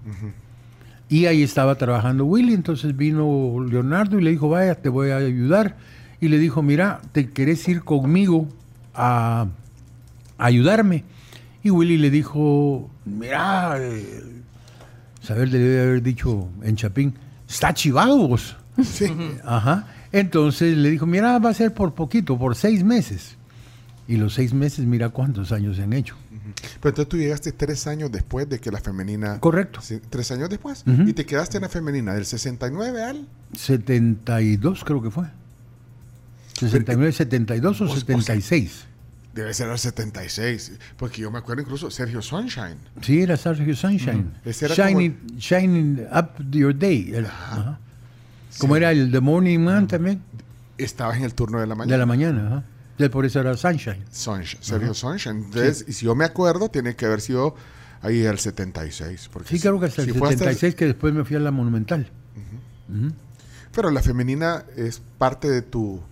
Y 1.08 1.26
ahí 1.26 1.42
estaba 1.42 1.76
trabajando 1.76 2.24
Willy, 2.24 2.54
entonces 2.54 2.96
vino 2.96 3.64
Leonardo 3.68 4.18
y 4.18 4.22
le 4.22 4.30
dijo, 4.30 4.48
vaya, 4.48 4.74
te 4.74 4.88
voy 4.88 5.10
a 5.10 5.18
ayudar. 5.18 5.76
Y 6.22 6.28
le 6.28 6.38
dijo, 6.38 6.62
mira, 6.62 7.00
¿te 7.10 7.30
querés 7.30 7.66
ir 7.66 7.82
conmigo 7.82 8.46
a, 8.94 9.48
a 10.38 10.44
ayudarme? 10.46 11.02
Y 11.64 11.70
Willy 11.70 11.98
le 11.98 12.10
dijo, 12.10 12.88
mira, 13.04 13.74
eh, 13.80 14.22
saber 15.20 15.48
le 15.48 15.58
debe 15.58 15.82
haber 15.82 16.02
dicho 16.02 16.48
en 16.62 16.76
Chapín, 16.76 17.14
está 17.48 17.74
chivado 17.74 18.16
vos. 18.28 18.56
Ajá. 19.44 19.88
Entonces 20.12 20.76
le 20.76 20.90
dijo, 20.90 21.06
mira, 21.06 21.40
va 21.40 21.50
a 21.50 21.54
ser 21.54 21.74
por 21.74 21.92
poquito, 21.92 22.38
por 22.38 22.54
seis 22.54 22.84
meses. 22.84 23.36
Y 24.06 24.16
los 24.16 24.34
seis 24.34 24.54
meses, 24.54 24.86
mira 24.86 25.08
cuántos 25.08 25.50
años 25.50 25.76
se 25.76 25.82
han 25.82 25.92
hecho. 25.92 26.14
Pero 26.80 26.90
entonces 26.90 27.08
tú 27.08 27.16
llegaste 27.16 27.50
tres 27.50 27.88
años 27.88 28.12
después 28.12 28.48
de 28.48 28.60
que 28.60 28.70
la 28.70 28.78
femenina. 28.78 29.40
Correcto. 29.40 29.80
Sí, 29.82 30.00
tres 30.08 30.30
años 30.30 30.48
después. 30.50 30.84
Y 30.86 31.14
te 31.14 31.26
quedaste 31.26 31.56
en 31.56 31.62
la 31.62 31.68
femenina 31.68 32.14
del 32.14 32.26
69 32.26 33.02
al. 33.02 33.26
72 33.54 34.84
creo 34.84 35.02
que 35.02 35.10
fue. 35.10 35.26
69, 36.68 37.12
72 37.12 37.80
o 37.80 37.84
Vos- 37.84 37.90
vos- 37.94 38.00
76. 38.00 38.84
Debe 39.34 39.54
ser 39.54 39.68
el 39.70 39.78
76. 39.78 40.72
Porque 40.98 41.22
yo 41.22 41.30
me 41.30 41.38
acuerdo 41.38 41.62
incluso 41.62 41.90
Sergio 41.90 42.20
Sunshine. 42.20 42.76
Sí, 43.00 43.22
era 43.22 43.36
Sergio 43.36 43.74
Sunshine. 43.74 44.30
Era 44.44 44.74
shining, 44.74 45.16
shining 45.38 46.06
up 46.12 46.30
your 46.50 46.76
day. 46.78 47.14
Ajá. 47.24 47.78
Como 48.58 48.76
era 48.76 48.90
el 48.92 49.10
The 49.10 49.20
Morning 49.20 49.58
Man 49.60 49.86
también. 49.88 50.20
Estabas 50.76 51.16
en 51.16 51.24
el 51.24 51.34
turno 51.34 51.60
de 51.60 51.66
la 51.66 51.74
mañana. 51.74 51.92
De 51.92 51.98
la 51.98 52.06
mañana, 52.06 52.46
ajá. 52.46 52.64
De 52.98 53.08
por 53.08 53.24
eso 53.24 53.40
era 53.40 53.56
Sunshine. 53.56 54.04
Sunshine, 54.10 54.62
Sergio. 54.62 54.92
Sunshine. 54.92 55.36
Entonces, 55.46 55.86
y 55.88 55.92
si 55.94 56.04
yo 56.04 56.14
me 56.14 56.26
acuerdo, 56.26 56.68
tiene 56.68 56.94
que 56.94 57.06
haber 57.06 57.22
sido 57.22 57.54
ahí 58.02 58.20
el 58.20 58.38
76. 58.38 59.30
Porque 59.32 59.48
Sí, 59.48 59.60
creo 59.60 59.80
que 59.80 59.86
hasta 59.86 60.02
si 60.04 60.10
el 60.10 60.16
fue 60.18 60.28
hasta 60.28 60.44
el- 60.44 60.50
76 60.56 60.74
que 60.74 60.84
después 60.84 61.14
me 61.14 61.24
fui 61.24 61.36
a 61.36 61.40
la 61.40 61.50
Monumental. 61.50 62.10
Pero 63.74 63.90
la 63.90 64.02
femenina 64.02 64.64
es 64.76 65.00
parte 65.16 65.48
de 65.48 65.62
tu 65.62 66.02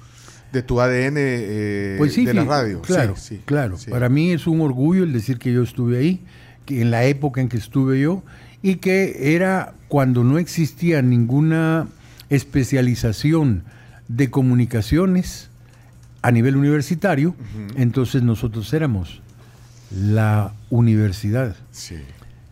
de 0.53 0.63
tu 0.63 0.81
ADN 0.81 1.15
eh, 1.17 1.95
Pues 1.99 2.15
sí, 2.15 2.25
de 2.25 2.35
la 2.35 2.45
radio. 2.45 2.83
Claro, 2.83 3.17
Sí, 3.17 3.37
sí, 3.37 3.43
claro. 3.45 3.77
Para 3.89 4.09
mí 4.09 4.33
es 4.33 4.47
un 4.47 4.61
orgullo 4.61 5.05
el 5.05 5.13
decir 5.13 5.39
que 5.39 5.53
yo 5.53 5.63
estuve 5.63 5.99
ahí, 5.99 6.21
que 6.67 6.81
en 6.81 6.91
la 6.91 7.05
época 7.05 7.41
en 7.41 7.49
que 7.49 7.57
estuve 7.57 8.01
yo, 8.01 8.23
y 8.63 8.77
que 8.77 9.35
era 9.35 9.75
cuando 9.89 10.25
no 10.25 10.39
existía 10.39 11.03
ninguna 11.03 11.89
especialización 12.29 13.65
de 14.09 14.31
comunicaciones 14.31 15.51
a 16.23 16.31
nivel 16.31 16.57
universitario, 16.57 17.35
entonces 17.77 18.23
nosotros 18.23 18.73
éramos 18.73 19.23
la 19.91 20.53
universidad, 20.69 21.57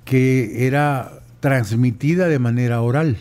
que 0.04 0.66
era 0.66 1.20
transmitida 1.40 2.28
de 2.28 2.38
manera 2.38 2.80
oral, 2.80 3.16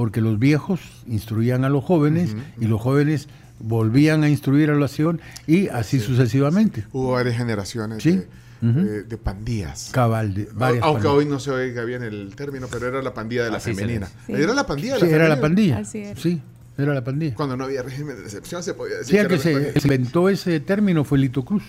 porque 0.00 0.22
los 0.22 0.38
viejos 0.38 0.80
instruían 1.06 1.62
a 1.62 1.68
los 1.68 1.84
jóvenes 1.84 2.34
y 2.58 2.64
los 2.64 2.80
jóvenes 2.80 3.28
volvían 3.58 4.24
a 4.24 4.30
instruir 4.30 4.70
a 4.70 4.72
la 4.72 4.80
nación 4.80 5.20
y 5.46 5.68
así 5.68 6.00
sucesivamente. 6.00 6.86
Hubo 6.90 7.12
varias 7.12 7.36
generaciones 7.36 8.02
Sí. 8.02 8.22
de, 8.62 9.02
de 9.02 9.16
pandillas. 9.18 9.90
Cabal, 9.92 10.32
de 10.32 10.48
varias 10.54 10.82
Aunque 10.84 11.02
pandillas. 11.02 11.18
hoy 11.18 11.26
no 11.26 11.38
se 11.38 11.50
oiga 11.50 11.84
bien 11.84 12.02
el 12.02 12.34
término, 12.34 12.66
pero 12.70 12.86
era 12.88 13.02
la 13.02 13.12
pandilla 13.12 13.44
de 13.44 13.50
la 13.50 13.58
Así 13.58 13.74
femenina. 13.74 14.08
Sí. 14.26 14.32
Era 14.32 14.54
la 14.54 14.64
pandilla 14.66 14.94
de 14.94 15.00
Sí, 15.00 15.06
la 15.06 15.12
era 15.16 15.28
la 15.28 15.36
femenina. 15.36 15.40
pandilla. 15.42 15.78
Así 15.80 15.98
era. 15.98 16.18
Sí, 16.18 16.40
era 16.78 16.94
la 16.94 17.04
pandilla. 17.04 17.34
Cuando 17.34 17.58
no 17.58 17.64
había 17.64 17.82
régimen 17.82 18.16
de 18.16 18.22
decepción 18.22 18.62
se 18.62 18.72
podía 18.72 18.96
decir 18.96 19.20
Sí, 19.20 19.28
que 19.28 19.38
se 19.38 19.72
inventó 19.84 20.30
ese 20.30 20.60
término 20.60 21.04
fue 21.04 21.18
Lito 21.18 21.44
Cruz. 21.44 21.64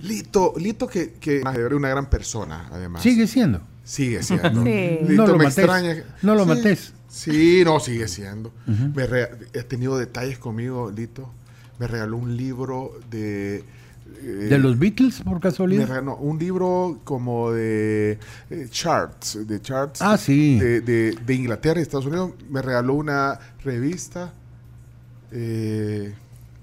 Lito, 0.00 0.54
Lito 0.58 0.88
que, 0.88 1.12
que 1.20 1.42
era 1.42 1.76
una 1.76 1.90
gran 1.90 2.10
persona, 2.10 2.66
además. 2.72 3.04
Sigue 3.04 3.28
siendo. 3.28 3.60
Sigue 3.84 4.20
siendo. 4.24 4.48
Sí. 4.64 4.98
Lito 5.08 5.12
No 5.22 5.26
lo 5.28 5.38
me 5.38 5.44
mates. 5.44 5.58
extraña. 5.58 6.02
No 6.22 6.34
lo 6.34 6.42
Sí, 6.42 6.48
mates. 6.48 6.92
Sí, 7.14 7.60
no, 7.64 7.78
sigue 7.78 8.08
siendo. 8.08 8.50
Me 8.66 9.06
re- 9.06 9.28
he 9.52 9.62
tenido 9.64 9.98
detalles 9.98 10.38
conmigo, 10.38 10.90
Lito. 10.90 11.30
Me 11.78 11.86
regaló 11.86 12.16
un 12.16 12.36
libro 12.38 12.92
de... 13.10 13.56
eh, 13.58 14.22
¿De 14.22 14.58
los 14.58 14.78
Beatles, 14.78 15.20
por 15.20 15.34
me 15.34 15.40
casualidad? 15.40 15.86
regaló 15.88 16.16
un 16.16 16.38
libro 16.38 17.00
como 17.04 17.50
de 17.52 18.18
eh, 18.48 18.66
charts, 18.70 19.46
de 19.46 19.60
charts 19.60 20.00
Ah, 20.00 20.16
sí. 20.16 20.58
de, 20.58 20.80
de- 20.80 21.12
de 21.26 21.34
Inglaterra 21.34 21.80
y 21.80 21.82
Estados 21.82 22.06
Unidos. 22.06 22.32
Me 22.48 22.62
regaló 22.62 22.94
una 22.94 23.38
revista. 23.62 24.32
eh, 25.32 26.14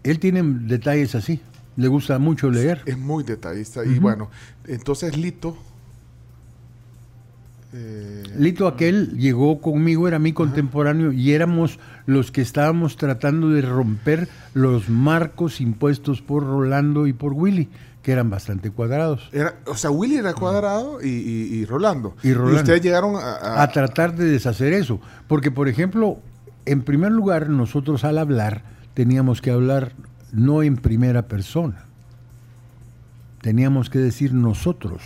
Él 0.03 0.19
tiene 0.19 0.41
detalles 0.43 1.13
así. 1.15 1.41
Le 1.75 1.87
gusta 1.87 2.17
mucho 2.19 2.49
leer. 2.49 2.81
es 2.87 2.97
muy 2.97 3.23
detallista. 3.23 3.85
Y 3.85 3.99
bueno, 3.99 4.29
entonces 4.65 5.15
Lito. 5.15 5.55
Eh, 7.73 8.23
Lito 8.37 8.67
aquel 8.67 9.17
llegó 9.17 9.61
conmigo, 9.61 10.07
era 10.07 10.17
mi 10.19 10.33
contemporáneo 10.33 11.11
y 11.11 11.33
éramos 11.33 11.79
los 12.07 12.31
que 12.31 12.41
estábamos 12.41 12.97
tratando 12.97 13.49
de 13.49 13.61
romper 13.61 14.27
los 14.53 14.89
marcos 14.89 15.61
impuestos 15.61 16.21
por 16.21 16.43
Rolando 16.43 17.05
y 17.05 17.13
por 17.13 17.33
Willy, 17.33 17.69
que 18.01 18.11
eran 18.11 18.29
bastante 18.31 18.71
cuadrados. 18.71 19.29
era, 19.33 19.55
o 19.67 19.75
sea, 19.75 19.91
Willy 19.91 20.15
era 20.15 20.33
cuadrado 20.33 20.99
y, 21.03 21.09
y- 21.09 21.53
y 21.59 21.65
Rolando. 21.65 22.15
Y 22.23 22.33
Rolando. 22.33 22.61
ustedes 22.61 22.81
llegaron 22.81 23.15
a. 23.17 23.19
a- 23.35 23.61
a 23.63 23.67
tratar 23.71 24.15
de 24.15 24.25
deshacer 24.25 24.73
eso. 24.73 24.99
Porque, 25.27 25.51
por 25.51 25.67
ejemplo, 25.67 26.17
en 26.65 26.81
primer 26.81 27.11
lugar, 27.11 27.49
nosotros 27.49 28.03
al 28.03 28.17
hablar 28.17 28.63
teníamos 28.95 29.41
que 29.41 29.51
hablar 29.51 29.91
no 30.31 30.63
en 30.63 30.77
primera 30.77 31.27
persona. 31.27 31.85
Teníamos 33.41 33.89
que 33.89 33.99
decir 33.99 34.33
nosotros. 34.33 35.01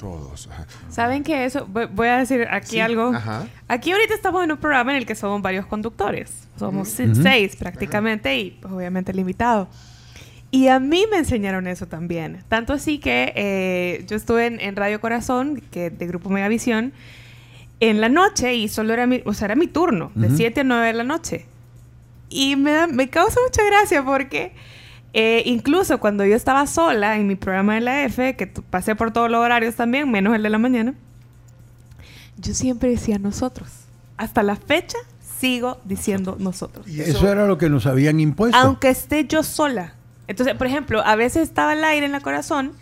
Todos. 0.00 0.48
ajá. 0.50 0.66
¿Saben 0.88 1.22
que 1.22 1.44
eso? 1.44 1.66
Voy 1.66 2.08
a 2.08 2.16
decir 2.16 2.46
aquí 2.50 2.70
Sí, 2.70 2.80
algo. 2.80 3.12
ajá. 3.14 3.46
Aquí 3.68 3.92
ahorita 3.92 4.14
estamos 4.14 4.42
en 4.42 4.50
un 4.52 4.58
programa 4.58 4.92
en 4.92 4.96
el 4.98 5.06
que 5.06 5.14
somos 5.14 5.42
varios 5.42 5.66
conductores. 5.66 6.32
Somos 6.58 6.88
seis 6.88 7.56
prácticamente 7.56 8.38
y 8.38 8.50
pues, 8.52 8.72
obviamente 8.72 9.12
el 9.12 9.18
invitado. 9.18 9.68
Y 10.50 10.66
a 10.68 10.80
mí 10.80 11.04
me 11.10 11.18
enseñaron 11.18 11.66
eso 11.66 11.86
también. 11.86 12.42
Tanto 12.48 12.72
así 12.72 12.98
que 12.98 13.32
eh, 13.36 14.04
yo 14.08 14.16
estuve 14.16 14.46
en, 14.46 14.58
en 14.60 14.74
Radio 14.74 15.00
Corazón, 15.00 15.62
que 15.70 15.90
de 15.90 16.06
Grupo 16.06 16.28
Megavisión, 16.28 16.92
en 17.78 18.00
la 18.00 18.08
noche 18.08 18.54
y 18.56 18.68
solo 18.68 18.92
era 18.92 19.06
mi, 19.06 19.22
o 19.24 19.32
sea, 19.32 19.46
era 19.46 19.54
mi 19.54 19.68
turno, 19.68 20.10
de 20.14 20.26
Ujú. 20.26 20.36
7 20.36 20.60
a 20.60 20.64
9 20.64 20.86
de 20.88 20.92
la 20.94 21.04
noche. 21.04 21.46
Y 22.28 22.56
me, 22.56 22.72
da- 22.72 22.86
me 22.88 23.08
causa 23.08 23.38
mucha 23.44 23.62
gracia 23.64 24.04
porque 24.04 24.52
eh, 25.12 25.42
incluso 25.44 25.98
cuando 25.98 26.24
yo 26.24 26.36
estaba 26.36 26.66
sola 26.66 27.16
en 27.16 27.26
mi 27.26 27.34
programa 27.34 27.74
de 27.74 27.80
la 27.80 28.04
F, 28.04 28.36
que 28.36 28.46
pasé 28.46 28.94
por 28.94 29.12
todos 29.12 29.30
los 29.30 29.40
horarios 29.40 29.74
también, 29.74 30.10
menos 30.10 30.34
el 30.34 30.42
de 30.42 30.50
la 30.50 30.58
mañana, 30.58 30.94
yo 32.36 32.54
siempre 32.54 32.90
decía 32.90 33.18
nosotros. 33.18 33.68
Hasta 34.16 34.42
la 34.42 34.56
fecha 34.56 34.98
sigo 35.40 35.78
diciendo 35.84 36.36
nosotros. 36.38 36.86
Eso 36.86 37.30
era 37.30 37.46
lo 37.46 37.58
que 37.58 37.68
nos 37.68 37.86
habían 37.86 38.20
impuesto. 38.20 38.56
Aunque 38.56 38.90
esté 38.90 39.26
yo 39.26 39.42
sola. 39.42 39.94
Entonces, 40.28 40.54
por 40.54 40.66
ejemplo, 40.66 41.02
a 41.04 41.16
veces 41.16 41.42
estaba 41.42 41.72
al 41.72 41.82
aire 41.82 42.06
en 42.06 42.12
la 42.12 42.20
corazón, 42.20 42.72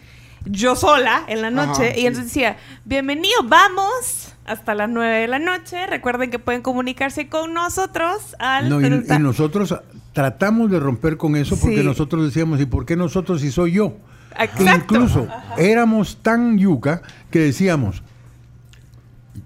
yo 0.45 0.77
sola 0.77 1.25
en 1.29 1.41
la 1.41 1.51
noche, 1.51 1.89
Ajá, 1.89 1.97
y 1.97 2.01
sí. 2.01 2.07
entonces 2.07 2.33
decía, 2.33 2.57
bienvenido, 2.85 3.43
vamos 3.45 4.35
hasta 4.45 4.75
las 4.75 4.89
9 4.91 5.21
de 5.21 5.29
la 5.29 5.39
noche. 5.39 5.87
Recuerden 5.87 6.31
que 6.31 6.39
pueden 6.39 6.61
comunicarse 6.61 7.29
con 7.29 7.55
nosotros 7.55 8.37
al... 8.39 8.69
No, 8.69 8.81
y, 8.81 8.87
y 8.87 9.19
nosotros 9.19 9.75
tratamos 10.19 10.69
de 10.69 10.81
romper 10.81 11.17
con 11.17 11.37
eso 11.37 11.57
porque 11.61 11.79
Sí. 11.79 11.85
nosotros 11.85 12.25
decíamos, 12.25 12.61
¿y 12.61 12.67
por 12.67 12.85
qué 12.85 12.97
nosotros 12.97 13.41
si 13.41 13.53
soy 13.53 13.71
yo? 13.75 13.99
Exacto. 14.37 14.97
Incluso 14.97 15.29
éramos 15.57 16.19
tan 16.23 16.59
yuca 16.59 17.03
que 17.31 17.39
decíamos, 17.39 18.03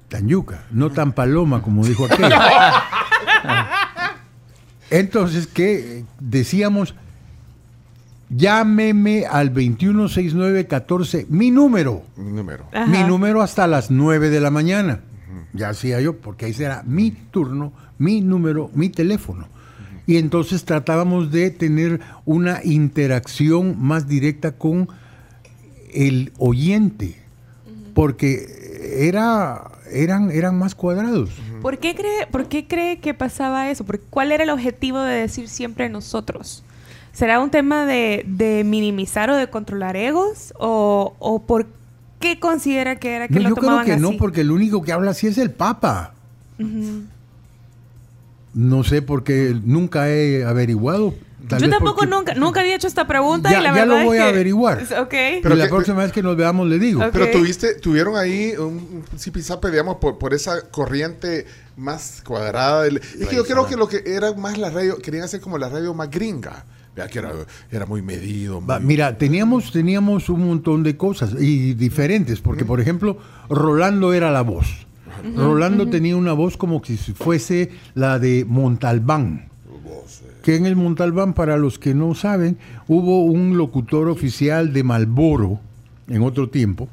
tan 0.08 0.28
yuca, 0.28 0.64
no 0.70 0.88
tan 0.88 1.12
paloma 1.12 1.60
como 1.60 1.84
dijo 1.84 2.06
aquel. 2.06 2.32
Entonces, 4.90 5.46
que 5.46 6.06
decíamos, 6.20 6.94
llámeme 8.30 9.26
al 9.26 9.50
216914, 9.50 11.26
mi 11.28 11.50
número. 11.50 12.02
Mi 12.16 12.32
número. 12.32 12.64
Ajá. 12.72 12.86
Mi 12.86 13.04
número 13.04 13.42
hasta 13.42 13.66
las 13.66 13.90
9 13.90 14.30
de 14.30 14.40
la 14.40 14.50
mañana. 14.50 15.00
Ya 15.52 15.68
hacía 15.68 16.00
yo, 16.00 16.16
porque 16.16 16.46
ahí 16.46 16.54
será 16.54 16.82
mi 16.86 17.10
turno, 17.10 17.74
mi 17.98 18.22
número, 18.22 18.70
mi 18.72 18.88
teléfono. 18.88 19.51
Y 20.06 20.16
entonces 20.16 20.64
tratábamos 20.64 21.30
de 21.30 21.50
tener 21.50 22.00
una 22.24 22.60
interacción 22.64 23.76
más 23.78 24.08
directa 24.08 24.52
con 24.52 24.88
el 25.94 26.32
oyente, 26.38 27.16
porque 27.94 29.06
era, 29.08 29.70
eran, 29.90 30.30
eran 30.30 30.58
más 30.58 30.74
cuadrados. 30.74 31.30
¿Por 31.60 31.78
qué, 31.78 31.94
cree, 31.94 32.26
¿Por 32.30 32.48
qué 32.48 32.66
cree 32.66 32.98
que 32.98 33.14
pasaba 33.14 33.70
eso? 33.70 33.84
¿Por- 33.84 34.00
¿Cuál 34.00 34.32
era 34.32 34.42
el 34.44 34.50
objetivo 34.50 35.00
de 35.00 35.14
decir 35.14 35.48
siempre 35.48 35.88
nosotros? 35.88 36.64
¿Será 37.12 37.40
un 37.40 37.50
tema 37.50 37.84
de, 37.86 38.24
de 38.26 38.64
minimizar 38.64 39.30
o 39.30 39.36
de 39.36 39.46
controlar 39.48 39.96
egos? 39.96 40.54
¿O, 40.58 41.14
o 41.18 41.42
por 41.42 41.66
qué 42.18 42.40
considera 42.40 42.96
que 42.96 43.14
era 43.14 43.28
que 43.28 43.34
No, 43.34 43.40
lo 43.42 43.48
yo 43.50 43.54
creo 43.56 43.64
tomaban 43.66 43.84
que 43.86 43.92
así? 43.92 44.00
no, 44.02 44.12
porque 44.16 44.40
el 44.40 44.50
único 44.50 44.82
que 44.82 44.92
habla 44.92 45.10
así 45.10 45.26
es 45.26 45.36
el 45.38 45.50
Papa. 45.50 46.14
Ujú. 46.58 47.02
No 48.54 48.84
sé, 48.84 49.00
porque 49.02 49.56
nunca 49.64 50.10
he 50.10 50.44
averiguado. 50.44 51.14
Tal 51.48 51.58
Yo 51.60 51.66
vez 51.66 51.70
tampoco 51.76 51.96
porque- 52.00 52.10
nunca, 52.10 52.34
nunca 52.34 52.60
había 52.60 52.76
hecho 52.76 52.86
esta 52.86 53.06
pregunta 53.06 53.50
Ya- 53.50 53.58
y 53.60 53.62
la 53.62 53.74
ya 53.74 53.80
verdad 53.84 53.98
lo 54.00 54.04
voy 54.04 54.16
es 54.18 54.22
a 54.22 54.26
que- 54.26 54.30
averiguar. 54.30 54.82
Ok. 55.00 55.14
y 55.44 55.48
la 55.56 55.68
próxima 55.68 56.02
vez 56.02 56.12
que 56.12 56.22
nos 56.22 56.36
veamos 56.36 56.68
le 56.68 56.78
digo. 56.78 57.02
Pero 57.12 57.30
tuviste, 57.30 57.74
tuvieron 57.74 58.16
ahí 58.16 58.52
un 58.56 59.02
zipizape, 59.18 59.70
digamos, 59.70 59.96
por, 59.96 60.18
por 60.18 60.34
esa 60.34 60.68
corriente 60.70 61.46
más 61.76 62.22
cuadrada. 62.24 62.82
del- 62.84 62.98
es 62.98 63.26
que 63.28 63.34
yo 63.36 63.44
creo 63.44 63.66
que 63.66 63.74
lo 63.76 63.88
que 63.88 64.02
era 64.06 64.32
más 64.34 64.56
la 64.58 64.70
radio, 64.70 64.98
querían 64.98 65.24
hacer 65.24 65.40
como 65.40 65.58
la 65.58 65.68
radio 65.68 65.92
más 65.94 66.10
gringa. 66.10 66.64
Vea 66.94 67.08
que 67.08 67.18
era, 67.20 67.32
era 67.70 67.86
muy 67.86 68.02
medido. 68.02 68.64
Va, 68.64 68.78
muy- 68.78 68.88
mira, 68.88 69.16
teníamos, 69.16 69.72
teníamos 69.72 70.28
un 70.28 70.46
montón 70.46 70.82
de 70.82 70.96
cosas 70.96 71.30
y 71.40 71.72
diferentes, 71.74 72.40
porque 72.42 72.64
por 72.66 72.80
ejemplo, 72.80 73.16
Rolando 73.48 74.12
era 74.12 74.30
la 74.30 74.42
voz. 74.42 74.66
Rolando 75.36 75.88
tenía 75.88 76.16
una 76.16 76.32
voz 76.32 76.56
como 76.56 76.80
que 76.82 76.96
si 76.96 77.12
fuese 77.12 77.70
la 77.94 78.18
de 78.18 78.44
Montalbán. 78.48 79.48
Que 80.42 80.56
en 80.56 80.66
el 80.66 80.74
Montalbán, 80.74 81.34
para 81.34 81.56
los 81.56 81.78
que 81.78 81.94
no 81.94 82.14
saben, 82.16 82.58
hubo 82.88 83.24
un 83.24 83.56
locutor 83.56 84.08
oficial 84.08 84.72
de 84.72 84.82
Malboro 84.82 85.60
en 86.08 86.22
otro 86.22 86.48
tiempo, 86.50 86.88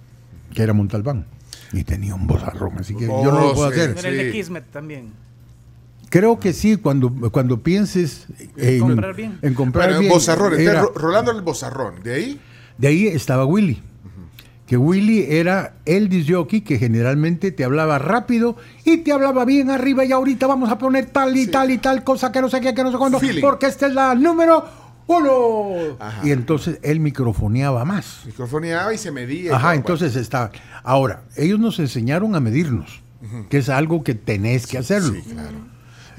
que 0.54 0.62
era 0.62 0.74
Montalbán. 0.74 1.26
Y 1.74 1.84
tenía 1.84 2.14
un 2.16 2.28
vozarrón, 2.28 2.74
así 2.80 2.96
que 2.96 3.08
yo 3.08 3.32
no 3.32 3.40
lo 3.42 3.54
puedo 3.54 3.68
hacer. 3.70 3.96
Era 3.98 4.10
el 4.10 4.18
de 4.18 4.32
Kismet 4.32 4.66
también. 4.72 5.08
Creo 6.10 6.40
que 6.40 6.54
sí, 6.54 6.78
cuando, 6.78 7.12
cuando 7.32 7.62
pienses 7.62 8.26
en 8.58 8.80
comprar 8.80 9.16
bien. 9.16 9.38
en 9.44 9.54
comprar 9.54 9.86
Bueno, 9.90 10.00
bien, 10.00 10.12
bozarrón. 10.12 10.48
entonces, 10.54 10.68
era- 10.68 10.82
Ro- 10.82 10.94
Rolando 10.96 11.32
el 11.32 11.42
bozarrón. 11.42 12.02
De 12.04 12.14
ahí. 12.16 12.40
de 12.78 12.88
ahí 12.88 13.08
estaba 13.08 13.46
Willy. 13.46 13.82
Que 14.70 14.78
Willy 14.78 15.26
era 15.28 15.74
el 15.86 16.10
disjockey 16.10 16.62
que 16.62 16.78
generalmente 16.78 17.52
te 17.52 17.64
hablaba 17.64 17.98
rápido 17.98 18.56
y 18.86 18.98
te 18.98 19.12
hablaba 19.12 19.44
bien 19.44 19.72
arriba 19.72 20.06
y 20.06 20.12
ahorita 20.12 20.46
vamos 20.46 20.70
a 20.70 20.78
poner 20.78 21.08
tal 21.08 21.36
y 21.36 21.48
tal 21.48 21.72
y 21.72 21.80
tal 21.80 22.04
cosa 22.04 22.32
que 22.32 22.40
no 22.40 22.50
sé 22.50 22.62
qué, 22.62 22.76
que 22.76 22.84
no 22.84 22.92
sé 22.92 23.00
cuándo, 23.00 23.20
Feeling. 23.20 23.42
porque 23.42 23.66
esta 23.66 23.88
es 23.88 23.96
la 23.96 24.14
número 24.14 24.64
uno. 25.08 25.98
Y 26.24 26.30
entonces 26.30 26.78
él 26.84 27.00
microfoneaba 27.00 27.84
más. 27.84 28.22
Microfoneaba 28.28 28.94
y 28.94 29.00
se 29.00 29.10
medía. 29.12 29.56
Ajá, 29.56 29.74
entonces 29.74 30.16
está. 30.16 30.52
Ahora, 30.84 31.24
ellos 31.36 31.60
nos 31.60 31.80
enseñaron 31.80 32.36
a 32.36 32.40
medirnos, 32.40 33.02
que 33.50 33.58
es 33.58 33.70
algo 33.70 34.04
que 34.04 34.14
tenés 34.14 34.68
que 34.68 34.78
hacerlo. 34.78 35.16
Sí, 35.16 35.32
claro. 35.32 35.58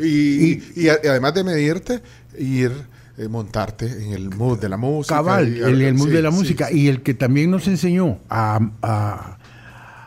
Y, 0.00 0.60
y 0.74 0.88
además 0.88 1.34
de 1.34 1.44
medirte, 1.44 2.02
ir, 2.36 2.72
eh, 3.20 3.28
montarte 3.28 3.86
en 3.86 4.12
el 4.12 4.30
mood 4.30 4.58
de 4.58 4.68
la 4.68 4.76
música. 4.76 5.16
Cabal, 5.16 5.56
y- 5.56 5.60
el, 5.60 5.82
el 5.82 5.94
mood 5.94 6.06
sí, 6.08 6.12
de 6.12 6.22
la 6.22 6.30
sí, 6.30 6.36
música. 6.38 6.72
Y 6.72 6.88
el 6.88 7.02
que 7.02 7.14
también 7.14 7.50
nos 7.50 7.66
enseñó 7.68 8.18
a, 8.28 8.60
a- 8.82 9.36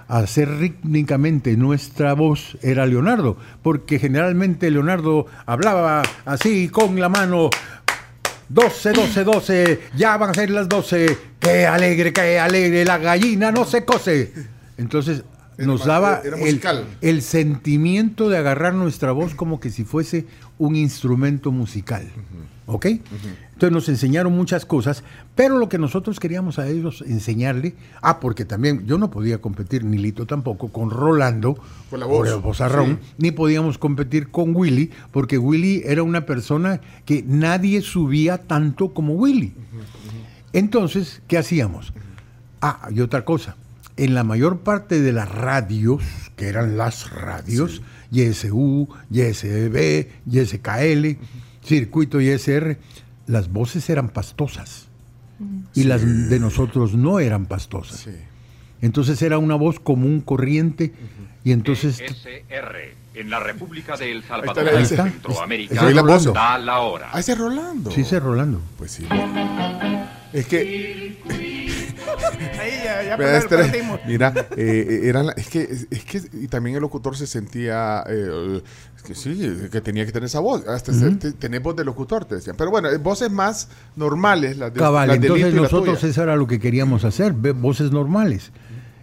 a 0.07 0.17
hacer 0.17 0.49
rítmicamente 0.57 1.55
nuestra 1.57 2.13
voz 2.13 2.57
era 2.61 2.85
Leonardo, 2.85 3.37
porque 3.61 3.99
generalmente 3.99 4.69
Leonardo 4.69 5.25
hablaba 5.45 6.03
así 6.25 6.69
con 6.69 6.99
la 6.99 7.09
mano. 7.09 7.49
12, 8.49 8.91
12, 8.91 9.23
12, 9.23 9.79
ya 9.95 10.17
van 10.17 10.29
a 10.31 10.33
ser 10.33 10.49
las 10.51 10.67
12. 10.69 11.17
Qué 11.39 11.65
alegre, 11.65 12.13
qué 12.13 12.39
alegre, 12.39 12.85
la 12.85 12.97
gallina 12.99 13.51
no 13.51 13.65
se 13.65 13.83
cose. 13.85 14.31
Entonces 14.77 15.23
nos 15.57 15.85
daba 15.85 16.21
el 17.01 17.21
sentimiento 17.21 18.29
de 18.29 18.37
agarrar 18.37 18.73
nuestra 18.73 19.11
voz 19.11 19.33
como 19.33 19.59
que 19.59 19.69
si 19.71 19.83
fuese 19.85 20.25
un 20.59 20.75
instrumento 20.75 21.51
musical. 21.51 22.07
¿Ok? 22.65 22.85
Entonces 22.85 23.71
nos 23.71 23.89
enseñaron 23.89 24.33
muchas 24.33 24.65
cosas, 24.65 25.03
pero 25.35 25.57
lo 25.57 25.69
que 25.69 25.77
nosotros 25.77 26.19
queríamos 26.19 26.59
a 26.59 26.67
ellos 26.67 27.03
enseñarle, 27.05 27.75
ah, 28.01 28.19
porque 28.19 28.45
también 28.45 28.85
yo 28.85 28.97
no 28.97 29.11
podía 29.11 29.39
competir, 29.39 29.83
ni 29.83 29.97
Lito 29.97 30.25
tampoco, 30.25 30.69
con 30.69 30.89
Rolando, 30.89 31.57
Con 31.89 31.99
la 31.99 32.05
voz, 32.05 32.27
sí. 32.29 32.97
ni 33.17 33.31
podíamos 33.31 33.77
competir 33.77 34.29
con 34.29 34.55
Willy, 34.55 34.91
porque 35.11 35.37
Willy 35.37 35.83
era 35.85 36.03
una 36.03 36.25
persona 36.25 36.81
que 37.05 37.23
nadie 37.27 37.81
subía 37.81 38.37
tanto 38.37 38.93
como 38.93 39.13
Willy. 39.13 39.53
Entonces, 40.53 41.21
¿qué 41.27 41.37
hacíamos? 41.37 41.93
Ah, 42.61 42.87
y 42.91 43.01
otra 43.01 43.25
cosa. 43.25 43.55
En 43.97 44.13
la 44.15 44.23
mayor 44.23 44.59
parte 44.59 45.01
de 45.01 45.11
las 45.11 45.29
radios, 45.29 46.01
que 46.35 46.47
eran 46.47 46.77
las 46.77 47.11
radios, 47.11 47.81
YSU, 48.11 48.87
YSB, 49.09 50.07
YSKL, 50.25 51.17
Circuito 51.63 52.19
YSR, 52.19 52.77
las 53.27 53.51
voces 53.51 53.89
eran 53.89 54.09
pastosas. 54.09 54.87
Y 55.73 55.83
las 55.83 56.29
de 56.29 56.39
nosotros 56.39 56.93
no 56.93 57.19
eran 57.19 57.45
pastosas. 57.47 58.07
Entonces 58.81 59.21
era 59.21 59.37
una 59.37 59.55
voz 59.55 59.79
común, 59.79 60.21
corriente, 60.21 60.93
y 61.43 61.51
entonces... 61.51 62.01
SR, 62.01 62.95
en 63.15 63.29
la 63.29 63.39
República 63.39 63.95
de 63.95 64.11
El 64.11 64.17
Ahí 64.17 64.23
Salvador, 64.27 64.67
está, 64.67 64.77
ahí 64.77 64.83
está. 64.83 65.03
Centroamérica, 65.03 65.75
da 66.33 66.57
la 66.57 66.79
hora. 66.79 67.09
Ah, 67.11 67.19
ese 67.19 67.33
es 67.33 67.37
Rolando. 67.37 67.91
Sí, 67.91 68.01
ese 68.01 68.17
es 68.17 68.23
Rolando. 68.23 68.61
Pues 68.77 68.91
sí. 68.91 69.05
Es 70.33 70.47
que. 70.47 71.17
Ahí 72.59 72.71
ya, 72.83 73.03
ya 73.03 73.17
Mira, 73.17 73.37
este- 73.37 73.55
mira, 74.07 74.33
eh, 74.57 75.01
eran 75.03 75.27
la- 75.27 75.33
es 75.33 75.47
que 75.49 75.61
es 75.89 76.03
que 76.05 76.21
y 76.33 76.47
también 76.47 76.75
el 76.75 76.81
locutor 76.81 77.15
se 77.17 77.27
sentía 77.27 78.03
eh, 78.07 78.61
es 78.97 79.03
que 79.03 79.15
sí, 79.15 79.37
que 79.71 79.81
tenía 79.81 80.05
que 80.05 80.11
tener 80.11 80.27
esa 80.27 80.39
voz, 80.39 80.67
hasta 80.67 80.91
voz 81.59 81.75
de 81.75 81.83
locutor 81.85 82.25
te 82.25 82.35
decían. 82.35 82.55
Pero 82.57 82.71
bueno, 82.71 82.89
eh, 82.89 82.97
voces 82.97 83.29
más 83.31 83.69
normales 83.95 84.57
las 84.57 84.73
de 84.73 84.79
Cabal, 84.79 85.07
las 85.07 85.19
de 85.19 85.27
entonces 85.27 85.53
nosotros 85.61 86.03
eso 86.03 86.23
era 86.23 86.35
lo 86.35 86.47
que 86.47 86.59
queríamos 86.59 87.03
hacer, 87.05 87.33
voces 87.33 87.91
normales. 87.91 88.51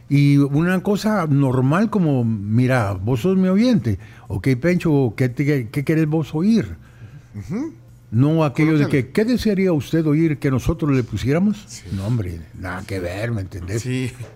Y 0.08 0.38
una 0.38 0.82
cosa 0.82 1.26
normal 1.28 1.88
como, 1.88 2.24
mira, 2.24 2.94
vos 2.94 3.20
sos 3.20 3.36
mi 3.36 3.46
oyente, 3.48 3.98
ok, 4.26 4.48
Pencho, 4.60 5.14
¿qué, 5.16 5.28
te- 5.28 5.68
qué 5.68 5.84
querés 5.84 6.06
vos 6.08 6.34
oír? 6.34 6.76
No 8.12 8.42
aquello 8.44 8.76
de 8.76 8.88
que, 8.88 9.10
¿qué 9.10 9.24
desearía 9.24 9.72
usted 9.72 10.04
oír 10.04 10.38
que 10.38 10.50
nosotros 10.50 10.90
le 10.90 11.04
pusiéramos? 11.04 11.64
No, 11.92 12.06
hombre, 12.06 12.40
nada 12.58 12.82
que 12.84 12.98
ver, 12.98 13.30
¿me 13.30 13.42
entendés? 13.42 13.86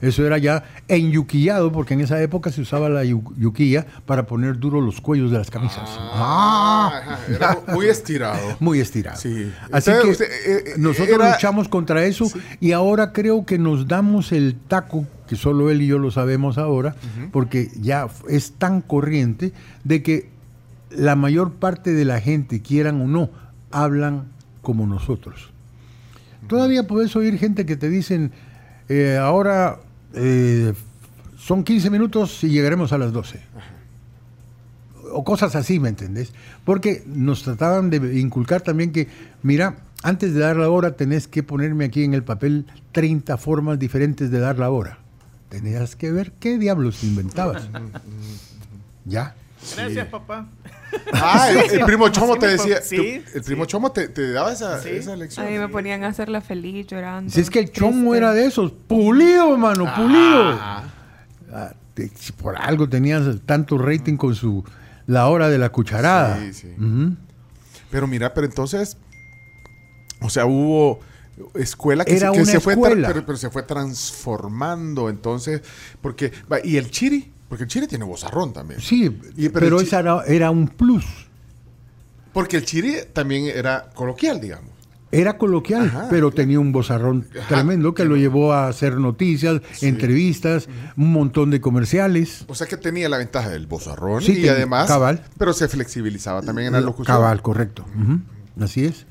Eso 0.01 0.25
era 0.25 0.39
ya 0.39 0.63
enyuquillado, 0.87 1.73
porque 1.73 1.95
en 1.95 2.01
esa 2.01 2.23
época 2.23 2.53
se 2.53 2.61
usaba 2.61 2.89
la 2.89 3.05
yu- 3.05 3.35
yuquilla 3.37 3.85
para 4.07 4.27
poner 4.27 4.59
duros 4.61 4.85
los 4.85 5.01
cuellos 5.01 5.33
de 5.33 5.39
las 5.39 5.51
camisas. 5.51 5.83
Ah, 5.89 7.19
era 7.29 7.59
muy 7.75 7.87
estirado. 7.87 8.57
Muy 8.61 8.79
estirado. 8.79 9.17
Sí. 9.21 9.51
Así 9.73 9.91
que 10.03 10.09
usted, 10.09 10.27
eh, 10.27 10.65
eh, 10.67 10.75
nosotros 10.79 11.09
era- 11.17 11.33
luchamos 11.33 11.69
contra 11.69 12.05
eso 12.05 12.31
y 12.61 12.71
ahora 12.73 13.13
creo 13.13 13.45
que 13.45 13.59
nos 13.59 13.89
damos 13.89 14.31
el 14.31 14.55
taco, 14.69 15.05
que 15.29 15.35
solo 15.35 15.71
él 15.71 15.83
y 15.83 15.89
yo 15.89 15.99
lo 15.99 16.13
sabemos 16.13 16.59
ahora, 16.59 16.95
porque 17.33 17.71
ya 17.81 18.07
es 18.29 18.53
tan 18.53 18.83
corriente 18.83 19.53
de 19.83 20.03
que 20.05 20.29
la 20.91 21.17
mayor 21.17 21.51
parte 21.55 21.93
de 21.93 22.05
la 22.05 22.21
gente, 22.21 22.63
quieran 22.63 23.01
o 23.01 23.09
no, 23.09 23.31
hablan 23.75 24.29
como 24.63 24.87
nosotros. 24.87 25.51
Todavía 26.49 26.87
puedes 26.87 27.15
oír 27.17 27.39
gente 27.39 27.67
que 27.67 27.77
te 27.77 27.89
dicen, 27.89 28.33
eh, 28.89 29.19
ahora 29.21 29.81
eh, 30.15 30.73
son 31.37 31.65
15 31.65 31.91
minutos 31.91 32.45
y 32.45 32.49
llegaremos 32.49 32.93
a 32.93 32.99
las 32.99 33.13
12 33.13 33.41
o 35.15 35.25
cosas 35.25 35.55
así, 35.55 35.79
¿me 35.79 35.89
entendés? 35.89 36.33
Porque 36.65 37.05
nos 37.07 37.43
trataban 37.45 37.89
de 37.89 38.19
inculcar 38.19 38.63
también 38.63 38.91
que, 38.91 39.09
mira, 39.43 39.77
antes 40.03 40.35
de 40.35 40.41
dar 40.41 40.57
la 40.57 40.69
hora 40.69 40.97
tenés 40.97 41.29
que 41.29 41.43
ponerme 41.43 41.85
aquí 41.85 42.03
en 42.03 42.15
el 42.15 42.25
papel 42.25 42.67
30 42.93 43.37
formas 43.39 43.79
diferentes 43.79 44.31
de 44.31 44.41
dar 44.41 44.59
la 44.59 44.71
hora. 44.71 44.99
Tenías 45.49 45.95
que 45.95 46.11
ver 46.11 46.33
qué 46.33 46.59
diablos 46.59 47.05
inventabas. 47.05 47.69
¿Ya? 49.05 49.37
Gracias, 49.77 50.07
papá. 50.09 50.47
Ah, 51.13 51.49
el, 51.51 51.59
Sí, 51.71 51.77
el 51.77 51.85
primo 51.85 52.09
Chomo 52.09 52.37
te 52.37 52.47
decía. 52.49 52.81
sí, 52.83 53.23
el 53.35 53.43
primo 53.43 53.65
Chomo 53.65 53.91
te, 53.93 54.09
te 54.09 54.31
daba 54.33 54.53
esa, 54.53 54.87
esa 54.89 55.17
lección. 55.17 55.47
A 55.47 55.51
mí 55.51 55.59
me 55.59 55.69
ponían 55.69 56.05
a 56.05 56.09
hacerla 56.09 56.41
feliz 56.41 56.87
llorando. 56.87 57.31
Si 57.33 57.41
es 57.41 57.51
que 57.51 57.59
el 57.61 57.71
chomo 57.73 58.15
era 58.15 58.33
de 58.33 58.47
esos, 58.47 58.73
pulido, 58.73 59.57
mano, 59.57 59.93
pulido. 59.95 60.59
Ah, 60.61 60.85
te- 61.95 62.11
si 62.15 62.33
por 62.33 62.57
algo 62.57 62.89
tenías 62.89 63.25
tanto 63.47 63.79
rating 63.79 64.17
con 64.17 64.35
su 64.35 64.65
La 65.07 65.29
hora 65.29 65.49
de 65.49 65.59
la 65.59 65.71
cucharada. 65.71 66.39
Sí, 66.41 66.53
sí. 66.53 66.69
Pero 67.91 68.07
mira, 68.07 68.33
pero 68.35 68.47
entonces, 68.47 68.97
o 70.21 70.29
sea, 70.31 70.47
hubo 70.47 71.01
escuela 71.55 72.05
que, 72.05 72.17
Era 72.17 72.29
se, 72.31 72.37
que 72.37 72.43
una 72.43 72.53
se 72.53 72.61
fue, 72.61 72.73
escuela. 72.75 73.09
pero, 73.09 73.27
pero 73.27 73.37
se 73.39 73.51
fue 73.51 73.63
transformando, 73.65 75.09
entonces, 75.11 75.63
porque, 76.01 76.33
y 76.65 76.77
el 76.77 76.91
chiri, 76.91 77.33
porque 77.49 77.65
el 77.65 77.69
chiri 77.71 77.87
tiene 77.87 78.05
vozarrón 78.05 78.53
también. 78.53 78.81
Sí, 78.81 79.17
Y- 79.37 79.49
pero, 79.49 79.79
chi- 79.79 79.85
esa 79.87 80.01
era, 80.01 80.25
era 80.27 80.51
un 80.51 80.69
plus. 80.69 81.05
Porque 82.33 82.57
el 82.57 82.65
chiri 82.65 82.95
también 83.13 83.47
era 83.47 83.91
coloquial, 83.95 84.41
digamos. 84.41 84.71
Era 85.13 85.39
coloquial, 85.39 85.87
Ajá, 85.87 86.07
pero 86.11 86.33
tenía 86.33 86.59
un 86.59 86.73
vozarrón 86.73 87.29
tremendo 87.49 87.95
que 87.95 88.05
lo 88.05 88.17
llevó 88.17 88.53
a 88.53 88.67
hacer 88.67 88.97
noticias, 88.97 89.61
entrevistas, 89.81 90.69
un 90.97 91.13
montón 91.13 91.51
de 91.51 91.61
comerciales. 91.61 92.45
O 92.49 92.55
sea 92.57 92.67
que 92.67 92.77
tenía 92.77 93.09
la 93.09 93.19
ventaja 93.19 93.49
del 93.51 93.69
vozarrón 93.69 94.23
Sí, 94.23 94.33
y 94.33 94.43
ten- 94.43 94.51
además, 94.51 94.89
cabal. 94.89 95.23
pero 95.39 95.53
se 95.53 95.69
flexibilizaba 95.69 96.43
también 96.43 96.67
en 96.69 96.73
la 96.73 96.81
locución. 96.81 97.07
Cabal, 97.17 97.43
correcto. 97.43 97.85
Así 98.61 98.87
es. 98.87 99.07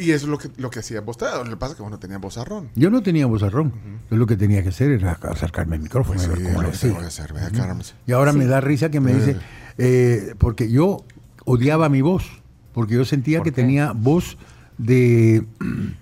Y 0.00 0.12
eso 0.12 0.26
es 0.26 0.30
lo 0.30 0.38
que, 0.38 0.48
lo 0.56 0.70
que 0.70 0.78
hacía 0.78 1.00
vos. 1.02 1.18
Lo 1.20 1.44
que 1.44 1.56
pasa 1.56 1.72
es 1.72 1.76
que 1.76 1.82
vos 1.82 1.90
no 1.90 1.98
tenías 1.98 2.20
vozarrón. 2.20 2.70
Yo 2.74 2.90
no 2.90 3.02
tenía 3.02 3.26
vozarrón. 3.26 3.72
Yo 4.10 4.16
lo 4.16 4.26
que 4.26 4.36
tenía 4.36 4.62
que 4.62 4.70
hacer 4.70 4.90
era 4.90 5.12
acercarme 5.12 5.76
al 5.76 5.82
micrófono 5.82 6.18
Pues 6.18 6.26
y 6.26 6.30
ver 6.30 6.38
sí, 6.38 6.44
cómo 6.44 6.56
lo 6.56 6.62
lo 6.62 6.68
que 6.70 6.76
hacía. 6.76 6.88
tengo 6.88 7.00
que 7.00 7.06
hacer, 7.06 7.32
vea, 7.32 7.50
caramba. 7.50 7.84
Y 8.06 8.12
ahora 8.12 8.32
me 8.32 8.46
da 8.46 8.60
risa 8.60 8.90
que 8.90 9.00
me 9.00 9.14
dice, 9.14 9.36
eh, 9.78 10.34
porque 10.38 10.70
yo 10.70 11.04
odiaba 11.44 11.88
mi 11.88 12.00
voz, 12.00 12.24
porque 12.72 12.94
yo 12.94 13.04
sentía 13.04 13.42
que 13.42 13.52
tenía 13.52 13.92
voz 13.92 14.36
de, 14.78 15.44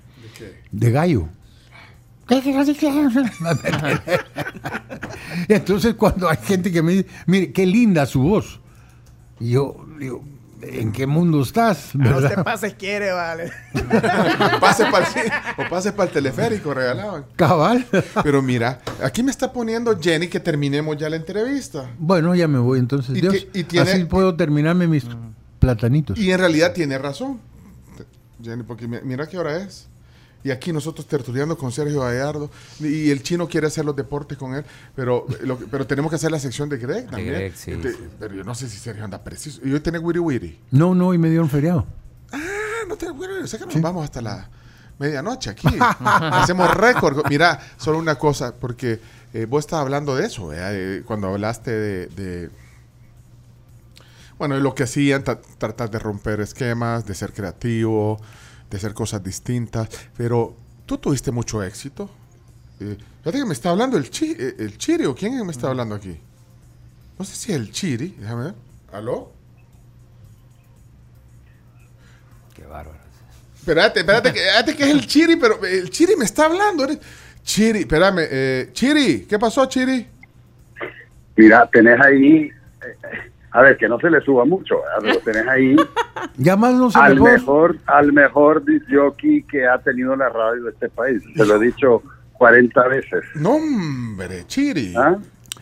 de 0.72 0.90
gallo. 0.92 1.28
Entonces 5.48 5.94
cuando 5.94 6.28
hay 6.28 6.36
gente 6.42 6.70
que 6.70 6.82
me 6.82 6.92
dice, 6.92 7.06
mire, 7.26 7.52
qué 7.52 7.66
linda 7.66 8.06
su 8.06 8.22
voz. 8.22 8.60
Y 9.40 9.50
yo 9.50 9.84
digo, 9.98 10.22
¿en 10.62 10.92
qué 10.92 11.06
mundo 11.06 11.42
estás? 11.42 11.94
A 11.94 11.98
usted 11.98 12.10
¿Verdad? 12.28 12.44
pase 12.44 12.74
quiere, 12.74 13.12
vale. 13.12 13.52
pase 14.60 14.84
para 14.90 15.06
el, 15.06 15.64
o 15.66 15.68
pase 15.68 15.92
para 15.92 16.08
el 16.08 16.12
teleférico, 16.12 16.74
regalaban. 16.74 17.26
Cabal. 17.36 17.86
Pero 18.22 18.42
mira, 18.42 18.80
aquí 19.02 19.22
me 19.22 19.30
está 19.30 19.52
poniendo 19.52 19.98
Jenny 20.00 20.28
que 20.28 20.40
terminemos 20.40 20.96
ya 20.96 21.08
la 21.08 21.16
entrevista. 21.16 21.90
Bueno, 21.98 22.34
ya 22.34 22.48
me 22.48 22.58
voy 22.58 22.78
entonces. 22.78 23.16
Y 23.16 23.20
Dios. 23.20 23.32
ti- 23.34 23.48
y 23.60 23.64
tiene- 23.64 23.90
Así 23.90 24.04
puedo 24.04 24.34
terminarme 24.36 24.86
mis 24.86 25.06
platanitos. 25.58 26.18
Y 26.18 26.30
en 26.32 26.38
realidad 26.38 26.72
tiene 26.72 26.98
razón. 26.98 27.40
Jenny, 28.42 28.62
porque 28.62 28.86
mi- 28.86 29.00
mira 29.02 29.26
qué 29.26 29.38
hora 29.38 29.56
es. 29.56 29.88
Y 30.44 30.50
aquí 30.52 30.72
nosotros 30.72 31.06
tertuliando 31.06 31.58
con 31.58 31.72
Sergio 31.72 32.00
Gallardo. 32.00 32.48
Y 32.80 33.10
el 33.10 33.22
chino 33.22 33.48
quiere 33.48 33.66
hacer 33.66 33.84
los 33.84 33.96
deportes 33.96 34.38
con 34.38 34.54
él. 34.54 34.64
Pero, 34.94 35.26
lo 35.42 35.58
que- 35.58 35.66
pero 35.66 35.86
tenemos 35.86 36.10
que 36.10 36.16
hacer 36.16 36.30
la 36.30 36.38
sección 36.38 36.68
de 36.68 36.78
Greg 36.78 37.06
también. 37.10 37.34
Greg, 37.34 37.56
sí, 37.56 37.72
Este, 37.72 37.92
sí. 37.92 37.98
Pero 38.20 38.34
yo 38.34 38.44
no 38.44 38.54
sé 38.54 38.68
si 38.68 38.78
Sergio 38.78 39.04
anda 39.04 39.22
preciso. 39.22 39.60
Y 39.64 39.72
hoy 39.72 39.80
tiene 39.80 39.98
Wiri 39.98 40.18
Wiri. 40.20 40.60
No, 40.70 40.94
no, 40.94 41.12
y 41.12 41.18
me 41.18 41.28
dieron 41.28 41.50
feriado. 41.50 41.84
Ah, 42.32 42.38
no 42.88 42.96
te 42.96 43.10
bueno, 43.10 43.46
sé 43.46 43.58
que 43.58 43.66
nos 43.66 43.80
vamos 43.80 44.04
hasta 44.04 44.20
la 44.22 44.48
medianoche 44.98 45.50
aquí. 45.50 45.68
Hacemos 46.00 46.72
récord. 46.74 47.26
Mira, 47.28 47.58
solo 47.76 47.98
una 47.98 48.14
cosa, 48.14 48.54
porque 48.54 49.00
eh, 49.34 49.44
vos 49.46 49.64
estabas 49.64 49.82
hablando 49.84 50.14
de 50.16 50.26
eso, 50.26 50.46
¿verdad? 50.48 50.70
Eh, 50.74 51.02
cuando 51.04 51.28
hablaste 51.28 51.70
de, 51.72 52.06
de- 52.06 52.50
bueno, 54.38 54.56
lo 54.60 54.74
que 54.74 54.84
hacían, 54.84 55.24
tra- 55.24 55.40
tratar 55.58 55.90
de 55.90 55.98
romper 55.98 56.40
esquemas, 56.40 57.04
de 57.06 57.14
ser 57.14 57.32
creativo, 57.32 58.20
de 58.70 58.76
hacer 58.76 58.94
cosas 58.94 59.22
distintas, 59.22 59.88
pero 60.16 60.56
tú 60.86 60.98
tuviste 60.98 61.30
mucho 61.30 61.62
éxito. 61.62 62.10
Eh, 62.80 62.96
fíjate 63.20 63.38
que 63.38 63.44
me 63.44 63.54
está 63.54 63.70
hablando 63.70 63.96
el, 63.96 64.10
chi, 64.10 64.36
eh, 64.38 64.54
el 64.58 64.78
Chiri, 64.78 65.04
¿o 65.06 65.14
quién 65.14 65.44
me 65.44 65.52
está 65.52 65.68
hablando 65.68 65.94
aquí? 65.94 66.16
No 67.18 67.24
sé 67.24 67.34
si 67.34 67.52
es 67.52 67.58
el 67.58 67.72
Chiri, 67.72 68.16
déjame 68.18 68.44
ver. 68.44 68.54
¿Aló? 68.92 69.32
Qué 72.54 72.62
bárbaro. 72.64 72.98
Espérate, 73.58 74.00
espérate, 74.00 74.32
que, 74.32 74.40
espérate 74.40 74.76
que 74.76 74.84
es 74.84 74.90
el 74.90 75.06
Chiri, 75.06 75.36
pero 75.36 75.64
el 75.64 75.90
Chiri 75.90 76.16
me 76.16 76.24
está 76.24 76.46
hablando. 76.46 76.86
Chiri, 77.42 77.80
espérame. 77.80 78.20
eh, 78.30 78.70
Chiri, 78.72 79.26
¿qué 79.28 79.38
pasó, 79.38 79.66
Chiri? 79.66 80.06
Mira, 81.36 81.68
tenés 81.72 82.00
ahí, 82.00 82.50
eh, 82.82 83.30
a 83.50 83.62
ver, 83.62 83.76
que 83.76 83.88
no 83.88 83.98
se 83.98 84.10
le 84.10 84.20
suba 84.20 84.44
mucho, 84.44 84.76
¿verdad? 84.82 85.20
pero 85.24 85.32
tenés 85.32 85.48
ahí 85.48 85.76
Llámanos 86.36 86.94
al 86.96 87.20
mejor. 87.20 87.76
al 87.86 88.12
mejor 88.12 88.64
disc 88.64 88.84
jockey 88.92 89.42
que 89.42 89.66
ha 89.66 89.78
tenido 89.78 90.14
la 90.16 90.28
radio 90.28 90.64
de 90.64 90.70
este 90.70 90.88
país. 90.88 91.22
Se 91.34 91.46
lo 91.46 91.56
he 91.56 91.66
dicho 91.66 92.02
40 92.34 92.88
veces. 92.88 93.24
No, 93.34 93.56
hombre, 93.56 94.44
Chiri. 94.46 94.94
¿Ah? 94.96 95.16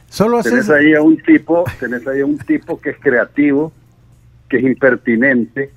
Solo 0.08 0.42
Tenés 0.42 0.68
ahí 0.70 0.94
a 0.94 1.02
un 1.02 1.16
tipo, 1.18 1.64
tenés 1.80 2.06
ahí 2.06 2.20
a 2.20 2.26
un 2.26 2.38
tipo 2.38 2.80
que 2.80 2.90
es 2.90 2.98
creativo, 2.98 3.72
que 4.48 4.58
es 4.58 4.64
impertinente, 4.64 5.70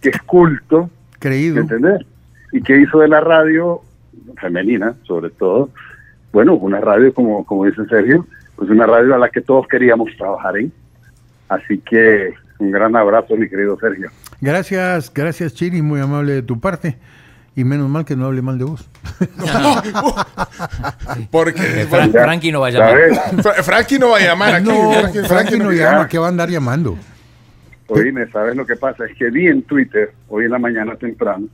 que 0.00 0.08
es 0.10 0.22
culto, 0.22 0.90
Creído. 1.18 1.60
¿entendés? 1.60 2.04
Y 2.52 2.62
que 2.62 2.78
hizo 2.80 2.98
de 3.00 3.08
la 3.08 3.20
radio 3.20 3.80
femenina, 4.40 4.94
sobre 5.04 5.30
todo, 5.30 5.70
bueno, 6.32 6.54
una 6.54 6.80
radio 6.80 7.12
como 7.14 7.44
como 7.46 7.64
dice 7.64 7.84
Sergio, 7.86 8.26
pues 8.56 8.68
una 8.70 8.86
radio 8.86 9.14
a 9.14 9.18
la 9.18 9.28
que 9.30 9.40
todos 9.40 9.66
queríamos 9.68 10.10
trabajar 10.16 10.56
en. 10.58 10.72
Así 11.48 11.78
que 11.78 12.34
un 12.58 12.70
gran 12.70 12.96
abrazo, 12.96 13.36
mi 13.36 13.48
querido 13.48 13.78
Sergio. 13.78 14.10
Gracias, 14.40 15.12
gracias 15.12 15.54
Chiri, 15.54 15.82
muy 15.82 16.00
amable 16.00 16.32
de 16.32 16.42
tu 16.42 16.60
parte. 16.60 16.96
Y 17.54 17.64
menos 17.64 17.88
mal 17.88 18.04
que 18.04 18.16
no 18.16 18.26
hable 18.26 18.42
mal 18.42 18.58
de 18.58 18.64
vos. 18.64 18.86
Porque 21.30 21.86
Fran- 21.88 22.12
Frankie 22.12 22.52
no 22.52 22.60
va 22.60 22.68
a 22.68 22.70
llamar. 22.70 22.96
Fra- 23.42 23.62
Frankie 23.62 23.98
no 23.98 24.10
va 24.10 24.18
a 24.18 24.20
llamar 24.20 24.54
aquí. 24.56 24.68
No, 24.68 24.92
Frankie, 24.92 25.20
Frankie 25.22 25.58
no 25.58 25.72
llama. 25.72 26.08
¿qué 26.08 26.18
va 26.18 26.26
a 26.26 26.28
andar 26.28 26.50
llamando? 26.50 26.96
Oíme, 27.88 28.26
¿sabes 28.30 28.56
lo 28.56 28.66
que 28.66 28.76
pasa? 28.76 29.06
Es 29.06 29.16
que 29.16 29.30
vi 29.30 29.46
en 29.46 29.62
Twitter, 29.62 30.12
hoy 30.28 30.44
en 30.46 30.50
la 30.50 30.58
mañana 30.58 30.96
temprano, 30.96 31.46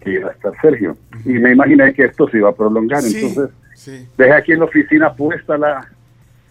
que 0.00 0.12
iba 0.14 0.30
a 0.30 0.32
estar 0.32 0.52
Sergio. 0.62 0.96
Y 1.24 1.32
me 1.34 1.52
imaginé 1.52 1.92
que 1.92 2.04
esto 2.04 2.28
se 2.30 2.38
iba 2.38 2.50
a 2.50 2.54
prolongar. 2.54 3.02
Sí, 3.02 3.26
Entonces, 3.26 3.54
sí. 3.74 4.08
dejé 4.16 4.32
aquí 4.32 4.52
en 4.52 4.60
la 4.60 4.64
oficina 4.66 5.12
puesta 5.12 5.58
la 5.58 5.86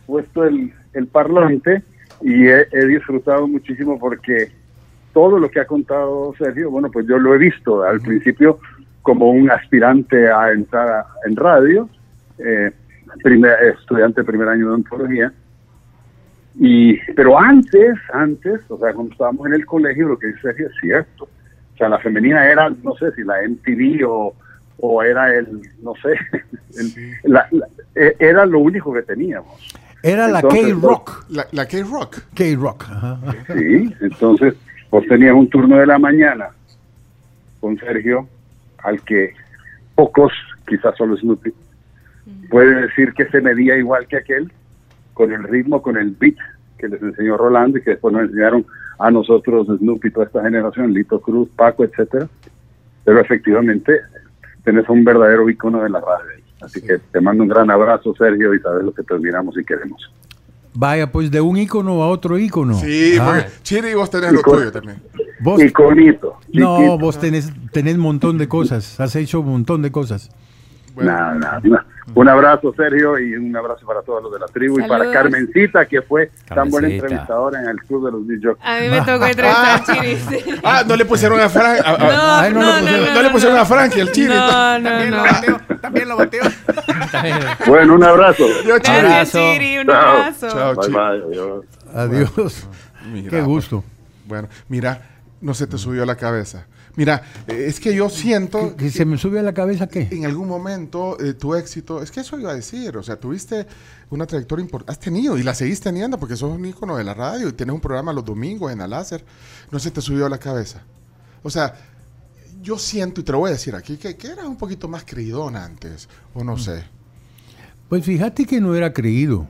puesto 0.05 0.43
el, 0.43 0.73
el 0.93 1.07
parlante 1.07 1.83
y 2.21 2.47
he, 2.47 2.67
he 2.71 2.85
disfrutado 2.85 3.47
muchísimo 3.47 3.99
porque 3.99 4.49
todo 5.13 5.39
lo 5.39 5.49
que 5.49 5.59
ha 5.59 5.65
contado 5.65 6.33
Sergio, 6.37 6.69
bueno, 6.71 6.89
pues 6.91 7.07
yo 7.07 7.17
lo 7.17 7.33
he 7.33 7.37
visto 7.37 7.83
al 7.83 7.99
principio 8.01 8.59
como 9.01 9.29
un 9.31 9.49
aspirante 9.49 10.29
a 10.29 10.51
entrar 10.51 11.05
en 11.25 11.35
radio, 11.35 11.89
eh, 12.39 12.71
primer, 13.23 13.55
estudiante 13.63 14.21
de 14.21 14.27
primer 14.27 14.47
año 14.49 14.67
de 14.67 14.73
ontología, 14.73 15.31
y, 16.59 16.97
pero 17.13 17.39
antes, 17.39 17.95
antes, 18.13 18.61
o 18.69 18.77
sea, 18.79 18.91
cuando 18.93 19.11
estábamos 19.11 19.45
en 19.47 19.53
el 19.53 19.65
colegio, 19.65 20.07
lo 20.07 20.17
que 20.19 20.27
dice 20.27 20.41
Sergio 20.41 20.67
es 20.67 20.73
cierto. 20.81 21.25
O 21.25 21.77
sea, 21.77 21.87
la 21.89 21.99
femenina 21.99 22.49
era, 22.49 22.69
no 22.83 22.95
sé 22.95 23.11
si 23.11 23.23
la 23.23 23.35
MTV 23.47 24.03
o, 24.09 24.33
o 24.79 25.03
era 25.03 25.35
el, 25.35 25.61
no 25.83 25.93
sé, 26.01 26.13
el- 26.79 27.31
la- 27.31 27.47
la- 27.51 27.67
e- 27.93 28.15
era 28.19 28.45
lo 28.45 28.59
único 28.59 28.91
que 28.91 29.03
teníamos. 29.03 29.73
Era 30.07 30.27
la 30.27 30.41
K-Rock. 30.41 31.25
La, 31.29 31.47
la 31.51 31.65
K-Rock. 31.67 32.19
K-Rock. 32.33 32.85
Sí, 33.53 33.93
entonces 34.01 34.55
vos 34.89 35.05
tenías 35.07 35.33
un 35.33 35.49
turno 35.49 35.77
de 35.77 35.85
la 35.85 35.99
mañana 35.99 36.49
con 37.59 37.77
Sergio 37.77 38.27
al 38.83 39.01
que 39.01 39.33
pocos, 39.95 40.31
quizás 40.65 40.95
solo 40.95 41.17
Snoopy, 41.17 41.53
puede 42.49 42.83
decir 42.83 43.13
que 43.13 43.25
se 43.25 43.41
medía 43.41 43.75
igual 43.75 44.07
que 44.07 44.17
aquel 44.17 44.51
con 45.13 45.33
el 45.33 45.43
ritmo, 45.43 45.81
con 45.81 45.97
el 45.97 46.11
beat 46.11 46.35
que 46.77 46.87
les 46.87 47.01
enseñó 47.01 47.37
Rolando 47.37 47.79
y 47.79 47.81
que 47.81 47.91
después 47.91 48.13
nos 48.13 48.23
enseñaron 48.23 48.65
a 48.99 49.11
nosotros 49.11 49.67
Snoopy, 49.67 50.11
toda 50.11 50.27
esta 50.27 50.43
generación, 50.43 50.93
Lito 50.93 51.19
Cruz, 51.19 51.49
Paco, 51.55 51.83
etcétera. 51.83 52.27
Pero 53.03 53.19
efectivamente 53.19 53.99
tenés 54.63 54.87
un 54.87 55.03
verdadero 55.03 55.49
icono 55.49 55.81
de 55.81 55.89
la 55.89 55.99
radio. 55.99 56.36
Así 56.61 56.81
que 56.81 56.97
te 57.11 57.21
mando 57.21 57.43
un 57.43 57.49
gran 57.49 57.69
abrazo, 57.69 58.13
Sergio, 58.17 58.53
y 58.53 58.59
sabes 58.59 58.83
lo 58.83 58.93
que 58.93 59.03
te 59.03 59.13
admiramos 59.13 59.57
y 59.57 59.63
queremos. 59.63 60.11
Vaya, 60.73 61.11
pues 61.11 61.31
de 61.31 61.41
un 61.41 61.57
ícono 61.57 62.03
a 62.03 62.07
otro 62.09 62.37
ícono. 62.37 62.75
Sí, 62.79 63.15
Ah. 63.19 63.25
porque 63.25 63.45
Chiri, 63.63 63.93
vos 63.95 64.09
tenés 64.11 64.31
lo 64.33 64.41
tuyo 64.41 64.71
también. 64.71 65.01
Vos, 65.39 65.61
Iconito. 65.61 66.37
no, 66.53 66.97
vos 66.97 67.19
tenés, 67.19 67.51
tenés 67.71 67.95
un 67.95 68.01
montón 68.01 68.37
de 68.37 68.47
cosas. 68.47 68.99
Has 68.99 69.15
hecho 69.15 69.39
un 69.41 69.47
montón 69.49 69.81
de 69.81 69.91
cosas. 69.91 70.29
Nada, 71.05 71.33
nada, 71.35 71.59
nada. 71.63 71.85
Un 72.15 72.29
abrazo, 72.29 72.73
Sergio, 72.75 73.19
y 73.19 73.35
un 73.35 73.53
abrazo 73.55 73.85
para 73.85 74.01
todos 74.01 74.23
los 74.23 74.31
de 74.31 74.39
la 74.39 74.45
tribu 74.47 74.79
y 74.79 74.83
para 74.83 74.99
Saludos. 74.99 75.13
Carmencita, 75.13 75.85
que 75.85 76.01
fue 76.01 76.31
tan 76.47 76.69
buena 76.69 76.87
Carmencita. 76.87 77.05
entrevistadora 77.05 77.61
en 77.61 77.67
el 77.69 77.77
Club 77.81 78.05
de 78.05 78.11
los 78.13 78.27
DJs. 78.27 78.57
A 78.63 78.79
mí 78.79 78.89
me 78.89 79.01
tocó 79.01 79.25
entrevistar 79.25 79.81
a 79.81 79.83
Chiri. 79.83 80.15
sí. 80.15 80.37
Ah, 80.63 80.83
no 80.87 80.95
le 80.95 81.03
pusieron 81.05 81.39
a 81.41 81.49
Frank. 81.49 81.81
a- 81.85 81.89
a- 81.89 81.97
No, 81.97 82.33
Ay, 82.35 82.53
no, 82.53 82.59
no, 82.61 82.65
le 82.65 82.79
pusieron, 82.81 83.05
no, 83.07 83.13
no 83.13 83.21
le 83.21 83.29
pusieron 83.29 83.57
a 83.59 83.65
Frankie, 83.65 83.99
el 83.99 84.11
Chiri. 84.13 84.27
No, 84.33 84.79
no, 84.79 84.89
También 84.89 85.09
no. 85.11 85.17
lo 85.17 85.23
bateó, 85.23 85.61
también 85.81 86.09
lo 86.09 86.17
bateó. 86.17 86.41
Bueno, 87.67 87.95
un 87.95 88.03
abrazo. 88.03 88.43
Yo, 88.65 88.79
Chiri. 88.79 89.07
Chiri. 89.29 89.77
Un 89.79 89.87
Chao. 89.87 89.95
abrazo. 90.17 90.47
Chao, 90.49 90.75
Bye, 90.75 90.83
Chiri. 90.85 90.93
bye, 90.95 91.23
adiós. 91.23 91.65
Adiós. 91.93 92.67
Mira, 93.11 93.29
Qué 93.29 93.41
gusto. 93.41 93.83
Bueno, 94.25 94.47
mira, 94.69 95.01
no 95.41 95.53
se 95.53 95.67
te 95.67 95.77
subió 95.77 96.03
a 96.03 96.05
la 96.05 96.15
cabeza. 96.15 96.65
Mira, 96.97 97.21
eh, 97.47 97.65
es 97.67 97.79
que 97.79 97.95
yo 97.95 98.09
siento 98.09 98.75
¿Que 98.75 98.89
se 98.89 99.05
me 99.05 99.19
sube 99.19 99.39
a 99.39 99.43
la 99.43 99.53
cabeza 99.53 99.87
qué? 99.87 100.07
en 100.11 100.25
algún 100.25 100.47
momento 100.47 101.15
eh, 101.23 101.33
tu 101.33 101.53
éxito, 101.53 102.01
es 102.01 102.09
que 102.09 102.21
eso 102.21 102.39
iba 102.39 102.51
a 102.51 102.55
decir, 102.55 102.97
o 102.97 103.03
sea, 103.03 103.19
tuviste 103.19 103.67
una 104.09 104.25
trayectoria 104.25 104.63
importante, 104.63 104.91
has 104.91 104.99
tenido 104.99 105.37
y 105.37 105.43
la 105.43 105.53
seguís 105.53 105.79
teniendo 105.79 106.17
porque 106.17 106.35
sos 106.35 106.51
un 106.51 106.65
ícono 106.65 106.97
de 106.97 107.03
la 107.03 107.13
radio 107.13 107.49
y 107.49 107.53
tienes 107.53 107.75
un 107.75 107.81
programa 107.81 108.11
los 108.11 108.25
domingos 108.25 108.71
en 108.71 108.81
Aláser, 108.81 109.23
no 109.71 109.77
se 109.77 109.91
te 109.91 110.01
subió 110.01 110.25
a 110.25 110.29
la 110.29 110.39
cabeza. 110.39 110.81
O 111.43 111.51
sea, 111.51 111.75
yo 112.63 112.79
siento, 112.79 113.21
y 113.21 113.23
te 113.23 113.31
lo 113.31 113.39
voy 113.39 113.49
a 113.49 113.53
decir 113.53 113.75
aquí, 113.75 113.97
que, 113.97 114.17
que 114.17 114.27
eras 114.29 114.47
un 114.47 114.57
poquito 114.57 114.87
más 114.87 115.03
creidón 115.05 115.55
antes, 115.55 116.09
o 116.33 116.43
no 116.43 116.57
sé. 116.57 116.83
Pues 117.89 118.03
fíjate 118.03 118.45
que 118.45 118.59
no 118.59 118.73
era 118.73 118.91
creído. 118.91 119.47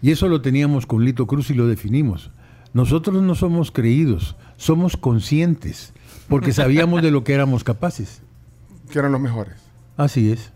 Y 0.00 0.12
eso 0.12 0.28
lo 0.28 0.40
teníamos 0.40 0.86
con 0.86 1.04
Lito 1.04 1.26
Cruz 1.26 1.50
y 1.50 1.54
lo 1.54 1.66
definimos. 1.66 2.30
Nosotros 2.74 3.22
no 3.22 3.34
somos 3.34 3.70
creídos, 3.70 4.36
somos 4.56 4.96
conscientes, 4.96 5.92
porque 6.28 6.52
sabíamos 6.52 7.02
de 7.02 7.10
lo 7.10 7.24
que 7.24 7.34
éramos 7.34 7.64
capaces. 7.64 8.22
Que 8.90 8.98
eran 9.00 9.12
los 9.12 9.20
mejores. 9.20 9.54
Así 9.98 10.32
es. 10.32 10.50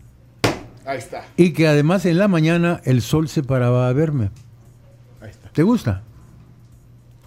Ahí 0.87 0.97
está. 0.97 1.23
Y 1.37 1.51
que 1.53 1.67
además 1.67 2.03
en 2.07 2.17
la 2.17 2.27
mañana 2.27 2.81
el 2.83 3.01
sol 3.03 3.29
se 3.29 3.43
paraba 3.43 3.87
a 3.87 3.93
verme. 3.93 4.31
Ahí 5.21 5.29
está. 5.29 5.49
¿Te 5.49 5.61
gusta? 5.61 6.01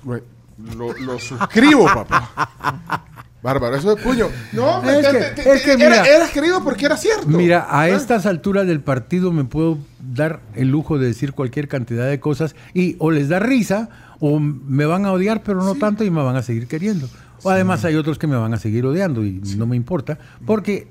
Lo, 0.04 0.92
lo 0.98 1.18
suscribo, 1.18 1.84
papá. 1.86 3.04
Bárbaro, 3.42 3.76
eso 3.76 3.94
de 3.94 4.02
puño. 4.02 4.26
No, 4.52 4.82
Es 4.82 5.06
que- 5.06 5.12
te- 5.12 5.42
te- 5.42 5.52
es 5.54 5.62
que 5.62 5.72
era- 5.74 5.78
mira- 6.02 6.04
eras 6.06 6.30
querido 6.30 6.64
porque 6.64 6.86
era 6.86 6.96
cierto. 6.96 7.28
Mira, 7.28 7.66
a 7.70 7.88
¿Eh? 7.88 7.94
estas 7.94 8.26
alturas 8.26 8.66
del 8.66 8.80
partido 8.80 9.30
me 9.30 9.44
puedo 9.44 9.78
dar 10.00 10.40
el 10.54 10.68
lujo 10.70 10.98
de 10.98 11.06
decir 11.06 11.32
cualquier 11.32 11.68
cantidad 11.68 12.08
de 12.08 12.18
cosas 12.18 12.56
y 12.74 12.96
o 12.98 13.10
les 13.12 13.28
da 13.28 13.38
risa 13.38 13.88
o 14.20 14.38
me 14.40 14.86
van 14.86 15.04
a 15.04 15.12
odiar, 15.12 15.42
pero 15.42 15.62
no 15.62 15.74
tanto 15.74 16.04
y 16.04 16.10
me 16.10 16.22
van 16.22 16.36
a 16.36 16.42
seguir 16.42 16.66
queriendo. 16.66 17.08
O 17.42 17.50
además 17.50 17.84
hay 17.84 17.94
otros 17.94 18.18
que 18.18 18.26
me 18.26 18.36
van 18.36 18.54
a 18.54 18.56
seguir 18.56 18.86
odiando 18.86 19.24
y 19.24 19.40
no 19.56 19.66
me 19.66 19.76
importa, 19.76 20.18
porque 20.44 20.88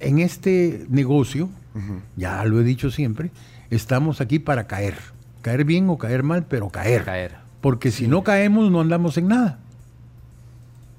en 0.00 0.18
este 0.18 0.86
negocio, 0.88 1.48
ya 2.16 2.44
lo 2.44 2.60
he 2.60 2.64
dicho 2.64 2.90
siempre, 2.90 3.30
estamos 3.70 4.20
aquí 4.20 4.38
para 4.38 4.66
caer. 4.66 4.96
Caer 5.40 5.64
bien 5.64 5.88
o 5.88 5.98
caer 5.98 6.22
mal, 6.22 6.44
pero 6.48 6.68
caer. 6.68 7.04
Caer. 7.04 7.36
Porque 7.60 7.90
si 7.90 8.08
no 8.08 8.22
caemos 8.22 8.70
no 8.70 8.80
andamos 8.80 9.16
en 9.16 9.28
nada. 9.28 9.58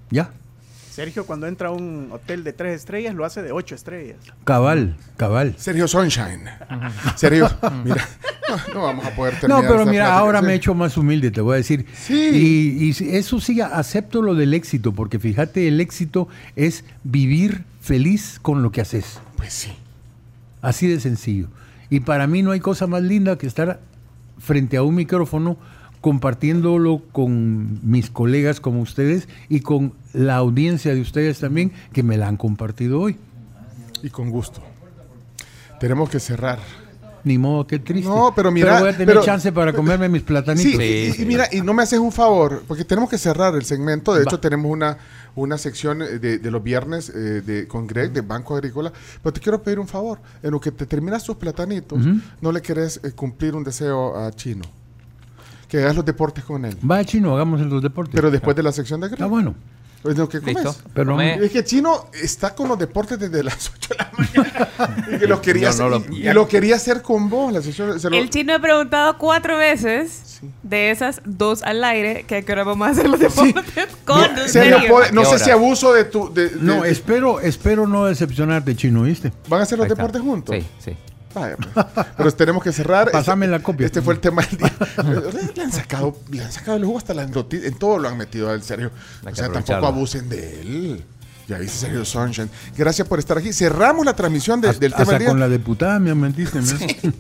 Ya. 0.09 0.31
Sergio, 0.93 1.25
cuando 1.25 1.47
entra 1.47 1.69
a 1.69 1.71
un 1.71 2.09
hotel 2.11 2.43
de 2.43 2.53
tres 2.53 2.75
estrellas, 2.75 3.15
lo 3.15 3.25
hace 3.25 3.41
de 3.41 3.51
ocho 3.51 3.73
estrellas. 3.73 4.17
Cabal, 4.43 4.95
cabal. 5.17 5.55
Sergio 5.57 5.87
Sunshine. 5.87 6.43
Sergio, 7.15 7.49
mira, 7.83 8.07
no, 8.47 8.73
no 8.75 8.81
vamos 8.83 9.05
a 9.05 9.15
poder 9.15 9.39
terminar 9.39 9.63
No, 9.63 9.67
pero 9.69 9.85
mira, 9.87 10.03
plática, 10.05 10.17
ahora 10.19 10.39
sí. 10.41 10.45
me 10.45 10.51
he 10.53 10.55
hecho 10.55 10.75
más 10.75 10.95
humilde, 10.95 11.31
te 11.31 11.41
voy 11.41 11.53
a 11.53 11.57
decir. 11.57 11.87
Sí. 11.95 12.29
Y, 12.79 12.83
y 12.85 12.93
si- 12.93 13.15
eso 13.15 13.39
sí, 13.39 13.59
acepto 13.59 14.21
lo 14.21 14.35
del 14.35 14.53
éxito, 14.53 14.91
porque 14.93 15.17
fíjate, 15.17 15.67
el 15.67 15.81
éxito 15.81 16.27
es 16.55 16.85
vivir 17.03 17.63
feliz 17.81 18.37
con 18.41 18.61
lo 18.61 18.71
que 18.71 18.81
haces. 18.81 19.19
Pues 19.35 19.51
sí. 19.51 19.73
Así 20.61 20.87
de 20.87 20.99
sencillo. 20.99 21.47
Y 21.89 22.01
para 22.01 22.27
mí 22.27 22.43
no 22.43 22.51
hay 22.51 22.59
cosa 22.59 22.85
más 22.85 23.01
linda 23.01 23.37
que 23.37 23.47
estar 23.47 23.79
frente 24.37 24.77
a 24.77 24.83
un 24.83 24.93
micrófono 24.95 25.57
compartiéndolo 26.03 27.01
con 27.13 27.79
mis 27.89 28.09
colegas 28.09 28.59
como 28.59 28.81
ustedes 28.81 29.29
y 29.47 29.61
con 29.61 29.93
la 30.11 30.35
audiencia 30.35 30.93
de 30.93 30.99
ustedes 30.99 31.39
también 31.39 31.71
que 31.93 32.03
me 32.03 32.17
la 32.17 32.27
han 32.27 32.35
compartido 32.35 32.99
hoy. 32.99 33.15
Y 34.03 34.09
con 34.09 34.29
gusto. 34.29 34.59
Tenemos 35.79 36.09
que 36.09 36.19
cerrar. 36.19 36.59
Ni 37.23 37.37
modo, 37.37 37.65
qué 37.65 37.79
triste. 37.79 38.09
No, 38.09 38.33
pero 38.35 38.51
mira, 38.51 38.81
voy 38.81 38.89
a 38.89 38.91
tener 38.91 39.07
pero- 39.07 39.23
chance 39.23 39.49
para 39.53 39.71
comerme 39.71 40.09
mis 40.09 40.23
platanitos. 40.23 40.73
Sí, 40.73 41.13
y, 41.17 41.21
y 41.21 41.25
mira, 41.25 41.47
y 41.53 41.61
no 41.61 41.73
me 41.73 41.83
haces 41.83 41.99
un 41.99 42.11
favor, 42.11 42.63
porque 42.67 42.83
tenemos 42.83 43.09
que 43.09 43.17
cerrar 43.17 43.55
el 43.55 43.63
segmento. 43.63 44.13
De 44.13 44.19
Va. 44.19 44.23
hecho, 44.29 44.41
tenemos 44.41 44.69
una, 44.69 44.97
una 45.35 45.57
sección 45.57 46.01
eh, 46.01 46.19
de, 46.19 46.37
de 46.39 46.51
los 46.51 46.61
viernes 46.61 47.07
eh, 47.07 47.41
de, 47.41 47.65
con 47.65 47.87
Greg 47.87 48.11
de 48.11 48.19
Banco 48.19 48.55
Agrícola. 48.55 48.91
Pero 49.21 49.31
te 49.31 49.39
quiero 49.39 49.63
pedir 49.63 49.79
un 49.79 49.87
favor. 49.87 50.19
En 50.41 50.51
lo 50.51 50.59
que 50.59 50.73
te 50.73 50.85
terminas 50.85 51.23
tus 51.23 51.37
platanitos, 51.37 51.97
no 52.41 52.51
le 52.51 52.61
querés 52.61 52.99
eh, 53.05 53.13
cumplir 53.13 53.55
un 53.55 53.63
deseo 53.63 54.17
a 54.17 54.29
Chino. 54.33 54.65
Que 55.73 55.79
hagas 55.79 55.95
los 55.95 56.05
deportes 56.05 56.43
con 56.43 56.63
él. 56.65 56.77
Va, 56.87 57.03
chino, 57.03 57.33
hagamos 57.33 57.59
los 57.61 57.81
deportes. 57.81 58.13
Pero 58.13 58.29
después 58.29 58.55
de 58.55 58.61
la 58.61 58.71
sección 58.71 59.01
de 59.01 59.07
Greg. 59.07 59.23
Ah, 59.23 59.25
bueno. 59.25 59.55
Es 60.07 60.15
lo 60.15 60.29
que 60.29 60.39
comes. 60.39 60.55
Listo. 60.63 60.75
Pero. 60.93 61.19
Es 61.19 61.49
que 61.51 61.63
Chino 61.63 62.09
está 62.13 62.53
con 62.53 62.67
los 62.67 62.77
deportes 62.77 63.17
desde 63.17 63.41
las 63.41 63.71
8 63.75 63.89
de 63.89 63.95
la 63.97 64.11
mañana. 64.15 64.69
y 65.15 65.17
que 65.17 65.25
lo 65.27 65.41
quería, 65.41 65.71
No, 65.71 65.89
no 65.89 65.95
hacer, 65.95 66.09
lo- 66.11 66.15
y, 66.15 66.27
y 66.29 66.33
lo 66.33 66.47
quería 66.47 66.75
hacer 66.75 67.01
con 67.01 67.27
vos. 67.27 67.51
La 67.51 67.63
sección, 67.63 67.99
se 67.99 68.07
lo- 68.11 68.15
El 68.17 68.29
chino 68.29 68.53
ha 68.53 68.59
preguntado 68.59 69.17
cuatro 69.17 69.57
veces, 69.57 70.41
de 70.61 70.91
esas 70.91 71.21
dos 71.25 71.63
al 71.63 71.83
aire, 71.83 72.25
que 72.27 72.35
a 72.35 72.41
qué 72.43 72.51
hora 72.51 72.65
vamos 72.65 72.87
a 72.87 72.91
hacer 72.91 73.09
los 73.09 73.19
deportes 73.19 73.63
con 74.05 74.21
Sergio. 74.45 74.89
puede- 74.93 75.11
no 75.11 75.21
¿Qué 75.21 75.27
sé 75.27 75.35
hora? 75.37 75.43
si 75.45 75.49
abuso 75.49 75.91
de 75.93 76.03
tu. 76.03 76.31
de- 76.31 76.49
de- 76.49 76.61
No, 76.61 76.83
de- 76.83 76.91
espero, 76.91 77.39
espero 77.39 77.87
no 77.87 78.05
decepcionarte, 78.05 78.75
chino, 78.75 79.01
¿viste? 79.01 79.33
¿Van 79.49 79.61
a 79.61 79.63
hacer 79.63 79.79
los 79.79 79.85
Ahí 79.85 79.91
está. 79.93 80.03
deportes 80.03 80.21
juntos? 80.21 80.55
Sí, 80.55 80.67
sí. 80.91 80.97
Vaya, 81.33 81.55
pues. 81.57 81.85
Pero 82.17 82.31
tenemos 82.33 82.63
que 82.63 82.71
cerrar. 82.71 83.09
Pásame 83.11 83.45
Este- 83.45 83.57
la 83.57 83.63
copia. 83.63 83.85
Este 83.85 84.01
fue 84.01 84.13
el 84.13 84.19
tema 84.19 84.41
del 84.43 84.57
día. 84.57 84.73
le, 85.55 85.61
han 85.63 85.71
sacado, 85.71 86.17
le 86.29 86.43
han 86.43 86.51
sacado 86.51 86.77
el 86.77 86.85
jugo 86.85 86.97
hasta 86.97 87.13
las 87.13 87.29
noticias. 87.29 87.71
En 87.71 87.77
todo 87.79 87.97
lo 87.97 88.07
han 88.09 88.17
metido 88.17 88.49
al 88.49 88.61
serio. 88.63 88.91
Hay 89.25 89.33
O 89.33 89.35
sea, 89.35 89.51
tampoco 89.51 89.85
abusen 89.87 90.29
de 90.29 90.61
él. 90.61 91.03
Ya 91.47 91.59
dice 91.59 91.75
Sergio 91.77 92.05
Sunshine. 92.05 92.49
Gracias 92.77 93.07
por 93.07 93.19
estar 93.19 93.37
aquí. 93.37 93.51
Cerramos 93.51 94.05
la 94.05 94.15
transmisión 94.15 94.61
de- 94.61 94.71
del 94.73 94.93
tema 94.93 95.11
del 95.11 95.19
día. 95.19 95.27
con 95.29 95.39
la 95.39 95.49
diputada 95.49 95.99
me 95.99 96.13
mentiste. 96.15 96.59
¿no? 96.61 96.67